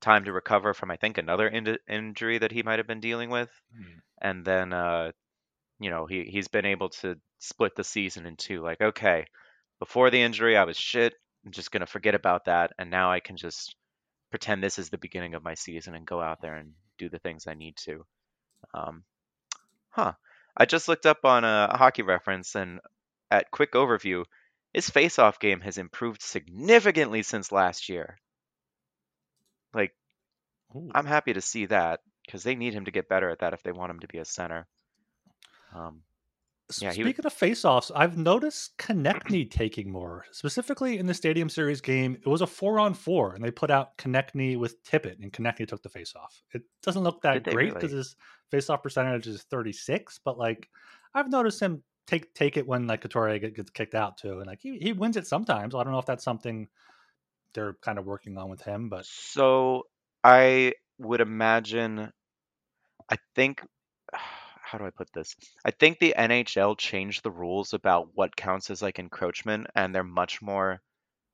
time 0.00 0.24
to 0.24 0.32
recover 0.32 0.74
from 0.74 0.92
I 0.92 0.96
think 0.96 1.18
another 1.18 1.48
in- 1.48 1.78
injury 1.88 2.38
that 2.38 2.52
he 2.52 2.62
might 2.62 2.78
have 2.78 2.86
been 2.86 3.00
dealing 3.00 3.30
with, 3.30 3.50
and 4.22 4.44
then 4.44 4.72
uh, 4.72 5.10
you 5.80 5.90
know 5.90 6.06
he 6.06 6.24
he's 6.24 6.48
been 6.48 6.66
able 6.66 6.90
to 6.90 7.16
split 7.38 7.74
the 7.76 7.84
season 7.84 8.26
in 8.26 8.36
two. 8.36 8.62
Like, 8.62 8.80
okay, 8.80 9.26
before 9.78 10.10
the 10.10 10.22
injury 10.22 10.56
I 10.56 10.64
was 10.64 10.76
shit. 10.76 11.14
I'm 11.46 11.52
just 11.52 11.70
gonna 11.70 11.86
forget 11.86 12.14
about 12.14 12.46
that, 12.46 12.72
and 12.78 12.90
now 12.90 13.12
I 13.12 13.20
can 13.20 13.36
just 13.36 13.74
pretend 14.30 14.62
this 14.62 14.78
is 14.78 14.90
the 14.90 14.98
beginning 14.98 15.34
of 15.34 15.44
my 15.44 15.54
season 15.54 15.94
and 15.94 16.06
go 16.06 16.20
out 16.20 16.40
there 16.42 16.56
and 16.56 16.72
do 16.98 17.08
the 17.08 17.18
things 17.18 17.46
I 17.46 17.54
need 17.54 17.76
to. 17.84 18.04
Um, 18.74 19.04
huh. 19.90 20.12
I 20.56 20.64
just 20.64 20.88
looked 20.88 21.06
up 21.06 21.24
on 21.24 21.44
a 21.44 21.76
hockey 21.76 22.02
reference 22.02 22.54
and 22.54 22.80
at 23.30 23.50
quick 23.50 23.72
overview, 23.72 24.24
his 24.72 24.90
face-off 24.90 25.38
game 25.38 25.60
has 25.60 25.78
improved 25.78 26.22
significantly 26.22 27.22
since 27.22 27.52
last 27.52 27.88
year. 27.88 28.18
Like, 29.72 29.94
Ooh. 30.74 30.90
I'm 30.94 31.06
happy 31.06 31.32
to 31.32 31.40
see 31.40 31.66
that 31.66 32.00
because 32.26 32.42
they 32.42 32.54
need 32.54 32.74
him 32.74 32.84
to 32.84 32.90
get 32.90 33.08
better 33.08 33.30
at 33.30 33.40
that 33.40 33.54
if 33.54 33.62
they 33.62 33.72
want 33.72 33.90
him 33.90 34.00
to 34.00 34.08
be 34.08 34.18
a 34.18 34.24
center. 34.24 34.66
Um, 35.74 36.02
yeah, 36.80 36.90
Speaking 36.90 37.24
of 37.24 37.32
face-offs, 37.32 37.90
I've 37.94 38.18
noticed 38.18 38.76
Konecny 38.76 39.50
taking 39.50 39.90
more. 39.90 40.26
Specifically 40.32 40.98
in 40.98 41.06
the 41.06 41.14
Stadium 41.14 41.48
Series 41.48 41.80
game, 41.80 42.14
it 42.14 42.28
was 42.28 42.42
a 42.42 42.46
four-on-four, 42.46 43.34
and 43.34 43.42
they 43.42 43.50
put 43.50 43.70
out 43.70 43.96
Konecny 43.96 44.58
with 44.58 44.82
Tippett, 44.84 45.22
and 45.22 45.32
Konecny 45.32 45.66
took 45.66 45.82
the 45.82 45.88
face-off. 45.88 46.42
It 46.52 46.62
doesn't 46.82 47.02
look 47.02 47.22
that 47.22 47.44
great 47.44 47.72
because 47.72 47.92
really? 47.92 47.98
his 47.98 48.16
face-off 48.50 48.82
percentage 48.82 49.26
is 49.26 49.44
36, 49.44 50.20
but 50.24 50.36
like 50.36 50.68
I've 51.14 51.30
noticed 51.30 51.60
him 51.60 51.82
take 52.06 52.34
take 52.34 52.56
it 52.56 52.66
when 52.66 52.86
like 52.86 53.00
Couturier 53.02 53.38
gets 53.38 53.70
kicked 53.70 53.94
out 53.94 54.18
too, 54.18 54.38
and 54.38 54.46
like 54.46 54.60
he, 54.60 54.78
he 54.78 54.92
wins 54.92 55.16
it 55.16 55.26
sometimes. 55.26 55.74
I 55.74 55.82
don't 55.84 55.92
know 55.92 55.98
if 55.98 56.06
that's 56.06 56.24
something 56.24 56.68
they're 57.54 57.74
kind 57.80 57.98
of 57.98 58.06
working 58.06 58.36
on 58.36 58.50
with 58.50 58.62
him, 58.62 58.88
but 58.88 59.06
so 59.06 59.84
I 60.22 60.74
would 60.98 61.20
imagine, 61.20 62.12
I 63.10 63.16
think, 63.34 63.62
how 64.68 64.78
do 64.78 64.84
I 64.86 64.90
put 64.90 65.12
this? 65.12 65.34
I 65.64 65.70
think 65.70 65.98
the 65.98 66.14
NHL 66.16 66.76
changed 66.76 67.22
the 67.22 67.30
rules 67.30 67.72
about 67.72 68.10
what 68.14 68.36
counts 68.36 68.70
as 68.70 68.82
like 68.82 68.98
encroachment, 68.98 69.66
and 69.74 69.94
they're 69.94 70.04
much 70.04 70.42
more 70.42 70.82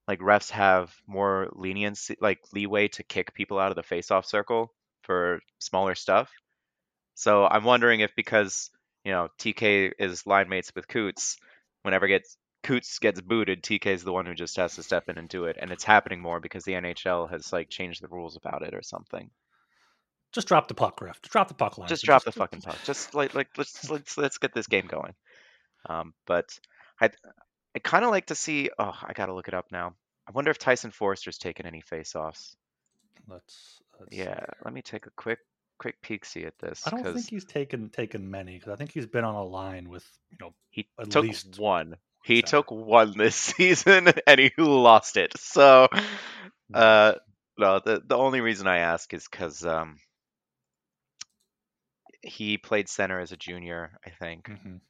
like 0.07 0.21
refs 0.21 0.51
have 0.51 0.95
more 1.07 1.49
leniency, 1.53 2.17
like 2.21 2.41
leeway 2.53 2.89
to 2.89 3.03
kick 3.03 3.35
people 3.35 3.59
out 3.59 3.71
of 3.71 3.77
the 3.77 3.83
face-off 3.83 4.27
circle 4.27 4.73
for 5.03 5.41
smaller 5.59 5.95
stuff. 5.95 6.31
So 7.15 7.45
I'm 7.47 7.65
wondering 7.65 8.01
if 8.01 8.15
because 8.15 8.71
you 9.05 9.13
know, 9.13 9.29
TK 9.39 9.93
is 9.99 10.27
line 10.27 10.49
mates 10.49 10.73
with 10.75 10.89
Coots. 10.89 11.37
Whenever 11.83 12.07
gets 12.07 12.37
Coots 12.63 12.99
gets 12.99 13.21
booted, 13.21 13.63
TK 13.63 13.87
is 13.87 14.05
the 14.05 14.13
one 14.13 14.27
who 14.27 14.35
just 14.35 14.57
has 14.57 14.77
to 14.77 14.83
step 14.83 15.09
in 15.09 15.19
and 15.19 15.29
do 15.29 15.45
it, 15.47 15.57
and 15.61 15.71
it's 15.73 15.85
happening 15.85 16.21
more 16.21 16.41
because 16.41 16.65
the 16.65 16.73
NHL 16.73 17.31
has 17.31 17.53
like 17.53 17.69
changed 17.69 18.03
the 18.03 18.09
rules 18.09 18.37
about 18.37 18.63
it 18.63 18.75
or 18.75 18.83
something. 18.83 19.31
Just 20.35 20.49
drop 20.49 20.69
the 20.69 20.75
puck, 20.75 21.01
ref. 21.01 21.21
Just 21.23 21.33
drop 21.33 21.49
the 21.49 21.55
puck 21.55 21.79
line. 21.79 21.89
Just 21.89 22.05
drop 22.05 22.25
the 22.25 22.33
fucking 22.33 22.61
puck. 22.63 22.77
Just 22.85 23.15
like 23.15 23.35
like 23.35 23.49
let's 23.57 23.89
let's 23.91 24.19
let's 24.19 24.39
get 24.39 24.53
this 24.55 24.67
game 24.67 24.87
going. 24.87 25.15
Um, 25.89 26.13
but 26.27 26.59
I 27.01 27.11
I 27.75 27.79
kind 27.79 28.05
of 28.05 28.11
like 28.11 28.27
to 28.27 28.35
see. 28.35 28.71
Oh, 28.79 28.95
I 29.03 29.13
gotta 29.13 29.35
look 29.35 29.49
it 29.49 29.55
up 29.55 29.67
now. 29.71 29.95
I 30.27 30.33
wonder 30.33 30.51
if 30.51 30.59
Tyson 30.59 30.91
Foerster's 30.91 31.39
taken 31.39 31.67
any 31.67 31.83
face-offs. 31.83 32.57
Let's, 33.29 33.81
let's 34.01 34.17
Yeah, 34.17 34.41
see. 34.41 34.53
let 34.65 34.73
me 34.75 34.83
take 34.83 35.07
a 35.07 35.11
quick 35.11 35.39
quick 35.79 36.01
peek 36.03 36.25
see 36.25 36.45
at 36.45 36.57
this 36.61 36.87
I 36.87 36.91
don't 36.91 37.03
because 37.03 37.15
think 37.17 37.29
he's 37.29 37.45
taken 37.45 37.91
taken 37.91 38.31
many 38.31 38.55
because 38.57 38.73
I 38.73 38.77
think 38.77 38.93
he's 38.93 39.07
been 39.07 39.25
on 39.25 39.35
a 39.35 39.43
line 39.45 39.89
with 39.89 40.05
you 40.31 40.39
know 40.41 40.55
he 40.71 40.89
at 41.01 41.11
took 41.11 41.25
least 41.25 41.59
one. 41.59 41.97
He 42.25 42.43
took 42.43 42.71
one 42.71 43.19
this 43.19 43.37
season 43.57 44.09
and 44.27 44.41
he 44.41 44.51
lost 44.57 45.17
it. 45.19 45.37
So, 45.39 45.89
uh, 46.73 47.15
no, 47.59 47.81
the 47.85 48.03
the 48.05 48.17
only 48.17 48.41
reason 48.41 48.67
I 48.67 48.79
ask 48.79 49.13
is 49.13 49.27
because 49.31 49.65
um 49.65 49.99
he 52.25 52.59
played 52.59 52.89
center 52.89 53.21
as 53.21 53.33
a 53.33 53.37
junior, 53.37 53.99
I 54.05 54.11
think, 54.11 54.49
Mhm. 54.49 54.81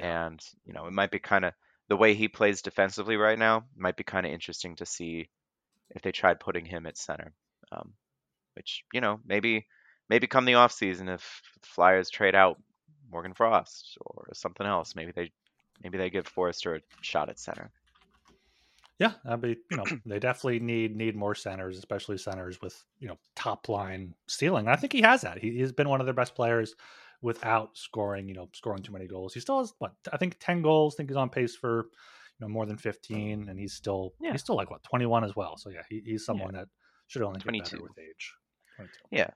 and 0.00 0.40
you 0.64 0.72
know 0.72 0.86
it 0.86 0.92
might 0.92 1.10
be 1.10 1.18
kind 1.18 1.44
of 1.44 1.54
the 1.88 1.96
way 1.96 2.14
he 2.14 2.28
plays 2.28 2.62
defensively 2.62 3.16
right 3.16 3.38
now 3.38 3.66
might 3.76 3.96
be 3.96 4.04
kind 4.04 4.26
of 4.26 4.32
interesting 4.32 4.76
to 4.76 4.86
see 4.86 5.28
if 5.90 6.02
they 6.02 6.12
tried 6.12 6.40
putting 6.40 6.64
him 6.66 6.86
at 6.86 6.96
center. 6.96 7.34
Um, 7.72 7.94
which 8.54 8.84
you 8.92 9.00
know 9.00 9.20
maybe 9.24 9.66
maybe 10.08 10.26
come 10.26 10.44
the 10.44 10.54
off 10.54 10.72
season 10.72 11.08
if 11.08 11.42
the 11.60 11.66
Flyers 11.68 12.10
trade 12.10 12.34
out 12.34 12.62
Morgan 13.10 13.34
Frost 13.34 13.96
or 14.00 14.28
something 14.34 14.66
else, 14.66 14.94
maybe 14.94 15.12
they 15.12 15.32
maybe 15.82 15.98
they 15.98 16.10
give 16.10 16.26
Foerster 16.28 16.76
a 16.76 16.80
shot 17.02 17.28
at 17.30 17.38
center. 17.38 17.70
Yeah, 19.02 19.12
I 19.26 19.36
mean, 19.36 19.56
you 19.70 19.76
know, 19.76 19.84
they 20.06 20.18
definitely 20.18 20.60
need 20.60 20.94
need 20.96 21.16
more 21.16 21.34
centers, 21.34 21.76
especially 21.78 22.18
centers 22.18 22.60
with 22.60 22.80
you 23.00 23.08
know 23.08 23.18
top 23.34 23.68
line 23.68 24.14
stealing. 24.28 24.68
I 24.68 24.76
think 24.76 24.92
he 24.92 25.02
has 25.02 25.22
that. 25.22 25.38
He, 25.38 25.50
he's 25.58 25.72
been 25.72 25.88
one 25.88 26.00
of 26.00 26.06
their 26.06 26.14
best 26.14 26.34
players 26.34 26.74
without 27.20 27.76
scoring, 27.76 28.28
you 28.28 28.34
know, 28.34 28.48
scoring 28.52 28.82
too 28.82 28.92
many 28.92 29.06
goals. 29.06 29.34
He 29.34 29.40
still 29.40 29.58
has 29.58 29.72
what 29.78 29.92
I 30.12 30.16
think 30.16 30.36
ten 30.38 30.62
goals. 30.62 30.94
I 30.94 30.96
think 30.98 31.10
he's 31.10 31.16
on 31.16 31.30
pace 31.30 31.56
for 31.56 31.86
you 32.38 32.46
know 32.46 32.48
more 32.48 32.64
than 32.66 32.76
fifteen, 32.78 33.48
and 33.48 33.58
he's 33.58 33.72
still 33.74 34.12
Yeah. 34.20 34.32
he's 34.32 34.40
still 34.42 34.56
like 34.56 34.70
what 34.70 34.82
twenty 34.84 35.06
one 35.06 35.24
as 35.24 35.34
well. 35.34 35.56
So 35.56 35.70
yeah, 35.70 35.82
he, 35.88 36.02
he's 36.04 36.24
someone 36.24 36.54
that 36.54 36.68
should 37.08 37.22
only 37.22 37.40
22. 37.40 37.62
better 37.64 37.82
with 37.82 37.98
age. 37.98 38.34
22. 38.76 38.94
Yeah, 39.10 39.30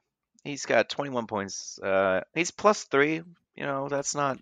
he's 0.44 0.64
got 0.64 0.88
21 0.88 1.26
points. 1.26 1.78
Uh, 1.78 2.22
he's 2.34 2.50
plus 2.50 2.84
three. 2.84 3.22
You 3.54 3.66
know 3.66 3.88
that's 3.88 4.14
not. 4.14 4.38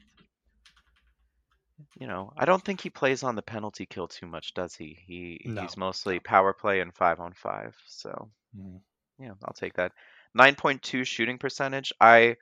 You 1.99 2.07
know, 2.07 2.33
I 2.37 2.45
don't 2.45 2.64
think 2.64 2.81
he 2.81 2.91
plays 2.91 3.22
on 3.22 3.35
the 3.37 3.43
penalty 3.43 3.87
kill 3.87 4.07
too 4.09 4.27
much, 4.27 4.55
does 4.55 4.75
he? 4.77 4.95
He 5.07 5.41
No, 5.45 5.61
he's 5.61 5.77
mostly 5.77 6.20
power 6.20 6.53
play 6.53 6.81
and 6.81 6.95
five 6.95 7.20
on 7.20 7.33
five. 7.33 7.77
So 7.87 8.31
Mhm. 8.55 8.83
yeah, 9.18 9.35
I'll 9.45 9.55
take 9.55 9.75
that. 9.75 9.93
9.2 10.35 11.05
shooting 11.05 11.39
percentage. 11.39 11.93
I 12.01 12.37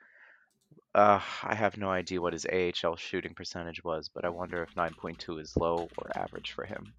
uh 0.95 1.21
I 1.43 1.53
have 1.55 1.77
no 1.77 1.89
idea 1.91 2.21
what 2.21 2.33
his 2.33 2.45
AHL 2.47 2.95
shooting 2.95 3.35
percentage 3.35 3.83
was, 3.83 4.09
but 4.09 4.25
I 4.25 4.29
wonder 4.29 4.63
if 4.63 4.75
9.2 4.75 5.39
is 5.39 5.55
low 5.55 5.91
or 5.97 6.11
average 6.17 6.51
for 6.51 6.65
him. 6.65 6.95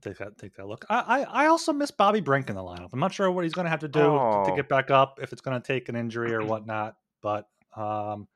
Take 0.00 0.18
that, 0.18 0.36
take 0.38 0.54
that 0.56 0.66
look. 0.66 0.84
I, 0.88 1.00
I, 1.00 1.44
I 1.44 1.46
also 1.46 1.72
miss 1.72 1.90
Bobby 1.90 2.20
Brink 2.20 2.48
in 2.48 2.56
the 2.56 2.62
lineup. 2.62 2.88
I'm 2.92 2.98
not 2.98 3.12
sure 3.12 3.30
what 3.30 3.44
he's 3.44 3.52
going 3.54 3.66
to 3.66 3.70
have 3.70 3.80
to 3.80 3.88
do 3.88 4.24
to, 4.30 4.38
to 4.40 4.50
Oh. 4.50 4.56
get 4.56 4.68
back 4.68 4.90
up, 4.90 5.18
if 5.22 5.32
it's 5.32 5.42
going 5.42 5.60
to 5.60 5.64
take 5.66 5.88
an 5.88 5.96
injury 5.96 6.32
or 6.34 6.44
whatnot. 6.44 6.96
But 7.20 7.46
um, 7.76 8.26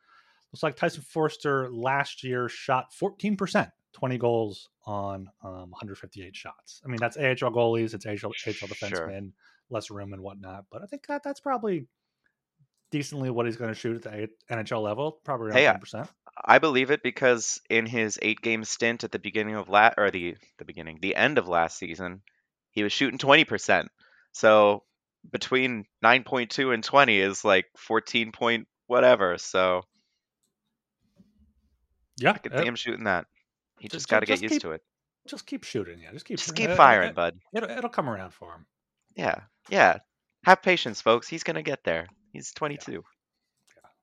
looks 0.53 0.63
like 0.63 0.77
Tyson 0.77 1.03
Foerster 1.03 1.71
last 1.71 2.23
year 2.25 2.49
shot 2.49 2.93
14%, 3.01 3.71
20 3.93 4.19
goals 4.19 4.69
on 4.85 5.29
um, 5.43 5.71
158 5.71 6.35
shots. 6.35 6.81
I 6.85 6.89
mean, 6.89 6.99
that's 7.01 7.17
AHL 7.17 7.51
goalies, 7.53 7.95
it's 7.95 8.07
AHL, 8.07 8.31
AHL 8.31 8.53
Sure. 8.53 8.69
defensemen, 8.69 9.33
less 9.71 9.91
room 9.91 10.13
and 10.13 10.23
whatnot. 10.23 10.67
But 10.71 10.83
I 10.83 10.87
think 10.87 11.07
that 11.09 11.23
that's 11.23 11.41
probably 11.41 11.87
decently 12.91 13.31
what 13.31 13.47
he's 13.47 13.57
going 13.57 13.73
to 13.73 13.79
shoot 13.79 13.97
at 13.97 14.03
the 14.03 14.29
NHL 14.55 14.83
level, 14.83 15.21
probably 15.25 15.49
around 15.49 15.57
Hey, 15.57 15.99
10%. 15.99 16.09
I 16.45 16.59
believe 16.59 16.91
it 16.91 17.03
because 17.03 17.61
in 17.71 17.87
his 17.87 18.19
eight 18.23 18.41
game 18.43 18.63
stint 18.65 19.05
at 19.05 19.11
the 19.11 19.19
beginning 19.19 19.55
of 19.55 19.69
last, 19.69 19.95
or 19.97 20.11
the 20.11 20.37
the 20.59 20.65
beginning, 20.65 20.99
the 21.01 21.17
end 21.17 21.39
of 21.39 21.49
last 21.49 21.79
season, 21.79 22.23
he 22.71 22.83
was 22.83 22.93
shooting 22.93 23.19
20%. 23.19 23.87
So 24.33 24.83
between 25.33 25.87
9.2 26.05 26.75
and 26.75 26.85
20 26.85 27.19
is 27.19 27.45
like 27.45 27.67
14 27.79 28.33
point 28.33 28.69
whatever. 28.87 29.39
So 29.39 29.83
Yeah, 32.19 32.33
I 32.33 32.55
uh, 32.55 32.61
see 32.61 32.67
him 32.67 32.77
shooting 32.77 33.05
that. 33.05 33.27
He 33.79 33.89
Ju- 33.89 33.97
just 33.97 34.09
got 34.09 34.21
to 34.21 34.27
get 34.27 34.41
used 34.41 34.53
keep- 34.53 34.63
to 34.63 34.73
it. 34.73 34.83
just 35.29 35.47
keep 35.47 35.65
shooting. 35.65 36.01
Yeah, 36.01 36.13
just 36.13 36.25
keep 36.25 36.39
Just 36.39 36.55
keep 36.55 36.71
firing, 36.71 37.15
bud. 37.15 37.39
It'll, 37.55 37.71
it'll 37.71 37.91
come 37.91 38.09
around 38.09 38.33
for 38.33 38.53
him. 38.53 38.67
Yeah. 39.17 39.41
Yeah. 39.69 39.99
Have 40.45 40.63
patience, 40.63 41.01
folks. 41.01 41.29
He's 41.29 41.43
going 41.43 41.57
to 41.57 41.63
get 41.63 41.83
there. 41.85 42.07
He's 42.33 42.53
22. 42.53 43.03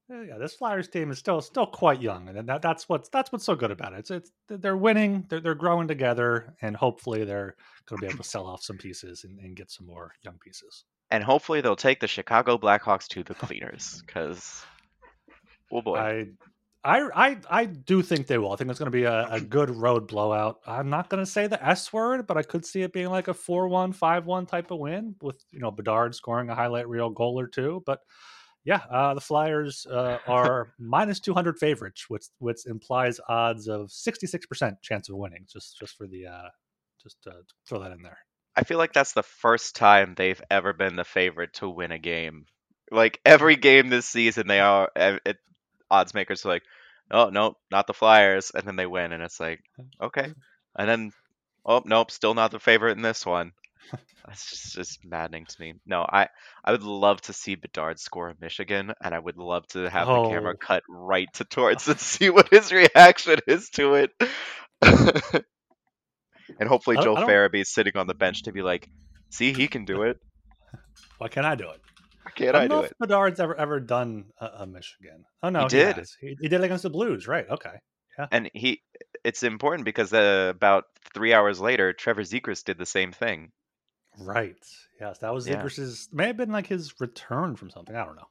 Yeah, 0.10 0.22
yeah, 0.24 0.38
this 0.38 0.54
Flyers 0.54 0.90
team 0.90 1.12
is 1.12 1.18
still 1.18 1.40
still 1.40 1.66
quite 1.66 2.02
young, 2.02 2.28
and 2.28 2.48
that, 2.50 2.62
that's 2.62 2.90
what's 2.90 3.08
that's 3.08 3.32
what's 3.32 3.46
so 3.46 3.56
good 3.56 3.72
about 3.72 3.94
it. 3.94 4.00
It's, 4.00 4.12
it's 4.12 4.32
they're 4.50 4.76
winning, 4.76 5.26
they're 5.30 5.40
they're 5.40 5.56
growing 5.56 5.88
together, 5.88 6.54
and 6.62 6.76
hopefully 6.76 7.24
they're 7.24 7.56
going 7.86 8.02
to 8.02 8.08
be 8.08 8.08
able 8.08 8.22
to 8.22 8.30
sell 8.30 8.46
off 8.46 8.62
some 8.62 8.78
pieces 8.78 9.24
and, 9.24 9.40
and 9.40 9.56
get 9.56 9.72
some 9.72 9.88
more 9.88 10.12
young 10.24 10.38
pieces. 10.44 10.84
And 11.10 11.24
hopefully 11.24 11.62
they'll 11.62 11.78
take 11.78 12.02
the 12.02 12.08
Chicago 12.08 12.58
Blackhawks 12.58 13.08
to 13.10 13.24
the 13.24 13.34
cleaners 13.34 14.04
because, 14.06 14.66
oh 15.72 15.82
boy. 15.82 15.96
I, 15.98 16.26
I 16.84 17.02
I 17.16 17.38
I 17.50 17.66
do 17.66 18.02
think 18.02 18.28
they 18.28 18.38
will. 18.38 18.52
I 18.52 18.56
think 18.58 18.70
it's 18.70 18.80
going 18.80 18.92
to 18.92 18.98
be 18.98 19.06
a, 19.06 19.28
a 19.30 19.40
good 19.40 19.70
road 19.70 20.08
blowout. 20.08 20.60
I'm 20.68 20.90
not 20.90 21.10
going 21.10 21.24
to 21.24 21.30
say 21.30 21.48
the 21.48 21.64
S 21.66 21.94
word, 21.94 22.28
but 22.28 22.38
I 22.38 22.44
could 22.44 22.66
see 22.66 22.82
it 22.82 22.92
being 22.92 23.10
like 23.10 23.30
a 23.30 23.34
4-1, 23.34 23.96
5-1 23.98 24.48
type 24.48 24.70
of 24.70 24.80
win 24.80 25.16
with 25.22 25.44
you 25.52 25.60
know 25.60 25.72
Bedard 25.72 26.14
scoring 26.14 26.50
a 26.50 26.56
highlight 26.56 26.90
reel 26.90 27.10
goal 27.10 27.40
or 27.40 27.48
two. 27.48 27.84
But 27.86 28.00
yeah, 28.66 28.82
uh, 28.90 29.14
the 29.14 29.22
Flyers 29.22 29.86
uh, 29.90 30.18
are 30.28 30.74
minus 30.80 31.20
200 31.22 31.58
favorites, 31.58 32.06
which 32.10 32.26
which 32.40 32.66
implies 32.66 33.20
odds 33.30 33.68
of 33.68 33.88
66% 33.88 34.82
chance 34.82 35.10
of 35.10 35.16
winning. 35.16 35.46
Just 35.52 35.78
just 35.80 35.96
for 35.96 36.08
the 36.08 36.28
uh, 36.28 36.50
just 37.02 37.22
to 37.24 37.32
throw 37.68 37.80
that 37.80 37.92
in 37.92 38.02
there. 38.02 38.18
I 38.56 38.64
feel 38.64 38.78
like 38.78 38.94
that's 38.94 39.14
the 39.14 39.24
first 39.24 39.76
time 39.76 40.14
they've 40.16 40.42
ever 40.52 40.74
been 40.74 40.96
the 40.96 41.04
favorite 41.04 41.54
to 41.56 41.70
win 41.70 41.92
a 41.92 41.98
game. 41.98 42.46
Like 42.92 43.20
every 43.26 43.56
game 43.56 43.90
this 43.90 44.06
season, 44.06 44.48
they 44.48 44.60
are 44.60 44.92
odds 45.90 46.14
makers 46.14 46.46
are 46.46 46.50
like, 46.50 46.64
oh 47.12 47.30
no, 47.30 47.56
not 47.72 47.88
the 47.88 47.94
Flyers, 47.94 48.52
and 48.54 48.66
then 48.68 48.76
they 48.76 48.86
win, 48.86 49.12
and 49.14 49.22
it's 49.24 49.40
like, 49.40 49.60
okay, 50.02 50.34
and 50.78 50.90
then 50.90 51.12
oh 51.66 51.82
nope, 51.86 52.12
still 52.12 52.34
not 52.34 52.52
the 52.52 52.60
favorite 52.60 52.98
in 52.98 53.02
this 53.04 53.26
one. 53.26 53.52
That's 54.26 54.50
just, 54.50 54.74
just 54.76 55.00
maddening 55.06 55.46
to 55.46 55.56
me. 55.60 55.74
No, 55.86 56.02
I 56.08 56.30
I 56.64 56.72
would 56.72 56.84
love 56.84 57.20
to 57.24 57.34
see 57.34 57.56
Bedard 57.56 58.00
score 58.00 58.30
a 58.30 58.36
Michigan, 58.40 58.94
and 59.04 59.14
I 59.14 59.20
would 59.20 59.38
love 59.38 59.68
to 59.70 59.90
have 59.90 60.08
the 60.08 60.30
camera 60.30 60.54
Oh. 60.56 60.58
cut 60.58 60.84
right 60.88 61.28
to 61.34 61.44
Torts 61.44 61.88
and 61.90 62.00
see 62.14 62.30
what 62.30 62.48
his 62.50 62.72
reaction 62.72 63.40
is 63.48 63.70
to 63.72 63.96
it. 63.96 64.12
and 66.60 66.70
hopefully 66.70 66.98
I 66.98 67.02
don't- 67.04 67.16
Joe 67.18 67.24
I 67.24 67.48
don't- 67.50 67.68
sitting 67.68 67.98
on 67.98 68.08
the 68.08 68.14
bench 68.14 68.44
to 68.44 68.52
be 68.52 68.62
like, 68.62 68.90
see, 69.30 69.54
he 69.54 69.68
can 69.68 69.86
do 69.86 70.04
it. 70.04 70.18
Why 71.18 71.28
can't 71.28 71.46
I 71.46 71.56
do 71.56 71.70
it? 71.70 71.82
Can't 72.36 72.56
I 72.56 72.64
I 72.64 72.68
don't 72.68 72.70
do 72.70 72.76
know 72.76 72.82
it? 72.84 72.92
if 72.92 72.98
Bedard's 73.00 73.40
ever 73.40 73.56
ever 73.56 73.80
done 73.80 74.26
a, 74.40 74.46
a 74.60 74.68
Michigan. 74.68 75.26
Oh 75.42 75.50
no, 75.50 75.64
he, 75.64 75.70
did. 75.70 75.96
has. 75.98 76.16
He, 76.20 76.36
he 76.40 76.48
did 76.48 76.62
it 76.62 76.64
against 76.64 76.84
the 76.84 76.90
Blues, 76.90 77.28
right? 77.28 77.50
Okay. 77.50 77.76
Yeah. 78.18 78.28
And 78.32 78.52
he, 78.54 78.82
it's 79.24 79.42
important 79.42 79.86
because 79.86 80.14
uh, 80.14 80.52
about 80.54 80.86
three 81.14 81.34
hours 81.34 81.60
later, 81.60 81.94
Trevor 81.94 82.22
Zegras 82.22 82.64
did 82.64 82.78
the 82.78 82.86
same 82.86 83.12
thing. 83.12 83.52
Right. 84.20 84.56
Yes, 85.00 85.20
that 85.20 85.34
was 85.34 85.48
Yeah. 85.48 85.68
May 86.12 86.28
have 86.28 86.38
been 86.38 86.52
like 86.52 86.68
his 86.68 86.94
return 87.00 87.56
from 87.56 87.72
something. 87.72 87.96
I 87.96 88.06
don't 88.06 88.16
know. 88.16 88.28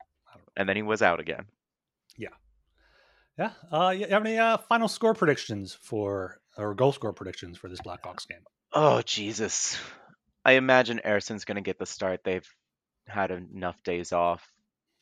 And 0.56 0.68
then 0.68 0.76
he 0.76 0.82
was 0.82 1.02
out 1.02 1.18
again. 1.18 1.46
Yeah. 2.16 2.28
Yeah. 3.38 3.52
Uh, 3.72 3.90
you 3.90 4.06
have 4.06 4.24
any 4.24 4.38
uh, 4.38 4.58
final 4.68 4.86
score 4.86 5.14
predictions 5.14 5.74
for 5.74 6.40
or 6.56 6.74
goal 6.74 6.92
score 6.92 7.12
predictions 7.12 7.58
for 7.58 7.68
this 7.68 7.80
Blackhawks 7.80 8.28
game? 8.28 8.42
Oh 8.72 9.02
Jesus! 9.02 9.78
I 10.44 10.52
imagine 10.52 11.00
Ersson's 11.04 11.44
going 11.44 11.56
to 11.56 11.62
get 11.62 11.78
the 11.78 11.86
start. 11.86 12.20
They've 12.24 12.46
had 13.06 13.30
enough 13.30 13.82
days 13.82 14.12
off. 14.12 14.50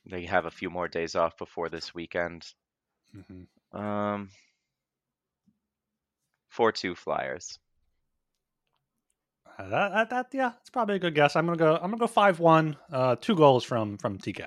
They 0.06 0.24
have 0.24 0.46
a 0.46 0.50
few 0.50 0.70
more 0.70 0.88
days 0.88 1.14
off 1.14 1.36
before 1.36 1.68
this 1.68 1.94
weekend. 1.94 2.46
Mm-hmm. 3.16 3.78
Um, 3.78 4.30
four 6.48 6.72
two 6.72 6.94
Flyers. 6.94 7.58
Uh, 9.58 9.68
that, 9.68 9.92
that, 9.92 10.10
that, 10.10 10.26
yeah, 10.32 10.52
it's 10.60 10.70
probably 10.70 10.96
a 10.96 10.98
good 10.98 11.14
guess. 11.14 11.36
I'm 11.36 11.44
gonna 11.44 11.58
go. 11.58 11.74
I'm 11.74 11.90
gonna 11.90 11.98
go 11.98 12.06
five 12.06 12.40
one. 12.40 12.76
Uh, 12.90 13.16
two 13.16 13.34
goals 13.36 13.64
from 13.64 13.98
from 13.98 14.18
TK. 14.18 14.46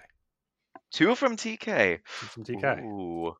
Two 0.91 1.15
from 1.15 1.37
TK. 1.37 1.99
From 2.05 2.43
TK. 2.43 2.83
Ooh, 2.83 3.35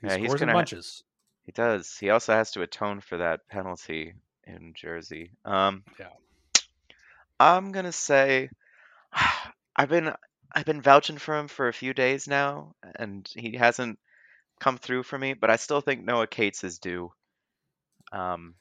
He 0.00 0.06
Yeah, 0.08 0.16
he's 0.16 0.34
gonna 0.34 0.52
bunches. 0.52 1.02
he 1.44 1.52
does. 1.52 1.96
He 1.98 2.10
also 2.10 2.34
has 2.34 2.50
to 2.52 2.62
atone 2.62 3.00
for 3.00 3.18
that 3.18 3.48
penalty 3.48 4.14
in 4.44 4.72
Jersey. 4.74 5.30
Um, 5.44 5.84
Yeah. 5.98 6.08
I'm 7.40 7.72
gonna 7.72 7.92
say 7.92 8.50
I've 9.76 9.88
been 9.88 10.12
I've 10.52 10.64
been 10.64 10.82
vouching 10.82 11.18
for 11.18 11.36
him 11.38 11.48
for 11.48 11.68
a 11.68 11.72
few 11.72 11.94
days 11.94 12.26
now, 12.28 12.74
and 12.96 13.28
he 13.34 13.56
hasn't 13.56 13.98
come 14.60 14.78
through 14.78 15.04
for 15.04 15.18
me, 15.18 15.34
but 15.34 15.50
I 15.50 15.56
still 15.56 15.80
think 15.80 16.04
Noah 16.04 16.26
Cates 16.28 16.64
is 16.64 16.78
due. 16.78 17.12
Um, 18.12 18.54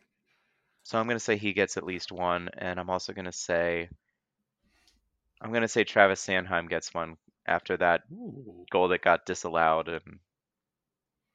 so 0.83 0.99
I'm 0.99 1.07
going 1.07 1.17
to 1.17 1.23
say 1.23 1.37
he 1.37 1.53
gets 1.53 1.77
at 1.77 1.85
least 1.85 2.11
one, 2.11 2.49
and 2.57 2.79
I'm 2.79 2.89
also 2.89 3.13
going 3.13 3.25
to 3.25 3.31
say 3.33 3.89
I'm 5.41 5.53
to 5.53 5.67
say 5.67 5.83
Travis 5.83 6.25
Sanheim 6.25 6.67
gets 6.67 6.93
one 6.93 7.17
after 7.45 7.77
that 7.77 8.03
Ooh. 8.11 8.65
goal 8.71 8.87
that 8.89 9.01
got 9.03 9.25
disallowed 9.27 9.87
and 9.89 10.19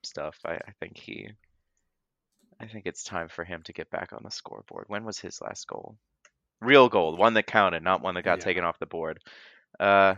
stuff. 0.02 0.38
I, 0.44 0.54
I 0.54 0.72
think 0.80 0.96
he, 0.96 1.28
I 2.60 2.66
think 2.68 2.86
it's 2.86 3.02
time 3.02 3.28
for 3.28 3.44
him 3.44 3.62
to 3.64 3.72
get 3.72 3.90
back 3.90 4.12
on 4.12 4.22
the 4.22 4.30
scoreboard. 4.30 4.84
When 4.88 5.04
was 5.04 5.18
his 5.18 5.40
last 5.40 5.66
goal? 5.66 5.98
Real 6.60 6.88
goal, 6.88 7.16
one 7.16 7.34
that 7.34 7.46
counted, 7.48 7.82
not 7.82 8.00
one 8.00 8.14
that 8.14 8.22
got 8.22 8.38
Yeah. 8.38 8.42
taken 8.42 8.64
off 8.64 8.78
the 8.78 8.86
board. 8.86 9.22
Uh, 9.78 10.14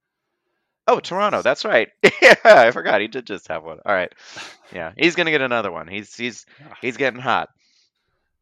oh, 0.86 1.00
Toronto. 1.00 1.42
That's 1.42 1.64
right. 1.64 1.88
yeah, 2.22 2.34
I 2.44 2.70
forgot 2.70 3.00
he 3.00 3.08
did 3.08 3.26
just 3.26 3.48
have 3.48 3.64
one. 3.64 3.78
All 3.84 3.94
right. 3.94 4.12
Yeah, 4.72 4.92
he's 4.96 5.14
gonna 5.14 5.30
get 5.30 5.42
another 5.42 5.70
one. 5.70 5.88
He's 5.88 6.14
he's 6.14 6.46
he's 6.80 6.96
getting 6.96 7.20
hot. 7.20 7.48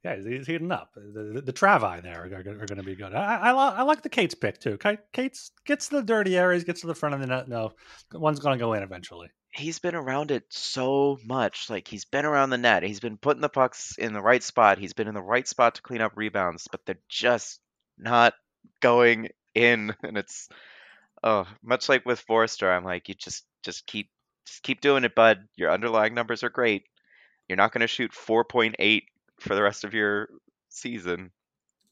Yeah, 0.06 0.14
he's, 0.14 0.24
he's 0.24 0.46
heating 0.46 0.70
up. 0.70 0.90
The, 0.94 1.32
the, 1.34 1.40
the 1.40 1.52
Travi 1.52 2.00
there 2.00 2.22
are, 2.22 2.26
are, 2.26 2.42
going 2.66 2.76
to 2.76 2.84
be 2.84 2.94
good. 2.94 3.12
I, 3.12 3.50
I, 3.50 3.50
I 3.50 3.82
like 3.82 4.02
the 4.02 4.08
Cates 4.08 4.36
pick 4.36 4.60
too. 4.60 4.78
Cates 5.12 5.50
gets 5.64 5.88
to 5.88 5.96
the 5.96 6.02
dirty 6.04 6.36
areas, 6.36 6.62
gets 6.62 6.82
to 6.82 6.86
the 6.86 6.94
front 6.94 7.16
of 7.16 7.20
the 7.20 7.26
net. 7.26 7.48
No, 7.48 7.72
one's 8.12 8.38
going 8.38 8.56
to 8.56 8.64
go 8.64 8.74
in 8.74 8.84
eventually. 8.84 9.30
He's 9.52 9.80
been 9.80 9.96
around 9.96 10.30
it 10.30 10.44
so 10.48 11.18
much. 11.24 11.68
Like 11.68 11.88
he's 11.88 12.04
been 12.04 12.24
around 12.24 12.50
the 12.50 12.58
net. 12.58 12.84
He's 12.84 13.00
been 13.00 13.16
putting 13.16 13.40
the 13.40 13.48
pucks 13.48 13.96
in 13.98 14.12
the 14.12 14.22
right 14.22 14.44
spot. 14.44 14.78
He's 14.78 14.92
been 14.92 15.08
in 15.08 15.14
the 15.14 15.22
right 15.22 15.48
spot 15.48 15.74
to 15.74 15.82
clean 15.82 16.02
up 16.02 16.12
rebounds, 16.14 16.68
but 16.70 16.82
they're 16.86 17.00
just 17.08 17.58
not 17.98 18.34
going 18.80 19.30
in. 19.56 19.94
And 20.02 20.16
it's 20.16 20.48
oh, 21.24 21.46
much 21.62 21.88
like 21.88 22.06
with 22.06 22.20
Foerster. 22.20 22.70
I'm 22.70 22.84
like, 22.84 23.08
you 23.08 23.14
just 23.14 23.44
just 23.64 23.86
keep 23.86 24.08
just 24.46 24.62
keep 24.62 24.80
doing 24.80 25.04
it, 25.04 25.14
bud. 25.14 25.48
Your 25.56 25.72
underlying 25.72 26.14
numbers 26.14 26.44
are 26.44 26.50
great. 26.50 26.84
You're 27.48 27.56
not 27.56 27.72
going 27.72 27.80
to 27.80 27.86
shoot 27.86 28.12
4.8 28.12 29.02
for 29.40 29.54
the 29.54 29.62
rest 29.62 29.84
of 29.84 29.94
your 29.94 30.28
season. 30.68 31.30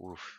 Oof. 0.05 0.39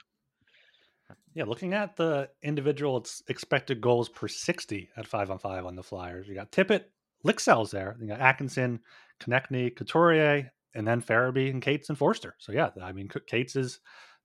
Yeah, 1.34 1.44
looking 1.46 1.74
at 1.74 1.98
the 1.98 2.30
individual 2.42 2.98
ex- 2.98 3.22
expected 3.28 3.82
goals 3.82 4.08
per 4.10 4.28
60 4.28 4.90
at 4.96 5.08
5 5.08 5.32
on 5.32 5.40
5 5.40 5.66
on 5.66 5.76
the 5.76 5.84
Flyers, 5.84 6.28
you 6.28 6.34
got 6.34 6.52
Tippett, 6.52 6.86
Lycksell's 7.26 7.72
there. 7.72 7.98
You 8.00 8.08
got 8.08 8.22
Atkinson, 8.22 8.80
Konecny, 9.20 9.76
Couturier, 9.76 10.52
and 10.74 10.88
then 10.88 11.02
Farabee 11.02 11.50
and 11.50 11.62
Cates 11.62 11.90
and 11.90 11.98
Foerster. 11.98 12.36
So, 12.40 12.52
yeah, 12.52 12.70
I 12.82 12.92
mean, 12.94 13.10
Cates 13.28 13.56
is 13.56 13.80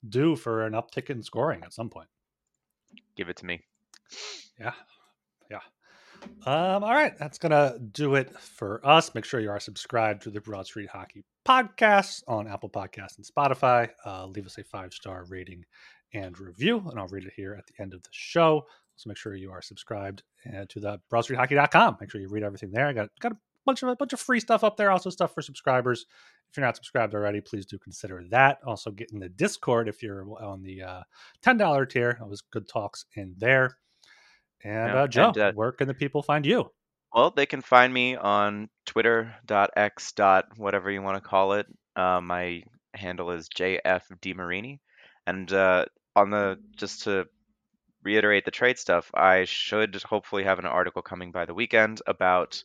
due 0.08 0.36
for 0.36 0.64
an 0.64 0.72
uptick 0.74 1.10
in 1.10 1.22
scoring 1.22 1.62
at 1.64 1.72
some 1.72 1.90
point. 1.90 2.08
Give 3.16 3.28
it 3.28 3.36
to 3.38 3.46
me. 3.46 3.60
Yeah. 4.58 4.72
Yeah. 5.50 5.60
Um, 6.44 6.84
all 6.84 6.92
right, 6.92 7.16
that's 7.18 7.38
gonna 7.38 7.78
do 7.92 8.14
it 8.14 8.38
for 8.38 8.86
us. 8.86 9.14
Make 9.14 9.24
sure 9.24 9.40
you 9.40 9.50
are 9.50 9.60
subscribed 9.60 10.22
to 10.22 10.30
the 10.30 10.40
Broad 10.40 10.66
Street 10.66 10.90
Hockey 10.90 11.24
Podcast 11.46 12.22
on 12.28 12.46
Apple 12.46 12.68
Podcasts 12.68 13.16
and 13.16 13.26
Spotify. 13.26 13.90
Uh, 14.04 14.26
leave 14.26 14.46
us 14.46 14.58
a 14.58 14.64
five 14.64 14.92
star 14.92 15.24
rating 15.28 15.64
and 16.12 16.38
review, 16.38 16.82
and 16.90 16.98
I'll 16.98 17.08
read 17.08 17.24
it 17.24 17.32
here 17.36 17.54
at 17.54 17.66
the 17.66 17.82
end 17.82 17.94
of 17.94 18.02
the 18.02 18.08
show. 18.12 18.66
So 18.96 19.08
make 19.08 19.16
sure 19.16 19.34
you 19.34 19.50
are 19.50 19.62
subscribed 19.62 20.22
uh, 20.46 20.66
to 20.68 20.80
the 20.80 21.00
BroadStreetHockey.com. 21.10 21.96
Make 22.00 22.10
sure 22.10 22.20
you 22.20 22.28
read 22.28 22.42
everything 22.42 22.70
there. 22.70 22.86
I 22.86 22.92
got 22.92 23.08
got 23.20 23.32
a 23.32 23.36
bunch 23.64 23.82
of 23.82 23.88
a 23.88 23.96
bunch 23.96 24.12
of 24.12 24.20
free 24.20 24.40
stuff 24.40 24.62
up 24.64 24.76
there. 24.76 24.90
Also 24.90 25.10
stuff 25.10 25.32
for 25.34 25.42
subscribers. 25.42 26.04
If 26.50 26.56
you're 26.56 26.66
not 26.66 26.76
subscribed 26.76 27.14
already, 27.14 27.40
please 27.40 27.64
do 27.64 27.78
consider 27.78 28.24
that. 28.30 28.58
Also 28.66 28.90
get 28.90 29.12
in 29.12 29.20
the 29.20 29.28
Discord 29.28 29.88
if 29.88 30.02
you're 30.02 30.26
on 30.42 30.62
the 30.62 30.82
uh, 30.82 31.02
ten 31.42 31.56
dollar 31.56 31.86
tier. 31.86 32.18
It 32.20 32.28
was 32.28 32.40
good 32.40 32.66
talks 32.68 33.04
in 33.14 33.34
there. 33.38 33.76
And 34.64 34.92
Yeah, 34.92 35.02
uh, 35.02 35.06
Joe, 35.06 35.28
and, 35.28 35.38
uh, 35.38 35.52
where 35.52 35.72
can 35.72 35.86
the 35.86 35.94
people 35.94 36.22
find 36.22 36.44
you? 36.44 36.70
Well, 37.14 37.30
they 37.30 37.46
can 37.46 37.60
find 37.60 37.92
me 37.92 38.16
on 38.16 38.68
twitter.x. 38.86 40.12
whatever 40.56 40.90
you 40.90 41.02
want 41.02 41.22
to 41.22 41.28
call 41.28 41.54
it. 41.54 41.66
Uh, 41.96 42.20
my 42.20 42.62
handle 42.94 43.30
is 43.30 43.48
JF 43.48 43.80
jfdmarini. 44.22 44.78
And 45.26 45.52
uh, 45.52 45.86
on 46.16 46.30
the 46.30 46.58
just 46.76 47.04
to 47.04 47.26
reiterate 48.02 48.44
the 48.44 48.50
trade 48.50 48.78
stuff, 48.78 49.10
I 49.14 49.44
should 49.44 49.94
hopefully 50.02 50.44
have 50.44 50.58
an 50.58 50.66
article 50.66 51.02
coming 51.02 51.30
by 51.30 51.44
the 51.44 51.54
weekend 51.54 52.02
about 52.06 52.62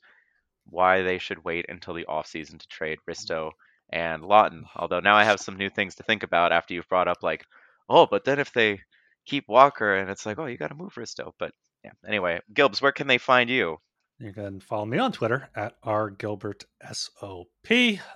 why 0.68 1.04
they 1.04 1.18
should 1.18 1.44
wait 1.44 1.66
until 1.70 1.94
the 1.94 2.06
offseason 2.06 2.60
to 2.60 2.68
trade 2.68 2.98
Risto 3.08 3.52
and 3.90 4.24
Laughton. 4.24 4.64
Although 4.76 5.00
now 5.00 5.16
I 5.16 5.24
have 5.24 5.40
some 5.40 5.58
new 5.58 5.70
things 5.70 5.96
to 5.96 6.04
think 6.04 6.24
about 6.24 6.52
after 6.52 6.74
you've 6.74 6.90
brought 6.90 7.08
up 7.08 7.24
like, 7.24 7.46
oh, 7.90 8.08
but 8.10 8.26
then 8.26 8.40
if 8.40 8.54
they 8.54 8.82
keep 9.26 9.46
Walker 9.48 9.96
and 9.96 10.10
it's 10.10 10.26
like, 10.26 10.40
oh, 10.40 10.46
you 10.46 10.58
got 10.58 10.70
to 10.70 10.76
move 10.76 10.94
Risto. 10.96 11.32
But 11.40 11.52
yeah, 11.84 11.92
anyway, 12.08 12.40
Gilbs, 12.54 12.82
where 12.82 12.92
can 12.92 13.08
they 13.08 13.18
find 13.18 13.50
you? 13.50 13.78
You 14.18 14.32
can 14.32 14.62
follow 14.62 14.86
me 14.86 14.98
on 14.98 15.12
Twitter 15.12 15.50
at 15.58 15.74
rgilbertsop. 15.82 17.46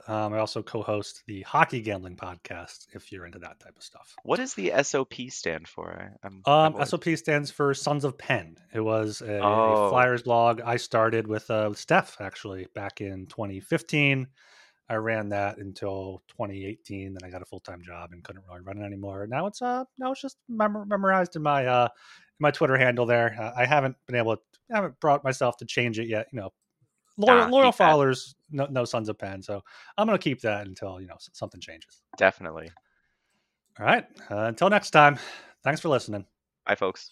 Um, 0.07 0.33
I 0.33 0.37
also 0.39 0.63
co-host 0.63 1.23
the 1.27 1.41
Hockey 1.41 1.81
Gambling 1.81 2.15
Podcast. 2.15 2.85
If 2.93 3.11
you're 3.11 3.25
into 3.25 3.39
that 3.39 3.59
type 3.59 3.75
of 3.75 3.83
stuff, 3.83 4.15
What 4.23 4.37
does 4.37 4.53
the 4.53 4.71
SOP 4.83 5.13
stand 5.29 5.67
for? 5.67 6.13
I'm, 6.23 6.41
um, 6.45 6.85
SOP 6.85 7.03
stands 7.17 7.51
for 7.51 7.73
Sons 7.73 8.05
of 8.05 8.17
Penn. 8.17 8.55
It 8.73 8.79
was 8.79 9.21
a, 9.21 9.39
a 9.39 9.41
Oh. 9.41 9.89
Flyers 9.89 10.23
blog 10.23 10.61
I 10.61 10.77
started 10.77 11.27
with, 11.27 11.51
uh, 11.51 11.65
with 11.69 11.77
Steph 11.79 12.15
actually 12.21 12.67
back 12.73 13.01
in 13.01 13.25
2015. 13.27 14.27
I 14.89 14.95
ran 14.95 15.29
that 15.29 15.57
until 15.57 16.23
2018. 16.29 17.13
Then 17.13 17.23
I 17.23 17.31
got 17.31 17.41
a 17.41 17.45
full 17.45 17.59
time 17.59 17.81
job 17.81 18.11
and 18.11 18.23
couldn't 18.23 18.43
really 18.47 18.61
run 18.61 18.79
it 18.79 18.85
anymore. 18.85 19.27
Now 19.27 19.45
it's 19.45 19.61
uh 19.61 19.83
now 19.97 20.11
it's 20.11 20.21
just 20.21 20.37
memor- 20.47 20.85
memorized 20.85 21.35
in 21.35 21.43
my 21.43 21.65
uh 21.65 21.87
my 22.39 22.51
Twitter 22.51 22.77
handle 22.77 23.05
there. 23.05 23.35
Uh, 23.39 23.51
I 23.55 23.65
haven't 23.65 23.95
been 24.07 24.15
able 24.15 24.37
to 24.37 24.41
I 24.71 24.75
haven't 24.75 24.99
brought 24.99 25.23
myself 25.23 25.57
to 25.57 25.65
change 25.65 25.99
it 25.99 26.07
yet. 26.07 26.27
You 26.31 26.41
know, 26.41 26.53
loyal, 27.17 27.49
loyal 27.49 27.71
followers, 27.71 28.35
no, 28.49 28.65
no 28.69 28.85
sons 28.85 29.09
of 29.09 29.17
Penn. 29.19 29.41
So 29.41 29.61
I'm 29.97 30.07
gonna 30.07 30.17
keep 30.17 30.41
that 30.41 30.67
until 30.67 30.99
you 30.99 31.07
know 31.07 31.17
something 31.33 31.61
changes. 31.61 32.01
Definitely. 32.17 32.71
All 33.79 33.85
right. 33.85 34.05
Uh, 34.29 34.45
until 34.45 34.69
next 34.69 34.91
time. 34.91 35.17
Thanks 35.63 35.81
for 35.81 35.89
listening. 35.89 36.25
Bye, 36.65 36.75
folks. 36.75 37.11